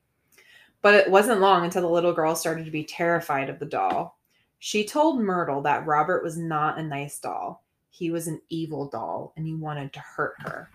But 0.82 0.94
it 0.94 1.10
wasn't 1.10 1.42
long 1.42 1.64
until 1.64 1.84
the 1.84 1.88
little 1.88 2.14
girl 2.14 2.36
started 2.36 2.66
to 2.66 2.72
be 2.72 2.84
terrified 2.84 3.50
of 3.50 3.60
the 3.60 3.66
doll. 3.66 4.20
She 4.60 4.86
told 4.86 5.22
Myrtle 5.22 5.62
that 5.62 5.88
Robert 5.88 6.22
was 6.22 6.38
not 6.38 6.78
a 6.78 6.84
nice 6.84 7.18
doll. 7.18 7.64
He 7.90 8.12
was 8.12 8.28
an 8.28 8.42
evil 8.50 8.90
doll 8.90 9.34
and 9.38 9.48
he 9.48 9.56
wanted 9.56 9.94
to 9.94 10.00
hurt 10.00 10.36
her. 10.40 10.70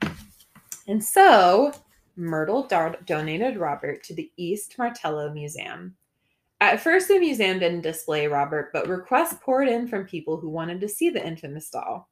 And 0.87 1.03
so 1.03 1.72
Myrtle 2.16 2.62
do- 2.62 2.97
donated 3.05 3.57
Robert 3.57 4.03
to 4.05 4.14
the 4.14 4.30
East 4.37 4.76
Martello 4.78 5.32
Museum. 5.32 5.97
At 6.61 6.80
first, 6.80 7.09
the 7.09 7.18
museum 7.18 7.59
didn't 7.59 7.82
display 7.82 8.26
Robert, 8.26 8.72
but 8.72 8.89
requests 8.89 9.37
poured 9.43 9.68
in 9.68 9.87
from 9.87 10.07
people 10.07 10.39
who 10.39 10.49
wanted 10.49 10.80
to 10.80 10.89
see 10.89 11.11
the 11.11 11.26
infamous 11.26 11.68
doll. 11.68 12.09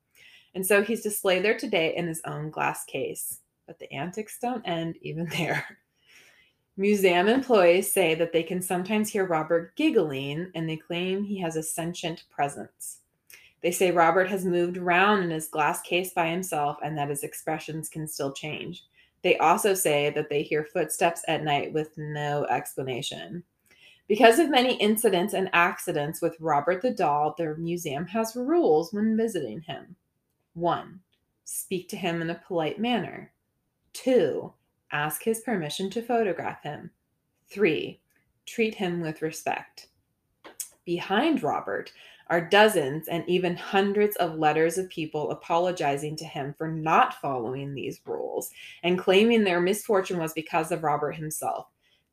And 0.55 0.65
so 0.67 0.83
he's 0.83 1.03
displayed 1.03 1.45
there 1.45 1.57
today 1.57 1.95
in 1.97 2.07
his 2.07 2.21
own 2.27 2.51
glass 2.51 2.85
case. 2.85 3.41
But 3.67 3.79
the 3.79 3.91
antics 3.93 4.39
don't 4.41 4.67
end 4.67 4.97
even 5.01 5.27
there. 5.27 5.65
Museum 6.77 7.29
employees 7.29 7.91
say 7.91 8.15
that 8.17 8.33
they 8.33 8.43
can 8.43 8.61
sometimes 8.61 9.09
hear 9.09 9.25
Robert 9.25 9.75
giggling 9.77 10.51
and 10.55 10.69
they 10.69 10.77
claim 10.77 11.25
he 11.25 11.41
has 11.41 11.57
a 11.57 11.63
sentient 11.63 12.25
presence. 12.31 13.01
They 13.65 13.71
say 13.71 13.91
Robert 13.91 14.29
has 14.29 14.45
moved 14.45 14.77
around 14.77 15.23
in 15.23 15.31
his 15.31 15.49
glass 15.49 15.81
case 15.81 16.13
by 16.13 16.29
himself 16.29 16.77
and 16.85 16.99
that 16.99 17.09
his 17.09 17.23
expressions 17.23 17.89
can 17.89 18.07
still 18.07 18.31
change. 18.31 18.85
They 19.23 19.39
also 19.39 19.73
say 19.73 20.11
that 20.11 20.29
they 20.29 20.43
hear 20.43 20.69
footsteps 20.71 21.23
at 21.29 21.45
night 21.45 21.73
with 21.73 21.97
no 21.97 22.45
explanation. 22.51 23.43
Because 24.07 24.39
of 24.39 24.51
many 24.51 24.77
incidents 24.77 25.33
and 25.33 25.49
accidents 25.55 26.21
with 26.21 26.37
Robert 26.41 26.83
the 26.83 26.91
doll, 26.91 27.35
the 27.39 27.57
museum 27.57 28.07
has 28.09 28.37
rules 28.37 28.93
when 28.93 29.17
visiting 29.17 29.63
him. 29.63 29.97
1. 30.53 31.01
Speak 31.45 31.89
to 31.89 31.97
him 31.97 32.21
in 32.21 32.29
a 32.29 32.43
polite 32.47 32.79
manner. 32.79 33.33
2. 33.95 34.53
Ask 34.93 35.23
his 35.23 35.41
permission 35.41 35.89
to 35.89 36.03
photograph 36.03 36.63
him. 36.63 36.91
3. 37.49 37.99
Treat 38.45 38.75
him 38.75 39.01
with 39.01 39.23
respect. 39.23 39.87
Behind 40.85 41.43
Robert 41.43 41.91
are 42.29 42.41
dozens 42.41 43.09
and 43.09 43.23
even 43.29 43.57
hundreds 43.57 44.17
of 44.17 44.39
letters 44.39 44.79
of 44.79 44.89
people 44.89 45.31
apologizing 45.31 46.17
to 46.17 46.25
him 46.25 46.55
for 46.57 46.69
not 46.69 47.21
following 47.21 47.75
these 47.75 48.01
rules 48.07 48.51
and 48.83 48.99
claiming 48.99 49.45
their 49.45 49.61
misfortune 49.61 50.19
was 50.19 50.33
because 50.33 50.73
of 50.73 50.83
Robert 50.85 51.13
himself. 51.13 51.67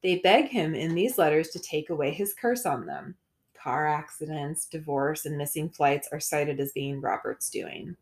They 0.04 0.18
beg 0.18 0.48
him 0.50 0.76
in 0.76 0.96
these 0.96 1.18
letters 1.18 1.50
to 1.50 1.60
take 1.60 1.90
away 1.90 2.12
his 2.12 2.34
curse 2.34 2.66
on 2.66 2.86
them. 2.86 3.16
car 3.62 3.88
accidents, 3.88 4.66
divorce, 4.66 5.26
and 5.26 5.38
missing 5.38 5.70
flights 5.70 6.08
are 6.12 6.20
cited 6.20 6.60
as 6.60 6.72
being 6.72 7.00
Robert's 7.00 7.50
doing. 7.50 7.96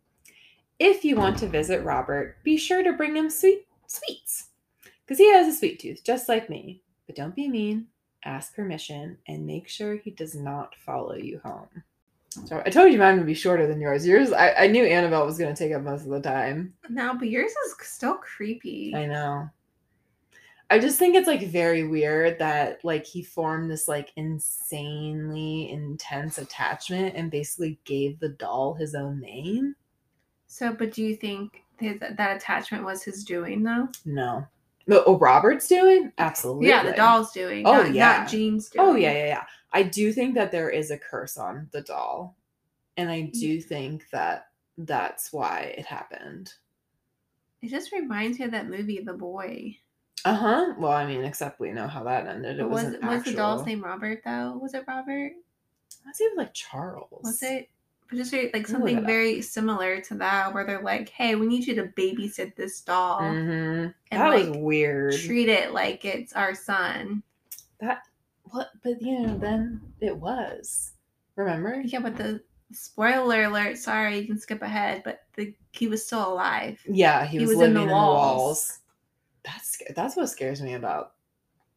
If 0.80 1.04
you 1.04 1.18
want 1.18 1.38
to 1.40 1.48
visit 1.48 1.84
Robert, 1.84 2.38
be 2.44 2.56
sure 2.58 2.84
to 2.84 2.94
bring 2.94 3.16
him 3.16 3.30
sweet 3.30 3.68
sweets 3.88 4.48
because 5.06 5.18
he 5.18 5.30
has 5.32 5.48
a 5.48 5.58
sweet 5.58 5.80
tooth, 5.80 6.04
just 6.04 6.30
like 6.30 6.50
me. 6.50 6.82
But 7.08 7.16
don't 7.16 7.36
be 7.36 7.50
mean, 7.50 7.88
ask 8.24 8.56
permission, 8.56 9.18
and 9.28 9.46
make 9.46 9.68
sure 9.68 9.96
he 9.96 10.12
does 10.12 10.36
not 10.36 10.76
follow 10.86 11.16
you 11.16 11.40
home. 11.44 11.84
So 12.30 12.62
I 12.66 12.70
told 12.70 12.92
you 12.92 13.00
mine 13.00 13.18
would 13.18 13.26
be 13.26 13.34
shorter 13.34 13.66
than 13.66 13.82
yours. 13.82 14.06
Yours, 14.06 14.32
I, 14.32 14.54
I 14.54 14.68
knew 14.68 14.86
Annabelle 14.86 15.26
was 15.26 15.38
going 15.38 15.54
to 15.54 15.64
take 15.64 15.74
up 15.74 15.82
most 15.82 16.04
of 16.04 16.10
the 16.10 16.22
time. 16.22 16.74
No, 16.90 17.16
but 17.16 17.30
yours 17.30 17.52
is 17.52 17.76
still 17.82 18.16
creepy. 18.16 18.94
I 18.96 19.06
know. 19.06 19.50
I 20.72 20.78
just 20.78 21.00
think 21.00 21.16
it's 21.16 21.28
like 21.28 21.48
very 21.48 21.88
weird 21.88 22.38
that 22.38 22.86
like 22.86 23.04
he 23.04 23.24
formed 23.24 23.72
this 23.72 23.88
like 23.88 24.12
insanely 24.16 25.72
intense 25.72 26.38
attachment 26.38 27.16
and 27.16 27.32
basically 27.32 27.80
gave 27.86 28.20
the 28.20 28.30
doll 28.30 28.76
his 28.76 28.94
own 28.94 29.20
name. 29.20 29.76
So, 30.46 30.72
but 30.72 30.94
do 30.94 31.04
you 31.04 31.16
think 31.16 31.64
his, 31.80 32.00
that 32.00 32.38
attachment 32.38 32.84
was 32.86 33.02
his 33.02 33.24
doing 33.24 33.64
though? 33.64 33.88
No. 34.06 34.46
No, 34.86 35.04
oh, 35.06 35.18
Robert's 35.18 35.68
doing? 35.68 36.12
Absolutely. 36.18 36.68
Yeah, 36.68 36.84
the 36.84 36.94
doll's 36.94 37.32
doing. 37.32 37.66
Oh, 37.66 37.84
not, 37.84 37.94
yeah. 37.94 38.20
Not 38.20 38.30
Gene's 38.30 38.70
doing. 38.70 38.88
Oh 38.88 38.96
yeah, 38.96 39.14
yeah, 39.14 39.26
yeah. 39.26 39.44
I 39.72 39.84
do 39.84 40.12
think 40.12 40.36
that 40.36 40.52
there 40.52 40.70
is 40.70 40.92
a 40.92 40.98
curse 40.98 41.38
on 41.38 41.70
the 41.72 41.82
doll. 41.82 42.36
And 42.98 43.10
I 43.10 43.22
do 43.34 43.62
think 43.62 44.10
that 44.12 44.48
that's 44.78 45.32
why 45.32 45.74
it 45.78 45.86
happened. 45.86 46.54
It 47.62 47.70
just 47.70 47.92
reminds 47.92 48.40
me 48.40 48.46
of 48.46 48.52
that 48.52 48.70
movie, 48.70 49.00
The 49.00 49.14
Boy. 49.14 49.78
Uh-huh. 50.26 50.74
Well, 50.78 50.92
I 50.92 51.06
mean, 51.06 51.24
except 51.24 51.60
we 51.60 51.72
know 51.72 51.88
how 51.88 52.04
that 52.04 52.28
ended. 52.28 52.60
It 52.60 52.70
was 52.70 52.84
was 52.86 52.96
was 53.02 53.24
the 53.24 53.34
doll's 53.34 53.66
name 53.66 53.82
Robert 53.84 54.22
though? 54.26 54.58
Was 54.62 54.74
it 54.74 54.84
Robert? 54.88 55.32
Let's 56.06 56.18
see, 56.18 56.30
like 56.36 56.54
Charles. 56.54 57.24
Was 57.24 57.42
it? 57.44 57.70
But 58.10 58.18
just 58.18 58.32
very, 58.32 58.50
like 58.54 58.68
something 58.68 58.98
it 58.98 59.02
up. 59.02 59.06
very 59.06 59.42
similar 59.42 60.02
to 60.02 60.16
that, 60.16 60.54
where 60.54 60.66
they're 60.66 60.82
like, 60.82 61.10
"Hey, 61.10 61.36
we 61.36 61.48
need 61.48 61.66
you 61.68 61.76
to 61.76 61.84
babysit 61.84 62.56
this 62.56 62.82
doll, 62.82 63.22
Mm-hmm. 63.22 63.50
And, 63.52 63.94
That 64.12 64.34
was 64.36 64.48
like, 64.50 64.60
weird. 64.62 65.14
treat 65.16 65.48
it 65.48 65.74
like 65.74 66.04
it's 66.04 66.34
our 66.34 66.54
son." 66.56 67.24
That 67.80 68.02
what? 68.52 68.70
But 68.84 69.02
you 69.02 69.20
know, 69.20 69.38
then 69.38 69.82
it 70.02 70.16
was. 70.16 70.94
Remember? 71.36 71.82
Yeah, 71.82 72.00
but 72.00 72.18
the 72.18 72.42
spoiler 72.72 73.44
alert. 73.44 73.78
Sorry, 73.78 74.20
you 74.20 74.28
can 74.28 74.40
skip 74.40 74.62
ahead, 74.62 75.02
but 75.06 75.22
the 75.36 75.54
he 75.72 75.88
was 75.88 76.06
still 76.06 76.34
alive. 76.34 76.80
Yeah, 76.88 77.26
he, 77.26 77.38
He 77.38 77.46
was, 77.46 77.50
was 77.56 77.68
in 77.68 77.74
living 77.74 77.76
the 77.76 77.82
in 77.84 77.88
the 77.88 77.94
walls. 77.94 78.38
walls. 78.38 78.80
That's 79.46 79.82
that's 79.96 80.16
what 80.16 80.30
scares 80.30 80.62
me 80.62 80.74
about. 80.74 81.14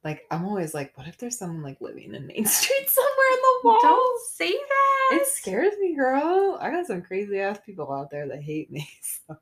Like 0.05 0.25
I'm 0.31 0.45
always 0.45 0.75
like, 0.75 0.97
what 0.99 1.07
if 1.07 1.17
there's 1.19 1.39
someone 1.39 1.63
like 1.63 1.81
living 1.81 2.15
in 2.15 2.27
Main 2.27 2.45
Street 2.47 2.89
somewhere 2.89 3.33
in 3.33 3.39
the 3.39 3.61
walls? 3.69 3.83
Don't 3.83 4.27
say 4.33 4.53
that. 4.53 5.19
It 5.21 5.27
scares 5.29 5.75
me, 5.81 5.95
girl. 5.95 6.59
I 6.61 6.71
got 6.71 6.87
some 6.87 7.03
crazy 7.03 7.39
ass 7.39 7.61
people 7.65 7.93
out 7.93 8.11
there 8.11 8.27
that 8.29 8.43
hate 8.43 8.71
me. 8.71 8.89
So. 9.29 9.37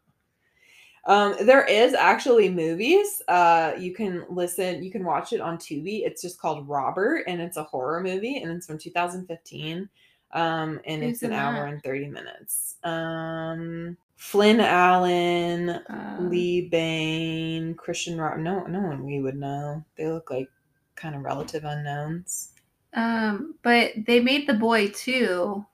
Um, 1.05 1.35
there 1.41 1.65
is 1.65 1.95
actually 1.95 2.49
movies. 2.51 3.23
Uh, 3.27 3.73
you 3.79 3.95
can 3.95 4.25
listen, 4.29 4.83
you 4.83 4.91
can 4.91 5.05
watch 5.05 5.33
it 5.33 5.41
on 5.41 5.57
Tubi. 5.57 6.05
It's 6.05 6.23
just 6.23 6.41
called 6.41 6.69
Robert, 6.69 7.25
and 7.27 7.41
it's 7.41 7.57
a 7.57 7.65
horror 7.65 8.03
movie, 8.03 8.39
and 8.39 8.53
it's 8.53 8.67
from 8.67 8.79
2015. 8.79 9.89
Um, 10.33 10.81
and 10.85 11.03
Who's 11.03 11.15
it's 11.15 11.23
an 11.23 11.33
in 11.33 11.39
hour 11.39 11.67
and 11.67 11.83
30 11.83 12.09
minutes. 12.09 12.77
Um, 12.85 13.97
Flynn 14.17 14.61
Allen, 14.61 15.71
Uh, 15.71 16.19
Lee 16.21 16.69
Bane, 16.69 17.75
Christian 17.75 18.21
Rock. 18.21 18.39
No, 18.39 18.65
no 18.65 18.81
one 18.81 19.05
we 19.05 19.21
would 19.21 19.37
know. 19.37 19.83
They 19.97 20.07
look 20.07 20.31
like 20.31 20.49
kind 20.95 21.15
of 21.15 21.23
relative 21.23 21.65
unknowns. 21.65 22.53
Um, 22.93 23.55
but 23.63 23.93
they 24.07 24.21
made 24.21 24.47
the 24.47 24.55
boy 24.55 24.89
too, 24.89 25.65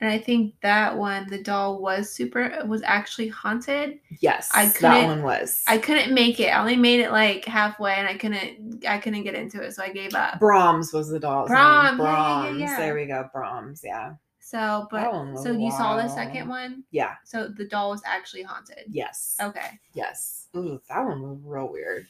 and 0.00 0.10
I 0.10 0.18
think 0.18 0.54
that 0.60 0.96
one, 0.96 1.26
the 1.30 1.42
doll 1.42 1.80
was 1.80 2.12
super 2.12 2.62
was 2.66 2.82
actually 2.82 3.28
haunted. 3.28 3.98
Yes, 4.20 4.50
I 4.54 4.66
that 4.66 4.74
couldn't- 4.76 5.04
one 5.06 5.22
was. 5.22 5.62
I 5.66 5.78
couldn't 5.78 6.12
make 6.12 6.38
it. 6.40 6.48
I 6.48 6.60
only 6.60 6.76
made 6.76 7.00
it 7.00 7.10
like 7.12 7.44
halfway, 7.46 7.94
and 7.94 8.06
I 8.06 8.16
couldn't. 8.18 8.84
I 8.86 8.98
couldn't 8.98 9.22
get 9.22 9.34
into 9.34 9.62
it, 9.62 9.72
so 9.74 9.82
I 9.82 9.88
gave 9.90 10.14
up. 10.14 10.38
Brahms 10.38 10.92
was 10.92 11.08
the 11.08 11.18
doll's 11.20 11.48
Brahms, 11.48 11.98
name. 11.98 12.06
yeah, 12.06 12.48
yeah, 12.50 12.56
yeah. 12.58 12.78
There 12.78 12.94
we 12.94 13.06
go. 13.06 13.28
Brahms. 13.32 13.80
Yeah. 13.84 14.14
So, 14.40 14.86
but 14.92 15.10
so 15.42 15.50
you 15.50 15.72
saw 15.72 15.96
the 15.96 16.06
second 16.08 16.48
one. 16.48 16.84
Yeah. 16.92 17.14
So 17.24 17.48
the 17.48 17.64
doll 17.66 17.90
was 17.90 18.02
actually 18.06 18.42
haunted. 18.44 18.84
Yes. 18.88 19.36
Okay. 19.42 19.80
Yes. 19.92 20.46
Ooh, 20.56 20.80
that 20.88 21.04
one 21.04 21.20
was 21.20 21.38
real 21.42 21.72
weird. 21.72 22.06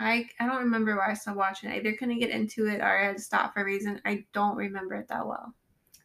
I 0.00 0.28
I 0.40 0.46
don't 0.46 0.58
remember 0.64 0.96
why 0.96 1.10
I 1.10 1.14
stopped 1.14 1.36
watching. 1.36 1.70
it. 1.70 1.74
I 1.74 1.76
either 1.76 1.92
couldn't 1.92 2.18
get 2.18 2.30
into 2.30 2.66
it 2.66 2.80
or 2.80 2.84
I 2.84 3.06
had 3.06 3.16
to 3.16 3.22
stop 3.22 3.54
for 3.54 3.60
a 3.60 3.64
reason. 3.64 4.00
I 4.04 4.24
don't 4.32 4.56
remember 4.56 4.94
it 4.96 5.06
that 5.08 5.24
well. 5.26 5.54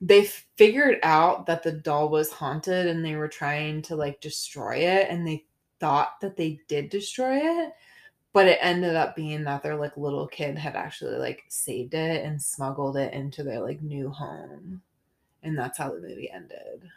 They 0.03 0.25
figured 0.25 0.99
out 1.03 1.45
that 1.47 1.63
the 1.63 1.71
doll 1.71 2.09
was 2.09 2.31
haunted 2.31 2.87
and 2.87 3.05
they 3.05 3.15
were 3.15 3.29
trying 3.29 3.81
to 3.83 3.95
like 3.95 4.21
destroy 4.21 4.77
it 4.77 5.09
and 5.09 5.25
they 5.25 5.45
thought 5.79 6.19
that 6.21 6.37
they 6.37 6.61
did 6.67 6.89
destroy 6.89 7.37
it, 7.37 7.73
but 8.33 8.47
it 8.47 8.59
ended 8.61 8.95
up 8.95 9.15
being 9.15 9.43
that 9.45 9.63
their 9.63 9.75
like 9.77 9.97
little 9.97 10.27
kid 10.27 10.57
had 10.57 10.75
actually 10.75 11.17
like 11.17 11.43
saved 11.49 11.93
it 11.95 12.25
and 12.25 12.41
smuggled 12.41 12.97
it 12.97 13.13
into 13.13 13.43
their 13.43 13.61
like 13.61 13.81
new 13.81 14.09
home. 14.09 14.83
And 15.43 15.57
that's 15.57 15.77
how 15.79 15.89
the 15.93 16.01
movie 16.01 16.29
ended. 16.31 16.91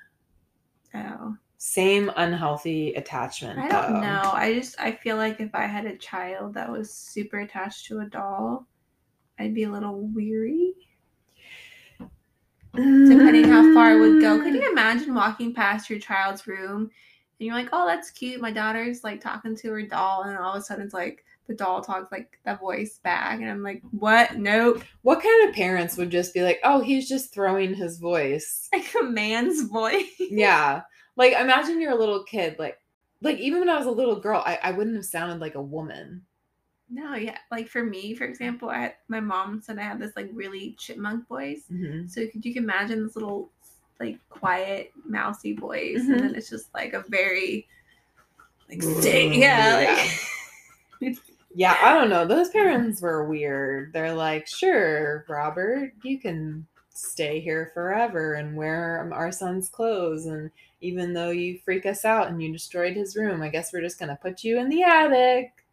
Oh, 0.94 1.36
Same 1.58 2.10
unhealthy 2.16 2.94
attachment. 2.94 3.58
I 3.58 3.68
don't 3.70 3.92
though. 3.92 4.00
know. 4.00 4.30
I 4.32 4.54
just 4.54 4.78
I 4.80 4.92
feel 4.92 5.16
like 5.16 5.40
if 5.40 5.54
I 5.54 5.66
had 5.66 5.86
a 5.86 5.96
child 5.98 6.54
that 6.54 6.70
was 6.70 6.92
super 6.92 7.38
attached 7.40 7.86
to 7.86 8.00
a 8.00 8.06
doll, 8.06 8.66
I'd 9.38 9.54
be 9.54 9.64
a 9.64 9.70
little 9.70 10.00
weary. 10.00 10.74
Depending 12.76 13.44
how 13.48 13.72
far 13.74 13.92
it 13.92 14.00
would 14.00 14.20
go. 14.20 14.38
Could 14.38 14.52
Mm. 14.54 14.62
you 14.62 14.70
imagine 14.72 15.14
walking 15.14 15.52
past 15.54 15.88
your 15.90 15.98
child's 15.98 16.46
room 16.46 16.82
and 17.38 17.46
you're 17.46 17.54
like, 17.54 17.68
oh, 17.72 17.86
that's 17.86 18.10
cute. 18.10 18.40
My 18.40 18.50
daughter's 18.52 19.04
like 19.04 19.20
talking 19.20 19.56
to 19.56 19.70
her 19.72 19.82
doll, 19.82 20.22
and 20.22 20.36
all 20.38 20.54
of 20.54 20.60
a 20.60 20.64
sudden 20.64 20.84
it's 20.84 20.94
like 20.94 21.24
the 21.48 21.54
doll 21.54 21.80
talks 21.80 22.10
like 22.10 22.38
the 22.44 22.56
voice 22.56 22.98
back, 23.04 23.40
and 23.40 23.48
I'm 23.50 23.62
like, 23.62 23.82
what? 23.92 24.36
Nope. 24.36 24.82
What 25.02 25.22
kind 25.22 25.48
of 25.48 25.54
parents 25.54 25.96
would 25.96 26.10
just 26.10 26.34
be 26.34 26.42
like, 26.42 26.58
oh, 26.64 26.80
he's 26.80 27.08
just 27.08 27.32
throwing 27.32 27.74
his 27.74 27.98
voice? 27.98 28.68
Like 28.72 28.92
a 29.00 29.04
man's 29.04 29.62
voice. 29.62 30.04
yeah. 30.18 30.82
Like 31.18 31.32
imagine 31.32 31.80
you're 31.80 31.92
a 31.92 31.98
little 31.98 32.24
kid, 32.24 32.56
like 32.58 32.78
like 33.22 33.38
even 33.38 33.60
when 33.60 33.70
I 33.70 33.78
was 33.78 33.86
a 33.86 33.90
little 33.90 34.20
girl, 34.20 34.42
I, 34.44 34.58
I 34.62 34.72
wouldn't 34.72 34.96
have 34.96 35.06
sounded 35.06 35.40
like 35.40 35.54
a 35.54 35.62
woman. 35.62 36.25
No, 36.88 37.14
yeah. 37.14 37.38
Like 37.50 37.68
for 37.68 37.82
me, 37.82 38.14
for 38.14 38.24
example, 38.24 38.68
I 38.68 38.78
had, 38.78 38.94
my 39.08 39.20
mom 39.20 39.60
said 39.60 39.78
I 39.78 39.82
had 39.82 39.98
this 39.98 40.12
like 40.16 40.30
really 40.32 40.76
chipmunk 40.78 41.26
voice. 41.26 41.62
Mm-hmm. 41.72 42.06
So 42.08 42.26
could 42.28 42.44
you 42.44 42.54
can 42.54 42.62
imagine 42.64 43.02
this 43.02 43.16
little 43.16 43.50
like 43.98 44.18
quiet 44.28 44.92
mousy 45.04 45.54
voice, 45.54 46.02
Mhm. 46.02 46.12
and 46.12 46.20
then 46.20 46.34
it's 46.34 46.50
just 46.50 46.72
like 46.74 46.92
a 46.92 47.02
very 47.08 47.66
like 48.68 48.82
sick, 48.82 49.34
yeah, 49.34 49.96
like, 51.00 51.16
Yeah, 51.54 51.74
I 51.82 51.94
don't 51.94 52.10
know. 52.10 52.26
Those 52.26 52.50
parents 52.50 53.00
were 53.00 53.24
weird. 53.24 53.94
They're 53.94 54.12
like, 54.12 54.46
sure, 54.46 55.24
Robert, 55.26 55.94
you 56.02 56.18
can 56.18 56.66
stay 56.90 57.40
here 57.40 57.70
forever 57.72 58.34
and 58.34 58.54
wear 58.54 59.08
our 59.14 59.32
son's 59.32 59.70
clothes. 59.70 60.26
And 60.26 60.50
even 60.82 61.14
though 61.14 61.30
you 61.30 61.58
freak 61.64 61.86
us 61.86 62.04
out 62.04 62.28
and 62.28 62.42
you 62.42 62.52
destroyed 62.52 62.94
his 62.94 63.16
room, 63.16 63.40
I 63.40 63.48
guess 63.48 63.72
we're 63.72 63.80
just 63.80 63.98
going 63.98 64.10
to 64.10 64.16
put 64.16 64.44
you 64.44 64.58
in 64.58 64.68
the 64.68 64.82
attic. 64.82 65.65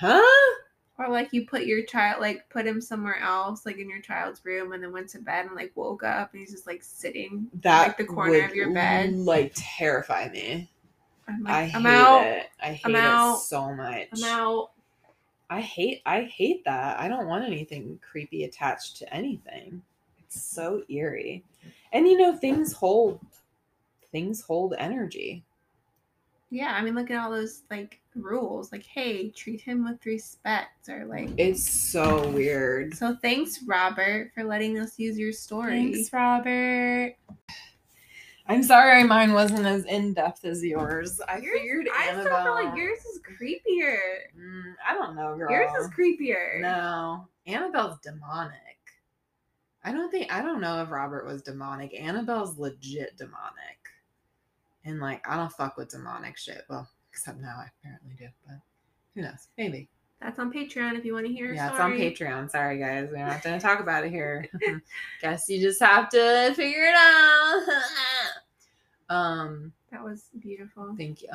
Huh? 0.00 0.56
Or 0.98 1.08
like 1.08 1.28
you 1.32 1.46
put 1.46 1.64
your 1.64 1.82
child, 1.84 2.22
like 2.22 2.48
put 2.48 2.66
him 2.66 2.80
somewhere 2.80 3.18
else, 3.20 3.66
like 3.66 3.76
in 3.78 3.88
your 3.88 4.00
child's 4.00 4.42
room, 4.44 4.72
and 4.72 4.82
then 4.82 4.92
went 4.92 5.10
to 5.10 5.18
bed 5.18 5.44
and 5.46 5.54
like 5.54 5.72
woke 5.74 6.02
up 6.02 6.32
and 6.32 6.40
he's 6.40 6.50
just 6.50 6.66
like 6.66 6.82
sitting 6.82 7.48
That 7.62 7.88
like 7.88 7.98
the 7.98 8.04
corner 8.04 8.44
of 8.46 8.54
your 8.54 8.72
bed. 8.72 9.14
like 9.14 9.52
terrify 9.54 10.28
me. 10.30 10.70
I'm 11.28 11.44
I 11.44 11.64
like, 11.64 11.70
hate 11.70 11.76
I'm 11.76 11.86
out. 11.86 12.22
it. 12.24 12.46
I 12.62 12.72
hate 12.72 12.96
I'm 12.96 13.36
it 13.36 13.38
so 13.38 13.74
much. 13.74 14.08
I'm 14.12 14.24
out. 14.24 14.70
I 15.50 15.60
hate 15.60 16.02
I 16.06 16.22
hate 16.22 16.64
that. 16.64 16.98
I 16.98 17.08
don't 17.08 17.26
want 17.26 17.44
anything 17.44 17.98
creepy 18.02 18.44
attached 18.44 18.96
to 18.98 19.14
anything. 19.14 19.82
It's 20.24 20.40
so 20.40 20.82
eerie. 20.88 21.44
And 21.92 22.08
you 22.08 22.16
know, 22.16 22.36
things 22.36 22.72
hold 22.72 23.20
things 24.12 24.40
hold 24.42 24.74
energy. 24.78 25.44
Yeah, 26.50 26.74
I 26.74 26.82
mean, 26.82 26.94
look 26.96 27.10
at 27.10 27.18
all 27.18 27.30
those 27.30 27.62
like 27.70 28.00
rules. 28.16 28.72
Like, 28.72 28.82
hey, 28.84 29.30
treat 29.30 29.60
him 29.60 29.84
with 29.84 30.04
respect, 30.04 30.88
or 30.88 31.04
like. 31.06 31.30
It's 31.38 31.62
so 31.68 32.28
weird. 32.30 32.94
So 32.94 33.16
thanks, 33.22 33.62
Robert, 33.66 34.32
for 34.34 34.42
letting 34.44 34.78
us 34.78 34.98
use 34.98 35.16
your 35.16 35.32
story. 35.32 35.92
Thanks, 35.92 36.12
Robert. 36.12 37.14
I'm 38.48 38.64
sorry 38.64 39.04
mine 39.04 39.32
wasn't 39.32 39.64
as 39.64 39.84
in 39.84 40.12
depth 40.12 40.44
as 40.44 40.64
yours. 40.64 41.20
I 41.28 41.36
Yours- 41.38 41.52
figured 41.60 41.86
I 41.96 42.06
Annabelle. 42.08 42.24
still 42.24 42.42
feel 42.42 42.64
like 42.66 42.76
yours 42.76 42.98
is 43.04 43.20
creepier. 43.20 43.96
Mm, 44.36 44.74
I 44.84 44.94
don't 44.94 45.14
know, 45.14 45.36
girl. 45.36 45.52
Yours 45.52 45.70
is 45.80 45.88
creepier. 45.90 46.60
No, 46.60 47.28
Annabelle's 47.46 48.00
demonic. 48.00 48.56
I 49.84 49.92
don't 49.92 50.10
think 50.10 50.32
I 50.34 50.42
don't 50.42 50.60
know 50.60 50.82
if 50.82 50.90
Robert 50.90 51.24
was 51.26 51.42
demonic. 51.42 51.94
Annabelle's 51.94 52.58
legit 52.58 53.16
demonic. 53.16 53.79
And 54.84 55.00
like 55.00 55.26
I 55.28 55.36
don't 55.36 55.52
fuck 55.52 55.76
with 55.76 55.90
demonic 55.90 56.36
shit. 56.38 56.62
Well, 56.68 56.88
except 57.10 57.38
now 57.40 57.56
I 57.58 57.66
apparently 57.80 58.14
do, 58.18 58.28
but 58.46 58.56
who 59.14 59.22
knows? 59.22 59.48
Maybe. 59.58 59.88
That's 60.20 60.38
on 60.38 60.52
Patreon 60.52 60.98
if 60.98 61.04
you 61.04 61.14
want 61.14 61.26
to 61.26 61.32
hear. 61.32 61.54
Yeah, 61.54 61.74
story. 61.74 62.02
it's 62.02 62.20
on 62.20 62.26
Patreon. 62.26 62.50
Sorry, 62.50 62.78
guys. 62.78 63.08
We're 63.10 63.24
not 63.26 63.42
going 63.42 63.58
to 63.58 63.66
talk 63.66 63.80
about 63.80 64.04
it 64.04 64.10
here. 64.10 64.46
Guess 65.22 65.48
you 65.48 65.60
just 65.62 65.80
have 65.80 66.10
to 66.10 66.52
figure 66.54 66.82
it 66.84 66.94
out. 66.94 67.62
um, 69.16 69.72
That 69.90 70.04
was 70.04 70.24
beautiful. 70.38 70.94
thank 70.98 71.22
you. 71.22 71.30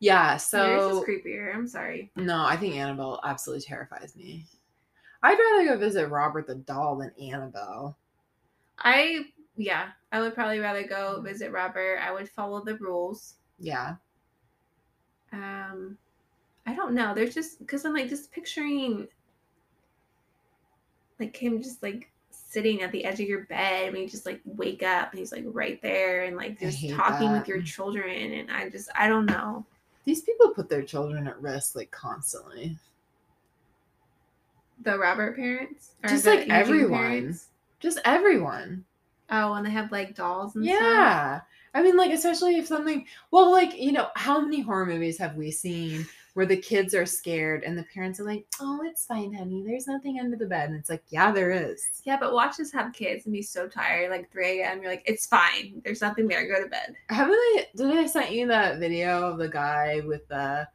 Yeah, 0.00 0.32
Yours 0.32 0.42
so 0.42 0.98
is 0.98 1.04
creepier. 1.04 1.54
I'm 1.54 1.66
sorry. 1.66 2.10
no, 2.16 2.44
I 2.44 2.56
think 2.56 2.74
Annabelle 2.76 3.20
absolutely 3.24 3.64
terrifies 3.64 4.14
me. 4.16 4.44
I'd 5.22 5.38
rather 5.38 5.66
go 5.66 5.78
visit 5.78 6.08
Robert 6.08 6.46
the 6.46 6.54
doll 6.56 6.96
than 6.96 7.12
Annabelle. 7.20 7.96
I 8.78 9.26
yeah, 9.60 9.88
I 10.10 10.20
would 10.20 10.34
probably 10.34 10.58
rather 10.58 10.82
go 10.82 11.20
visit 11.20 11.52
Robert. 11.52 11.98
I 12.02 12.12
would 12.12 12.28
follow 12.28 12.64
the 12.64 12.76
rules. 12.76 13.34
Yeah. 13.58 13.96
Um, 15.32 15.98
I 16.66 16.74
don't 16.74 16.94
know. 16.94 17.14
There's 17.14 17.34
just 17.34 17.58
because 17.58 17.84
I'm 17.84 17.92
like 17.92 18.08
just 18.08 18.32
picturing 18.32 19.06
like 21.18 21.36
him 21.36 21.62
just 21.62 21.82
like 21.82 22.10
sitting 22.30 22.80
at 22.82 22.90
the 22.90 23.04
edge 23.04 23.20
of 23.20 23.28
your 23.28 23.44
bed 23.44 23.88
and 23.88 23.98
you 23.98 24.08
just 24.08 24.24
like 24.24 24.40
wake 24.44 24.82
up 24.82 25.10
and 25.10 25.18
he's 25.18 25.30
like 25.30 25.44
right 25.46 25.80
there 25.82 26.24
and 26.24 26.36
like 26.36 26.58
just 26.58 26.88
talking 26.90 27.30
with 27.30 27.46
your 27.46 27.60
children 27.60 28.32
and 28.32 28.50
I 28.50 28.70
just 28.70 28.88
I 28.94 29.08
don't 29.08 29.26
know. 29.26 29.64
These 30.06 30.22
people 30.22 30.54
put 30.54 30.70
their 30.70 30.82
children 30.82 31.28
at 31.28 31.40
risk 31.40 31.76
like 31.76 31.90
constantly. 31.90 32.78
The 34.82 34.98
Robert 34.98 35.36
parents, 35.36 35.90
Just, 36.08 36.24
the 36.24 36.36
like, 36.36 36.48
everyone. 36.48 37.38
Just 37.80 37.98
everyone. 38.06 38.86
Oh, 39.30 39.54
and 39.54 39.64
they 39.64 39.70
have 39.70 39.92
like 39.92 40.14
dolls 40.14 40.56
and 40.56 40.64
stuff. 40.64 40.78
Yeah. 40.80 41.40
I 41.72 41.82
mean, 41.82 41.96
like, 41.96 42.10
especially 42.10 42.56
if 42.58 42.66
something, 42.66 43.06
well, 43.30 43.50
like, 43.50 43.78
you 43.78 43.92
know, 43.92 44.08
how 44.16 44.40
many 44.40 44.60
horror 44.60 44.86
movies 44.86 45.18
have 45.18 45.36
we 45.36 45.50
seen 45.52 46.04
where 46.34 46.46
the 46.46 46.56
kids 46.56 46.94
are 46.94 47.06
scared 47.06 47.62
and 47.64 47.76
the 47.76 47.84
parents 47.94 48.18
are 48.20 48.24
like, 48.24 48.44
oh, 48.60 48.80
it's 48.84 49.04
fine, 49.04 49.32
honey. 49.32 49.62
There's 49.64 49.86
nothing 49.86 50.18
under 50.18 50.36
the 50.36 50.46
bed. 50.46 50.70
And 50.70 50.78
it's 50.78 50.90
like, 50.90 51.02
yeah, 51.08 51.30
there 51.30 51.50
is. 51.50 51.82
Yeah, 52.04 52.16
but 52.18 52.32
watch 52.32 52.58
us 52.60 52.72
have 52.72 52.92
kids 52.92 53.26
and 53.26 53.32
be 53.32 53.42
so 53.42 53.68
tired, 53.68 54.10
like 54.10 54.30
3 54.32 54.60
a.m. 54.62 54.82
You're 54.82 54.90
like, 54.90 55.04
it's 55.06 55.26
fine. 55.26 55.80
There's 55.84 56.00
nothing 56.00 56.26
there. 56.28 56.46
Go 56.48 56.62
to 56.62 56.68
bed. 56.68 56.94
Haven't 57.08 57.34
I, 57.34 57.66
did 57.76 57.86
I 57.96 58.06
sent 58.06 58.32
you 58.32 58.46
that 58.48 58.78
video 58.78 59.28
of 59.28 59.38
the 59.38 59.48
guy 59.48 60.02
with 60.04 60.26
the, 60.28 60.66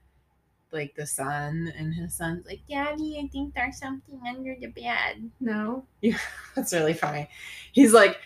like, 0.72 0.96
the 0.96 1.08
son 1.08 1.74
and 1.78 1.94
his 1.94 2.16
son's 2.16 2.46
like, 2.46 2.62
Daddy, 2.70 3.22
I 3.24 3.28
think 3.28 3.54
there's 3.54 3.80
something 3.80 4.20
under 4.28 4.56
the 4.60 4.68
bed. 4.68 5.30
No. 5.40 5.86
Yeah, 6.02 6.18
That's 6.56 6.74
really 6.74 6.94
funny. 6.94 7.30
He's 7.72 7.94
like, 7.94 8.20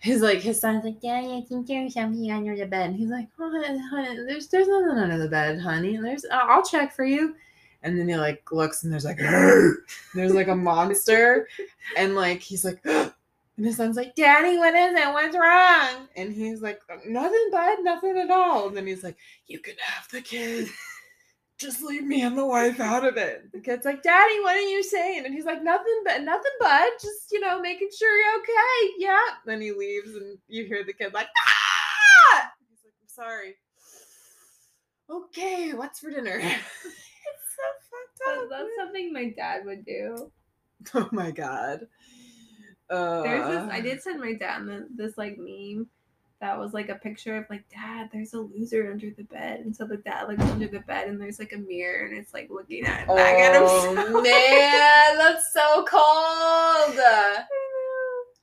he's 0.00 0.22
like, 0.22 0.38
his 0.38 0.60
son's 0.60 0.84
like, 0.84 1.00
Daddy, 1.00 1.32
I 1.32 1.42
think 1.42 1.66
there's 1.66 1.94
something 1.94 2.30
under 2.30 2.56
the 2.56 2.66
bed. 2.66 2.90
And 2.90 2.96
he's 2.96 3.10
like, 3.10 3.28
oh, 3.38 3.78
honey, 3.90 4.16
there's 4.26 4.48
there's 4.48 4.68
nothing 4.68 4.98
under 4.98 5.18
the 5.18 5.28
bed, 5.28 5.60
honey. 5.60 5.96
There's, 5.96 6.24
I'll 6.32 6.64
check 6.64 6.94
for 6.94 7.04
you. 7.04 7.36
And 7.82 7.98
then 7.98 8.08
he 8.08 8.16
like 8.16 8.50
looks 8.52 8.82
and 8.82 8.92
there's 8.92 9.04
like, 9.04 9.18
there's 10.14 10.34
like 10.34 10.48
a 10.48 10.56
monster, 10.56 11.48
and 11.96 12.14
like 12.14 12.40
he's 12.40 12.64
like, 12.64 12.80
and 12.84 13.12
his 13.56 13.76
son's 13.76 13.96
like, 13.96 14.14
Daddy, 14.14 14.56
what 14.58 14.74
is 14.74 14.94
it? 14.94 15.12
What's 15.12 15.36
wrong? 15.36 16.08
And 16.16 16.32
he's 16.32 16.60
like, 16.62 16.80
nothing, 17.06 17.48
bud, 17.52 17.78
nothing 17.82 18.18
at 18.18 18.30
all. 18.30 18.68
And 18.68 18.76
then 18.76 18.86
he's 18.86 19.04
like, 19.04 19.16
you 19.46 19.58
can 19.60 19.74
have 19.80 20.08
the 20.10 20.20
kid. 20.20 20.68
Just 21.60 21.82
leave 21.82 22.04
me 22.04 22.22
and 22.22 22.38
the 22.38 22.46
wife 22.46 22.80
out 22.80 23.04
of 23.04 23.18
it. 23.18 23.52
The 23.52 23.60
kid's 23.60 23.84
like, 23.84 24.02
Daddy, 24.02 24.40
what 24.40 24.56
are 24.56 24.60
you 24.60 24.82
saying? 24.82 25.26
And 25.26 25.34
he's 25.34 25.44
like, 25.44 25.62
Nothing 25.62 26.00
but 26.06 26.22
nothing 26.22 26.52
bud. 26.58 26.88
Just, 27.00 27.30
you 27.30 27.38
know, 27.38 27.60
making 27.60 27.90
sure 27.96 28.18
you're 28.18 28.40
okay. 28.40 28.94
Yeah. 28.98 29.34
Then 29.44 29.60
he 29.60 29.70
leaves 29.72 30.14
and 30.14 30.38
you 30.48 30.64
hear 30.64 30.84
the 30.84 30.94
kid 30.94 31.12
like, 31.12 31.28
ah! 31.36 32.50
He's 32.70 32.80
like, 32.82 32.94
I'm 33.02 33.08
sorry. 33.08 33.56
Okay, 35.10 35.74
what's 35.74 36.00
for 36.00 36.10
dinner? 36.10 36.36
it's 36.38 36.54
so 36.54 38.26
fucked 38.26 38.42
up. 38.42 38.48
That's 38.48 38.70
something 38.78 39.12
my 39.12 39.34
dad 39.36 39.66
would 39.66 39.84
do. 39.84 40.32
Oh 40.94 41.10
my 41.12 41.30
god. 41.30 41.86
Uh, 42.88 43.22
There's 43.22 43.48
this. 43.48 43.68
I 43.70 43.80
did 43.82 44.02
send 44.02 44.18
my 44.18 44.32
dad 44.32 44.66
this, 44.66 44.84
this 44.96 45.18
like 45.18 45.36
meme 45.36 45.88
that 46.40 46.58
was 46.58 46.72
like 46.72 46.88
a 46.88 46.94
picture 46.94 47.36
of 47.36 47.44
like, 47.50 47.64
Dad, 47.68 48.08
there's 48.12 48.32
a 48.32 48.40
loser 48.40 48.90
under 48.90 49.10
the 49.10 49.24
bed, 49.24 49.60
and 49.60 49.76
so 49.76 49.84
the 49.84 49.98
dad 49.98 50.28
looks 50.28 50.42
under 50.42 50.68
the 50.68 50.80
bed, 50.80 51.08
and 51.08 51.20
there's 51.20 51.38
like 51.38 51.52
a 51.52 51.58
mirror, 51.58 52.06
and 52.06 52.16
it's 52.16 52.32
like 52.32 52.48
looking 52.50 52.84
at 52.84 53.06
Oh 53.08 53.16
back 53.16 53.38
at 53.38 53.54
himself. 53.54 54.06
Oh, 54.10 54.22
man, 54.22 55.18
that's 55.18 55.52
so 55.52 55.84
cold. 55.84 56.98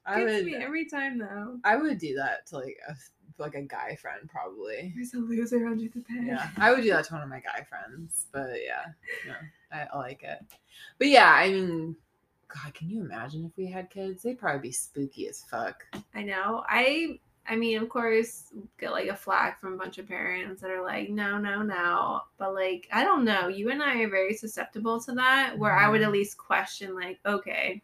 I 0.06 0.22
I 0.22 0.24
would, 0.24 0.46
me 0.46 0.56
every 0.56 0.86
time 0.86 1.18
though. 1.18 1.60
I 1.64 1.76
would 1.76 1.98
do 1.98 2.16
that 2.16 2.46
to 2.48 2.58
like 2.58 2.78
a 2.88 2.96
like 3.40 3.56
a 3.56 3.62
guy 3.62 3.98
friend 4.00 4.30
probably. 4.30 4.94
There's 4.96 5.14
a 5.14 5.18
loser 5.18 5.68
under 5.68 5.84
the 5.84 6.00
bed. 6.00 6.26
Yeah, 6.26 6.50
I 6.58 6.72
would 6.72 6.84
do 6.84 6.90
that 6.92 7.06
to 7.06 7.14
one 7.14 7.24
of 7.24 7.30
my 7.30 7.42
guy 7.42 7.64
friends, 7.64 8.28
but 8.32 8.52
yeah, 8.64 8.86
no, 9.28 9.34
I, 9.72 9.88
I 9.92 9.98
like 9.98 10.24
it. 10.24 10.40
But 10.98 11.08
yeah, 11.08 11.32
I 11.32 11.50
mean, 11.50 11.96
God, 12.48 12.74
can 12.74 12.90
you 12.90 13.02
imagine 13.02 13.46
if 13.46 13.58
we 13.58 13.68
had 13.68 13.90
kids? 13.90 14.24
They'd 14.24 14.40
probably 14.40 14.62
be 14.62 14.72
spooky 14.72 15.28
as 15.28 15.44
fuck. 15.50 15.84
I 16.16 16.24
know. 16.24 16.64
I 16.68 17.20
I 17.50 17.56
mean, 17.56 17.82
of 17.82 17.88
course, 17.90 18.46
get 18.80 18.92
like 18.92 19.08
a 19.08 19.16
flag 19.16 19.58
from 19.60 19.74
a 19.74 19.78
bunch 19.78 19.98
of 19.98 20.08
parents 20.08 20.62
that 20.62 20.70
are 20.70 20.84
like, 20.84 21.10
no, 21.10 21.38
no, 21.38 21.62
no. 21.62 22.22
But 22.38 22.54
like, 22.54 22.88
I 22.92 23.04
don't 23.04 23.24
know. 23.24 23.48
You 23.48 23.70
and 23.72 23.82
I 23.82 24.02
are 24.02 24.10
very 24.10 24.34
susceptible 24.34 25.00
to 25.02 25.14
that, 25.14 25.58
where 25.58 25.74
I 25.76 25.88
would 25.90 26.02
at 26.02 26.10
Mhm. 26.10 26.14
least 26.14 26.38
question, 26.38 26.94
like, 26.96 27.20
okay, 27.26 27.82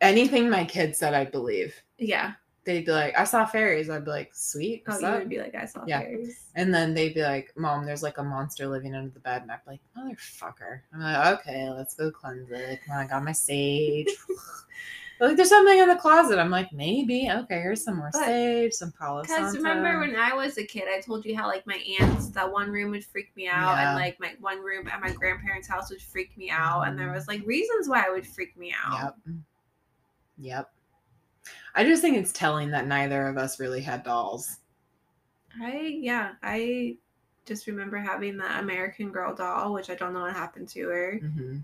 Anything 0.00 0.50
my 0.50 0.64
kids 0.64 0.98
said, 0.98 1.14
I 1.14 1.24
believe. 1.24 1.80
yeah. 1.98 2.32
They'd 2.64 2.84
be 2.86 2.92
like, 2.92 3.16
"I 3.18 3.24
saw 3.24 3.44
fairies." 3.44 3.90
I'd 3.90 4.04
be 4.04 4.10
like, 4.12 4.34
"Sweet." 4.34 4.82
Oh, 4.88 4.96
you 4.98 5.06
up?" 5.06 5.18
would 5.20 5.28
be 5.28 5.38
like, 5.40 5.54
I 5.56 5.64
saw 5.64 5.84
Yeah. 5.86 6.00
fairies. 6.00 6.44
And 6.54 6.72
then 6.74 6.94
they'd 6.94 7.14
be 7.14 7.22
like, 7.22 7.52
Mom, 7.56 7.84
there's 7.84 8.02
like 8.04 8.18
a 8.18 8.22
monster 8.22 8.66
living 8.68 8.94
under 8.94 9.10
the 9.10 9.18
bed. 9.20 9.42
And 9.42 9.50
I'd 9.52 9.64
be 9.64 9.72
like, 9.72 9.80
Motherfucker. 9.96 10.80
I'm 10.92 11.00
like, 11.00 11.38
Okay, 11.40 11.68
let's 11.70 11.94
go 11.94 12.10
cleanse 12.12 12.50
it. 12.52 12.80
Come 12.86 12.96
on, 12.96 13.04
I 13.04 13.08
got 13.08 13.24
my 13.24 13.32
sage. 13.32 14.08
Like, 15.22 15.36
there's 15.36 15.48
something 15.50 15.78
in 15.78 15.86
the 15.88 15.94
closet. 15.96 16.38
I'm 16.38 16.50
like, 16.50 16.72
Maybe. 16.72 17.30
Okay, 17.30 17.60
here's 17.60 17.84
some 17.84 17.96
more 17.98 18.10
But- 18.12 18.24
sage, 18.24 18.72
some 18.72 18.90
Palo 18.92 19.22
Because 19.22 19.56
remember 19.56 20.00
when 20.00 20.16
I 20.16 20.34
was 20.34 20.58
a 20.58 20.64
kid, 20.66 20.84
I 20.92 21.00
told 21.00 21.24
you 21.24 21.36
how 21.36 21.46
like 21.46 21.64
my 21.66 21.82
aunts, 22.00 22.28
that 22.30 22.50
one 22.50 22.70
room 22.70 22.90
would 22.90 23.04
freak 23.04 23.34
me 23.36 23.46
out, 23.48 23.76
Yeah. 23.76 23.90
and 23.90 24.00
like 24.00 24.18
my 24.18 24.34
one 24.40 24.60
room 24.60 24.88
at 24.88 25.00
my 25.00 25.12
grandparents' 25.12 25.68
house 25.68 25.90
would 25.90 26.02
freak 26.02 26.36
me 26.36 26.50
out, 26.50 26.82
and 26.88 26.98
there 26.98 27.12
was 27.12 27.28
like 27.28 27.46
reasons 27.46 27.88
why 27.88 28.02
it 28.04 28.10
would 28.12 28.26
freak 28.26 28.56
me 28.56 28.74
out. 28.84 29.14
Yep. 29.26 29.36
Yep. 30.38 30.72
I 31.74 31.84
just 31.84 32.02
think 32.02 32.16
it's 32.16 32.32
telling 32.32 32.70
that 32.72 32.86
neither 32.86 33.26
of 33.28 33.38
us 33.38 33.60
really 33.60 33.80
had 33.80 34.02
dolls. 34.02 34.58
I 35.60 35.98
yeah, 36.00 36.32
I 36.42 36.96
just 37.46 37.66
remember 37.66 37.98
having 37.98 38.36
the 38.38 38.58
American 38.58 39.10
Girl 39.10 39.34
doll, 39.34 39.72
which 39.72 39.88
I 39.90 39.94
don't 39.94 40.14
know 40.14 40.22
what 40.22 40.32
happened 40.34 40.68
to 40.70 40.88
her. 40.88 41.18
hmm 41.18 41.58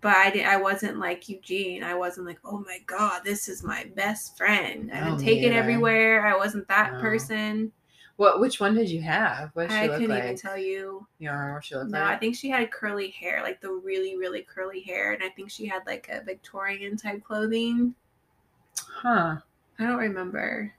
But 0.00 0.16
I 0.16 0.30
did 0.30 0.44
I 0.44 0.56
wasn't 0.56 0.98
like 0.98 1.28
Eugene. 1.28 1.82
I 1.82 1.94
wasn't 1.94 2.26
like, 2.26 2.38
oh 2.44 2.58
my 2.66 2.78
god, 2.86 3.22
this 3.24 3.48
is 3.48 3.62
my 3.62 3.86
best 3.94 4.36
friend. 4.36 4.90
I 4.92 5.00
No, 5.00 5.04
didn't 5.06 5.18
me 5.20 5.24
take 5.24 5.42
it 5.42 5.52
everywhere. 5.52 6.26
I 6.26 6.36
wasn't 6.36 6.68
that 6.68 6.94
No. 6.94 7.00
person. 7.00 7.72
What? 8.16 8.40
Which 8.40 8.60
one 8.60 8.74
did 8.74 8.88
you 8.90 9.02
have? 9.02 9.50
What 9.54 9.70
I 9.70 9.88
couldn't 9.88 10.08
like? 10.08 10.24
even 10.24 10.36
tell 10.36 10.56
you. 10.56 11.06
You 11.18 11.28
don't 11.28 11.36
remember 11.36 11.54
what 11.54 11.64
she 11.64 11.74
looked 11.74 11.90
like. 11.90 12.00
No, 12.00 12.06
I 12.06 12.16
think 12.16 12.34
she 12.34 12.48
had 12.48 12.70
curly 12.70 13.10
hair, 13.10 13.42
like 13.42 13.60
the 13.60 13.70
really, 13.70 14.16
really 14.16 14.42
curly 14.42 14.80
hair, 14.80 15.12
and 15.12 15.22
I 15.22 15.28
think 15.30 15.50
she 15.50 15.66
had 15.66 15.82
like 15.86 16.08
a 16.10 16.22
Victorian 16.24 16.96
type 16.96 17.22
clothing. 17.22 17.94
Huh. 18.78 19.36
I 19.78 19.84
don't 19.84 19.98
remember. 19.98 20.72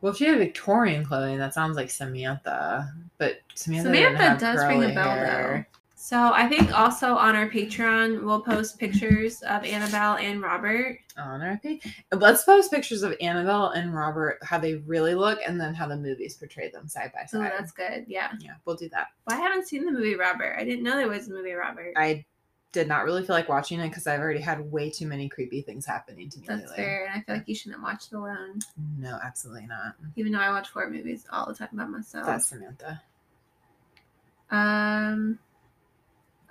Well, 0.00 0.12
if 0.12 0.18
she 0.18 0.24
had 0.26 0.38
Victorian 0.38 1.04
clothing, 1.04 1.38
that 1.38 1.54
sounds 1.54 1.76
like 1.76 1.90
Samantha. 1.90 2.92
But 3.18 3.40
Samantha, 3.54 3.88
Samantha 3.92 4.40
does 4.40 4.64
ring 4.66 4.84
a 4.84 4.94
bell 4.94 5.10
hair. 5.10 5.68
So 6.10 6.32
I 6.34 6.48
think 6.48 6.76
also 6.76 7.14
on 7.14 7.36
our 7.36 7.48
Patreon 7.48 8.24
we'll 8.24 8.40
post 8.40 8.80
pictures 8.80 9.42
of 9.42 9.62
Annabelle 9.62 10.16
and 10.16 10.42
Robert. 10.42 10.98
on 11.16 11.40
our 11.40 11.56
page. 11.58 11.86
Let's 12.10 12.42
post 12.42 12.72
pictures 12.72 13.04
of 13.04 13.14
Annabelle 13.20 13.68
and 13.68 13.94
Robert, 13.94 14.40
how 14.42 14.58
they 14.58 14.74
really 14.74 15.14
look, 15.14 15.38
and 15.46 15.60
then 15.60 15.72
how 15.72 15.86
the 15.86 15.96
movies 15.96 16.34
portray 16.34 16.68
them 16.68 16.88
side 16.88 17.12
by 17.14 17.26
So 17.26 17.38
side. 17.38 17.52
that's 17.56 17.70
good. 17.70 18.06
Yeah. 18.08 18.32
yeah, 18.40 18.54
we'll 18.64 18.74
do 18.74 18.88
that. 18.88 19.06
Well, 19.28 19.38
I 19.38 19.40
haven't 19.40 19.68
seen 19.68 19.84
the 19.84 19.92
movie 19.92 20.16
Robert. 20.16 20.56
I 20.58 20.64
didn't 20.64 20.82
know 20.82 20.96
there 20.96 21.08
was 21.08 21.28
a 21.28 21.32
movie 21.32 21.52
Robert. 21.52 21.92
I 21.96 22.24
did 22.72 22.88
not 22.88 23.04
really 23.04 23.24
feel 23.24 23.36
like 23.36 23.48
watching 23.48 23.78
it 23.78 23.90
because 23.90 24.08
I've 24.08 24.18
already 24.18 24.40
had 24.40 24.68
way 24.72 24.90
too 24.90 25.06
many 25.06 25.28
creepy 25.28 25.62
things 25.62 25.86
happening 25.86 26.28
to 26.28 26.40
me 26.40 26.46
That's 26.48 26.62
lately. 26.62 26.76
fair, 26.76 27.06
and 27.06 27.20
I 27.20 27.22
feel 27.22 27.36
like 27.36 27.48
you 27.48 27.54
shouldn't 27.54 27.82
watch 27.84 28.06
it 28.10 28.16
alone. 28.16 28.58
No, 28.98 29.16
absolutely 29.22 29.68
not. 29.68 29.94
Even 30.16 30.32
though 30.32 30.40
I 30.40 30.50
watch 30.50 30.70
horror 30.70 30.90
movies 30.90 31.24
all 31.30 31.46
the 31.46 31.54
time 31.54 31.68
by 31.72 31.84
myself. 31.84 32.26
That's 32.26 32.46
Samantha. 32.46 33.00
Um. 34.50 35.38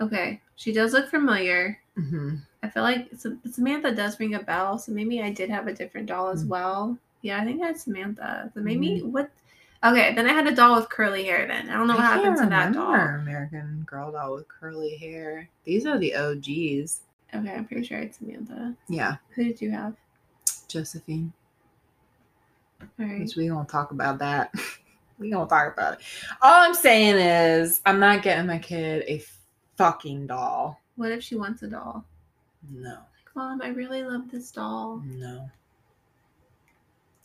Okay, 0.01 0.41
she 0.55 0.71
does 0.71 0.93
look 0.93 1.09
familiar. 1.09 1.79
hmm 1.95 2.35
I 2.61 2.67
feel 2.69 2.83
like 2.83 3.09
Samantha 3.49 3.95
does 3.95 4.19
ring 4.19 4.35
a 4.35 4.43
bell, 4.43 4.77
so 4.77 4.91
maybe 4.91 5.21
I 5.21 5.31
did 5.31 5.49
have 5.49 5.67
a 5.67 5.73
different 5.73 6.07
doll 6.07 6.29
as 6.29 6.43
Mm. 6.43 6.47
well. 6.49 6.97
Yeah, 7.21 7.39
I 7.41 7.45
think 7.45 7.61
I 7.63 7.67
had 7.67 7.79
Samantha. 7.79 8.51
So 8.53 8.59
maybe 8.59 8.99
what? 9.01 9.29
Okay, 9.81 10.13
then 10.13 10.27
I 10.27 10.33
had 10.33 10.45
a 10.45 10.53
doll 10.53 10.75
with 10.75 10.89
curly 10.89 11.23
hair. 11.23 11.47
Then 11.47 11.69
I 11.69 11.75
don't 11.77 11.87
know 11.87 11.95
what 11.95 12.03
I 12.03 12.15
happened 12.17 12.37
to 12.39 12.49
that 12.49 12.73
doll. 12.73 12.93
American 12.95 13.85
Girl 13.89 14.11
doll 14.11 14.35
with 14.35 14.47
curly 14.49 14.97
hair. 14.97 15.47
These 15.63 15.85
are 15.85 15.97
the 15.97 16.15
OGs. 16.15 16.99
Okay, 17.33 17.53
I'm 17.53 17.65
pretty 17.65 17.85
sure 17.87 17.99
it's 17.99 18.17
Samantha. 18.17 18.75
Yeah, 18.89 19.15
Who 19.35 19.43
did 19.45 19.61
you 19.61 19.71
have? 19.71 19.95
Josephine. 20.67 21.31
All 22.99 23.05
right. 23.05 23.19
Which 23.21 23.35
we 23.35 23.49
won't 23.51 23.69
talk 23.69 23.91
about 23.91 24.19
that. 24.19 24.53
we 25.19 25.33
won't 25.33 25.49
talk 25.49 25.73
about 25.73 25.93
it. 25.93 25.99
All 26.41 26.53
I'm 26.67 26.73
saying 26.73 27.15
is, 27.15 27.81
I'm 27.85 27.99
not 27.99 28.21
getting 28.21 28.47
my 28.47 28.57
kid 28.59 29.03
a 29.07 29.19
fucking 29.83 30.27
doll. 30.27 30.77
What 30.97 31.13
if 31.13 31.23
she 31.23 31.37
wants 31.37 31.63
a 31.63 31.67
doll? 31.67 32.03
No, 32.69 32.89
Like, 32.89 33.33
Mom, 33.33 33.61
I 33.61 33.69
really 33.69 34.03
love 34.03 34.29
this 34.29 34.51
doll. 34.51 35.01
no. 35.05 35.49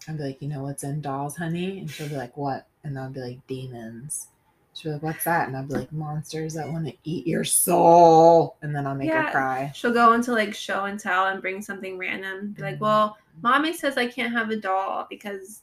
I'd 0.07 0.19
be 0.19 0.23
like, 0.23 0.41
you 0.43 0.49
know 0.49 0.63
what's 0.63 0.85
in 0.85 1.01
dolls, 1.01 1.37
honey? 1.37 1.81
And 1.81 1.91
she'll 1.91 2.09
be 2.09 2.15
like, 2.17 2.37
what? 2.37 2.67
And 2.85 2.97
I'll 2.99 3.11
be 3.11 3.21
like, 3.21 3.45
demons. 3.49 4.29
She'll 4.75 4.91
be 4.93 4.95
like, 4.95 5.03
what's 5.03 5.25
that? 5.25 5.49
And 5.49 5.57
I'll 5.57 5.65
be 5.65 5.75
like, 5.75 5.91
monsters 5.93 6.55
that 6.55 6.69
want 6.69 6.87
to 6.87 6.95
eat 7.05 7.27
your 7.27 7.43
soul. 7.43 8.55
And 8.63 8.77
then 8.77 8.87
I'll 8.87 8.95
make 8.95 9.09
Yeah. 9.09 9.25
her 9.25 9.31
cry. 9.33 9.73
She'll 9.75 9.93
go 9.95 10.13
into 10.13 10.33
like 10.33 10.55
show 10.55 10.85
and 10.85 11.01
tell 11.01 11.27
and 11.27 11.41
bring 11.41 11.61
something 11.63 11.97
random. 11.99 12.53
Be 12.53 12.63
like, 12.63 12.77
Mhm. 12.77 12.81
well, 12.81 13.17
mommy 13.43 13.73
says 13.73 13.97
I 13.97 14.07
can't 14.07 14.33
have 14.33 14.51
a 14.51 14.57
doll 14.57 15.07
because 15.11 15.63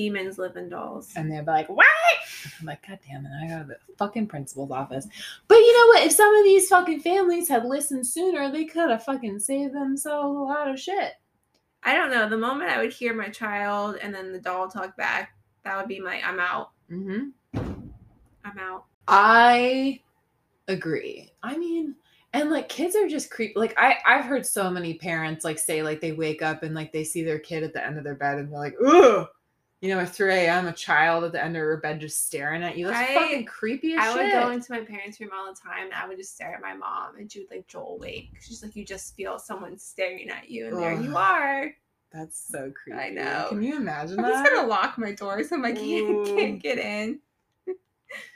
demons 0.00 0.38
live 0.38 0.56
in 0.56 0.70
dolls. 0.70 1.12
And 1.14 1.30
they'll 1.30 1.42
be 1.42 1.50
like, 1.50 1.68
what? 1.68 1.86
I'm 2.58 2.66
like, 2.66 2.86
God 2.88 2.98
damn 3.06 3.26
it, 3.26 3.32
I 3.42 3.48
go 3.48 3.58
to 3.58 3.68
the 3.68 3.76
fucking 3.98 4.28
principal's 4.28 4.70
office. 4.70 5.06
But 5.46 5.56
you 5.56 5.72
know 5.74 5.86
what? 5.88 6.06
If 6.06 6.12
some 6.12 6.34
of 6.34 6.44
these 6.44 6.68
fucking 6.68 7.00
families 7.00 7.48
had 7.48 7.66
listened 7.66 8.06
sooner, 8.06 8.50
they 8.50 8.64
could 8.64 8.88
have 8.88 9.04
fucking 9.04 9.40
saved 9.40 9.74
themselves 9.74 10.38
a 10.38 10.40
lot 10.40 10.70
of 10.70 10.80
shit. 10.80 11.12
I 11.82 11.94
don't 11.94 12.10
know. 12.10 12.30
The 12.30 12.38
moment 12.38 12.70
I 12.70 12.78
would 12.78 12.94
hear 12.94 13.12
my 13.12 13.28
child 13.28 13.96
and 14.00 14.14
then 14.14 14.32
the 14.32 14.38
doll 14.38 14.68
talk 14.68 14.96
back, 14.96 15.34
that 15.64 15.76
would 15.76 15.88
be 15.88 16.00
my 16.00 16.22
I'm 16.24 16.40
out. 16.40 16.70
Mm-hmm. 16.90 17.58
I'm 18.44 18.58
out. 18.58 18.84
I 19.06 20.00
agree. 20.66 21.30
I 21.42 21.58
mean, 21.58 21.94
and 22.32 22.50
like 22.50 22.70
kids 22.70 22.96
are 22.96 23.06
just 23.06 23.30
creep. 23.30 23.52
Like 23.54 23.74
I, 23.78 23.96
I've 24.06 24.24
heard 24.24 24.46
so 24.46 24.70
many 24.70 24.94
parents 24.94 25.44
like 25.44 25.58
say 25.58 25.82
like 25.82 26.00
they 26.00 26.12
wake 26.12 26.40
up 26.40 26.62
and 26.62 26.74
like 26.74 26.90
they 26.90 27.04
see 27.04 27.22
their 27.22 27.38
kid 27.38 27.64
at 27.64 27.74
the 27.74 27.84
end 27.84 27.98
of 27.98 28.04
their 28.04 28.14
bed 28.14 28.38
and 28.38 28.50
they're 28.50 28.58
like, 28.58 28.76
ugh. 28.86 29.28
You 29.80 29.88
know, 29.94 30.00
at 30.00 30.10
3 30.14 30.30
a.m., 30.34 30.66
a 30.66 30.72
child 30.72 31.24
at 31.24 31.32
the 31.32 31.42
end 31.42 31.56
of 31.56 31.62
her 31.62 31.78
bed 31.78 32.00
just 32.00 32.26
staring 32.26 32.62
at 32.62 32.76
you. 32.76 32.88
That's 32.88 33.10
I- 33.10 33.14
fucking 33.14 33.46
creepy 33.46 33.94
as 33.94 34.00
I 34.00 34.12
shit. 34.14 34.34
would 34.34 34.42
go 34.44 34.50
into 34.50 34.72
my 34.72 34.80
parents' 34.80 35.18
room 35.20 35.30
all 35.34 35.46
the 35.52 35.58
time 35.58 35.84
and 35.86 35.94
I 35.94 36.06
would 36.06 36.18
just 36.18 36.34
stare 36.34 36.52
at 36.54 36.60
my 36.60 36.74
mom 36.74 37.16
and 37.18 37.32
she 37.32 37.40
would 37.40 37.50
like 37.50 37.66
Joel 37.66 37.98
wake. 37.98 38.32
She's 38.42 38.62
like, 38.62 38.76
you 38.76 38.84
just 38.84 39.16
feel 39.16 39.38
someone 39.38 39.78
staring 39.78 40.28
at 40.28 40.50
you 40.50 40.66
and 40.66 40.76
there 40.76 41.00
you 41.00 41.16
are. 41.16 41.72
That's 42.12 42.38
so 42.38 42.70
creepy. 42.72 42.98
I 43.00 43.08
know. 43.10 43.46
Can 43.48 43.62
you 43.62 43.76
imagine 43.76 44.18
I'm 44.18 44.24
that? 44.24 44.42
just 44.42 44.52
gonna 44.54 44.66
lock 44.68 44.98
my 44.98 45.12
door 45.12 45.42
so 45.44 45.56
my 45.56 45.72
kid 45.72 46.26
can't 46.26 46.60
get 46.62 46.76
in. 46.78 47.20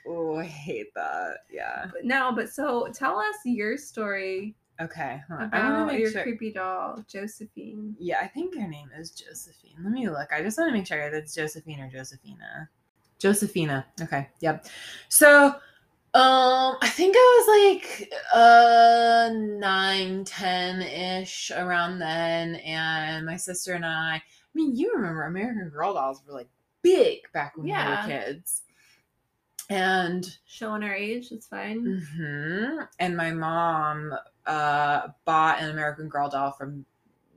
Oh, 0.06 0.36
I 0.36 0.44
hate 0.44 0.94
that. 0.94 1.38
Yeah. 1.50 1.86
But 1.92 2.04
no, 2.04 2.32
but 2.32 2.48
so 2.50 2.86
tell 2.94 3.18
us 3.18 3.34
your 3.44 3.76
story 3.76 4.54
Okay. 4.80 5.20
I 5.30 5.34
want 5.34 5.46
about 5.55 5.78
to 5.78 5.86
make 5.86 6.01
your 6.01 6.10
sure. 6.10 6.22
creepy 6.22 6.52
doll, 6.52 7.05
Josephine. 7.09 7.94
Yeah, 7.98 8.18
I 8.20 8.26
think 8.26 8.56
her 8.56 8.66
name 8.66 8.90
is 8.98 9.10
Josephine. 9.12 9.76
Let 9.82 9.92
me 9.92 10.09
look. 10.09 10.32
I 10.32 10.42
just 10.42 10.59
want 10.59 10.68
to 10.68 10.72
make 10.72 10.86
sure 10.86 10.98
that 11.10 11.16
it's 11.16 11.34
Josephine 11.34 11.80
or 11.80 11.88
Josefina. 11.88 12.68
Josefina. 13.20 13.86
Okay. 14.02 14.28
Yep. 14.40 14.66
So, 15.09 15.46
um, 16.14 16.76
I 16.82 16.88
think 16.88 17.14
I 17.16 17.44
was 17.46 17.76
like 17.78 18.12
uh 18.32 19.30
nine, 19.32 20.24
ten 20.24 20.82
ish 20.82 21.51
around 21.52 21.98
then, 22.01 22.56
and 22.56 23.24
my 23.26 23.36
sister 23.36 23.74
and 23.74 23.86
I. 23.86 24.16
I 24.16 24.22
mean, 24.55 24.76
you 24.76 24.92
remember 24.94 25.22
American 25.24 25.68
Girl 25.70 25.94
dolls 25.94 26.22
were 26.26 26.34
like 26.34 26.48
big 26.82 27.20
back 27.32 27.56
when 27.56 27.66
Yeah. 27.68 28.06
we 28.06 28.12
were 28.12 28.20
kids, 28.20 28.62
and 29.70 30.36
Showing 30.46 30.82
our 30.84 30.94
age, 30.94 31.32
it's 31.32 31.46
fine. 31.46 32.05
hmm 32.16 32.80
And 33.01 33.16
my 33.16 33.32
mom 33.32 34.14
uh, 34.46 35.08
bought 35.24 35.60
an 35.60 35.70
American 35.70 36.08
Girl 36.08 36.28
doll 36.28 36.52
from 36.52 36.84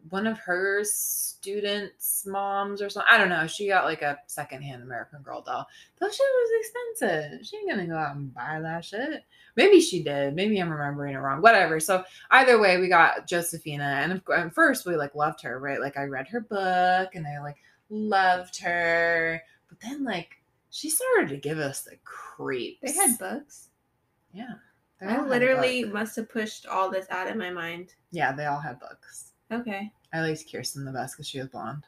one 0.09 0.27
of 0.27 0.37
her 0.39 0.83
students' 0.83 2.25
moms 2.25 2.81
or 2.81 2.89
something. 2.89 3.09
I 3.11 3.17
don't 3.17 3.29
know. 3.29 3.47
She 3.47 3.67
got 3.67 3.85
like 3.85 4.01
a 4.01 4.17
secondhand 4.27 4.83
American 4.83 5.21
Girl 5.21 5.41
doll. 5.41 5.67
That 5.99 6.13
shit 6.13 6.19
was 6.19 6.95
expensive. 6.97 7.45
She 7.45 7.57
ain't 7.57 7.69
gonna 7.69 7.87
go 7.87 7.97
out 7.97 8.15
and 8.15 8.33
buy 8.33 8.59
that 8.61 8.85
shit. 8.85 9.23
Maybe 9.55 9.79
she 9.81 10.03
did. 10.03 10.35
Maybe 10.35 10.59
I'm 10.59 10.69
remembering 10.71 11.15
it 11.15 11.19
wrong. 11.19 11.41
Whatever. 11.41 11.79
So 11.79 12.03
either 12.31 12.59
way, 12.59 12.77
we 12.77 12.87
got 12.87 13.27
Josefina, 13.27 14.01
and 14.03 14.13
of, 14.13 14.21
at 14.35 14.53
first 14.53 14.85
we 14.85 14.95
like 14.95 15.15
loved 15.15 15.41
her, 15.43 15.59
right? 15.59 15.81
Like 15.81 15.97
I 15.97 16.03
read 16.03 16.27
her 16.29 16.41
book, 16.41 17.15
and 17.15 17.25
I 17.27 17.41
like 17.41 17.57
loved 17.89 18.59
her. 18.59 19.41
But 19.69 19.79
then 19.81 20.03
like 20.03 20.37
she 20.69 20.89
started 20.89 21.29
to 21.29 21.37
give 21.37 21.57
us 21.57 21.81
the 21.81 21.97
creeps. 22.03 22.79
They 22.81 22.91
had 22.93 23.17
books. 23.17 23.69
Yeah. 24.33 24.53
They 24.99 25.07
I 25.07 25.21
literally 25.21 25.85
must 25.85 26.15
have 26.15 26.29
pushed 26.29 26.65
all 26.65 26.89
this 26.89 27.05
out 27.09 27.29
of 27.29 27.37
my 27.37 27.51
mind. 27.51 27.93
Yeah, 28.11 28.31
they 28.31 28.45
all 28.45 28.59
had 28.59 28.79
books. 28.79 29.33
Okay. 29.51 29.91
I 30.13 30.21
liked 30.21 30.51
Kirsten 30.51 30.85
the 30.85 30.91
best 30.91 31.15
because 31.15 31.27
she 31.27 31.39
was 31.39 31.49
blonde. 31.49 31.83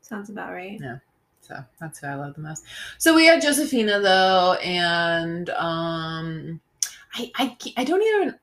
Sounds 0.00 0.30
about 0.30 0.52
right. 0.52 0.78
Yeah. 0.80 0.98
So 1.40 1.56
that's 1.80 1.98
who 1.98 2.06
I 2.06 2.14
love 2.14 2.34
the 2.34 2.42
most. 2.42 2.64
So 2.98 3.14
we 3.14 3.26
had 3.26 3.42
Josefina 3.42 4.00
though, 4.00 4.54
and 4.62 5.50
um 5.50 6.60
I 7.14 7.30
I 7.36 7.56
I 7.76 7.84
don't 7.84 8.02
even 8.02 8.38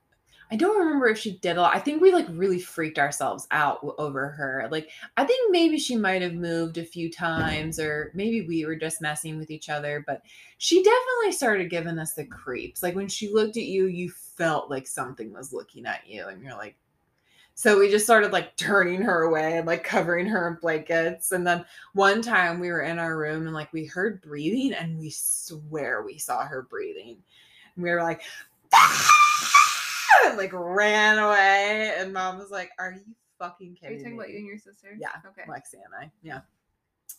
I 0.50 0.56
don't 0.56 0.80
remember 0.80 1.08
if 1.08 1.20
she 1.20 1.38
did 1.40 1.58
a 1.58 1.62
lot. 1.62 1.76
I 1.76 1.80
think 1.80 2.02
we 2.02 2.14
like 2.14 2.28
really 2.30 2.60
freaked 2.60 3.00
ourselves 3.00 3.48
out 3.52 3.80
over 3.98 4.30
her. 4.30 4.68
Like 4.72 4.90
I 5.18 5.26
think 5.26 5.52
maybe 5.52 5.78
she 5.78 5.98
might 5.98 6.22
have 6.22 6.34
moved 6.34 6.78
a 6.78 6.86
few 6.86 7.12
times 7.12 7.80
or 7.80 8.12
maybe 8.14 8.48
we 8.48 8.66
were 8.66 8.78
just 8.78 9.02
messing 9.02 9.38
with 9.38 9.52
each 9.52 9.70
other, 9.70 10.04
but 10.08 10.22
she 10.58 10.82
definitely 10.82 11.34
started 11.34 11.70
giving 11.70 12.00
us 12.00 12.14
the 12.14 12.26
creeps. 12.26 12.82
Like 12.82 12.96
when 12.96 13.10
she 13.10 13.30
looked 13.30 13.58
at 13.58 13.64
you, 13.64 13.88
you 13.88 14.10
felt 14.10 14.70
like 14.70 14.88
something 14.88 15.34
was 15.34 15.52
looking 15.52 15.86
at 15.86 16.08
you 16.08 16.28
and 16.28 16.42
you're 16.42 16.56
like 16.56 16.78
so 17.58 17.80
we 17.80 17.90
just 17.90 18.06
started 18.06 18.32
like 18.32 18.56
turning 18.56 19.02
her 19.02 19.24
away 19.24 19.58
and 19.58 19.66
like 19.66 19.84
covering 19.84 20.28
her 20.28 20.48
in 20.48 20.60
blankets. 20.62 21.32
And 21.32 21.46
then 21.46 21.66
one 21.94 22.22
time 22.22 22.60
we 22.60 22.70
were 22.70 22.84
in 22.84 23.00
our 23.00 23.18
room 23.18 23.48
and 23.48 23.54
like 23.54 23.74
we 23.74 23.84
heard 23.84 24.22
breathing 24.22 24.74
and 24.74 25.00
we 25.00 25.10
swear 25.10 26.04
we 26.04 26.20
saw 26.20 26.46
her 26.46 26.68
breathing. 26.70 27.18
And 27.76 27.84
we 27.84 27.90
were 27.90 28.04
like, 28.04 28.22
and 30.26 30.38
like 30.38 30.52
ran 30.54 31.18
away. 31.18 31.94
And 31.98 32.14
mom 32.14 32.38
was 32.38 32.52
like, 32.52 32.72
Are 32.80 32.92
you 32.94 33.02
fucking 33.40 33.76
kidding? 33.76 33.90
Me? 33.90 33.96
Are 33.96 33.98
you 33.98 34.04
talking 34.04 34.18
me? 34.18 34.24
about 34.24 34.30
you 34.32 34.38
and 34.38 34.48
your 34.48 34.58
sister? 34.58 34.96
Yeah, 35.00 35.10
Okay. 35.28 35.44
Lexi 35.50 35.76
and 35.76 35.94
I. 36.00 36.12
Yeah. 36.22 36.42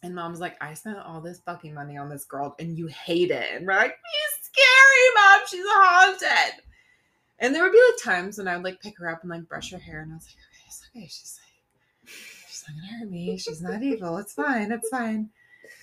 And 0.02 0.14
mom's 0.14 0.38
like, 0.40 0.56
I 0.62 0.74
spent 0.74 0.98
all 0.98 1.20
this 1.20 1.40
fucking 1.46 1.74
money 1.74 1.96
on 1.96 2.08
this 2.08 2.24
girl 2.24 2.54
and 2.58 2.76
you 2.78 2.86
hate 2.88 3.30
it. 3.30 3.46
And 3.54 3.66
we're 3.66 3.74
like, 3.74 3.96
She's 3.96 4.50
scary, 4.52 5.14
mom. 5.14 5.40
She's 5.48 5.64
haunted. 5.66 6.62
And 7.40 7.54
there 7.54 7.62
would 7.62 7.72
be 7.72 7.80
like 7.92 8.02
times 8.04 8.38
when 8.38 8.48
I 8.48 8.56
would 8.56 8.64
like 8.64 8.80
pick 8.80 8.98
her 8.98 9.08
up 9.08 9.22
and 9.22 9.30
like 9.30 9.48
brush 9.48 9.70
her 9.72 9.78
hair. 9.78 10.00
And 10.02 10.12
I 10.12 10.16
was 10.16 10.24
like, 10.26 10.36
Okay, 10.36 10.64
it's 10.66 10.82
okay. 10.94 11.06
She's 11.06 11.38
like, 11.40 12.14
She's 12.48 12.64
not 12.68 12.76
gonna 12.76 12.98
hurt 12.98 13.10
me. 13.10 13.38
She's 13.38 13.62
not 13.62 13.82
evil. 13.82 14.16
It's 14.18 14.34
fine. 14.34 14.72
It's 14.72 14.88
fine. 14.88 15.30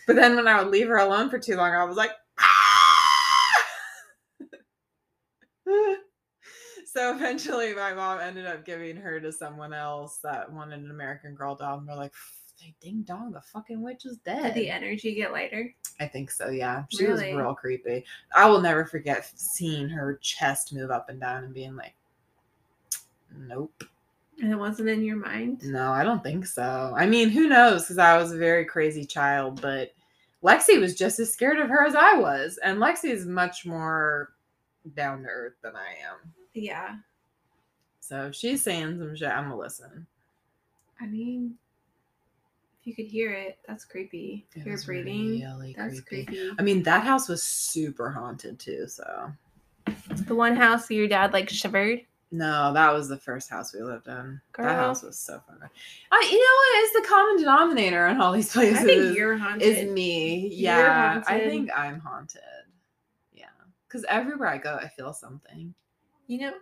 But 0.07 0.15
then 0.18 0.36
when 0.36 0.48
I 0.48 0.61
would 0.61 0.72
leave 0.72 0.88
her 0.88 0.98
alone 0.98 1.30
for 1.30 1.40
too 1.40 1.56
long, 1.56 1.73
I 1.73 1.84
was 1.84 1.98
like, 1.98 2.11
"Ah!" 2.40 3.65
so 6.95 7.11
eventually 7.15 7.73
my 7.73 7.93
mom 7.93 8.19
ended 8.19 8.45
up 8.45 8.65
giving 8.65 8.95
her 8.95 9.19
to 9.19 9.31
someone 9.31 9.73
else 9.73 10.17
that 10.23 10.51
wanted 10.51 10.80
an 10.80 10.91
American 10.91 11.35
Girl 11.35 11.55
doll. 11.55 11.77
And 11.77 11.88
we're 11.88 11.95
like, 11.95 12.13
they 12.59 12.73
ding 12.81 13.03
dong, 13.03 13.31
the 13.31 13.41
fucking 13.41 13.81
witch 13.81 14.05
is 14.05 14.17
dead. 14.19 14.53
Did 14.53 14.53
the 14.53 14.69
energy 14.69 15.13
get 15.13 15.34
lighter? 15.34 15.73
I 15.99 16.07
think 16.07 16.31
so, 16.31 16.49
yeah. 16.49 16.85
She 16.89 17.05
was 17.05 17.22
real 17.22 17.53
creepy. 17.53 18.05
I 18.34 18.49
will 18.49 18.61
never 18.61 18.85
forget 18.85 19.30
seeing 19.35 19.89
her 19.89 20.17
chest 20.22 20.73
move 20.73 20.89
up 20.89 21.09
and 21.09 21.19
down 21.19 21.43
and 21.43 21.53
being 21.53 21.76
like, 21.76 21.93
nope. 23.38 23.84
And 24.41 24.51
it 24.51 24.57
wasn't 24.57 24.89
in 24.89 25.03
your 25.03 25.17
mind? 25.17 25.63
No, 25.63 25.91
I 25.91 26.03
don't 26.03 26.23
think 26.23 26.45
so. 26.45 26.93
I 26.97 27.05
mean, 27.05 27.30
who 27.30 27.47
knows? 27.47 27.84
Because 27.84 27.97
I 27.97 28.17
was 28.17 28.31
a 28.31 28.38
very 28.38 28.65
crazy 28.65 29.05
child, 29.05 29.61
but 29.61 29.93
Lexi 30.43 30.80
was 30.80 30.95
just 30.95 31.19
as 31.19 31.31
scared 31.31 31.57
of 31.57 31.69
her 31.69 31.85
as 31.85 31.95
I 31.95 32.15
was. 32.15 32.57
And 32.63 32.80
Lexi 32.80 33.11
is 33.11 33.26
much 33.26 33.65
more 33.65 34.34
down 34.95 35.23
to 35.23 35.30
earth 35.30 35.55
than 35.61 35.76
I 35.76 35.95
am. 36.09 36.34
Yeah. 36.56 36.95
So 37.99 38.27
if 38.27 38.36
she's 38.36 38.61
saying 38.61 38.98
some 38.99 39.15
shit, 39.15 39.30
I'm 39.30 39.45
going 39.45 39.52
to 39.52 39.57
listen. 39.57 40.07
I 41.02 41.06
mean, 41.07 41.56
if 42.82 42.88
you 42.88 42.95
could 42.95 43.07
hear 43.11 43.32
it, 43.34 43.57
that's 43.68 43.84
creepy. 43.84 44.45
It 44.56 44.65
You're 44.65 44.77
breathing. 44.84 45.41
really 45.41 45.76
That's 45.77 45.99
creepy. 46.02 46.26
creepy. 46.38 46.52
I 46.57 46.61
mean, 46.61 46.84
that 46.84 47.03
house 47.03 47.27
was 47.27 47.44
super 47.44 48.10
haunted 48.10 48.60
too. 48.60 48.88
So 48.88 49.32
The 50.27 50.36
one 50.36 50.56
house 50.56 50.90
where 50.90 50.99
your 50.99 51.07
dad 51.07 51.34
like 51.34 51.49
shivered. 51.49 52.02
no, 52.32 52.72
that 52.73 52.94
was 52.94 53.10
the 53.10 53.18
first 53.18 53.49
house 53.49 53.73
we 53.73 53.82
lived 53.82 54.07
in. 54.07 54.40
Girl. 54.53 54.65
That 54.65 54.76
house 54.76 55.02
was 55.03 55.18
so 55.18 55.41
fun. 55.48 55.57
I, 56.11 56.30
you 56.32 56.38
know 56.40 56.56
what 56.57 56.84
is 56.84 56.94
the 56.94 57.07
common 57.10 57.38
denominator 57.38 58.07
in 58.07 58.22
all 58.22 58.32
these 58.32 58.52
places? 58.53 58.80
I 58.80 58.84
think 58.84 59.18
you're 59.18 59.36
haunted. 59.38 59.64
is 59.64 59.91
me. 59.91 60.48
Yeah, 60.53 61.23
I 61.27 61.40
think 61.40 61.69
I'm 61.76 61.99
haunted. 61.99 62.41
Yeah, 63.34 63.45
because 63.88 64.06
everywhere 64.07 64.48
I 64.49 64.57
go, 64.60 64.76
I 64.76 64.88
feel 64.90 65.11
something. 65.11 65.73
You 66.27 66.39
know, 66.39 66.53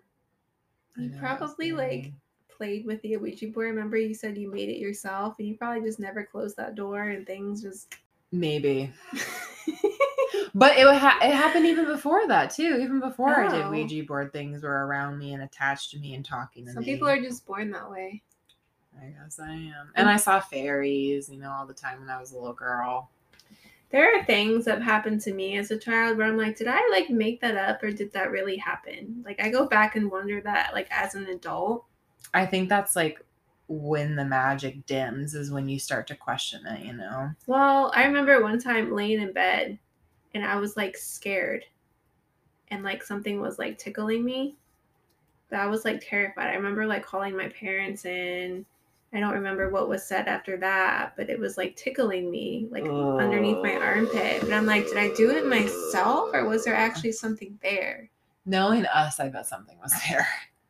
you 0.97 1.09
know, 1.09 1.17
probably 1.19 1.71
like 1.71 2.11
played 2.49 2.85
with 2.85 3.01
the 3.01 3.17
Ouija 3.17 3.47
board. 3.47 3.69
Remember, 3.69 3.97
you 3.97 4.13
said 4.13 4.37
you 4.37 4.51
made 4.51 4.69
it 4.69 4.77
yourself, 4.77 5.35
and 5.39 5.47
you 5.47 5.55
probably 5.55 5.81
just 5.81 5.99
never 5.99 6.23
closed 6.23 6.57
that 6.57 6.75
door, 6.75 7.09
and 7.09 7.25
things 7.25 7.61
just. 7.61 7.95
maybe, 8.31 8.91
but 10.55 10.77
it 10.77 10.85
ha- 10.97 11.19
it 11.21 11.33
happened 11.33 11.65
even 11.65 11.85
before 11.85 12.27
that 12.27 12.51
too. 12.51 12.79
Even 12.81 12.99
before 12.99 13.35
I 13.35 13.47
did 13.49 13.65
Oh. 13.65 13.69
Ouija 13.71 14.03
board, 14.03 14.33
things 14.33 14.63
were 14.63 14.85
around 14.85 15.17
me 15.17 15.33
and 15.33 15.43
attached 15.43 15.91
to 15.91 15.99
me 15.99 16.13
and 16.15 16.23
talking 16.25 16.65
to 16.65 16.73
Some 16.73 16.83
me. 16.83 16.93
people 16.93 17.07
are 17.07 17.19
just 17.21 17.45
born 17.45 17.71
that 17.71 17.89
way. 17.89 18.21
I 19.01 19.07
guess 19.07 19.39
I 19.39 19.51
am. 19.51 19.91
And 19.95 20.07
I 20.07 20.17
saw 20.17 20.39
fairies, 20.39 21.27
you 21.29 21.39
know, 21.39 21.49
all 21.51 21.65
the 21.65 21.73
time 21.73 21.99
when 21.99 22.09
I 22.09 22.19
was 22.19 22.31
a 22.31 22.35
little 22.37 22.53
girl. 22.53 23.09
There 23.93 24.11
are 24.11 24.25
things 24.25 24.65
that 24.65 24.81
happened 24.81 25.21
to 25.21 25.31
me 25.31 25.55
as 25.55 25.69
a 25.69 25.77
child 25.77 26.17
where 26.17 26.25
I'm 26.25 26.35
like, 26.35 26.57
did 26.57 26.67
I 26.67 26.81
like 26.89 27.11
make 27.11 27.39
that 27.41 27.55
up 27.55 27.83
or 27.83 27.91
did 27.91 28.11
that 28.13 28.31
really 28.31 28.57
happen? 28.57 29.21
Like 29.23 29.39
I 29.39 29.49
go 29.49 29.67
back 29.67 29.95
and 29.95 30.09
wonder 30.09 30.41
that 30.41 30.73
like 30.73 30.87
as 30.89 31.13
an 31.13 31.27
adult. 31.27 31.85
I 32.33 32.47
think 32.47 32.69
that's 32.69 32.95
like 32.95 33.23
when 33.67 34.15
the 34.15 34.25
magic 34.25 34.87
dims 34.87 35.35
is 35.35 35.51
when 35.51 35.69
you 35.69 35.77
start 35.77 36.07
to 36.07 36.15
question 36.15 36.65
it, 36.65 36.83
you 36.83 36.93
know. 36.93 37.29
Well, 37.45 37.91
I 37.93 38.05
remember 38.05 38.41
one 38.41 38.59
time 38.59 38.95
laying 38.95 39.21
in 39.21 39.31
bed 39.31 39.77
and 40.33 40.43
I 40.43 40.55
was 40.55 40.75
like 40.75 40.97
scared 40.97 41.63
and 42.69 42.83
like 42.83 43.03
something 43.03 43.39
was 43.39 43.59
like 43.59 43.77
tickling 43.77 44.25
me. 44.25 44.57
I 45.51 45.67
was 45.67 45.85
like 45.85 46.03
terrified. 46.03 46.49
I 46.49 46.55
remember 46.55 46.87
like 46.87 47.05
calling 47.05 47.37
my 47.37 47.49
parents 47.49 48.05
and 48.07 48.65
I 49.13 49.19
don't 49.19 49.33
remember 49.33 49.69
what 49.69 49.89
was 49.89 50.03
said 50.03 50.27
after 50.27 50.57
that, 50.57 51.13
but 51.15 51.29
it 51.29 51.37
was 51.39 51.55
like 51.57 51.75
tickling 51.75 52.31
me, 52.31 52.67
like 52.71 52.83
underneath 52.83 53.61
my 53.61 53.75
armpit. 53.75 54.41
And 54.43 54.53
I'm 54.53 54.65
like, 54.65 54.85
did 54.87 54.97
I 54.97 55.13
do 55.13 55.29
it 55.29 55.45
myself 55.45 56.31
or 56.33 56.47
was 56.47 56.65
there 56.65 56.73
actually 56.73 57.11
something 57.11 57.57
there? 57.61 58.09
Knowing 58.45 58.85
us, 58.87 59.19
I 59.19 59.29
bet 59.29 59.45
something 59.45 59.77
was 59.81 59.93
there. 60.09 60.27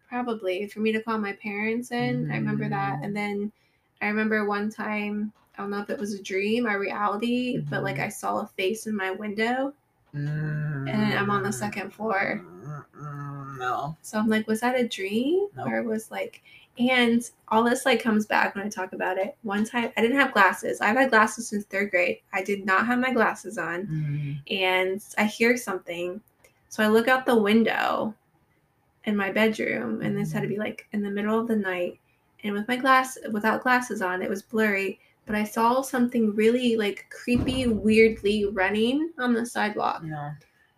Probably 0.09 0.67
for 0.67 0.79
me 0.81 0.91
to 0.91 1.01
call 1.01 1.17
my 1.17 1.33
parents 1.33 1.91
in. 1.91 2.29
I 2.31 2.35
remember 2.35 2.67
that. 2.69 2.99
And 3.01 3.15
then 3.15 3.51
I 4.01 4.07
remember 4.07 4.45
one 4.45 4.69
time, 4.69 5.31
I 5.57 5.61
don't 5.61 5.71
know 5.71 5.79
if 5.79 5.89
it 5.89 5.97
was 5.99 6.13
a 6.13 6.21
dream 6.21 6.67
or 6.67 6.79
reality, 6.79 7.59
but 7.69 7.81
like 7.83 7.99
I 7.99 8.09
saw 8.09 8.39
a 8.41 8.47
face 8.57 8.87
in 8.87 8.95
my 8.95 9.11
window 9.11 9.73
and 10.13 10.89
I'm 11.17 11.31
on 11.31 11.43
the 11.43 11.51
second 11.53 11.91
floor. 11.93 12.43
Mm, 12.95 13.57
No. 13.57 13.95
So 14.01 14.19
I'm 14.19 14.27
like, 14.27 14.47
was 14.47 14.59
that 14.59 14.79
a 14.79 14.87
dream? 14.87 15.47
Nope. 15.55 15.67
Or 15.67 15.83
was 15.83 16.11
like, 16.11 16.41
and 16.79 17.29
all 17.49 17.63
this 17.63 17.85
like 17.85 18.01
comes 18.01 18.25
back 18.25 18.55
when 18.55 18.65
I 18.65 18.69
talk 18.69 18.93
about 18.93 19.17
it. 19.17 19.37
One 19.43 19.63
time 19.63 19.91
I 19.95 20.01
didn't 20.01 20.19
have 20.19 20.33
glasses. 20.33 20.81
I've 20.81 20.97
had 20.97 21.11
glasses 21.11 21.47
since 21.47 21.65
third 21.65 21.91
grade. 21.91 22.19
I 22.33 22.43
did 22.43 22.65
not 22.65 22.87
have 22.87 22.99
my 22.99 23.13
glasses 23.13 23.57
on. 23.57 23.85
Mm. 23.85 24.59
And 24.59 25.03
I 25.17 25.25
hear 25.25 25.55
something. 25.55 26.19
So 26.69 26.83
I 26.83 26.87
look 26.87 27.07
out 27.07 27.25
the 27.25 27.35
window 27.35 28.15
in 29.05 29.15
my 29.15 29.31
bedroom, 29.31 30.01
and 30.01 30.17
this 30.17 30.31
had 30.31 30.41
to 30.41 30.47
be 30.47 30.57
like 30.57 30.87
in 30.93 31.03
the 31.03 31.11
middle 31.11 31.39
of 31.39 31.47
the 31.47 31.55
night. 31.55 31.99
And 32.43 32.53
with 32.53 32.67
my 32.67 32.75
glass 32.75 33.17
without 33.31 33.61
glasses 33.61 34.01
on, 34.01 34.21
it 34.21 34.29
was 34.29 34.41
blurry. 34.41 34.99
But 35.25 35.35
I 35.35 35.43
saw 35.43 35.81
something 35.81 36.35
really 36.35 36.75
like 36.75 37.05
creepy, 37.09 37.67
weirdly 37.67 38.45
running 38.45 39.11
on 39.19 39.33
the 39.33 39.45
sidewalk. 39.45 40.03
No. 40.03 40.31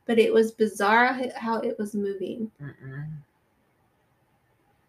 But 0.06 0.20
it 0.20 0.32
was 0.32 0.52
bizarre 0.52 1.20
how 1.36 1.60
it 1.62 1.80
was 1.80 1.96
moving. 1.96 2.52
Mm-mm. 2.62 3.08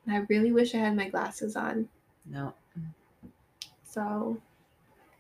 And 0.07 0.15
I 0.17 0.27
really 0.29 0.53
wish 0.53 0.75
I 0.75 0.79
had 0.79 0.97
my 0.97 1.09
glasses 1.09 1.57
on. 1.57 1.89
No. 2.27 2.55
So, 3.85 4.39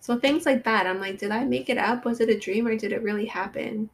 so 0.01 0.19
things 0.19 0.47
like 0.47 0.63
that. 0.65 0.87
I'm 0.87 1.01
like, 1.01 1.19
did 1.19 1.31
I 1.31 1.45
make 1.45 1.69
it 1.71 1.79
up? 1.79 2.05
Was 2.05 2.21
it 2.21 2.29
a 2.29 2.39
dream 2.39 2.67
or 2.67 2.77
did 2.77 2.93
it 2.93 3.03
really 3.03 3.27
happen? 3.27 3.89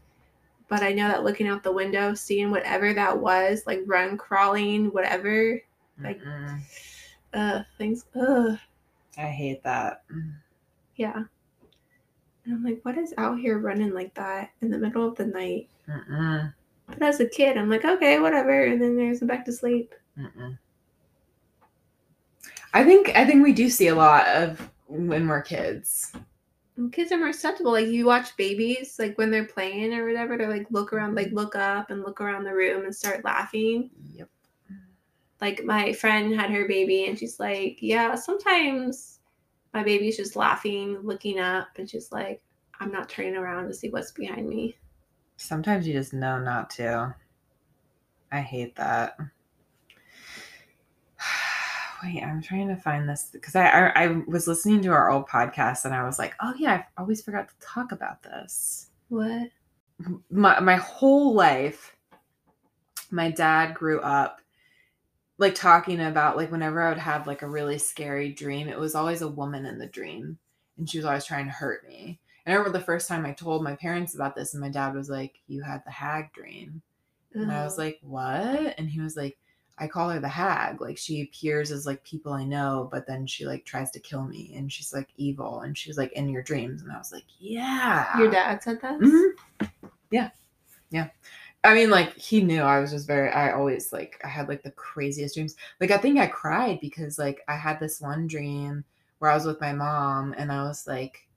But 0.69 0.83
I 0.83 0.93
know 0.93 1.09
that 1.09 1.25
looking 1.25 1.49
out 1.49 1.63
the 1.63 1.73
window, 1.73 2.15
seeing 2.15 2.51
whatever 2.51 2.93
that 2.95 3.19
was, 3.19 3.63
like 3.67 3.83
run, 3.87 4.17
crawling, 4.17 4.87
whatever, 4.93 5.61
Like- 6.03 6.21
Mm-mm. 6.21 6.61
uh, 7.35 7.63
things, 7.79 8.07
uh, 8.15 8.57
I 9.19 9.27
hate 9.29 9.63
that. 9.65 10.03
yeah. 10.97 11.23
And 12.45 12.55
I'm 12.55 12.65
like, 12.65 12.81
what 12.83 12.99
is 12.99 13.15
out 13.19 13.39
here 13.39 13.59
running 13.59 13.93
like 13.95 14.15
that 14.15 14.51
in 14.63 14.71
the 14.71 14.79
middle 14.79 15.07
of 15.07 15.15
the 15.17 15.27
night? 15.27 15.69
Mm-mm. 15.89 16.53
But 16.87 17.03
as 17.03 17.21
a 17.21 17.27
kid, 17.27 17.57
I'm 17.57 17.71
like, 17.71 17.85
okay, 17.85 18.19
whatever. 18.19 18.65
And 18.65 18.81
then 18.83 18.97
there's 18.97 19.21
back 19.21 19.45
to 19.45 19.53
sleep. 19.53 19.95
Mm-mm. 20.19 20.59
I 22.73 22.85
think 22.85 23.11
I 23.15 23.27
think 23.27 23.43
we 23.43 23.53
do 23.53 23.69
see 23.69 23.89
a 23.89 23.95
lot 23.95 24.27
of 24.29 24.71
when 24.87 25.29
we're 25.29 25.43
kids. 25.43 26.13
Kids 26.91 27.13
are 27.13 27.19
more 27.19 27.33
susceptible. 27.33 27.73
Like 27.73 27.89
you 27.89 28.07
watch 28.07 28.37
babies, 28.37 28.97
like 28.99 29.17
when 29.19 29.31
they're 29.31 29.45
playing 29.45 29.93
or 29.93 30.07
whatever, 30.07 30.39
they're 30.39 30.49
like 30.51 30.67
look 30.71 30.93
around, 30.93 31.15
like 31.15 31.31
look 31.33 31.55
up 31.55 31.91
and 31.91 32.03
look 32.03 32.21
around 32.21 32.45
the 32.45 32.55
room 32.55 32.85
and 32.85 32.95
start 32.95 33.25
laughing. 33.25 33.91
Yep. 34.15 34.29
Like 35.41 35.65
my 35.65 35.93
friend 35.93 36.35
had 36.35 36.51
her 36.51 36.67
baby 36.67 37.07
and 37.07 37.19
she's 37.19 37.39
like, 37.39 37.79
Yeah, 37.81 38.15
sometimes 38.15 39.21
my 39.75 39.83
baby's 39.83 40.17
just 40.17 40.37
laughing, 40.37 40.99
looking 41.03 41.39
up, 41.39 41.69
and 41.77 41.89
she's 41.89 42.13
like, 42.13 42.43
I'm 42.81 42.93
not 42.93 43.09
turning 43.09 43.37
around 43.37 43.69
to 43.69 43.75
see 43.75 43.91
what's 43.91 44.13
behind 44.13 44.49
me. 44.49 44.77
Sometimes 45.37 45.87
you 45.87 45.93
just 45.93 46.13
know 46.13 46.39
not 46.39 46.71
to. 46.71 47.15
I 48.31 48.41
hate 48.41 48.77
that. 48.77 49.17
Wait, 52.03 52.23
I'm 52.23 52.43
trying 52.43 52.69
to 52.69 52.77
find 52.77 53.09
this 53.09 53.29
because 53.33 53.55
I, 53.55 53.69
I 53.69 54.05
I 54.05 54.07
was 54.27 54.49
listening 54.49 54.83
to 54.83 54.91
our 54.91 55.11
old 55.11 55.29
podcast 55.29 55.85
and 55.85 55.95
I 55.95 56.05
was 56.05 56.19
like, 56.19 56.35
oh 56.41 56.53
yeah, 56.59 56.73
I 56.97 57.01
always 57.01 57.23
forgot 57.23 57.49
to 57.49 57.55
talk 57.61 57.93
about 57.93 58.23
this. 58.23 58.89
What? 59.09 59.51
my 60.31 60.59
my 60.61 60.77
whole 60.77 61.35
life 61.35 61.97
my 63.11 63.31
dad 63.31 63.75
grew 63.75 64.01
up 64.01 64.41
like 65.39 65.55
talking 65.55 66.01
about 66.01 66.37
like 66.37 66.51
whenever 66.51 66.81
I 66.81 66.89
would 66.89 66.99
have 66.99 67.27
like 67.27 67.43
a 67.43 67.49
really 67.49 67.79
scary 67.79 68.33
dream, 68.33 68.69
it 68.69 68.79
was 68.79 68.95
always 68.95 69.23
a 69.23 69.29
woman 69.29 69.67
in 69.67 69.79
the 69.79 69.87
dream 69.87 70.39
and 70.79 70.89
she 70.89 70.99
was 70.99 71.05
always 71.05 71.25
trying 71.25 71.47
to 71.47 71.51
hurt 71.51 71.87
me. 71.87 72.21
And 72.45 72.53
I 72.53 72.57
remember 72.57 72.79
the 72.79 72.85
first 72.85 73.09
time 73.09 73.27
I 73.27 73.33
told 73.33 73.63
my 73.63 73.77
parents 73.77 74.15
about 74.15 74.35
this 74.35 74.55
and 74.55 74.61
my 74.61 74.69
dad 74.69 74.95
was 74.95 75.11
like, 75.11 75.41
"You 75.47 75.63
had 75.63 75.83
the 75.85 75.91
hag 75.91 76.33
dream." 76.33 76.83
And 77.35 77.51
I 77.51 77.65
was 77.65 77.79
like, 77.79 77.99
"What?" 78.03 78.75
And 78.79 78.91
he 78.91 79.01
was 79.01 79.17
like, 79.17 79.39
"I 79.79 79.87
call 79.87 80.11
her 80.11 80.21
the 80.21 80.29
hag. 80.29 80.81
Like 80.81 80.99
she 80.99 81.23
appears 81.23 81.71
as 81.71 81.87
like 81.87 82.05
people 82.05 82.33
I 82.33 82.45
know, 82.45 82.89
but 82.93 83.07
then 83.07 83.27
she 83.27 83.47
like 83.47 83.65
tries 83.65 83.91
to 83.93 84.01
kill 84.01 84.25
me 84.25 84.53
and 84.55 84.73
she's 84.73 84.93
like 84.93 85.09
evil 85.17 85.61
and 85.61 85.77
she's 85.77 85.99
like 85.99 86.13
in 86.13 86.29
your 86.29 86.43
dreams." 86.43 86.83
And 86.83 86.93
I 86.93 86.99
was 86.99 87.13
like, 87.13 87.25
"Yeah." 87.39 88.19
Your 88.19 88.31
dad 88.31 88.63
said 88.63 88.81
that? 88.83 89.01
Mhm. 89.01 89.33
Yeah. 90.11 90.31
Yeah. 90.91 91.09
I 91.65 91.75
mean, 91.75 91.91
like, 91.91 92.17
he 92.19 92.43
knew 92.43 92.61
I 92.61 92.81
was 92.81 92.91
just 92.91 93.07
very, 93.07 93.31
I 93.31 93.53
always, 93.53 93.93
like, 93.93 94.21
I 94.25 94.29
had, 94.29 94.49
like, 94.49 94.63
the 94.65 94.73
craziest 94.73 95.37
dreams. 95.37 95.55
Like, 95.81 95.93
I 95.93 95.97
think 95.97 96.19
I 96.19 96.27
cried 96.27 96.81
because, 96.81 97.19
like, 97.19 97.41
I 97.47 97.55
had 97.57 97.79
this 97.79 98.01
one 98.01 98.27
dream 98.27 98.85
where 99.21 99.31
I 99.31 99.35
was 99.35 99.47
with 99.47 99.61
my 99.61 99.73
mom 99.73 100.35
and 100.37 100.51
I 100.51 100.65
was 100.65 100.89
like, 100.89 101.29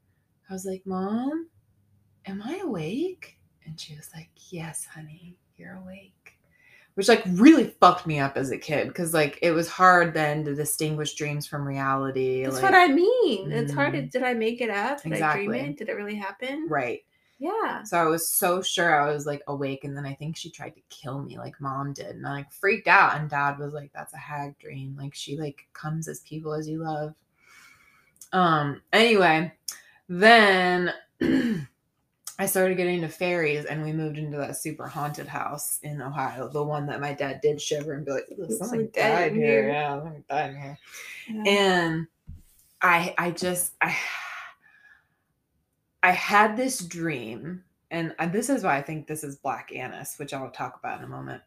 I 0.50 0.54
was 0.54 0.66
like, 0.66 0.84
Mom, 0.86 1.48
am 2.26 2.42
I 2.44 2.58
awake? 2.64 3.38
And 3.66 3.80
she 3.80 3.96
was 3.96 4.10
like, 4.16 4.30
Yes, 4.50 4.86
honey, 4.86 5.38
you're 5.58 5.76
awake. 5.76 6.15
Which, 6.96 7.10
like, 7.10 7.24
really 7.26 7.66
fucked 7.82 8.08
me 8.08 8.20
up 8.20 8.38
as 8.38 8.52
a 8.52 8.58
kid 8.58 8.88
because, 8.88 9.14
like, 9.14 9.38
it 9.42 9.52
was 9.52 9.68
hard 9.68 10.14
then 10.14 10.46
to 10.46 10.56
distinguish 10.56 11.14
dreams 11.16 11.46
from 11.46 11.68
reality. 11.68 12.44
That's 12.44 12.56
like, 12.56 12.64
what 12.64 12.74
I 12.74 12.88
mean. 12.88 13.52
It's 13.52 13.74
hard 13.74 13.94
to, 13.94 14.02
Mm. 14.02 14.12
did 14.12 14.24
I 14.24 14.34
make 14.34 14.62
it 14.62 14.70
up? 14.70 15.04
Did 15.04 15.12
I 15.14 15.34
dream 15.34 15.54
Exactly. 15.54 15.60
it? 15.60 15.78
Did 15.78 15.90
it 15.90 15.94
really 15.98 16.16
happen? 16.16 16.68
Right. 16.70 17.04
Yeah. 17.38 17.84
So 17.84 17.98
I 17.98 18.06
was 18.06 18.30
so 18.30 18.62
sure 18.62 19.02
I 19.02 19.12
was 19.14 19.26
like 19.26 19.42
awake, 19.48 19.84
and 19.84 19.96
then 19.96 20.06
I 20.06 20.14
think 20.14 20.38
she 20.38 20.50
tried 20.50 20.74
to 20.76 20.82
kill 20.90 21.22
me, 21.22 21.38
like 21.38 21.60
mom 21.60 21.92
did, 21.92 22.16
and 22.16 22.26
I 22.26 22.32
like 22.32 22.52
freaked 22.54 22.88
out. 22.88 23.20
And 23.20 23.30
dad 23.30 23.60
was 23.60 23.74
like, 23.74 23.92
"That's 23.94 24.14
a 24.14 24.18
hag 24.18 24.58
dream. 24.58 24.96
Like 24.98 25.14
she 25.14 25.38
like 25.38 25.68
comes 25.74 26.08
as 26.08 26.22
people 26.22 26.54
as 26.54 26.70
you 26.70 26.82
love." 26.82 27.14
Um. 28.32 28.82
Anyway, 28.94 29.52
then 30.08 30.94
I 32.38 32.46
started 32.48 32.76
getting 32.76 32.96
into 32.96 33.08
fairies, 33.10 33.64
and 33.66 33.82
we 33.84 33.94
moved 33.94 34.18
into 34.18 34.38
that 34.38 34.58
super 34.58 34.88
haunted 34.88 35.28
house 35.28 35.80
in 35.84 36.02
Ohio, 36.02 36.50
the 36.50 36.64
one 36.64 36.86
that 36.88 37.00
my 37.00 37.14
dad 37.14 37.40
did 37.42 37.62
shiver 37.62 37.94
and 37.94 38.06
be 38.06 38.12
like, 38.12 38.26
"Ooh, 38.32 38.50
Something 38.50 38.58
"Something 38.58 38.88
died 38.94 39.32
here." 39.34 39.46
here. 39.64 39.70
Yeah, 39.70 40.02
something 40.02 40.24
died 40.30 40.56
here 40.56 40.78
Yeah. 41.30 41.44
and 41.48 42.08
i 42.82 43.16
i 43.18 43.32
just 43.32 43.74
i 43.82 43.96
i 46.04 46.12
had 46.12 46.58
this 46.58 46.80
dream 46.80 47.64
and 47.90 48.14
and 48.20 48.34
this 48.34 48.50
is 48.50 48.64
why 48.64 48.76
i 48.78 48.82
think 48.82 49.08
this 49.08 49.24
is 49.24 49.38
Black 49.38 49.72
Annis 49.74 50.20
which 50.20 50.34
i'll 50.34 50.52
talk 50.52 50.78
about 50.78 51.00
in 51.00 51.06
a 51.06 51.08
moment 51.08 51.42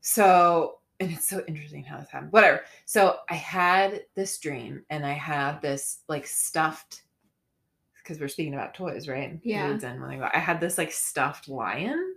so 0.00 0.78
and 1.00 1.10
it's 1.10 1.28
so 1.28 1.42
interesting 1.48 1.82
how 1.82 1.98
this 1.98 2.08
happened 2.10 2.32
whatever 2.32 2.62
so 2.86 3.16
i 3.28 3.34
had 3.34 4.04
this 4.14 4.38
dream 4.38 4.84
and 4.88 5.04
i 5.04 5.12
had 5.12 5.60
this 5.60 5.98
like 6.08 6.26
stuffed 6.26 7.02
because 8.10 8.20
we're 8.20 8.28
speaking 8.28 8.54
about 8.54 8.74
toys 8.74 9.06
right? 9.06 9.38
Yeah. 9.44 9.70
In 9.70 10.00
when 10.00 10.10
I, 10.10 10.16
go, 10.16 10.28
I 10.34 10.40
had 10.40 10.60
this 10.60 10.78
like 10.78 10.90
stuffed 10.90 11.48
lion 11.48 12.16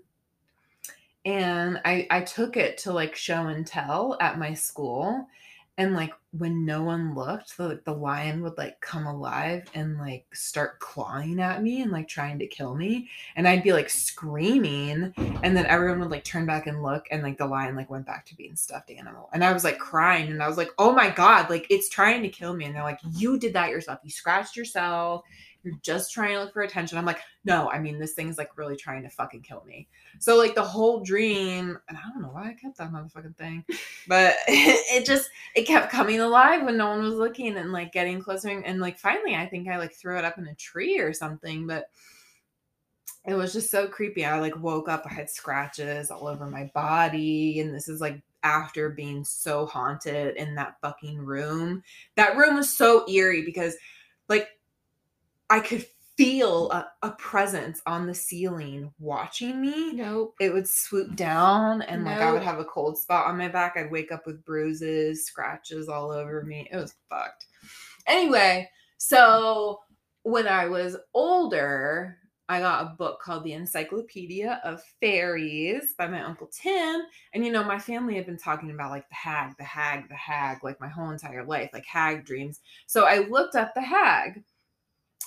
and 1.24 1.80
I 1.86 2.08
I 2.10 2.22
took 2.22 2.58
it 2.58 2.80
to 2.80 2.94
like 2.94 3.16
show 3.16 3.48
and 3.48 3.66
tell 3.66 4.18
at 4.20 4.40
my 4.40 4.56
school 4.56 5.28
and 5.78 5.94
like 5.94 6.14
when 6.32 6.66
no 6.66 6.84
one 6.84 7.14
looked 7.14 7.58
the 7.58 7.80
the 7.86 7.94
lion 7.94 8.42
would 8.42 8.58
like 8.58 8.80
come 8.82 9.06
alive 9.06 9.68
and 9.76 10.00
like 10.00 10.26
start 10.34 10.80
clawing 10.80 11.40
at 11.40 11.62
me 11.62 11.84
and 11.84 11.92
like 11.92 12.08
trying 12.08 12.40
to 12.40 12.48
kill 12.48 12.74
me 12.74 13.08
and 13.36 13.48
I'd 13.48 13.64
be 13.64 13.74
like 13.74 13.90
screaming 13.90 15.14
and 15.44 15.56
then 15.56 15.66
everyone 15.68 16.00
would 16.00 16.12
like 16.12 16.24
turn 16.24 16.48
back 16.48 16.66
and 16.66 16.82
look 16.82 17.06
and 17.12 17.22
like 17.22 17.38
the 17.38 17.46
lion 17.46 17.76
like 17.76 17.90
went 17.90 18.08
back 18.08 18.26
to 18.28 18.36
being 18.36 18.56
stuffed 18.56 18.90
animal 18.90 19.30
and 19.32 19.44
I 19.44 19.54
was 19.54 19.64
like 19.64 19.78
crying 19.78 20.32
and 20.32 20.42
I 20.42 20.48
was 20.48 20.58
like 20.58 20.72
oh 20.80 20.92
my 20.92 21.12
god 21.12 21.52
like 21.52 21.68
it's 21.70 21.90
trying 21.90 22.24
to 22.24 22.30
kill 22.30 22.56
me 22.56 22.66
and 22.66 22.76
they're 22.76 22.84
like 22.84 23.00
you 23.16 23.38
did 23.38 23.54
that 23.54 23.70
yourself. 23.70 24.00
You 24.04 24.10
scratched 24.10 24.56
yourself 24.56 25.24
you're 25.64 25.80
just 25.82 26.12
trying 26.12 26.34
to 26.34 26.42
look 26.42 26.54
for 26.54 26.62
attention. 26.62 26.98
I'm 26.98 27.06
like, 27.06 27.22
no, 27.46 27.70
I 27.70 27.80
mean, 27.80 28.00
this 28.00 28.14
thing's 28.14 28.38
like 28.38 28.58
really 28.58 28.76
trying 28.76 29.04
to 29.04 29.10
fucking 29.10 29.42
kill 29.42 29.64
me. 29.66 29.88
So, 30.20 30.38
like, 30.38 30.56
the 30.56 30.64
whole 30.64 31.04
dream, 31.04 31.78
and 31.88 31.98
I 31.98 32.02
don't 32.12 32.22
know 32.22 32.30
why 32.30 32.50
I 32.50 32.54
kept 32.54 32.78
that 32.78 32.92
motherfucking 32.92 33.38
thing, 33.38 33.64
but 34.08 34.36
it 34.48 35.06
just, 35.06 35.30
it 35.56 35.64
kept 35.64 35.92
coming 35.92 36.20
alive 36.20 36.64
when 36.64 36.78
no 36.78 36.90
one 36.90 37.04
was 37.04 37.16
looking 37.16 37.58
and 37.58 37.72
like 37.72 37.94
getting 37.94 38.22
closer. 38.22 38.50
And 38.50 38.82
like, 38.82 39.00
finally, 39.00 39.36
I 39.36 39.46
think 39.46 39.68
I 39.68 39.78
like 39.78 39.94
threw 39.94 40.18
it 40.18 40.26
up 40.26 40.38
in 40.38 40.48
a 40.48 40.56
tree 40.56 41.00
or 41.00 41.14
something. 41.14 41.66
But 41.66 41.90
it 43.26 43.36
was 43.36 43.54
just 43.54 43.72
so 43.72 43.88
creepy. 43.88 44.26
I 44.26 44.40
like 44.40 44.58
woke 44.62 44.90
up, 44.90 45.06
I 45.10 45.14
had 45.14 45.30
scratches 45.30 46.12
all 46.12 46.28
over 46.28 46.46
my 46.46 46.70
body, 46.74 47.60
and 47.62 47.74
this 47.74 47.88
is 47.88 48.02
like 48.02 48.22
after 48.44 48.90
being 48.90 49.24
so 49.24 49.66
haunted 49.66 50.36
in 50.36 50.56
that 50.56 50.76
fucking 50.82 51.18
room. 51.20 51.84
That 52.16 52.36
room 52.36 52.56
was 52.56 52.76
so 52.76 53.10
eerie 53.10 53.44
because 53.44 53.76
like 54.28 54.50
I 55.54 55.60
could 55.60 55.86
feel 56.18 56.72
a, 56.72 56.88
a 57.04 57.12
presence 57.12 57.80
on 57.86 58.08
the 58.08 58.16
ceiling 58.16 58.92
watching 58.98 59.62
me. 59.62 59.94
Nope. 59.94 60.34
It 60.40 60.52
would 60.52 60.68
swoop 60.68 61.16
down 61.16 61.84
and 61.84 62.06
like 62.06 62.18
I 62.18 62.32
would 62.32 62.42
have 62.42 62.58
a 62.58 62.66
cold 62.66 62.98
spot 62.98 63.28
on 63.28 63.38
my 63.38 63.50
back. 63.50 63.78
I'd 63.78 63.92
wake 63.92 64.12
up 64.12 64.26
with 64.26 64.44
bruises, 64.44 65.28
scratches 65.28 65.90
all 65.90 66.10
over 66.10 66.42
me. 66.42 66.68
It 66.72 66.76
was 66.76 66.96
fucked. 67.08 67.46
Anyway, 68.08 68.68
so 68.98 69.82
when 70.24 70.48
I 70.48 70.66
was 70.66 70.98
older, 71.14 72.18
I 72.50 72.60
got 72.60 72.84
a 72.84 72.96
book 72.96 73.22
called 73.22 73.44
The 73.44 73.54
Encyclopedia 73.54 74.60
of 74.64 74.82
Fairies 75.00 75.94
by 76.00 76.08
my 76.08 76.24
Uncle 76.24 76.48
Tim. 76.48 77.04
And 77.36 77.46
you 77.46 77.52
know, 77.52 77.64
my 77.64 77.78
family 77.78 78.16
had 78.16 78.26
been 78.26 78.40
talking 78.40 78.72
about 78.72 78.90
like 78.90 79.08
the 79.08 79.16
hag, 79.16 79.56
the 79.60 79.66
hag, 79.66 80.10
the 80.10 80.16
hag, 80.16 80.64
like 80.64 80.82
my 80.82 80.90
whole 80.90 81.12
entire 81.12 81.46
life, 81.46 81.70
like 81.74 81.86
hag 81.86 82.26
dreams. 82.26 82.60
So 82.88 83.06
I 83.06 83.28
looked 83.28 83.56
up 83.56 83.76
the 83.76 83.82
hag 83.82 84.44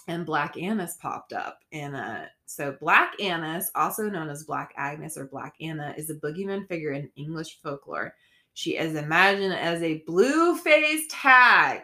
and 0.09 0.27
Black 0.27 0.57
Annis 0.57 0.97
popped 1.01 1.33
up. 1.33 1.61
And 1.73 1.97
uh, 1.97 2.27
so 2.45 2.77
Black 2.81 3.21
Annis, 3.21 3.71
also 3.75 4.09
known 4.09 4.29
as 4.29 4.45
Black 4.45 4.73
Agnes 4.77 5.17
or 5.17 5.27
Black 5.27 5.55
Anna, 5.61 5.95
is 5.97 6.11
a 6.11 6.15
boogeyman 6.15 6.69
figure 6.69 6.93
in 6.93 7.11
English 7.17 7.61
folklore. 7.63 8.15
She 8.55 8.77
is 8.77 8.95
imagined 8.95 9.55
as 9.55 9.83
a 9.83 10.03
blue-faced 10.07 11.13
hag 11.13 11.83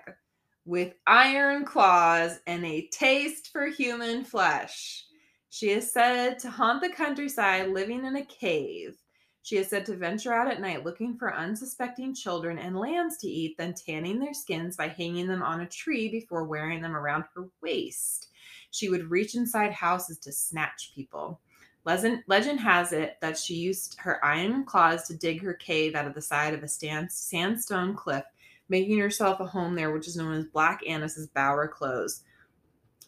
with 0.65 0.95
iron 1.07 1.65
claws 1.65 2.39
and 2.47 2.65
a 2.65 2.89
taste 2.93 3.51
for 3.53 3.67
human 3.67 4.25
flesh. 4.25 5.05
She 5.51 5.71
is 5.71 5.93
said 5.93 6.39
to 6.39 6.51
haunt 6.51 6.81
the 6.81 6.89
countryside 6.89 7.71
living 7.71 8.05
in 8.05 8.17
a 8.17 8.25
cave. 8.25 8.97
She 9.45 9.57
is 9.57 9.69
said 9.69 9.85
to 9.87 9.97
venture 9.97 10.33
out 10.33 10.51
at 10.51 10.61
night 10.61 10.85
looking 10.85 11.17
for 11.17 11.35
unsuspecting 11.35 12.15
children 12.15 12.59
and 12.59 12.79
lambs 12.79 13.17
to 13.19 13.29
eat, 13.29 13.59
then 13.59 13.75
tanning 13.75 14.21
their 14.21 14.35
skins 14.35 14.77
by 14.77 14.87
hanging 14.87 15.27
them 15.27 15.43
on 15.43 15.61
a 15.61 15.67
tree 15.67 16.09
before 16.09 16.45
wearing 16.45 16.81
them 16.81 16.95
around 16.95 17.25
her 17.35 17.49
waist. 17.61 18.29
She 18.71 18.89
would 18.89 19.11
reach 19.11 19.35
inside 19.35 19.73
houses 19.73 20.19
to 20.19 20.33
snatch 20.33 20.93
people. 20.95 21.41
Legend, 21.85 22.61
has 22.61 22.93
it 22.93 23.17
that 23.21 23.37
she 23.37 23.55
used 23.55 23.99
her 23.99 24.25
iron 24.25 24.65
claws 24.65 25.09
to 25.09 25.17
dig 25.17 25.43
her 25.43 25.55
cave 25.55 25.97
out 25.97 26.07
of 26.07 26.15
the 26.15 26.23
side 26.23 26.55
of 26.55 26.63
a 26.63 26.69
sandstone 26.69 27.97
cliff, 27.97 28.25
making 28.69 28.99
herself 28.99 29.41
a 29.41 29.47
home 29.47 29.75
there, 29.75 29.91
which 29.91 30.07
is 30.07 30.17
known 30.17 30.35
as 30.35 30.45
Black 30.45 30.81
Annis's 30.87 31.27
Bower 31.27 31.67
Close. 31.67 32.23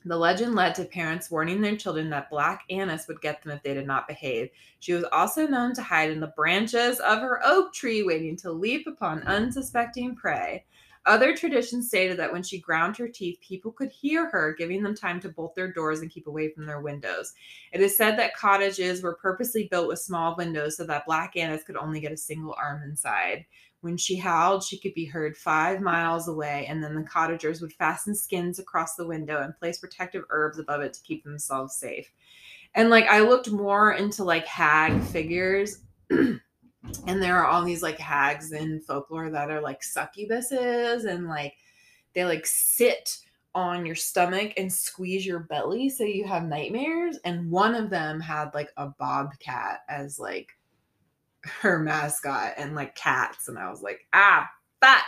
The 0.06 0.16
legend 0.16 0.54
led 0.54 0.74
to 0.74 0.84
parents 0.84 1.30
warning 1.30 1.62
their 1.62 1.76
children 1.76 2.10
that 2.10 2.28
Black 2.28 2.64
Annis 2.68 3.08
would 3.08 3.22
get 3.22 3.42
them 3.42 3.52
if 3.52 3.62
they 3.62 3.72
did 3.72 3.86
not 3.86 4.06
behave. 4.06 4.50
She 4.80 4.92
was 4.92 5.04
also 5.04 5.46
known 5.46 5.74
to 5.74 5.82
hide 5.82 6.10
in 6.10 6.20
the 6.20 6.32
branches 6.36 7.00
of 7.00 7.20
her 7.20 7.40
oak 7.42 7.72
tree, 7.72 8.02
waiting 8.02 8.36
to 8.38 8.52
leap 8.52 8.86
upon 8.86 9.22
unsuspecting 9.22 10.14
prey. 10.14 10.64
Other 11.06 11.36
traditions 11.36 11.88
stated 11.88 12.18
that 12.18 12.32
when 12.32 12.42
she 12.42 12.58
ground 12.58 12.96
her 12.96 13.08
teeth, 13.08 13.38
people 13.40 13.72
could 13.72 13.90
hear 13.90 14.30
her, 14.30 14.54
giving 14.54 14.82
them 14.82 14.94
time 14.94 15.20
to 15.20 15.28
bolt 15.28 15.54
their 15.54 15.70
doors 15.70 16.00
and 16.00 16.10
keep 16.10 16.26
away 16.26 16.50
from 16.50 16.64
their 16.64 16.80
windows. 16.80 17.34
It 17.72 17.82
is 17.82 17.96
said 17.96 18.18
that 18.18 18.34
cottages 18.34 19.02
were 19.02 19.16
purposely 19.16 19.68
built 19.70 19.88
with 19.88 19.98
small 19.98 20.34
windows 20.36 20.78
so 20.78 20.84
that 20.84 21.04
Black 21.04 21.36
Annis 21.36 21.64
could 21.64 21.76
only 21.76 22.00
get 22.00 22.12
a 22.12 22.16
single 22.16 22.54
arm 22.58 22.82
inside. 22.82 23.44
When 23.84 23.98
she 23.98 24.16
howled, 24.16 24.64
she 24.64 24.78
could 24.78 24.94
be 24.94 25.04
heard 25.04 25.36
five 25.36 25.82
miles 25.82 26.26
away, 26.26 26.64
and 26.70 26.82
then 26.82 26.94
the 26.94 27.02
cottagers 27.02 27.60
would 27.60 27.74
fasten 27.74 28.14
skins 28.14 28.58
across 28.58 28.94
the 28.94 29.06
window 29.06 29.42
and 29.42 29.54
place 29.58 29.76
protective 29.76 30.24
herbs 30.30 30.58
above 30.58 30.80
it 30.80 30.94
to 30.94 31.02
keep 31.02 31.22
themselves 31.22 31.76
safe. 31.76 32.10
And 32.74 32.88
like 32.88 33.04
I 33.08 33.20
looked 33.20 33.50
more 33.50 33.92
into 33.92 34.24
like 34.24 34.46
hag 34.46 35.02
figures, 35.02 35.82
and 36.10 36.40
there 37.06 37.36
are 37.36 37.46
all 37.46 37.62
these 37.62 37.82
like 37.82 37.98
hags 37.98 38.52
in 38.52 38.80
folklore 38.80 39.28
that 39.28 39.50
are 39.50 39.60
like 39.60 39.82
succubuses, 39.82 41.04
and 41.04 41.28
like 41.28 41.52
they 42.14 42.24
like 42.24 42.46
sit 42.46 43.18
on 43.54 43.84
your 43.84 43.96
stomach 43.96 44.54
and 44.56 44.72
squeeze 44.72 45.26
your 45.26 45.40
belly 45.40 45.90
so 45.90 46.04
you 46.04 46.24
have 46.24 46.44
nightmares. 46.44 47.18
And 47.26 47.50
one 47.50 47.74
of 47.74 47.90
them 47.90 48.18
had 48.18 48.54
like 48.54 48.70
a 48.78 48.86
bobcat 48.98 49.80
as 49.90 50.18
like 50.18 50.53
her 51.60 51.78
mascot 51.78 52.54
and 52.56 52.74
like 52.74 52.94
cats 52.94 53.48
and 53.48 53.58
i 53.58 53.68
was 53.70 53.82
like 53.82 54.06
ah 54.12 54.48
fuck. 54.80 55.04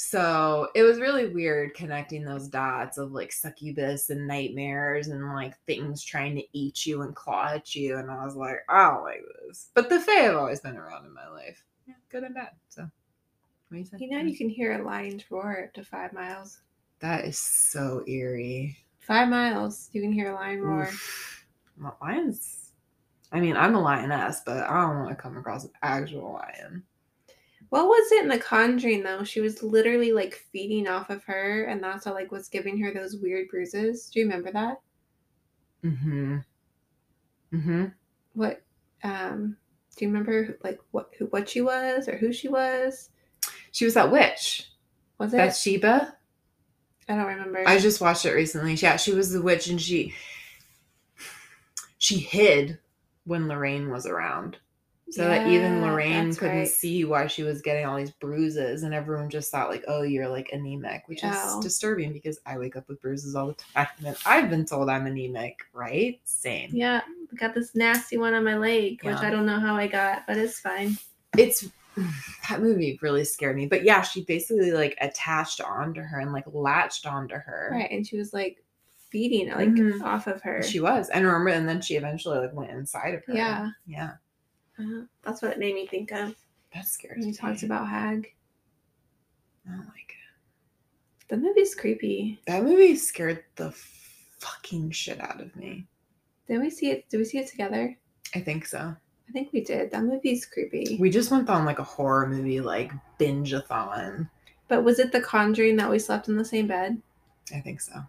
So 0.00 0.68
it 0.76 0.82
was 0.84 1.00
really 1.00 1.26
weird 1.28 1.74
connecting 1.74 2.24
those 2.24 2.46
dots 2.48 2.98
of 2.98 3.10
like 3.12 3.32
succubus 3.32 4.10
and 4.10 4.28
nightmares 4.28 5.08
and 5.08 5.34
like 5.34 5.54
things 5.66 6.04
trying 6.04 6.36
to 6.36 6.44
eat 6.52 6.86
you 6.86 7.02
and 7.02 7.14
claw 7.16 7.48
at 7.54 7.74
you 7.74 7.96
and 7.98 8.10
i 8.10 8.24
was 8.24 8.36
like 8.36 8.58
i 8.68 8.88
don't 8.88 9.02
like 9.02 9.22
this. 9.46 9.70
But 9.74 9.90
the 9.90 10.00
fae 10.00 10.22
have 10.22 10.36
always 10.36 10.60
been 10.60 10.76
around 10.76 11.04
in 11.04 11.12
my 11.12 11.28
life. 11.28 11.64
Yeah 11.86 11.94
good 12.10 12.22
and 12.22 12.34
bad 12.34 12.50
so. 12.68 12.88
What 13.70 13.78
you 13.80 13.86
You 13.98 14.10
know, 14.10 14.22
you 14.24 14.36
can 14.36 14.48
hear 14.48 14.80
a 14.80 14.84
lion's 14.84 15.30
roar 15.30 15.64
up 15.64 15.74
to 15.74 15.84
five 15.84 16.12
miles. 16.12 16.60
that 17.00 17.24
is 17.24 17.38
so 17.38 18.02
eerie. 18.06 18.78
Five 19.00 19.28
miles, 19.28 19.90
you 19.92 20.00
can 20.00 20.12
hear 20.12 20.30
a 20.30 20.34
lion 20.34 20.62
roar. 20.62 20.84
Oof. 20.84 21.46
Well, 21.80 21.96
lions 22.00 22.57
i 23.32 23.40
mean 23.40 23.56
i'm 23.56 23.74
a 23.74 23.80
lioness 23.80 24.42
but 24.44 24.58
i 24.64 24.80
don't 24.82 24.98
want 24.98 25.08
to 25.10 25.14
come 25.22 25.36
across 25.36 25.64
an 25.64 25.70
actual 25.82 26.32
lion 26.34 26.82
What 27.70 27.86
was 27.86 28.12
it 28.12 28.22
in 28.22 28.28
The 28.28 28.38
Conjuring 28.38 29.02
though? 29.02 29.24
She 29.24 29.42
was 29.42 29.62
literally 29.62 30.12
like 30.12 30.34
feeding 30.52 30.88
off 30.88 31.10
of 31.10 31.22
her, 31.24 31.64
and 31.64 31.82
that's 31.82 32.06
what 32.06 32.14
like 32.14 32.32
was 32.32 32.48
giving 32.48 32.80
her 32.80 32.94
those 32.94 33.16
weird 33.16 33.48
bruises. 33.50 34.08
Do 34.08 34.20
you 34.20 34.26
remember 34.26 34.50
that? 34.52 34.80
mm-hmm 35.84 36.38
mm-hmm 37.52 37.84
What? 38.32 38.62
Um, 39.04 39.56
do 39.96 40.04
you 40.04 40.10
remember 40.10 40.58
like 40.64 40.80
what 40.92 41.10
who 41.18 41.26
what 41.26 41.48
she 41.48 41.60
was 41.60 42.08
or 42.08 42.16
who 42.16 42.32
she 42.32 42.48
was? 42.48 43.10
She 43.72 43.84
was 43.84 43.94
that 43.94 44.10
witch, 44.10 44.70
Was 45.18 45.34
it? 45.34 45.36
Bathsheba. 45.36 46.16
I 47.08 47.14
don't 47.16 47.26
remember. 47.26 47.62
I 47.66 47.78
just 47.78 48.00
watched 48.00 48.24
it 48.24 48.32
recently. 48.32 48.74
Yeah, 48.74 48.96
she 48.96 49.12
was 49.12 49.30
the 49.30 49.42
witch, 49.42 49.68
and 49.68 49.80
she 49.80 50.14
she 51.98 52.18
hid 52.18 52.78
when 53.28 53.46
Lorraine 53.46 53.90
was 53.90 54.06
around, 54.06 54.56
so 55.10 55.28
that 55.28 55.46
even 55.46 55.80
Lorraine 55.80 56.34
couldn't 56.34 56.56
right. 56.58 56.68
see 56.68 57.04
why 57.04 57.26
she 57.26 57.42
was 57.42 57.62
getting 57.62 57.86
all 57.86 57.96
these 57.96 58.10
bruises, 58.10 58.82
and 58.82 58.92
everyone 58.94 59.30
just 59.30 59.50
thought 59.50 59.70
like, 59.70 59.84
"Oh, 59.86 60.02
you're 60.02 60.28
like 60.28 60.50
anemic," 60.52 61.02
which 61.06 61.22
Yeah. 61.22 61.56
is 61.58 61.62
disturbing 61.62 62.12
because 62.12 62.40
I 62.46 62.58
wake 62.58 62.76
up 62.76 62.88
with 62.88 63.00
bruises 63.00 63.34
all 63.34 63.48
the 63.48 63.54
time, 63.54 63.86
and 64.04 64.16
I've 64.26 64.50
been 64.50 64.64
told 64.64 64.88
I'm 64.90 65.06
anemic. 65.06 65.60
Right? 65.72 66.20
Same. 66.24 66.70
Yeah, 66.72 67.02
I 67.06 67.36
got 67.36 67.54
this 67.54 67.74
nasty 67.74 68.16
one 68.16 68.34
on 68.34 68.44
my 68.44 68.56
leg, 68.56 69.00
which 69.02 69.18
I 69.18 69.30
don't 69.30 69.46
know 69.46 69.60
how 69.60 69.76
I 69.76 69.86
got, 69.86 70.26
but 70.26 70.36
it's 70.36 70.58
fine. 70.58 70.96
It's 71.36 71.68
that 72.48 72.62
movie 72.62 72.98
really 73.02 73.24
scared 73.24 73.56
me. 73.56 73.66
But 73.66 73.84
yeah, 73.84 74.02
she 74.02 74.24
basically 74.24 74.72
like 74.72 74.96
attached 75.00 75.60
onto 75.60 76.00
her 76.00 76.20
and 76.20 76.32
like 76.32 76.44
latched 76.46 77.06
onto 77.06 77.36
her. 77.36 77.70
Right, 77.72 77.90
and 77.90 78.06
she 78.06 78.16
was 78.16 78.32
like 78.32 78.64
feeding 79.10 79.48
like 79.48 79.68
Mhm. 79.70 80.02
off 80.02 80.26
of 80.26 80.42
her. 80.42 80.62
She 80.62 80.80
was. 80.80 81.08
And 81.10 81.24
remember, 81.24 81.50
and 81.50 81.68
then 81.68 81.80
she 81.80 81.96
eventually 81.96 82.38
like 82.38 82.52
went 82.52 82.70
inside 82.70 83.14
of 83.14 83.24
her. 83.26 83.34
Yeah. 83.34 83.70
Yeah. 83.86 84.12
Uh, 84.78 85.04
that's 85.22 85.42
what 85.42 85.52
it 85.52 85.58
made 85.58 85.74
me 85.74 85.86
think 85.86 86.12
of 86.12 86.34
That 86.74 86.86
scares 86.86 87.18
when 87.24 87.30
me. 87.30 87.56
he 87.58 87.66
about 87.66 87.88
Hag. 87.88 88.34
I 89.66 89.70
don't 89.70 89.86
like 89.86 90.10
it. 90.10 91.28
The 91.28 91.36
movie's 91.36 91.74
creepy. 91.74 92.40
That 92.46 92.62
movie 92.62 92.94
scared 92.96 93.44
the 93.56 93.72
fucking 94.38 94.90
shit 94.92 95.20
out 95.20 95.40
of 95.40 95.54
me. 95.56 95.86
Did 96.46 96.60
we 96.60 96.70
see 96.70 96.90
it? 96.90 97.08
Did 97.10 97.18
we 97.18 97.24
see 97.24 97.38
it 97.38 97.48
together? 97.48 97.96
I 98.34 98.40
think 98.40 98.66
so. 98.66 98.78
I 99.28 99.32
think 99.32 99.52
we 99.52 99.62
did. 99.62 99.90
That 99.90 100.04
movie's 100.04 100.46
creepy. 100.46 100.96
We 100.98 101.10
just 101.10 101.30
went 101.30 101.50
on 101.50 101.66
like 101.66 101.78
a 101.80 101.84
horror 101.84 102.26
movie 102.26 102.60
like 102.60 102.92
binge 103.18 103.52
a 103.52 103.60
thon. 103.60 104.30
But 104.68 104.84
was 104.84 104.98
it 104.98 105.12
The 105.12 105.20
Conjuring 105.20 105.76
that 105.76 105.90
we 105.90 105.98
slept 105.98 106.28
in 106.28 106.36
the 106.36 106.44
same 106.44 106.66
bed? 106.66 107.00
I 107.54 107.60
think 107.60 107.80
so. 107.80 108.02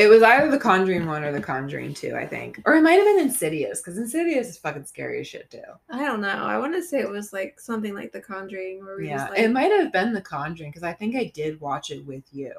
It 0.00 0.08
was 0.08 0.22
either 0.22 0.50
the 0.50 0.58
Conjuring 0.58 1.06
one 1.06 1.22
or 1.24 1.32
the 1.32 1.40
Conjuring 1.40 1.94
two, 1.94 2.14
I 2.16 2.26
think. 2.26 2.60
Or 2.64 2.74
it 2.74 2.82
might 2.82 2.92
have 2.94 3.04
been 3.04 3.20
Insidious, 3.20 3.80
because 3.80 3.98
Insidious 3.98 4.48
is 4.48 4.58
fucking 4.58 4.84
scary 4.86 5.20
as 5.20 5.26
shit 5.28 5.50
too. 5.50 5.62
I 5.90 6.04
don't 6.04 6.20
know. 6.20 6.28
I 6.28 6.58
want 6.58 6.74
to 6.74 6.82
say 6.82 7.00
it 7.00 7.10
was 7.10 7.32
like 7.32 7.60
something 7.60 7.94
like 7.94 8.12
The 8.12 8.20
Conjuring, 8.20 8.84
where 8.84 8.96
we 8.96 9.08
Yeah. 9.08 9.18
just 9.18 9.30
like, 9.30 9.40
it 9.40 9.50
might 9.50 9.70
have 9.72 9.92
been 9.92 10.12
the 10.12 10.20
Conjuring, 10.22 10.70
because 10.70 10.82
I 10.82 10.92
think 10.92 11.16
I 11.16 11.24
did 11.34 11.60
watch 11.60 11.90
it 11.90 12.04
with 12.06 12.24
you. 12.32 12.52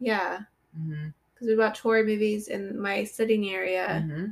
yeah, 0.00 0.40
Mm-hmm. 0.78 1.08
because 1.34 1.48
we 1.48 1.56
watch 1.56 1.80
horror 1.80 2.02
movies 2.04 2.48
in 2.48 2.80
my 2.80 3.04
sitting 3.04 3.48
area, 3.50 3.86
Mm-hmm. 4.04 4.24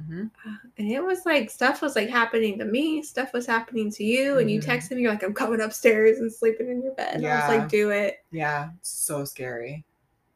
Mm-hmm. 0.00 0.26
Uh, 0.48 0.56
and 0.78 0.92
it 0.92 1.02
was 1.02 1.26
like 1.26 1.50
stuff 1.50 1.82
was 1.82 1.96
like 1.96 2.08
happening 2.08 2.58
to 2.58 2.64
me, 2.64 3.02
stuff 3.02 3.32
was 3.32 3.46
happening 3.46 3.90
to 3.92 4.04
you, 4.04 4.38
and 4.38 4.48
you 4.50 4.60
Mhm. 4.60 4.64
texted 4.64 4.92
me 4.96 5.02
you're 5.02 5.10
like 5.10 5.22
I'm 5.24 5.34
coming 5.34 5.60
upstairs 5.60 6.18
and 6.18 6.32
sleeping 6.32 6.68
in 6.70 6.82
your 6.82 6.92
bed. 6.94 7.16
And 7.16 7.26
I 7.26 7.34
was 7.46 7.52
Yeah. 7.54 7.58
like, 7.60 7.68
do 7.68 7.90
it, 7.90 8.18
Yeah. 8.30 8.70
So 8.82 9.24
scary. 9.24 9.84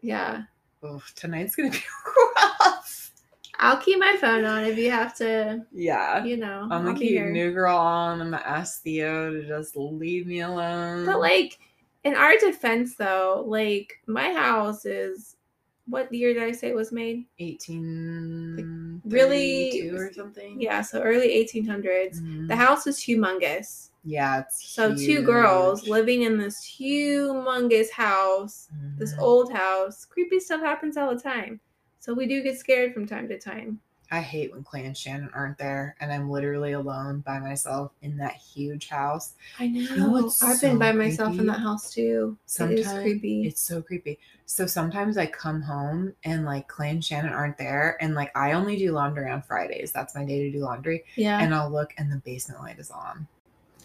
yeah. 0.01 0.43
Oof, 0.85 1.13
tonight's 1.15 1.55
gonna 1.57 1.71
be 1.79 1.79
rough. 2.37 3.13
I'll 3.59 3.77
keep 3.77 3.99
my 4.01 4.17
phone 4.21 4.45
on 4.45 4.65
if 4.65 4.77
you 4.77 4.91
have 4.91 5.15
to, 5.19 5.65
Yeah. 5.73 6.25
you 6.25 6.37
know. 6.37 6.67
I'm 6.71 6.85
gonna 6.85 6.99
keep. 6.99 7.21
New 7.23 7.53
Girl 7.53 7.77
on. 7.77 8.21
I'm 8.21 8.31
gonna 8.31 8.43
ask 8.45 8.83
Theo 8.83 9.33
to 9.33 9.47
just 9.47 9.77
leave 9.77 10.27
me 10.27 10.41
alone. 10.41 11.07
But 11.07 11.21
like 11.21 11.59
in 12.05 12.15
our 12.17 12.37
defense 12.39 12.97
though, 12.97 13.45
like 13.47 13.93
my 14.07 14.33
house 14.33 14.85
is 14.85 15.37
What 15.87 16.13
year 16.13 16.33
did 16.35 16.43
I 16.43 16.53
say 16.53 16.69
it 16.69 16.75
was 16.77 16.91
made? 16.93 17.25
Eighteen 17.39 19.01
really- 19.05 19.91
or 19.91 20.13
something. 20.13 20.61
Yeah, 20.61 20.81
so 20.81 21.01
early 21.03 21.29
1800s. 21.29 22.21
Mhm. 22.21 22.49
The 22.49 22.57
house 22.57 22.87
is 22.87 22.99
humongous. 22.99 23.91
Yeah, 24.05 24.41
it's 24.41 24.69
So 24.69 24.95
two 24.95 25.23
girls 25.23 25.87
living 25.87 26.23
in 26.23 26.39
this 26.39 26.61
humongous 26.65 27.91
house, 27.91 28.69
this 28.99 29.15
Mhm. 29.15 29.19
old 29.23 29.53
house. 29.53 30.05
Creepy 30.05 30.41
stuff 30.41 30.61
happens 30.61 30.97
all 30.97 31.15
the 31.15 31.21
time. 31.21 31.61
So 32.01 32.13
we 32.15 32.27
do 32.27 32.43
get 32.43 32.59
scared 32.59 32.93
from 32.95 33.07
time 33.07 33.29
to 33.29 33.39
time. 33.39 33.81
I 34.11 34.21
hate 34.21 34.53
when 34.53 34.63
Clay 34.63 34.85
and 34.85 34.95
Shannon 34.97 35.31
aren't 35.33 35.57
there, 35.57 35.97
and 35.99 36.13
I'm 36.13 36.29
literally 36.29 36.73
alone 36.73 37.21
by 37.21 37.39
myself 37.39 37.93
in 38.03 38.19
that 38.19 38.35
huge 38.35 38.89
house. 38.89 39.33
I 39.59 39.69
know. 39.69 39.95
know 39.97 40.17
I've 40.43 40.61
been 40.61 40.73
so 40.75 40.79
by 40.79 40.93
myself 40.93 41.39
in 41.39 41.47
that 41.47 41.61
house 41.61 41.95
too. 41.95 42.37
Sometimes 42.45 42.81
is 42.81 42.93
creepy. 43.01 43.47
It's 43.47 43.63
so 43.63 43.81
creepy. 43.81 44.19
So 44.45 44.67
sometimes 44.67 45.17
I 45.17 45.25
come 45.25 45.63
home 45.63 46.13
and 46.25 46.45
like 46.45 46.69
Clay 46.69 46.91
and 46.91 47.03
Shannon 47.03 47.33
aren't 47.33 47.57
there, 47.57 47.97
and 48.03 48.15
like 48.15 48.37
I 48.37 48.53
only 48.53 48.77
do 48.77 48.93
laundry 48.93 49.31
on 49.31 49.41
Fridays. 49.41 49.93
That's 49.93 50.15
my 50.15 50.27
day 50.27 50.43
to 50.43 50.53
do 50.53 50.59
laundry. 50.59 51.05
yeah. 51.17 51.39
And 51.43 51.55
I'll 51.55 51.71
look, 51.71 51.95
and 51.97 52.13
the 52.13 52.17
basement 52.19 52.61
light 52.61 52.79
is 52.79 52.91
on. 52.91 53.27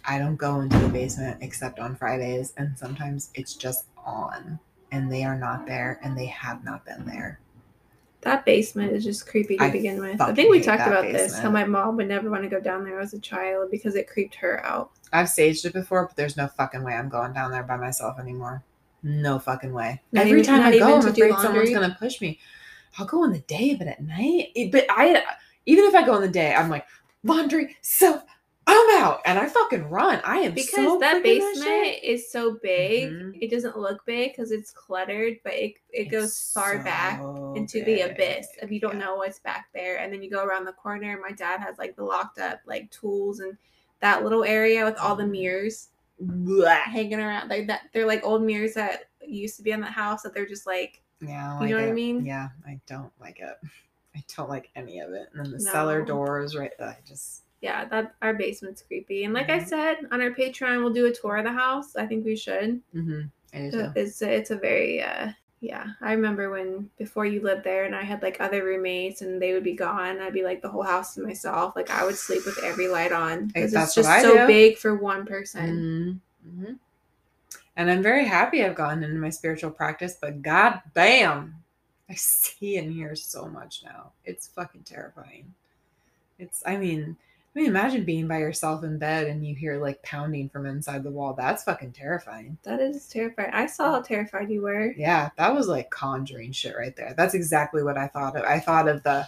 I 0.08 0.18
don't 0.18 0.38
go 0.38 0.62
into 0.62 0.78
the 0.80 0.88
basement 0.88 1.40
except 1.42 1.80
on 1.80 1.96
Fridays, 1.96 2.54
and 2.58 2.78
sometimes 2.78 3.30
it's 3.36 3.54
just 3.56 3.86
on, 4.06 4.58
and 4.92 5.12
they 5.12 5.24
are 5.26 5.38
not 5.38 5.68
there, 5.68 6.00
and 6.02 6.18
they 6.18 6.28
have 6.28 6.64
not 6.64 6.86
been 6.86 7.06
there. 7.06 7.40
that 8.22 8.44
basement 8.46 8.92
is 8.92 9.04
just 9.04 9.28
creepy 9.28 9.56
to 9.58 9.64
I 9.64 9.70
begin 9.70 10.00
with. 10.02 10.20
I 10.20 10.34
think 10.34 10.50
we 10.50 10.60
talked 10.60 10.88
about 10.88 11.04
this. 11.04 11.38
How 11.38 11.50
my 11.50 11.64
mom 11.66 11.96
would 11.98 12.08
never 12.08 12.30
want 12.30 12.44
to 12.44 12.50
go 12.50 12.60
down 12.60 12.84
there 12.84 13.00
as 13.00 13.14
a 13.14 13.20
child 13.20 13.70
because 13.72 13.96
it 13.96 14.08
creeped 14.10 14.36
her 14.36 14.66
out. 14.66 14.92
I've 15.14 15.30
staged 15.30 15.66
it 15.66 15.74
before, 15.74 16.08
but 16.08 16.16
there's 16.16 16.36
no 16.36 16.48
fucking 16.48 16.84
way 16.84 16.94
I'm 16.94 17.10
going 17.10 17.32
down 17.34 17.52
there 17.52 17.64
by 17.64 17.78
myself 17.78 18.20
anymore. 18.20 18.64
No 19.04 19.40
fucking 19.40 19.72
way. 19.72 20.02
Not 20.12 20.26
Every 20.26 20.42
even- 20.42 20.56
time 20.56 20.64
I 20.64 20.78
go, 20.78 20.96
I'm 20.98 21.08
afraid 21.08 21.36
someone's 21.36 21.70
gonna 21.70 21.96
push 22.00 22.20
me. 22.20 22.40
I'll 22.98 23.06
go 23.06 23.24
in 23.24 23.32
the 23.32 23.40
day, 23.40 23.76
but 23.76 23.88
at 23.88 24.02
night, 24.02 24.48
it- 24.56 24.72
but 24.72 24.86
I 24.90 25.24
even 25.66 25.86
if 25.86 25.94
I 25.96 26.04
go 26.06 26.16
in 26.16 26.22
the 26.22 26.28
day, 26.28 26.54
I'm 26.56 26.70
like 26.70 26.86
laundry, 27.24 27.78
soap, 27.82 28.24
I'm 28.70 29.02
out, 29.02 29.22
and 29.26 29.40
I 29.40 29.48
fucking 29.48 29.90
run. 29.90 30.20
I 30.26 30.40
am 30.40 30.54
Because 30.54 30.72
so 30.72 31.00
that 31.00 31.14
that 31.14 31.24
basement 31.24 31.64
shit. 31.64 32.04
is 32.04 32.30
so 32.32 32.58
big, 32.62 33.14
Mhm. 33.14 33.42
it 33.42 33.50
doesn't 33.50 33.78
look 33.78 34.06
big 34.06 34.32
because 34.34 34.52
it's 34.52 34.72
cluttered, 34.72 35.40
but 35.44 35.54
it, 35.54 35.76
it 35.92 36.06
goes 36.06 36.26
It's 36.26 36.54
far 36.54 36.84
back 36.84 37.20
so 37.20 37.54
into 37.56 37.84
the 37.86 38.02
abyss 38.02 38.48
if 38.62 38.70
you 38.70 38.80
don't 38.82 39.00
Yeah. 39.00 39.06
know 39.06 39.16
what's 39.16 39.40
back 39.40 39.70
there. 39.74 40.00
And 40.00 40.12
then 40.12 40.22
you 40.22 40.30
go 40.30 40.44
around 40.44 40.66
the 40.66 40.74
corner. 40.74 41.18
My 41.22 41.32
dad 41.32 41.62
has 41.62 41.78
like 41.78 41.96
the 41.96 42.04
locked 42.04 42.40
up 42.40 42.60
like 42.66 42.92
tools 42.92 43.40
and 43.40 43.58
that 44.02 44.24
little 44.24 44.44
area 44.44 44.84
with 44.84 44.98
all 44.98 45.16
the 45.16 45.24
Mhm. 45.24 45.32
mirrors 45.32 45.90
Blah. 46.20 46.76
hanging 46.84 47.20
around. 47.22 47.48
Like 47.50 47.68
that, 47.68 47.84
they're 47.94 48.06
like 48.06 48.24
old 48.26 48.44
mirrors 48.44 48.74
that 48.74 49.06
used 49.22 49.56
to 49.58 49.64
be 49.64 49.72
in 49.72 49.80
the 49.82 49.88
house 49.88 50.24
that 50.24 50.34
they're 50.34 50.46
just 50.46 50.68
like 50.68 51.02
Yeah, 51.20 51.58
I 51.58 51.64
You 51.64 51.70
know 51.72 51.78
like 51.78 51.86
what 51.86 51.92
I 51.92 51.96
mean? 51.96 52.26
Yeah, 52.26 52.50
I 52.68 52.80
don't 52.86 53.12
like 53.20 53.40
it. 53.40 53.58
I 54.16 54.24
don't 54.36 54.50
like 54.50 54.70
any 54.76 55.00
of 55.00 55.14
it. 55.14 55.30
And 55.34 55.46
then 55.46 55.52
the 55.52 55.60
cellar 55.60 56.04
doors, 56.04 56.56
right? 56.56 56.72
I 56.80 56.98
just 57.06 57.44
yeah, 57.62 57.86
that 57.86 58.14
our 58.22 58.34
basement's 58.34 58.82
creepy. 58.84 59.24
And 59.24 59.34
like 59.34 59.50
I 59.50 59.60
Mhm. 59.60 59.68
said 59.68 59.98
on 60.12 60.22
our 60.22 60.32
Patreon, 60.32 60.80
we'll 60.84 60.94
do 60.94 61.08
a 61.08 61.14
tour 61.14 61.38
of 61.38 61.44
the 61.46 61.52
house. 61.52 61.96
I 61.96 62.06
think 62.06 62.26
we 62.26 62.36
should. 62.36 62.82
mm-hmm. 62.94 63.22
Uh, 63.54 63.92
It's 63.96 64.22
it's 64.22 64.52
a 64.52 64.56
very 64.56 65.02
uh 65.02 65.32
yeah. 65.62 65.88
I 66.02 66.12
remember 66.14 66.52
when 66.52 66.90
before 67.00 67.26
you 67.26 67.42
lived 67.42 67.64
there 67.64 67.86
and 67.86 67.96
I 67.96 68.04
had 68.04 68.22
like 68.22 68.38
other 68.40 68.64
roommates 68.64 69.22
and 69.22 69.42
they 69.42 69.54
would 69.54 69.64
be 69.64 69.74
gone. 69.74 70.20
I'd 70.20 70.34
be 70.34 70.44
like 70.44 70.62
the 70.62 70.70
whole 70.70 70.84
house 70.84 71.16
to 71.16 71.22
myself. 71.24 71.76
Like 71.76 71.90
I 71.90 72.06
would 72.06 72.16
sleep 72.18 72.46
with 72.46 72.60
every 72.64 72.88
light 72.88 73.12
on 73.12 73.48
because 73.48 73.74
it's 73.74 73.96
just 73.96 74.22
so 74.22 74.38
do. 74.38 74.48
big 74.48 74.78
for 74.78 74.96
one 74.96 75.26
person. 75.26 76.22
Mm-hmm. 76.48 76.74
And 77.76 77.92
I'm 77.92 78.02
very 78.04 78.26
happy 78.26 78.64
I've 78.64 78.76
gotten 78.76 79.04
into 79.04 79.20
my 79.20 79.30
spiritual 79.30 79.72
practice, 79.72 80.18
but 80.20 80.42
god 80.42 80.82
damn, 80.94 81.56
I 82.10 82.14
see 82.16 82.78
and 82.78 82.92
hear 82.92 83.16
so 83.16 83.48
much 83.48 83.82
now. 83.84 84.12
It's 84.26 84.48
fucking 84.48 84.84
terrifying. 84.84 85.54
It's, 86.40 86.62
I 86.66 86.78
mean, 86.78 87.18
I 87.58 87.60
mean, 87.62 87.70
imagine 87.70 88.04
being 88.04 88.28
by 88.28 88.38
yourself 88.38 88.84
in 88.84 89.00
bed 89.00 89.26
and 89.26 89.44
you 89.44 89.56
hear 89.56 89.82
like 89.82 90.04
pounding 90.04 90.48
from 90.48 90.68
inside 90.68 91.02
the 91.02 91.10
wall. 91.10 91.34
That's 91.34 91.64
fucking 91.64 91.92
terrifying. 91.94 92.56
That 92.62 92.80
is 92.80 93.08
terrifying. 93.08 93.50
I 93.52 93.66
saw 93.66 93.94
how 93.94 94.02
terrified 94.04 94.52
you 94.52 94.62
were. 94.62 94.94
Yeah, 94.96 95.30
that 95.40 95.56
was 95.56 95.68
like 95.68 95.90
conjuring 95.90 96.52
shit 96.52 96.78
right 96.78 96.96
there. 96.96 97.16
That's 97.18 97.34
exactly 97.34 97.82
what 97.82 97.98
I 97.98 98.10
thought 98.10 98.36
of. 98.36 98.44
I 98.44 98.60
thought 98.60 98.88
of 98.88 99.02
the 99.02 99.28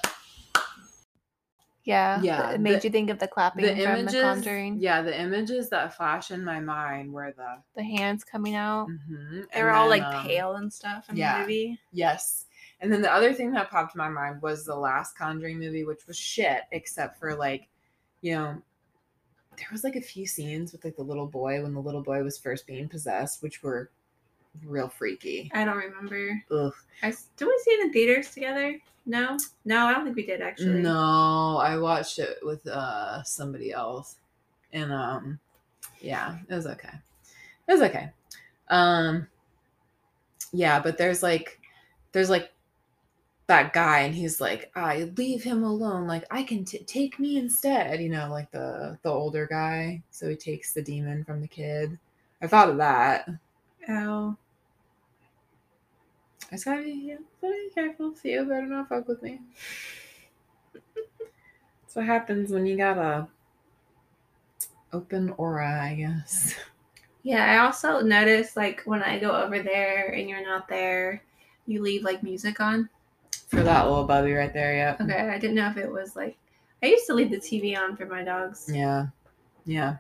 Yeah. 1.86 2.22
Yeah, 2.22 2.52
It 2.52 2.62
made 2.62 2.82
the- 2.82 2.88
you 2.88 2.92
think 2.92 3.10
of 3.10 3.18
the 3.18 3.28
clapping 3.28 3.66
the 3.66 3.72
from 3.84 3.96
images. 3.96 4.14
the 4.14 4.22
conjuring. 4.22 4.78
Yeah, 4.80 5.02
the 5.02 5.20
images 5.20 5.70
that 5.70 5.96
flash 5.96 6.30
in 6.30 6.44
my 6.46 6.60
mind 6.60 7.12
were 7.12 7.34
the. 7.36 7.64
The 7.76 7.84
hands 7.84 8.24
coming 8.24 8.54
out. 8.54 8.90
mhm, 8.90 9.46
They 9.52 9.64
were 9.64 9.72
all 9.72 9.90
like 9.90 10.04
um, 10.04 10.24
pale 10.24 10.54
and 10.54 10.72
stuff 10.72 11.10
in 11.10 11.16
yeah. 11.18 11.38
the 11.38 11.42
movie. 11.42 11.80
Yes. 11.92 12.46
And 12.80 12.94
then 12.94 13.02
the 13.02 13.12
other 13.12 13.34
thing 13.34 13.52
that 13.54 13.72
popped 13.72 13.96
in 13.96 13.98
my 13.98 14.08
mind 14.10 14.44
was 14.44 14.66
the 14.66 14.76
last 14.76 15.18
Conjuring 15.18 15.58
movie, 15.58 15.84
which 15.84 16.06
was 16.06 16.16
shit, 16.16 16.62
except 16.72 17.20
for 17.20 17.34
like, 17.36 17.68
you 18.22 18.36
know, 18.36 18.62
there 19.58 19.68
was 19.72 19.84
like 19.84 19.96
a 19.96 20.02
few 20.02 20.26
scenes 20.26 20.72
with 20.72 20.84
like 20.84 20.96
the 20.96 21.04
little 21.04 21.26
boy 21.26 21.62
when 21.62 21.74
the 21.74 21.82
little 21.82 22.02
boy 22.02 22.24
was 22.24 22.38
first 22.38 22.66
being 22.66 22.88
possessed, 22.88 23.44
which 23.44 23.62
were 23.62 23.90
real 24.66 24.90
freaky. 24.90 25.52
I 25.54 25.66
don't 25.66 25.78
remember. 25.78 26.42
Ugh. 26.52 26.74
I 27.04 27.14
did 27.38 27.46
we 27.46 27.62
see 27.64 27.72
it 27.72 27.86
in 27.86 27.94
theaters 27.94 28.32
together? 28.32 28.78
No, 29.06 29.38
no, 29.66 29.86
I 29.86 29.94
don't 29.94 30.04
think 30.04 30.16
we 30.16 30.26
did 30.26 30.42
actually. 30.42 30.82
No, 30.82 31.58
I 31.58 31.78
watched 31.78 32.20
it 32.20 32.38
with 32.42 32.66
uh 32.68 33.24
somebody 33.24 33.72
else. 33.72 34.18
And 34.74 34.92
um 34.92 35.40
yeah, 36.00 36.38
it 36.50 36.56
was 36.56 36.68
okay. 36.68 36.94
It 37.68 37.72
was 37.72 37.82
okay. 37.82 38.10
Um 38.70 39.28
yeah, 40.52 40.80
but 40.80 40.98
there's 40.98 41.22
like 41.24 41.60
there's 42.12 42.30
like 42.30 42.52
that 43.50 43.74
guy 43.74 44.02
and 44.02 44.16
he's 44.16 44.40
like, 44.40 44.72
I 44.76 45.12
leave 45.18 45.44
him 45.44 45.64
alone. 45.64 46.08
Like 46.08 46.24
I 46.32 46.44
can 46.44 46.64
t- 46.64 46.80
take 46.80 47.20
me 47.20 47.38
instead, 47.38 48.00
you 48.00 48.10
know, 48.10 48.30
like 48.32 48.50
the 48.52 48.98
the 49.02 49.10
older 49.10 49.46
guy. 49.48 50.02
So 50.12 50.30
he 50.30 50.36
takes 50.36 50.72
the 50.72 50.82
demon 50.82 51.26
from 51.26 51.42
the 51.42 51.48
kid. 51.48 52.00
I 52.42 52.48
thought 52.48 52.70
of 52.70 52.78
that. 52.78 53.28
Oh, 53.90 54.38
I 56.52 56.56
just 56.56 56.66
gotta 56.66 56.84
be, 56.84 56.92
yeah, 56.92 57.16
gotta 57.42 57.54
be 57.54 57.70
careful. 57.74 58.12
Theo 58.12 58.46
better 58.46 58.66
not 58.66 58.88
fuck 58.88 59.08
with 59.08 59.22
me. 59.22 59.42
That's 60.74 61.96
what 61.96 62.06
happens 62.06 62.52
when 62.52 62.66
you 62.66 62.78
got 62.78 62.98
a 62.98 63.28
open 64.94 65.32
aura, 65.38 65.82
I 65.84 65.96
guess. 65.96 66.56
yeah. 67.24 67.52
I 67.52 67.66
also 67.66 68.02
notice 68.02 68.56
like 68.56 68.84
when 68.86 69.02
I 69.02 69.18
go 69.18 69.32
over 69.32 69.62
there 69.62 70.14
and 70.14 70.30
you're 70.30 70.46
not 70.46 70.68
there, 70.68 71.24
you 71.66 71.82
leave 71.82 72.04
like 72.04 72.22
music 72.22 72.60
on. 72.60 72.90
For 73.50 73.64
that 73.64 73.88
little 73.88 74.04
bubby 74.04 74.34
right 74.34 74.54
there, 74.54 74.76
yeah. 74.76 74.96
Okay, 75.02 75.28
I 75.30 75.40
didn't 75.40 75.56
know 75.56 75.70
if 75.70 75.78
it 75.78 75.92
was 75.92 76.16
like 76.16 76.38
I 76.84 76.86
used 76.88 77.08
to 77.08 77.14
leave 77.14 77.32
the 77.32 77.38
TV 77.38 77.76
on 77.76 77.98
for 77.98 78.06
my 78.06 78.24
dogs. 78.24 78.70
Yeah. 78.72 79.08
Yeah. 79.66 79.98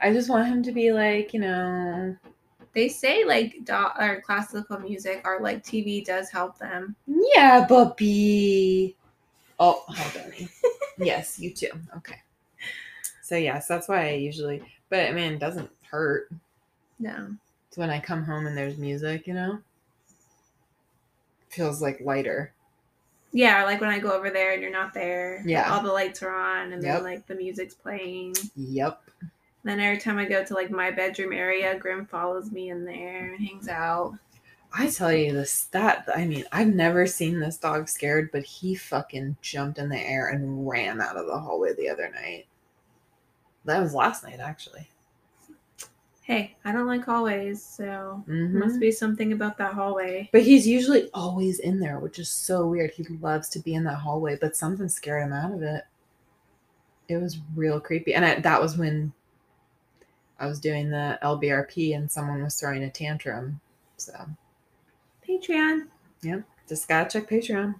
I 0.00 0.12
just 0.12 0.28
want 0.28 0.46
him 0.46 0.62
to 0.62 0.72
be 0.72 0.92
like, 0.92 1.32
you 1.32 1.40
know, 1.40 2.14
They 2.74 2.88
say 2.88 3.24
like 3.24 3.64
do- 3.64 3.88
or 3.98 4.20
classical 4.20 4.78
music 4.78 5.22
or 5.24 5.40
like 5.40 5.64
TV 5.64 6.04
does 6.04 6.28
help 6.30 6.58
them. 6.58 6.94
yeah, 7.34 7.66
bubby. 7.66 8.94
Oh, 9.58 9.84
hold 9.88 10.26
on. 10.26 10.48
yes, 10.98 11.38
you 11.38 11.50
too. 11.50 11.70
Okay. 11.96 12.20
So 13.22 13.36
yes, 13.36 13.66
that's 13.66 13.88
why 13.88 14.08
I 14.08 14.12
usually 14.14 14.62
but 14.90 15.08
I 15.08 15.12
mean 15.12 15.32
it 15.32 15.38
doesn't 15.38 15.70
hurt. 15.90 16.30
No. 16.98 17.34
It's 17.68 17.78
when 17.78 17.88
I 17.88 18.00
come 18.00 18.22
home 18.22 18.46
and 18.46 18.56
there's 18.56 18.76
music, 18.76 19.26
you 19.26 19.32
know? 19.32 19.60
Feels 21.48 21.80
like 21.80 22.00
lighter. 22.02 22.52
Yeah, 23.32 23.64
like 23.64 23.80
when 23.80 23.90
I 23.90 23.98
go 23.98 24.12
over 24.12 24.30
there 24.30 24.52
and 24.52 24.60
you're 24.62 24.70
not 24.70 24.92
there. 24.94 25.38
like, 25.38 25.48
Yeah. 25.48 25.72
all 25.72 25.82
the 25.82 25.92
lights 25.92 26.22
are 26.22 26.34
on 26.34 26.72
and 26.72 26.82
Yep. 26.82 26.94
then 26.94 27.02
like 27.04 27.26
the 27.26 27.34
music's 27.34 27.74
playing. 27.74 28.34
Yep. 28.56 29.00
Then 29.64 29.80
every 29.80 29.98
time 29.98 30.18
I 30.18 30.24
go 30.26 30.44
to 30.44 30.54
like 30.54 30.70
my 30.70 30.90
bedroom 30.90 31.32
area, 31.32 31.78
Grim 31.78 32.04
follows 32.06 32.50
me 32.52 32.68
in 32.70 32.84
there 32.84 33.32
and 33.32 33.46
hangs 33.46 33.68
out. 33.68 34.14
I 34.74 34.88
tell 34.88 35.12
you 35.12 35.32
this 35.32 35.64
that 35.72 36.08
I 36.14 36.26
mean, 36.26 36.44
I've 36.52 36.74
never 36.74 37.06
seen 37.06 37.40
this 37.40 37.58
dog 37.58 37.88
scared, 37.88 38.30
but 38.32 38.42
he 38.44 38.74
fucking 38.74 39.36
jumped 39.40 39.78
in 39.78 39.88
the 39.88 39.98
air 40.00 40.28
and 40.28 40.68
ran 40.68 41.00
out 41.00 41.16
of 41.16 41.26
the 41.26 41.38
hallway 41.38 41.74
the 41.74 41.88
other 41.88 42.10
night. 42.10 42.46
That 43.64 43.80
was 43.80 43.94
last 43.94 44.24
night 44.24 44.40
actually. 44.40 44.88
Hey, 46.32 46.56
I 46.64 46.72
don't 46.72 46.86
like 46.86 47.04
hallways, 47.04 47.62
so 47.62 48.24
Mhm. 48.26 48.52
must 48.52 48.80
be 48.80 48.90
something 48.90 49.32
about 49.32 49.58
that 49.58 49.74
hallway. 49.74 50.30
But 50.32 50.42
he's 50.42 50.66
usually 50.66 51.10
always 51.12 51.58
in 51.58 51.78
there, 51.78 51.98
which 51.98 52.18
is 52.18 52.30
so 52.30 52.66
weird. 52.66 52.92
He 52.92 53.04
loves 53.20 53.50
to 53.50 53.58
be 53.58 53.74
in 53.74 53.84
that 53.84 53.96
hallway, 53.96 54.38
but 54.40 54.56
something 54.56 54.88
scared 54.88 55.26
him 55.26 55.32
out 55.34 55.52
of 55.52 55.62
it. 55.62 55.84
It 57.08 57.18
was 57.18 57.38
real 57.54 57.80
creepy. 57.80 58.14
And 58.14 58.24
I, 58.24 58.40
that 58.40 58.62
was 58.62 58.78
when 58.78 59.12
I 60.40 60.46
was 60.46 60.58
doing 60.58 60.90
the 60.90 61.18
LBRP 61.22 61.94
and 61.94 62.10
someone 62.10 62.42
was 62.42 62.58
throwing 62.58 62.84
a 62.84 62.90
tantrum. 62.90 63.60
So 63.98 64.14
Patreon. 65.28 65.88
Yeah, 66.22 66.40
just 66.66 66.88
gotta 66.88 67.10
check 67.10 67.28
Patreon. 67.28 67.74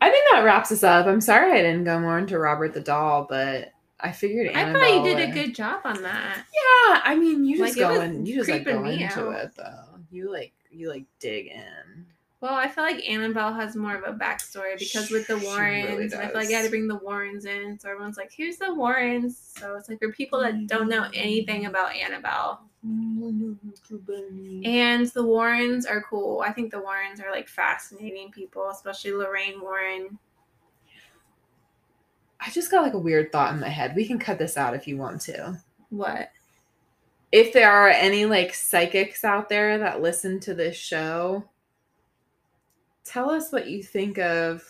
I 0.00 0.10
think 0.10 0.24
that 0.32 0.42
wraps 0.42 0.72
us 0.72 0.82
up. 0.82 1.06
I'm 1.06 1.20
sorry 1.20 1.52
I 1.52 1.62
didn't 1.62 1.84
go 1.84 2.00
more 2.00 2.18
into 2.18 2.38
Robert 2.38 2.74
the 2.74 2.80
Doll, 2.80 3.26
but 3.28 3.72
I 4.00 4.12
figured 4.12 4.48
Annabelle 4.48 4.82
I 4.82 4.88
thought 4.88 5.08
you 5.08 5.16
did 5.16 5.30
a 5.30 5.32
good 5.32 5.54
job 5.54 5.80
on 5.84 6.02
that. 6.02 6.36
Yeah, 6.36 7.00
I 7.04 7.14
mean, 7.16 7.44
you 7.44 7.58
just 7.58 7.76
Like, 7.76 7.94
go 7.94 8.00
in, 8.00 8.26
you 8.26 8.36
just 8.36 8.50
like 8.50 8.64
go 8.64 8.80
me 8.80 9.02
into 9.02 9.28
out. 9.28 9.44
it 9.44 9.54
though. 9.56 9.98
You 10.10 10.30
like 10.32 10.52
you 10.70 10.88
like 10.90 11.04
dig 11.20 11.46
in. 11.46 12.06
Well, 12.40 12.54
I 12.54 12.68
feel 12.68 12.84
like 12.84 13.08
Annabelle 13.08 13.54
has 13.54 13.74
more 13.74 13.94
of 13.96 14.04
a 14.04 14.18
backstory 14.18 14.78
because 14.78 15.10
with 15.10 15.26
the 15.26 15.38
Warrens, 15.38 15.88
really 15.88 16.04
I 16.14 16.26
feel 16.26 16.34
like 16.34 16.48
I 16.48 16.52
had 16.52 16.64
to 16.64 16.68
bring 16.68 16.88
the 16.88 16.96
Warrens 16.96 17.46
in, 17.46 17.78
so 17.78 17.88
everyone's 17.88 18.18
like, 18.18 18.34
"Who's 18.36 18.58
the 18.58 18.74
Warrens?" 18.74 19.38
So 19.58 19.76
it's 19.76 19.88
like 19.88 19.98
for 19.98 20.12
people 20.12 20.40
that 20.40 20.66
don't 20.66 20.90
know 20.90 21.08
anything 21.14 21.64
about 21.64 21.94
Annabelle, 21.94 22.60
and 22.82 23.56
the 25.06 25.24
Warrens 25.24 25.86
are 25.86 26.02
cool. 26.02 26.42
I 26.46 26.52
think 26.52 26.70
the 26.70 26.80
Warrens 26.80 27.18
are 27.20 27.30
like 27.30 27.48
fascinating 27.48 28.30
people, 28.30 28.68
especially 28.68 29.12
Lorraine 29.12 29.60
Warren. 29.62 30.18
I 32.46 32.50
just 32.50 32.70
got 32.70 32.82
like 32.82 32.94
a 32.94 32.98
weird 32.98 33.32
thought 33.32 33.54
in 33.54 33.60
my 33.60 33.68
head. 33.68 33.96
We 33.96 34.06
can 34.06 34.18
cut 34.18 34.38
this 34.38 34.56
out 34.56 34.74
if 34.74 34.86
you 34.86 34.96
want 34.96 35.20
to. 35.22 35.58
What? 35.90 36.30
If 37.32 37.52
there 37.52 37.70
are 37.72 37.88
any 37.88 38.26
like 38.26 38.54
psychics 38.54 39.24
out 39.24 39.48
there 39.48 39.78
that 39.78 40.02
listen 40.02 40.40
to 40.40 40.54
this 40.54 40.76
show, 40.76 41.44
tell 43.04 43.30
us 43.30 43.50
what 43.50 43.68
you 43.68 43.82
think 43.82 44.18
of 44.18 44.62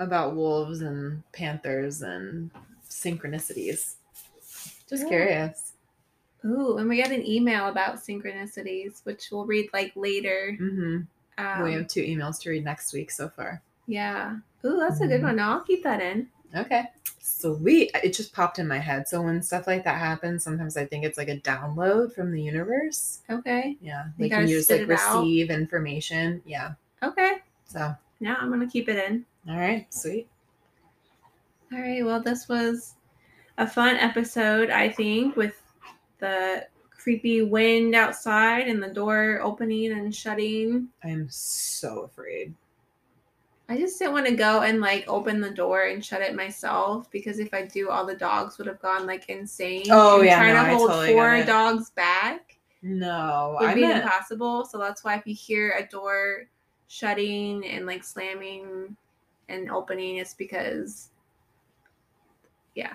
about 0.00 0.36
wolves 0.36 0.80
and 0.80 1.22
panthers 1.32 2.02
and 2.02 2.50
synchronicities. 2.88 3.94
Just 4.88 5.02
Yeah. 5.04 5.08
curious. 5.08 5.72
Ooh, 6.44 6.78
and 6.78 6.88
we 6.88 7.02
got 7.02 7.10
an 7.12 7.26
email 7.26 7.66
about 7.66 7.96
synchronicities, 7.96 9.04
which 9.04 9.28
we'll 9.30 9.44
read 9.44 9.68
like 9.72 9.92
later. 9.96 10.52
hmm 10.56 11.00
Um, 11.36 11.62
we 11.62 11.72
have 11.74 11.86
two 11.88 12.02
emails 12.02 12.40
to 12.40 12.50
read 12.50 12.64
next 12.64 12.92
week 12.92 13.10
so 13.10 13.28
far. 13.28 13.60
yeah. 13.86 14.36
Ooh, 14.64 14.76
that's 14.76 15.00
a 15.00 15.06
good 15.06 15.20
Mhm. 15.20 15.24
one. 15.24 15.40
I'll 15.40 15.60
keep 15.60 15.84
that 15.84 16.00
in. 16.00 16.28
Okay. 16.56 16.84
Sweet. 17.20 17.90
It 18.02 18.14
just 18.14 18.32
popped 18.32 18.58
in 18.58 18.66
my 18.66 18.78
head. 18.78 19.06
So 19.06 19.22
when 19.22 19.42
stuff 19.42 19.66
like 19.66 19.84
that 19.84 19.98
happens, 19.98 20.42
sometimes 20.42 20.76
I 20.76 20.86
think 20.86 21.04
it's 21.04 21.18
like 21.18 21.28
a 21.28 21.38
download 21.38 22.14
from 22.14 22.32
the 22.32 22.42
universe. 22.42 23.20
Okay. 23.30 23.76
Yeah. 23.80 24.06
You 24.18 24.28
Like 24.28 24.48
you 24.48 24.56
just 24.56 24.70
like 24.70 24.80
it 24.80 24.90
out. 24.90 25.20
receive 25.22 25.50
information. 25.50 26.42
Yeah. 26.46 26.72
Okay. 27.02 27.34
So 27.66 27.94
Now 28.20 28.36
I'm 28.40 28.50
gonna 28.50 28.66
keep 28.68 28.88
it 28.88 28.96
in. 29.08 29.24
all 29.48 29.56
right, 29.58 29.86
sweet. 29.92 30.26
All 31.72 31.78
right. 31.80 32.04
Well, 32.04 32.20
this 32.20 32.48
was 32.48 32.94
a 33.58 33.66
fun 33.66 33.96
episode, 33.96 34.70
I 34.70 34.88
think, 34.88 35.36
with 35.36 35.60
the 36.18 36.66
creepy 36.90 37.42
wind 37.42 37.94
outside 37.94 38.66
and 38.68 38.82
the 38.82 38.88
door 38.88 39.40
opening 39.42 39.92
and 39.92 40.14
shutting. 40.14 40.88
I 41.04 41.08
am 41.10 41.28
so 41.30 42.00
afraid. 42.00 42.54
I 43.70 43.76
just 43.76 43.98
didn't 43.98 44.14
want 44.14 44.26
to 44.26 44.34
go 44.34 44.62
and 44.62 44.80
like 44.80 45.04
open 45.08 45.40
the 45.40 45.50
door 45.50 45.84
and 45.84 46.02
shut 46.02 46.22
it 46.22 46.34
myself 46.34 47.10
because 47.10 47.38
if 47.38 47.52
I 47.52 47.66
do, 47.66 47.90
all 47.90 48.06
the 48.06 48.14
dogs 48.14 48.56
would 48.56 48.66
have 48.66 48.80
gone 48.80 49.06
like 49.06 49.28
insane. 49.28 49.86
Oh, 49.90 50.16
And 50.16 50.26
yeah, 50.26 50.38
trying 50.38 50.54
no, 50.54 50.64
to 50.64 50.76
hold 50.76 50.90
totally 50.90 51.12
four 51.12 51.44
dogs 51.44 51.90
back 51.90 52.58
No, 52.80 53.56
would 53.60 53.68
I 53.68 53.74
be 53.74 53.82
meant 53.82 54.02
impossible. 54.02 54.64
So 54.64 54.78
that's 54.78 55.04
why 55.04 55.16
if 55.16 55.26
you 55.26 55.34
hear 55.34 55.74
a 55.78 55.86
door 55.86 56.46
shutting 56.86 57.66
and 57.66 57.84
like 57.84 58.04
slamming 58.04 58.96
and 59.50 59.70
opening, 59.70 60.16
it's 60.16 60.32
because, 60.32 61.10
yeah. 62.74 62.94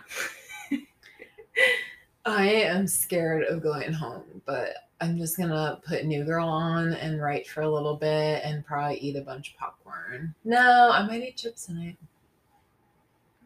I 2.26 2.48
am 2.48 2.88
scared 2.88 3.44
of 3.44 3.62
going 3.62 3.94
home, 3.94 4.42
but 4.46 4.74
I'm 5.04 5.18
just 5.18 5.36
gonna 5.36 5.82
put 5.86 6.06
New 6.06 6.24
Girl 6.24 6.48
on 6.48 6.94
and 6.94 7.22
write 7.22 7.46
for 7.46 7.60
a 7.60 7.70
little 7.70 7.98
bit 7.98 8.42
and 8.46 8.66
probably 8.66 9.00
eat 9.00 9.18
a 9.18 9.22
bunch 9.22 9.52
of 9.52 9.58
popcorn. 9.58 10.34
No, 10.46 10.92
I 10.94 11.06
might 11.06 11.22
eat 11.22 11.36
chips 11.36 11.66
tonight. 11.66 11.98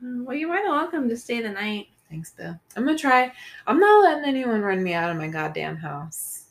Mm, 0.03 0.23
well, 0.23 0.37
you're 0.37 0.49
more 0.49 0.61
than 0.61 0.71
welcome 0.71 1.09
to 1.09 1.17
stay 1.17 1.41
the 1.41 1.49
night. 1.49 1.87
Thanks, 2.11 2.29
Bill. 2.29 2.59
I'm 2.75 2.85
gonna 2.85 2.95
try. 2.95 3.33
I'm 3.65 3.79
not 3.79 4.03
letting 4.03 4.25
anyone 4.25 4.61
run 4.61 4.83
me 4.83 4.93
out 4.93 5.09
of 5.09 5.17
my 5.17 5.29
goddamn 5.29 5.77
house. 5.77 6.43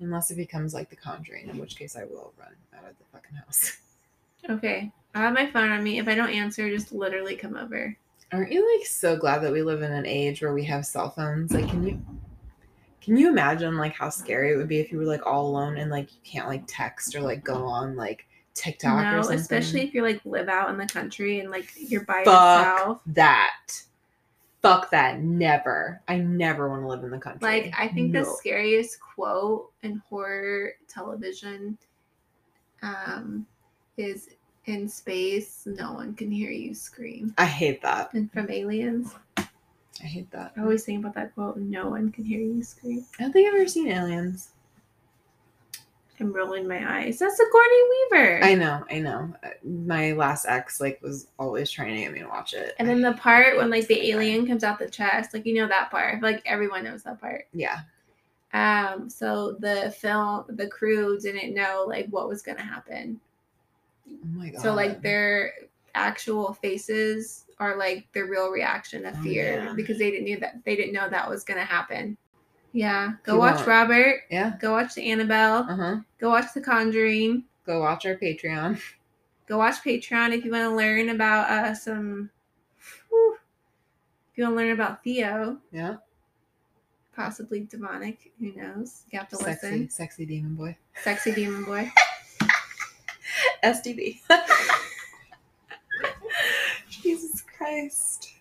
Unless 0.00 0.30
it 0.30 0.36
becomes 0.36 0.72
like 0.72 0.88
the 0.88 0.96
conjuring, 0.96 1.50
in 1.50 1.58
which 1.58 1.76
case 1.76 1.94
I 1.94 2.04
will 2.04 2.32
run 2.38 2.54
out 2.72 2.88
of 2.88 2.96
the 2.96 3.04
fucking 3.12 3.36
house. 3.36 3.76
Okay. 4.48 4.90
I 5.14 5.20
have 5.20 5.34
my 5.34 5.50
phone 5.50 5.70
on 5.70 5.84
me. 5.84 5.98
If 5.98 6.08
I 6.08 6.14
don't 6.14 6.30
answer, 6.30 6.70
just 6.70 6.92
literally 6.92 7.36
come 7.36 7.54
over. 7.54 7.94
Aren't 8.32 8.52
you 8.52 8.78
like 8.78 8.86
so 8.86 9.14
glad 9.14 9.40
that 9.40 9.52
we 9.52 9.62
live 9.62 9.82
in 9.82 9.92
an 9.92 10.06
age 10.06 10.40
where 10.40 10.54
we 10.54 10.64
have 10.64 10.86
cell 10.86 11.10
phones? 11.10 11.52
Like 11.52 11.68
can 11.68 11.86
you 11.86 12.00
can 13.08 13.16
you 13.16 13.28
imagine 13.30 13.78
like 13.78 13.94
how 13.94 14.10
scary 14.10 14.52
it 14.52 14.56
would 14.58 14.68
be 14.68 14.80
if 14.80 14.92
you 14.92 14.98
were 14.98 15.06
like 15.06 15.26
all 15.26 15.46
alone 15.46 15.78
and 15.78 15.90
like 15.90 16.12
you 16.12 16.20
can't 16.22 16.46
like 16.46 16.62
text 16.66 17.14
or 17.14 17.22
like 17.22 17.42
go 17.42 17.64
on 17.64 17.96
like 17.96 18.26
TikTok 18.52 18.98
or 18.98 19.16
no, 19.16 19.22
something? 19.22 19.40
especially 19.40 19.80
if 19.80 19.94
you're 19.94 20.06
like 20.06 20.20
live 20.26 20.50
out 20.50 20.68
in 20.68 20.76
the 20.76 20.86
country 20.86 21.40
and 21.40 21.50
like 21.50 21.72
you're 21.78 22.04
by 22.04 22.22
Fuck 22.22 22.66
yourself. 22.66 23.00
that. 23.06 23.82
Fuck 24.60 24.90
that. 24.90 25.22
Never. 25.22 26.02
I 26.06 26.18
never 26.18 26.68
want 26.68 26.82
to 26.82 26.86
live 26.86 27.02
in 27.02 27.08
the 27.08 27.18
country. 27.18 27.48
Like 27.48 27.74
I 27.78 27.88
think 27.88 28.12
the 28.12 28.26
scariest 28.26 28.98
quote 29.00 29.72
in 29.82 30.02
horror 30.10 30.72
television 30.86 31.78
um 32.82 33.46
is 33.96 34.28
in 34.66 34.86
space, 34.86 35.62
no 35.64 35.94
one 35.94 36.14
can 36.14 36.30
hear 36.30 36.50
you 36.50 36.74
scream. 36.74 37.32
I 37.38 37.46
hate 37.46 37.80
that. 37.80 38.12
And 38.12 38.30
from 38.30 38.50
aliens. 38.50 39.14
I 40.02 40.06
hate 40.06 40.30
that. 40.30 40.52
I 40.56 40.60
always 40.62 40.84
think 40.84 41.00
about 41.00 41.14
that 41.14 41.34
quote, 41.34 41.56
no 41.56 41.88
one 41.88 42.10
can 42.12 42.24
hear 42.24 42.40
you 42.40 42.62
scream. 42.62 43.04
I 43.18 43.22
don't 43.24 43.32
think 43.32 43.48
I've 43.48 43.54
ever 43.54 43.66
seen 43.68 43.88
aliens. 43.88 44.50
I'm 46.20 46.32
rolling 46.32 46.66
my 46.66 46.98
eyes. 46.98 47.18
That's 47.20 47.36
Sigourney 47.36 47.82
Weaver. 48.10 48.44
I 48.44 48.54
know, 48.54 48.84
I 48.90 48.98
know. 48.98 49.32
My 49.62 50.12
last 50.12 50.46
ex 50.48 50.80
like 50.80 51.00
was 51.00 51.28
always 51.38 51.70
trying 51.70 51.94
to 51.94 52.00
get 52.00 52.12
me 52.12 52.18
to 52.20 52.26
watch 52.26 52.54
it. 52.54 52.74
and 52.78 52.88
then 52.88 53.00
the 53.02 53.12
part 53.12 53.56
when 53.56 53.70
like 53.70 53.86
the 53.86 54.10
alien 54.10 54.46
comes 54.46 54.64
out 54.64 54.80
the 54.80 54.90
chest, 54.90 55.32
like 55.32 55.46
you 55.46 55.54
know 55.54 55.68
that 55.68 55.90
part. 55.92 56.08
I 56.08 56.18
feel 56.18 56.28
like 56.28 56.42
everyone 56.44 56.82
knows 56.84 57.04
that 57.04 57.20
part. 57.20 57.46
yeah, 57.52 57.80
Um, 58.52 59.08
so 59.08 59.52
the 59.60 59.94
film, 59.96 60.44
the 60.48 60.66
crew 60.66 61.20
didn't 61.20 61.54
know 61.54 61.84
like 61.88 62.08
what 62.08 62.28
was 62.28 62.42
gonna 62.42 62.62
happen. 62.64 63.20
oh 64.10 64.16
my 64.34 64.48
god. 64.48 64.60
So 64.60 64.74
like 64.74 65.00
their 65.02 65.52
actual 65.94 66.52
faces 66.54 67.44
are 67.60 67.76
like 67.76 68.06
the 68.12 68.22
real 68.22 68.50
reaction 68.50 69.04
of 69.06 69.14
Oh, 69.18 69.22
fear 69.22 69.64
yeah. 69.64 69.72
because 69.74 69.98
they 69.98 70.10
didn't 70.10 70.24
knew 70.24 70.38
that 70.40 70.64
they 70.64 70.76
didn't 70.76 70.92
know 70.92 71.08
that 71.08 71.28
was 71.28 71.44
gonna 71.44 71.64
happen. 71.64 72.16
Yeah, 72.72 73.12
go 73.24 73.38
watch 73.38 73.56
won't. 73.56 73.66
Robert. 73.68 74.20
yeah, 74.30 74.52
Go 74.60 74.72
watch 74.72 74.94
the 74.94 75.10
Annabelle. 75.10 75.66
uh 75.68 75.76
huh. 75.76 75.96
Go 76.20 76.28
watch 76.30 76.52
The 76.54 76.60
Conjuring. 76.60 77.44
Go 77.66 77.80
watch 77.80 78.04
our 78.06 78.14
Patreon. 78.16 78.80
Go 79.46 79.58
watch 79.58 79.76
Patreon 79.82 80.36
if 80.36 80.44
you 80.44 80.50
want 80.52 80.64
to 80.70 80.76
learn 80.76 81.08
about 81.08 81.50
uh, 81.50 81.74
some. 81.74 82.28
whew, 83.08 83.36
if 84.30 84.36
you 84.38 84.44
want 84.44 84.52
to 84.54 84.56
learn 84.62 84.72
about 84.72 85.02
Theo, 85.02 85.58
Yeah, 85.72 85.96
possibly 87.16 87.60
demonic. 87.60 88.30
Who 88.38 88.52
knows? 88.54 89.04
You 89.10 89.18
have 89.18 89.28
to 89.30 89.36
sexy, 89.36 89.66
listen. 89.66 89.90
sexy 89.90 90.26
demon 90.26 90.54
boy. 90.54 90.76
Sexy 91.02 91.32
demon 91.32 91.64
boy. 91.64 91.90
SDB. 93.64 94.20
Jesus 96.90 97.42
Christ. 97.68 98.32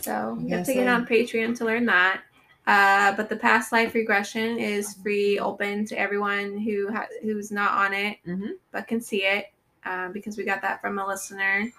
So 0.00 0.36
you 0.40 0.56
have 0.56 0.66
to 0.66 0.74
get 0.74 0.88
on 0.88 1.06
Patreon 1.06 1.56
to 1.58 1.64
learn 1.64 1.86
that. 1.86 2.22
Uh, 2.66 3.12
but 3.16 3.28
the 3.28 3.36
past 3.36 3.72
life 3.72 3.94
regression 3.94 4.58
is 4.58 4.94
free, 4.94 5.38
open 5.38 5.84
to 5.86 5.98
everyone 5.98 6.58
who 6.58 6.92
ha- 6.92 7.08
who's 7.22 7.50
not 7.50 7.72
on 7.72 7.92
it 7.92 8.18
Mm-hmm. 8.26 8.52
but 8.70 8.86
can 8.86 9.00
see 9.00 9.24
it 9.24 9.46
uh, 9.84 10.08
because 10.10 10.36
we 10.36 10.44
got 10.44 10.62
that 10.62 10.80
from 10.80 10.98
a 10.98 11.06
listener. 11.06 11.72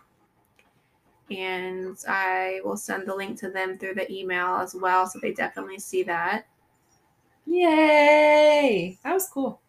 And 1.31 1.97
I 2.07 2.59
will 2.65 2.75
send 2.75 3.07
the 3.07 3.15
link 3.15 3.39
to 3.39 3.49
them 3.49 3.77
through 3.77 3.95
the 3.95 4.11
email 4.11 4.55
as 4.55 4.75
well, 4.75 5.07
so 5.07 5.19
they 5.19 5.31
definitely 5.31 5.79
see 5.79 6.03
that. 6.03 6.45
Yay! 7.45 8.97
That 9.03 9.13
was 9.13 9.27
cool. 9.27 9.61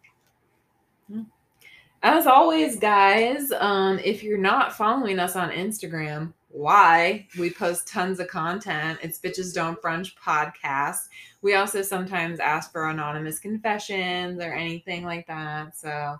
As 2.07 2.27
always, 2.27 2.75
guys, 2.75 3.51
um, 3.51 3.97
if 3.97 4.21
you're 4.21 4.37
not 4.37 4.77
following 4.77 5.17
us 5.17 5.35
on 5.35 5.49
Instagram, 5.49 6.33
why? 6.49 7.27
We 7.39 7.49
post 7.49 7.87
tons 7.87 8.19
of 8.19 8.27
content. 8.27 8.99
It's 9.01 9.17
Bitches 9.17 9.55
Don't 9.55 9.81
Brunch 9.81 10.11
podcast. 10.23 11.07
We 11.41 11.55
also 11.55 11.81
sometimes 11.81 12.39
ask 12.39 12.71
for 12.71 12.91
anonymous 12.91 13.39
confessions 13.39 14.39
or 14.39 14.53
anything 14.53 15.03
like 15.03 15.25
that. 15.25 15.75
So 15.75 16.15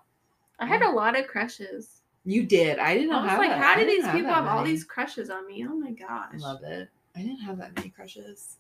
I 0.57 0.65
had 0.65 0.81
a 0.81 0.89
lot 0.89 1.19
of 1.19 1.27
crushes. 1.27 2.01
you 2.23 2.47
did. 2.47 2.79
I 2.79 2.95
didn't 2.95 3.13
I 3.13 3.21
was 3.21 3.29
have 3.29 3.37
like, 3.39 3.49
that. 3.51 3.63
how 3.63 3.73
I 3.73 3.75
did 3.75 3.85
didn't 3.85 4.05
these 4.05 4.11
people 4.11 4.29
that 4.31 4.43
have 4.43 4.47
all 4.47 4.63
these 4.63 4.83
crushes 4.83 5.29
on 5.29 5.45
me? 5.45 5.67
Oh 5.69 5.75
my 5.75 5.91
gosh. 5.91 6.31
I 6.33 6.37
love 6.37 6.63
it. 6.63 6.89
I 7.15 7.19
didn't 7.19 7.41
have 7.41 7.59
that 7.59 7.75
many 7.75 7.89
crushes. 7.89 8.55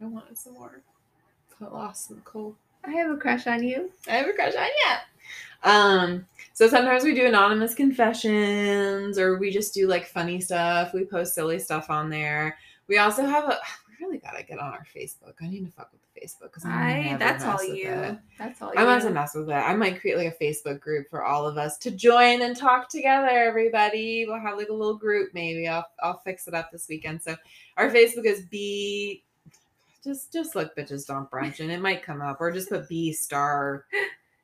I 0.00 0.06
wanted 0.06 0.38
some 0.38 0.54
more. 0.54 0.80
Got 1.60 1.74
lost 1.74 2.08
in 2.08 2.16
the 2.16 2.22
cold. 2.22 2.56
I 2.84 2.90
have 2.90 3.10
a 3.10 3.16
crush 3.16 3.46
on 3.46 3.62
you. 3.62 3.90
I 4.08 4.12
have 4.12 4.26
a 4.26 4.32
crush 4.32 4.54
on 4.56 4.66
you. 4.66 5.70
Um, 5.70 6.26
so 6.52 6.68
sometimes 6.68 7.04
we 7.04 7.14
do 7.14 7.26
anonymous 7.26 7.74
confessions 7.74 9.18
or 9.18 9.38
we 9.38 9.50
just 9.50 9.72
do 9.72 9.86
like 9.86 10.06
funny 10.06 10.40
stuff. 10.40 10.92
We 10.92 11.04
post 11.04 11.34
silly 11.34 11.58
stuff 11.58 11.90
on 11.90 12.10
there. 12.10 12.58
We 12.88 12.98
also 12.98 13.24
have 13.24 13.44
a 13.44 13.58
we 13.88 14.04
really 14.04 14.18
gotta 14.18 14.42
get 14.42 14.58
on 14.58 14.72
our 14.72 14.86
Facebook. 14.94 15.34
I 15.40 15.48
need 15.48 15.64
to 15.64 15.72
fuck 15.72 15.90
with 15.92 16.02
the 16.02 16.20
Facebook 16.20 16.52
because 16.52 16.64
I 16.64 17.16
that's 17.18 17.44
all 17.44 17.64
you. 17.64 18.18
That's 18.38 18.60
all 18.60 18.72
you. 18.74 18.78
I'm 18.78 18.86
about 18.86 19.02
to 19.02 19.10
mess 19.10 19.34
with 19.34 19.46
that. 19.46 19.68
I 19.68 19.74
might 19.74 20.00
create 20.00 20.18
like 20.18 20.36
a 20.38 20.44
Facebook 20.44 20.80
group 20.80 21.08
for 21.08 21.24
all 21.24 21.46
of 21.46 21.56
us 21.56 21.78
to 21.78 21.90
join 21.90 22.42
and 22.42 22.56
talk 22.56 22.88
together. 22.88 23.28
Everybody, 23.28 24.26
we'll 24.26 24.40
have 24.40 24.58
like 24.58 24.68
a 24.68 24.74
little 24.74 24.96
group. 24.96 25.30
Maybe 25.34 25.68
I'll 25.68 25.86
I'll 26.02 26.18
fix 26.18 26.48
it 26.48 26.54
up 26.54 26.70
this 26.70 26.86
weekend. 26.88 27.22
So 27.22 27.36
our 27.76 27.90
Facebook 27.90 28.24
is 28.24 28.42
B. 28.42 29.24
Just 30.04 30.32
just 30.32 30.54
look 30.56 30.74
bitches 30.76 31.06
don't 31.06 31.30
brunch 31.30 31.60
and 31.60 31.70
it 31.70 31.80
might 31.80 32.02
come 32.02 32.20
up 32.20 32.40
or 32.40 32.50
just 32.50 32.68
put 32.68 32.88
B 32.88 33.12
star 33.12 33.84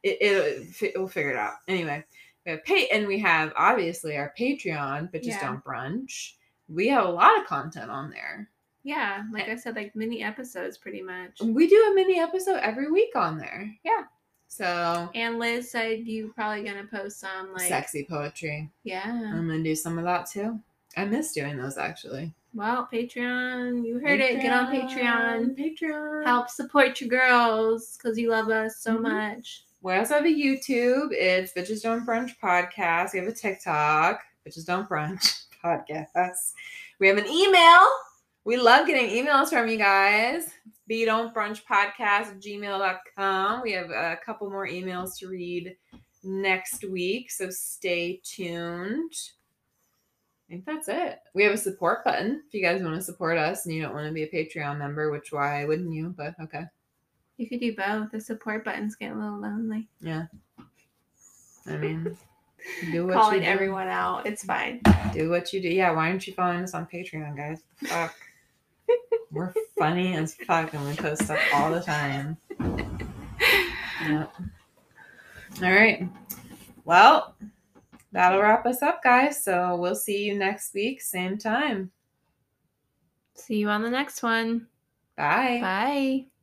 it, 0.03 0.19
it, 0.21 0.83
it 0.83 0.93
we'll 0.97 1.09
figure 1.09 1.31
it 1.31 1.37
out. 1.37 1.55
Anyway, 1.67 2.05
we 2.47 2.53
have 2.53 2.65
pay 2.65 2.89
and 2.89 3.07
we 3.07 3.19
have 3.19 3.53
obviously 3.57 4.17
our 4.17 4.33
Patreon, 4.39 5.13
just 5.13 5.27
Yeah. 5.27 5.41
don't 5.47 5.65
brunch. 5.65 6.35
We 6.69 6.89
have 6.89 7.07
a 7.07 7.11
lot 7.11 7.39
of 7.41 7.47
content 7.47 7.91
on 7.91 8.11
there. 8.11 8.49
Yeah, 8.85 9.25
like 9.33 9.49
I 9.49 9.57
said, 9.57 9.75
like 9.77 9.95
mini 9.97 10.23
episodes 10.23 10.79
pretty 10.79 11.03
much. 11.03 11.41
We 11.43 11.67
do 11.67 11.89
a 11.91 11.95
mini 11.95 12.21
episode 12.21 12.61
every 12.61 12.91
week 12.91 13.17
on 13.17 13.39
there. 13.39 13.75
Yeah. 13.85 14.05
So 14.47 15.11
And 15.15 15.39
Liz 15.39 15.71
said 15.71 16.07
you 16.07 16.33
probably 16.35 16.65
gonna 16.65 16.87
post 16.91 17.21
some 17.21 17.53
like 17.53 17.69
sexy 17.69 18.07
poetry. 18.09 18.71
Yeah. 18.85 19.05
I'm 19.05 19.47
gonna 19.49 19.63
do 19.63 19.75
some 19.75 19.99
of 19.99 20.05
that 20.05 20.27
too. 20.27 20.59
I 20.97 21.05
miss 21.05 21.33
doing 21.33 21.57
those 21.59 21.77
actually. 21.77 22.33
Well, 22.55 22.89
Patreon, 22.93 23.87
you 23.87 23.99
heard 23.99 24.21
it. 24.21 24.41
Get 24.41 24.53
on 24.53 24.73
Patreon. 24.73 25.57
Patreon. 25.57 26.25
Help 26.27 26.49
support 26.49 27.01
your 27.01 27.11
girls 27.11 27.97
because 27.97 28.19
you 28.19 28.31
love 28.31 28.49
us 28.49 28.81
so 28.81 28.97
Mhm. 28.97 29.03
much. 29.03 29.65
We 29.81 29.95
also 29.95 30.15
have 30.15 30.25
a 30.25 30.29
YouTube. 30.29 31.13
It's 31.13 31.53
Bitches 31.53 31.83
Don't 31.83 32.05
Brunch 32.07 32.33
Podcast. 32.43 33.13
We 33.13 33.21
have 33.21 33.29
a 33.29 33.33
TikTok, 33.33 34.23
Bitches 34.47 34.67
Don't 34.67 34.89
Brunch 34.89 35.45
Podcast. 35.65 36.53
We 36.99 37.07
have 37.09 37.19
an 37.19 37.27
email. 37.29 37.87
We 38.45 38.57
love 38.57 38.87
getting 38.87 39.11
emails 39.11 39.51
from 39.51 39.69
you 39.69 39.77
guys. 39.77 40.53
Be 40.89 41.05
Don't 41.05 41.35
Brunch 41.35 41.63
Podcast 41.65 42.31
at 42.31 42.41
gmail.com. 42.41 43.61
We 43.63 43.73
have 43.73 43.91
a 43.91 44.19
couple 44.25 44.51
more 44.51 44.67
emails 44.67 45.17
to 45.19 45.29
read 45.29 45.77
next 46.25 46.83
week, 46.85 47.31
so 47.31 47.51
stay 47.51 48.21
tuned. 48.25 49.13
I 50.49 50.53
think 50.53 50.65
that's 50.65 50.89
it. 50.89 51.19
We 51.35 51.43
have 51.45 51.53
a 51.53 51.59
support 51.59 52.05
button 52.05 52.43
if 52.49 52.55
you 52.55 52.63
guys 52.63 52.83
want 52.83 52.95
to 52.95 53.03
support 53.03 53.37
us 53.37 53.67
and 53.67 53.75
you 53.75 53.83
don't 53.83 53.93
want 53.93 54.07
to 54.07 54.13
be 54.13 54.23
a 54.23 54.31
Patreon 54.31 54.79
member, 54.79 55.11
which 55.11 55.31
why 55.31 55.65
wouldn't 55.67 55.93
you? 55.93 56.15
But 56.17 56.35
okay. 56.43 56.65
You 57.37 57.49
could 57.49 57.61
do 57.61 57.77
both. 57.77 58.11
The 58.13 58.21
support 58.21 58.65
buttons 58.65 58.97
get 58.97 59.13
a 59.13 59.15
little 59.15 59.39
lonely. 59.39 59.89
Yeah. 60.01 60.25
I 61.67 61.77
mean, 61.77 62.17
do 62.91 63.07
what 63.07 63.15
Calling 63.15 63.37
you 63.37 63.41
do. 63.43 63.47
everyone 63.47 63.89
out. 63.89 64.27
It's 64.27 64.43
fine. 64.43 64.81
Do 65.13 65.29
what 65.29 65.53
you 65.53 65.61
do. 65.61 65.69
Yeah, 65.69 65.91
why 65.93 66.09
aren't 66.09 66.27
you 66.27 66.33
following 66.33 66.63
us 66.65 66.73
on 66.75 66.87
Patreon, 66.87 67.37
guys? 67.37 67.63
Fuck. 67.85 68.15
We're 69.31 69.53
funny 69.79 70.17
as 70.17 70.35
fuck 70.35 70.73
and 70.73 70.83
we 70.89 70.97
post 70.97 71.25
stuff 71.25 71.39
all 71.55 71.71
the 71.71 71.81
time. 71.81 72.37
Yep. 74.09 74.33
All 75.63 75.73
right. 75.73 76.09
Well, 76.85 77.35
that'll 78.19 78.43
wrap 78.43 78.67
us 78.67 78.83
up, 78.83 79.01
guys. 79.01 79.45
So 79.45 79.77
we'll 79.77 79.95
see 79.95 80.25
you 80.25 80.37
next 80.37 80.75
week, 80.75 81.01
same 81.01 81.39
time. 81.39 81.93
See 83.37 83.59
you 83.59 83.69
on 83.69 83.83
the 83.83 83.91
next 83.91 84.25
one. 84.25 84.67
Bye. 85.17 85.61
Bye. 85.63 86.38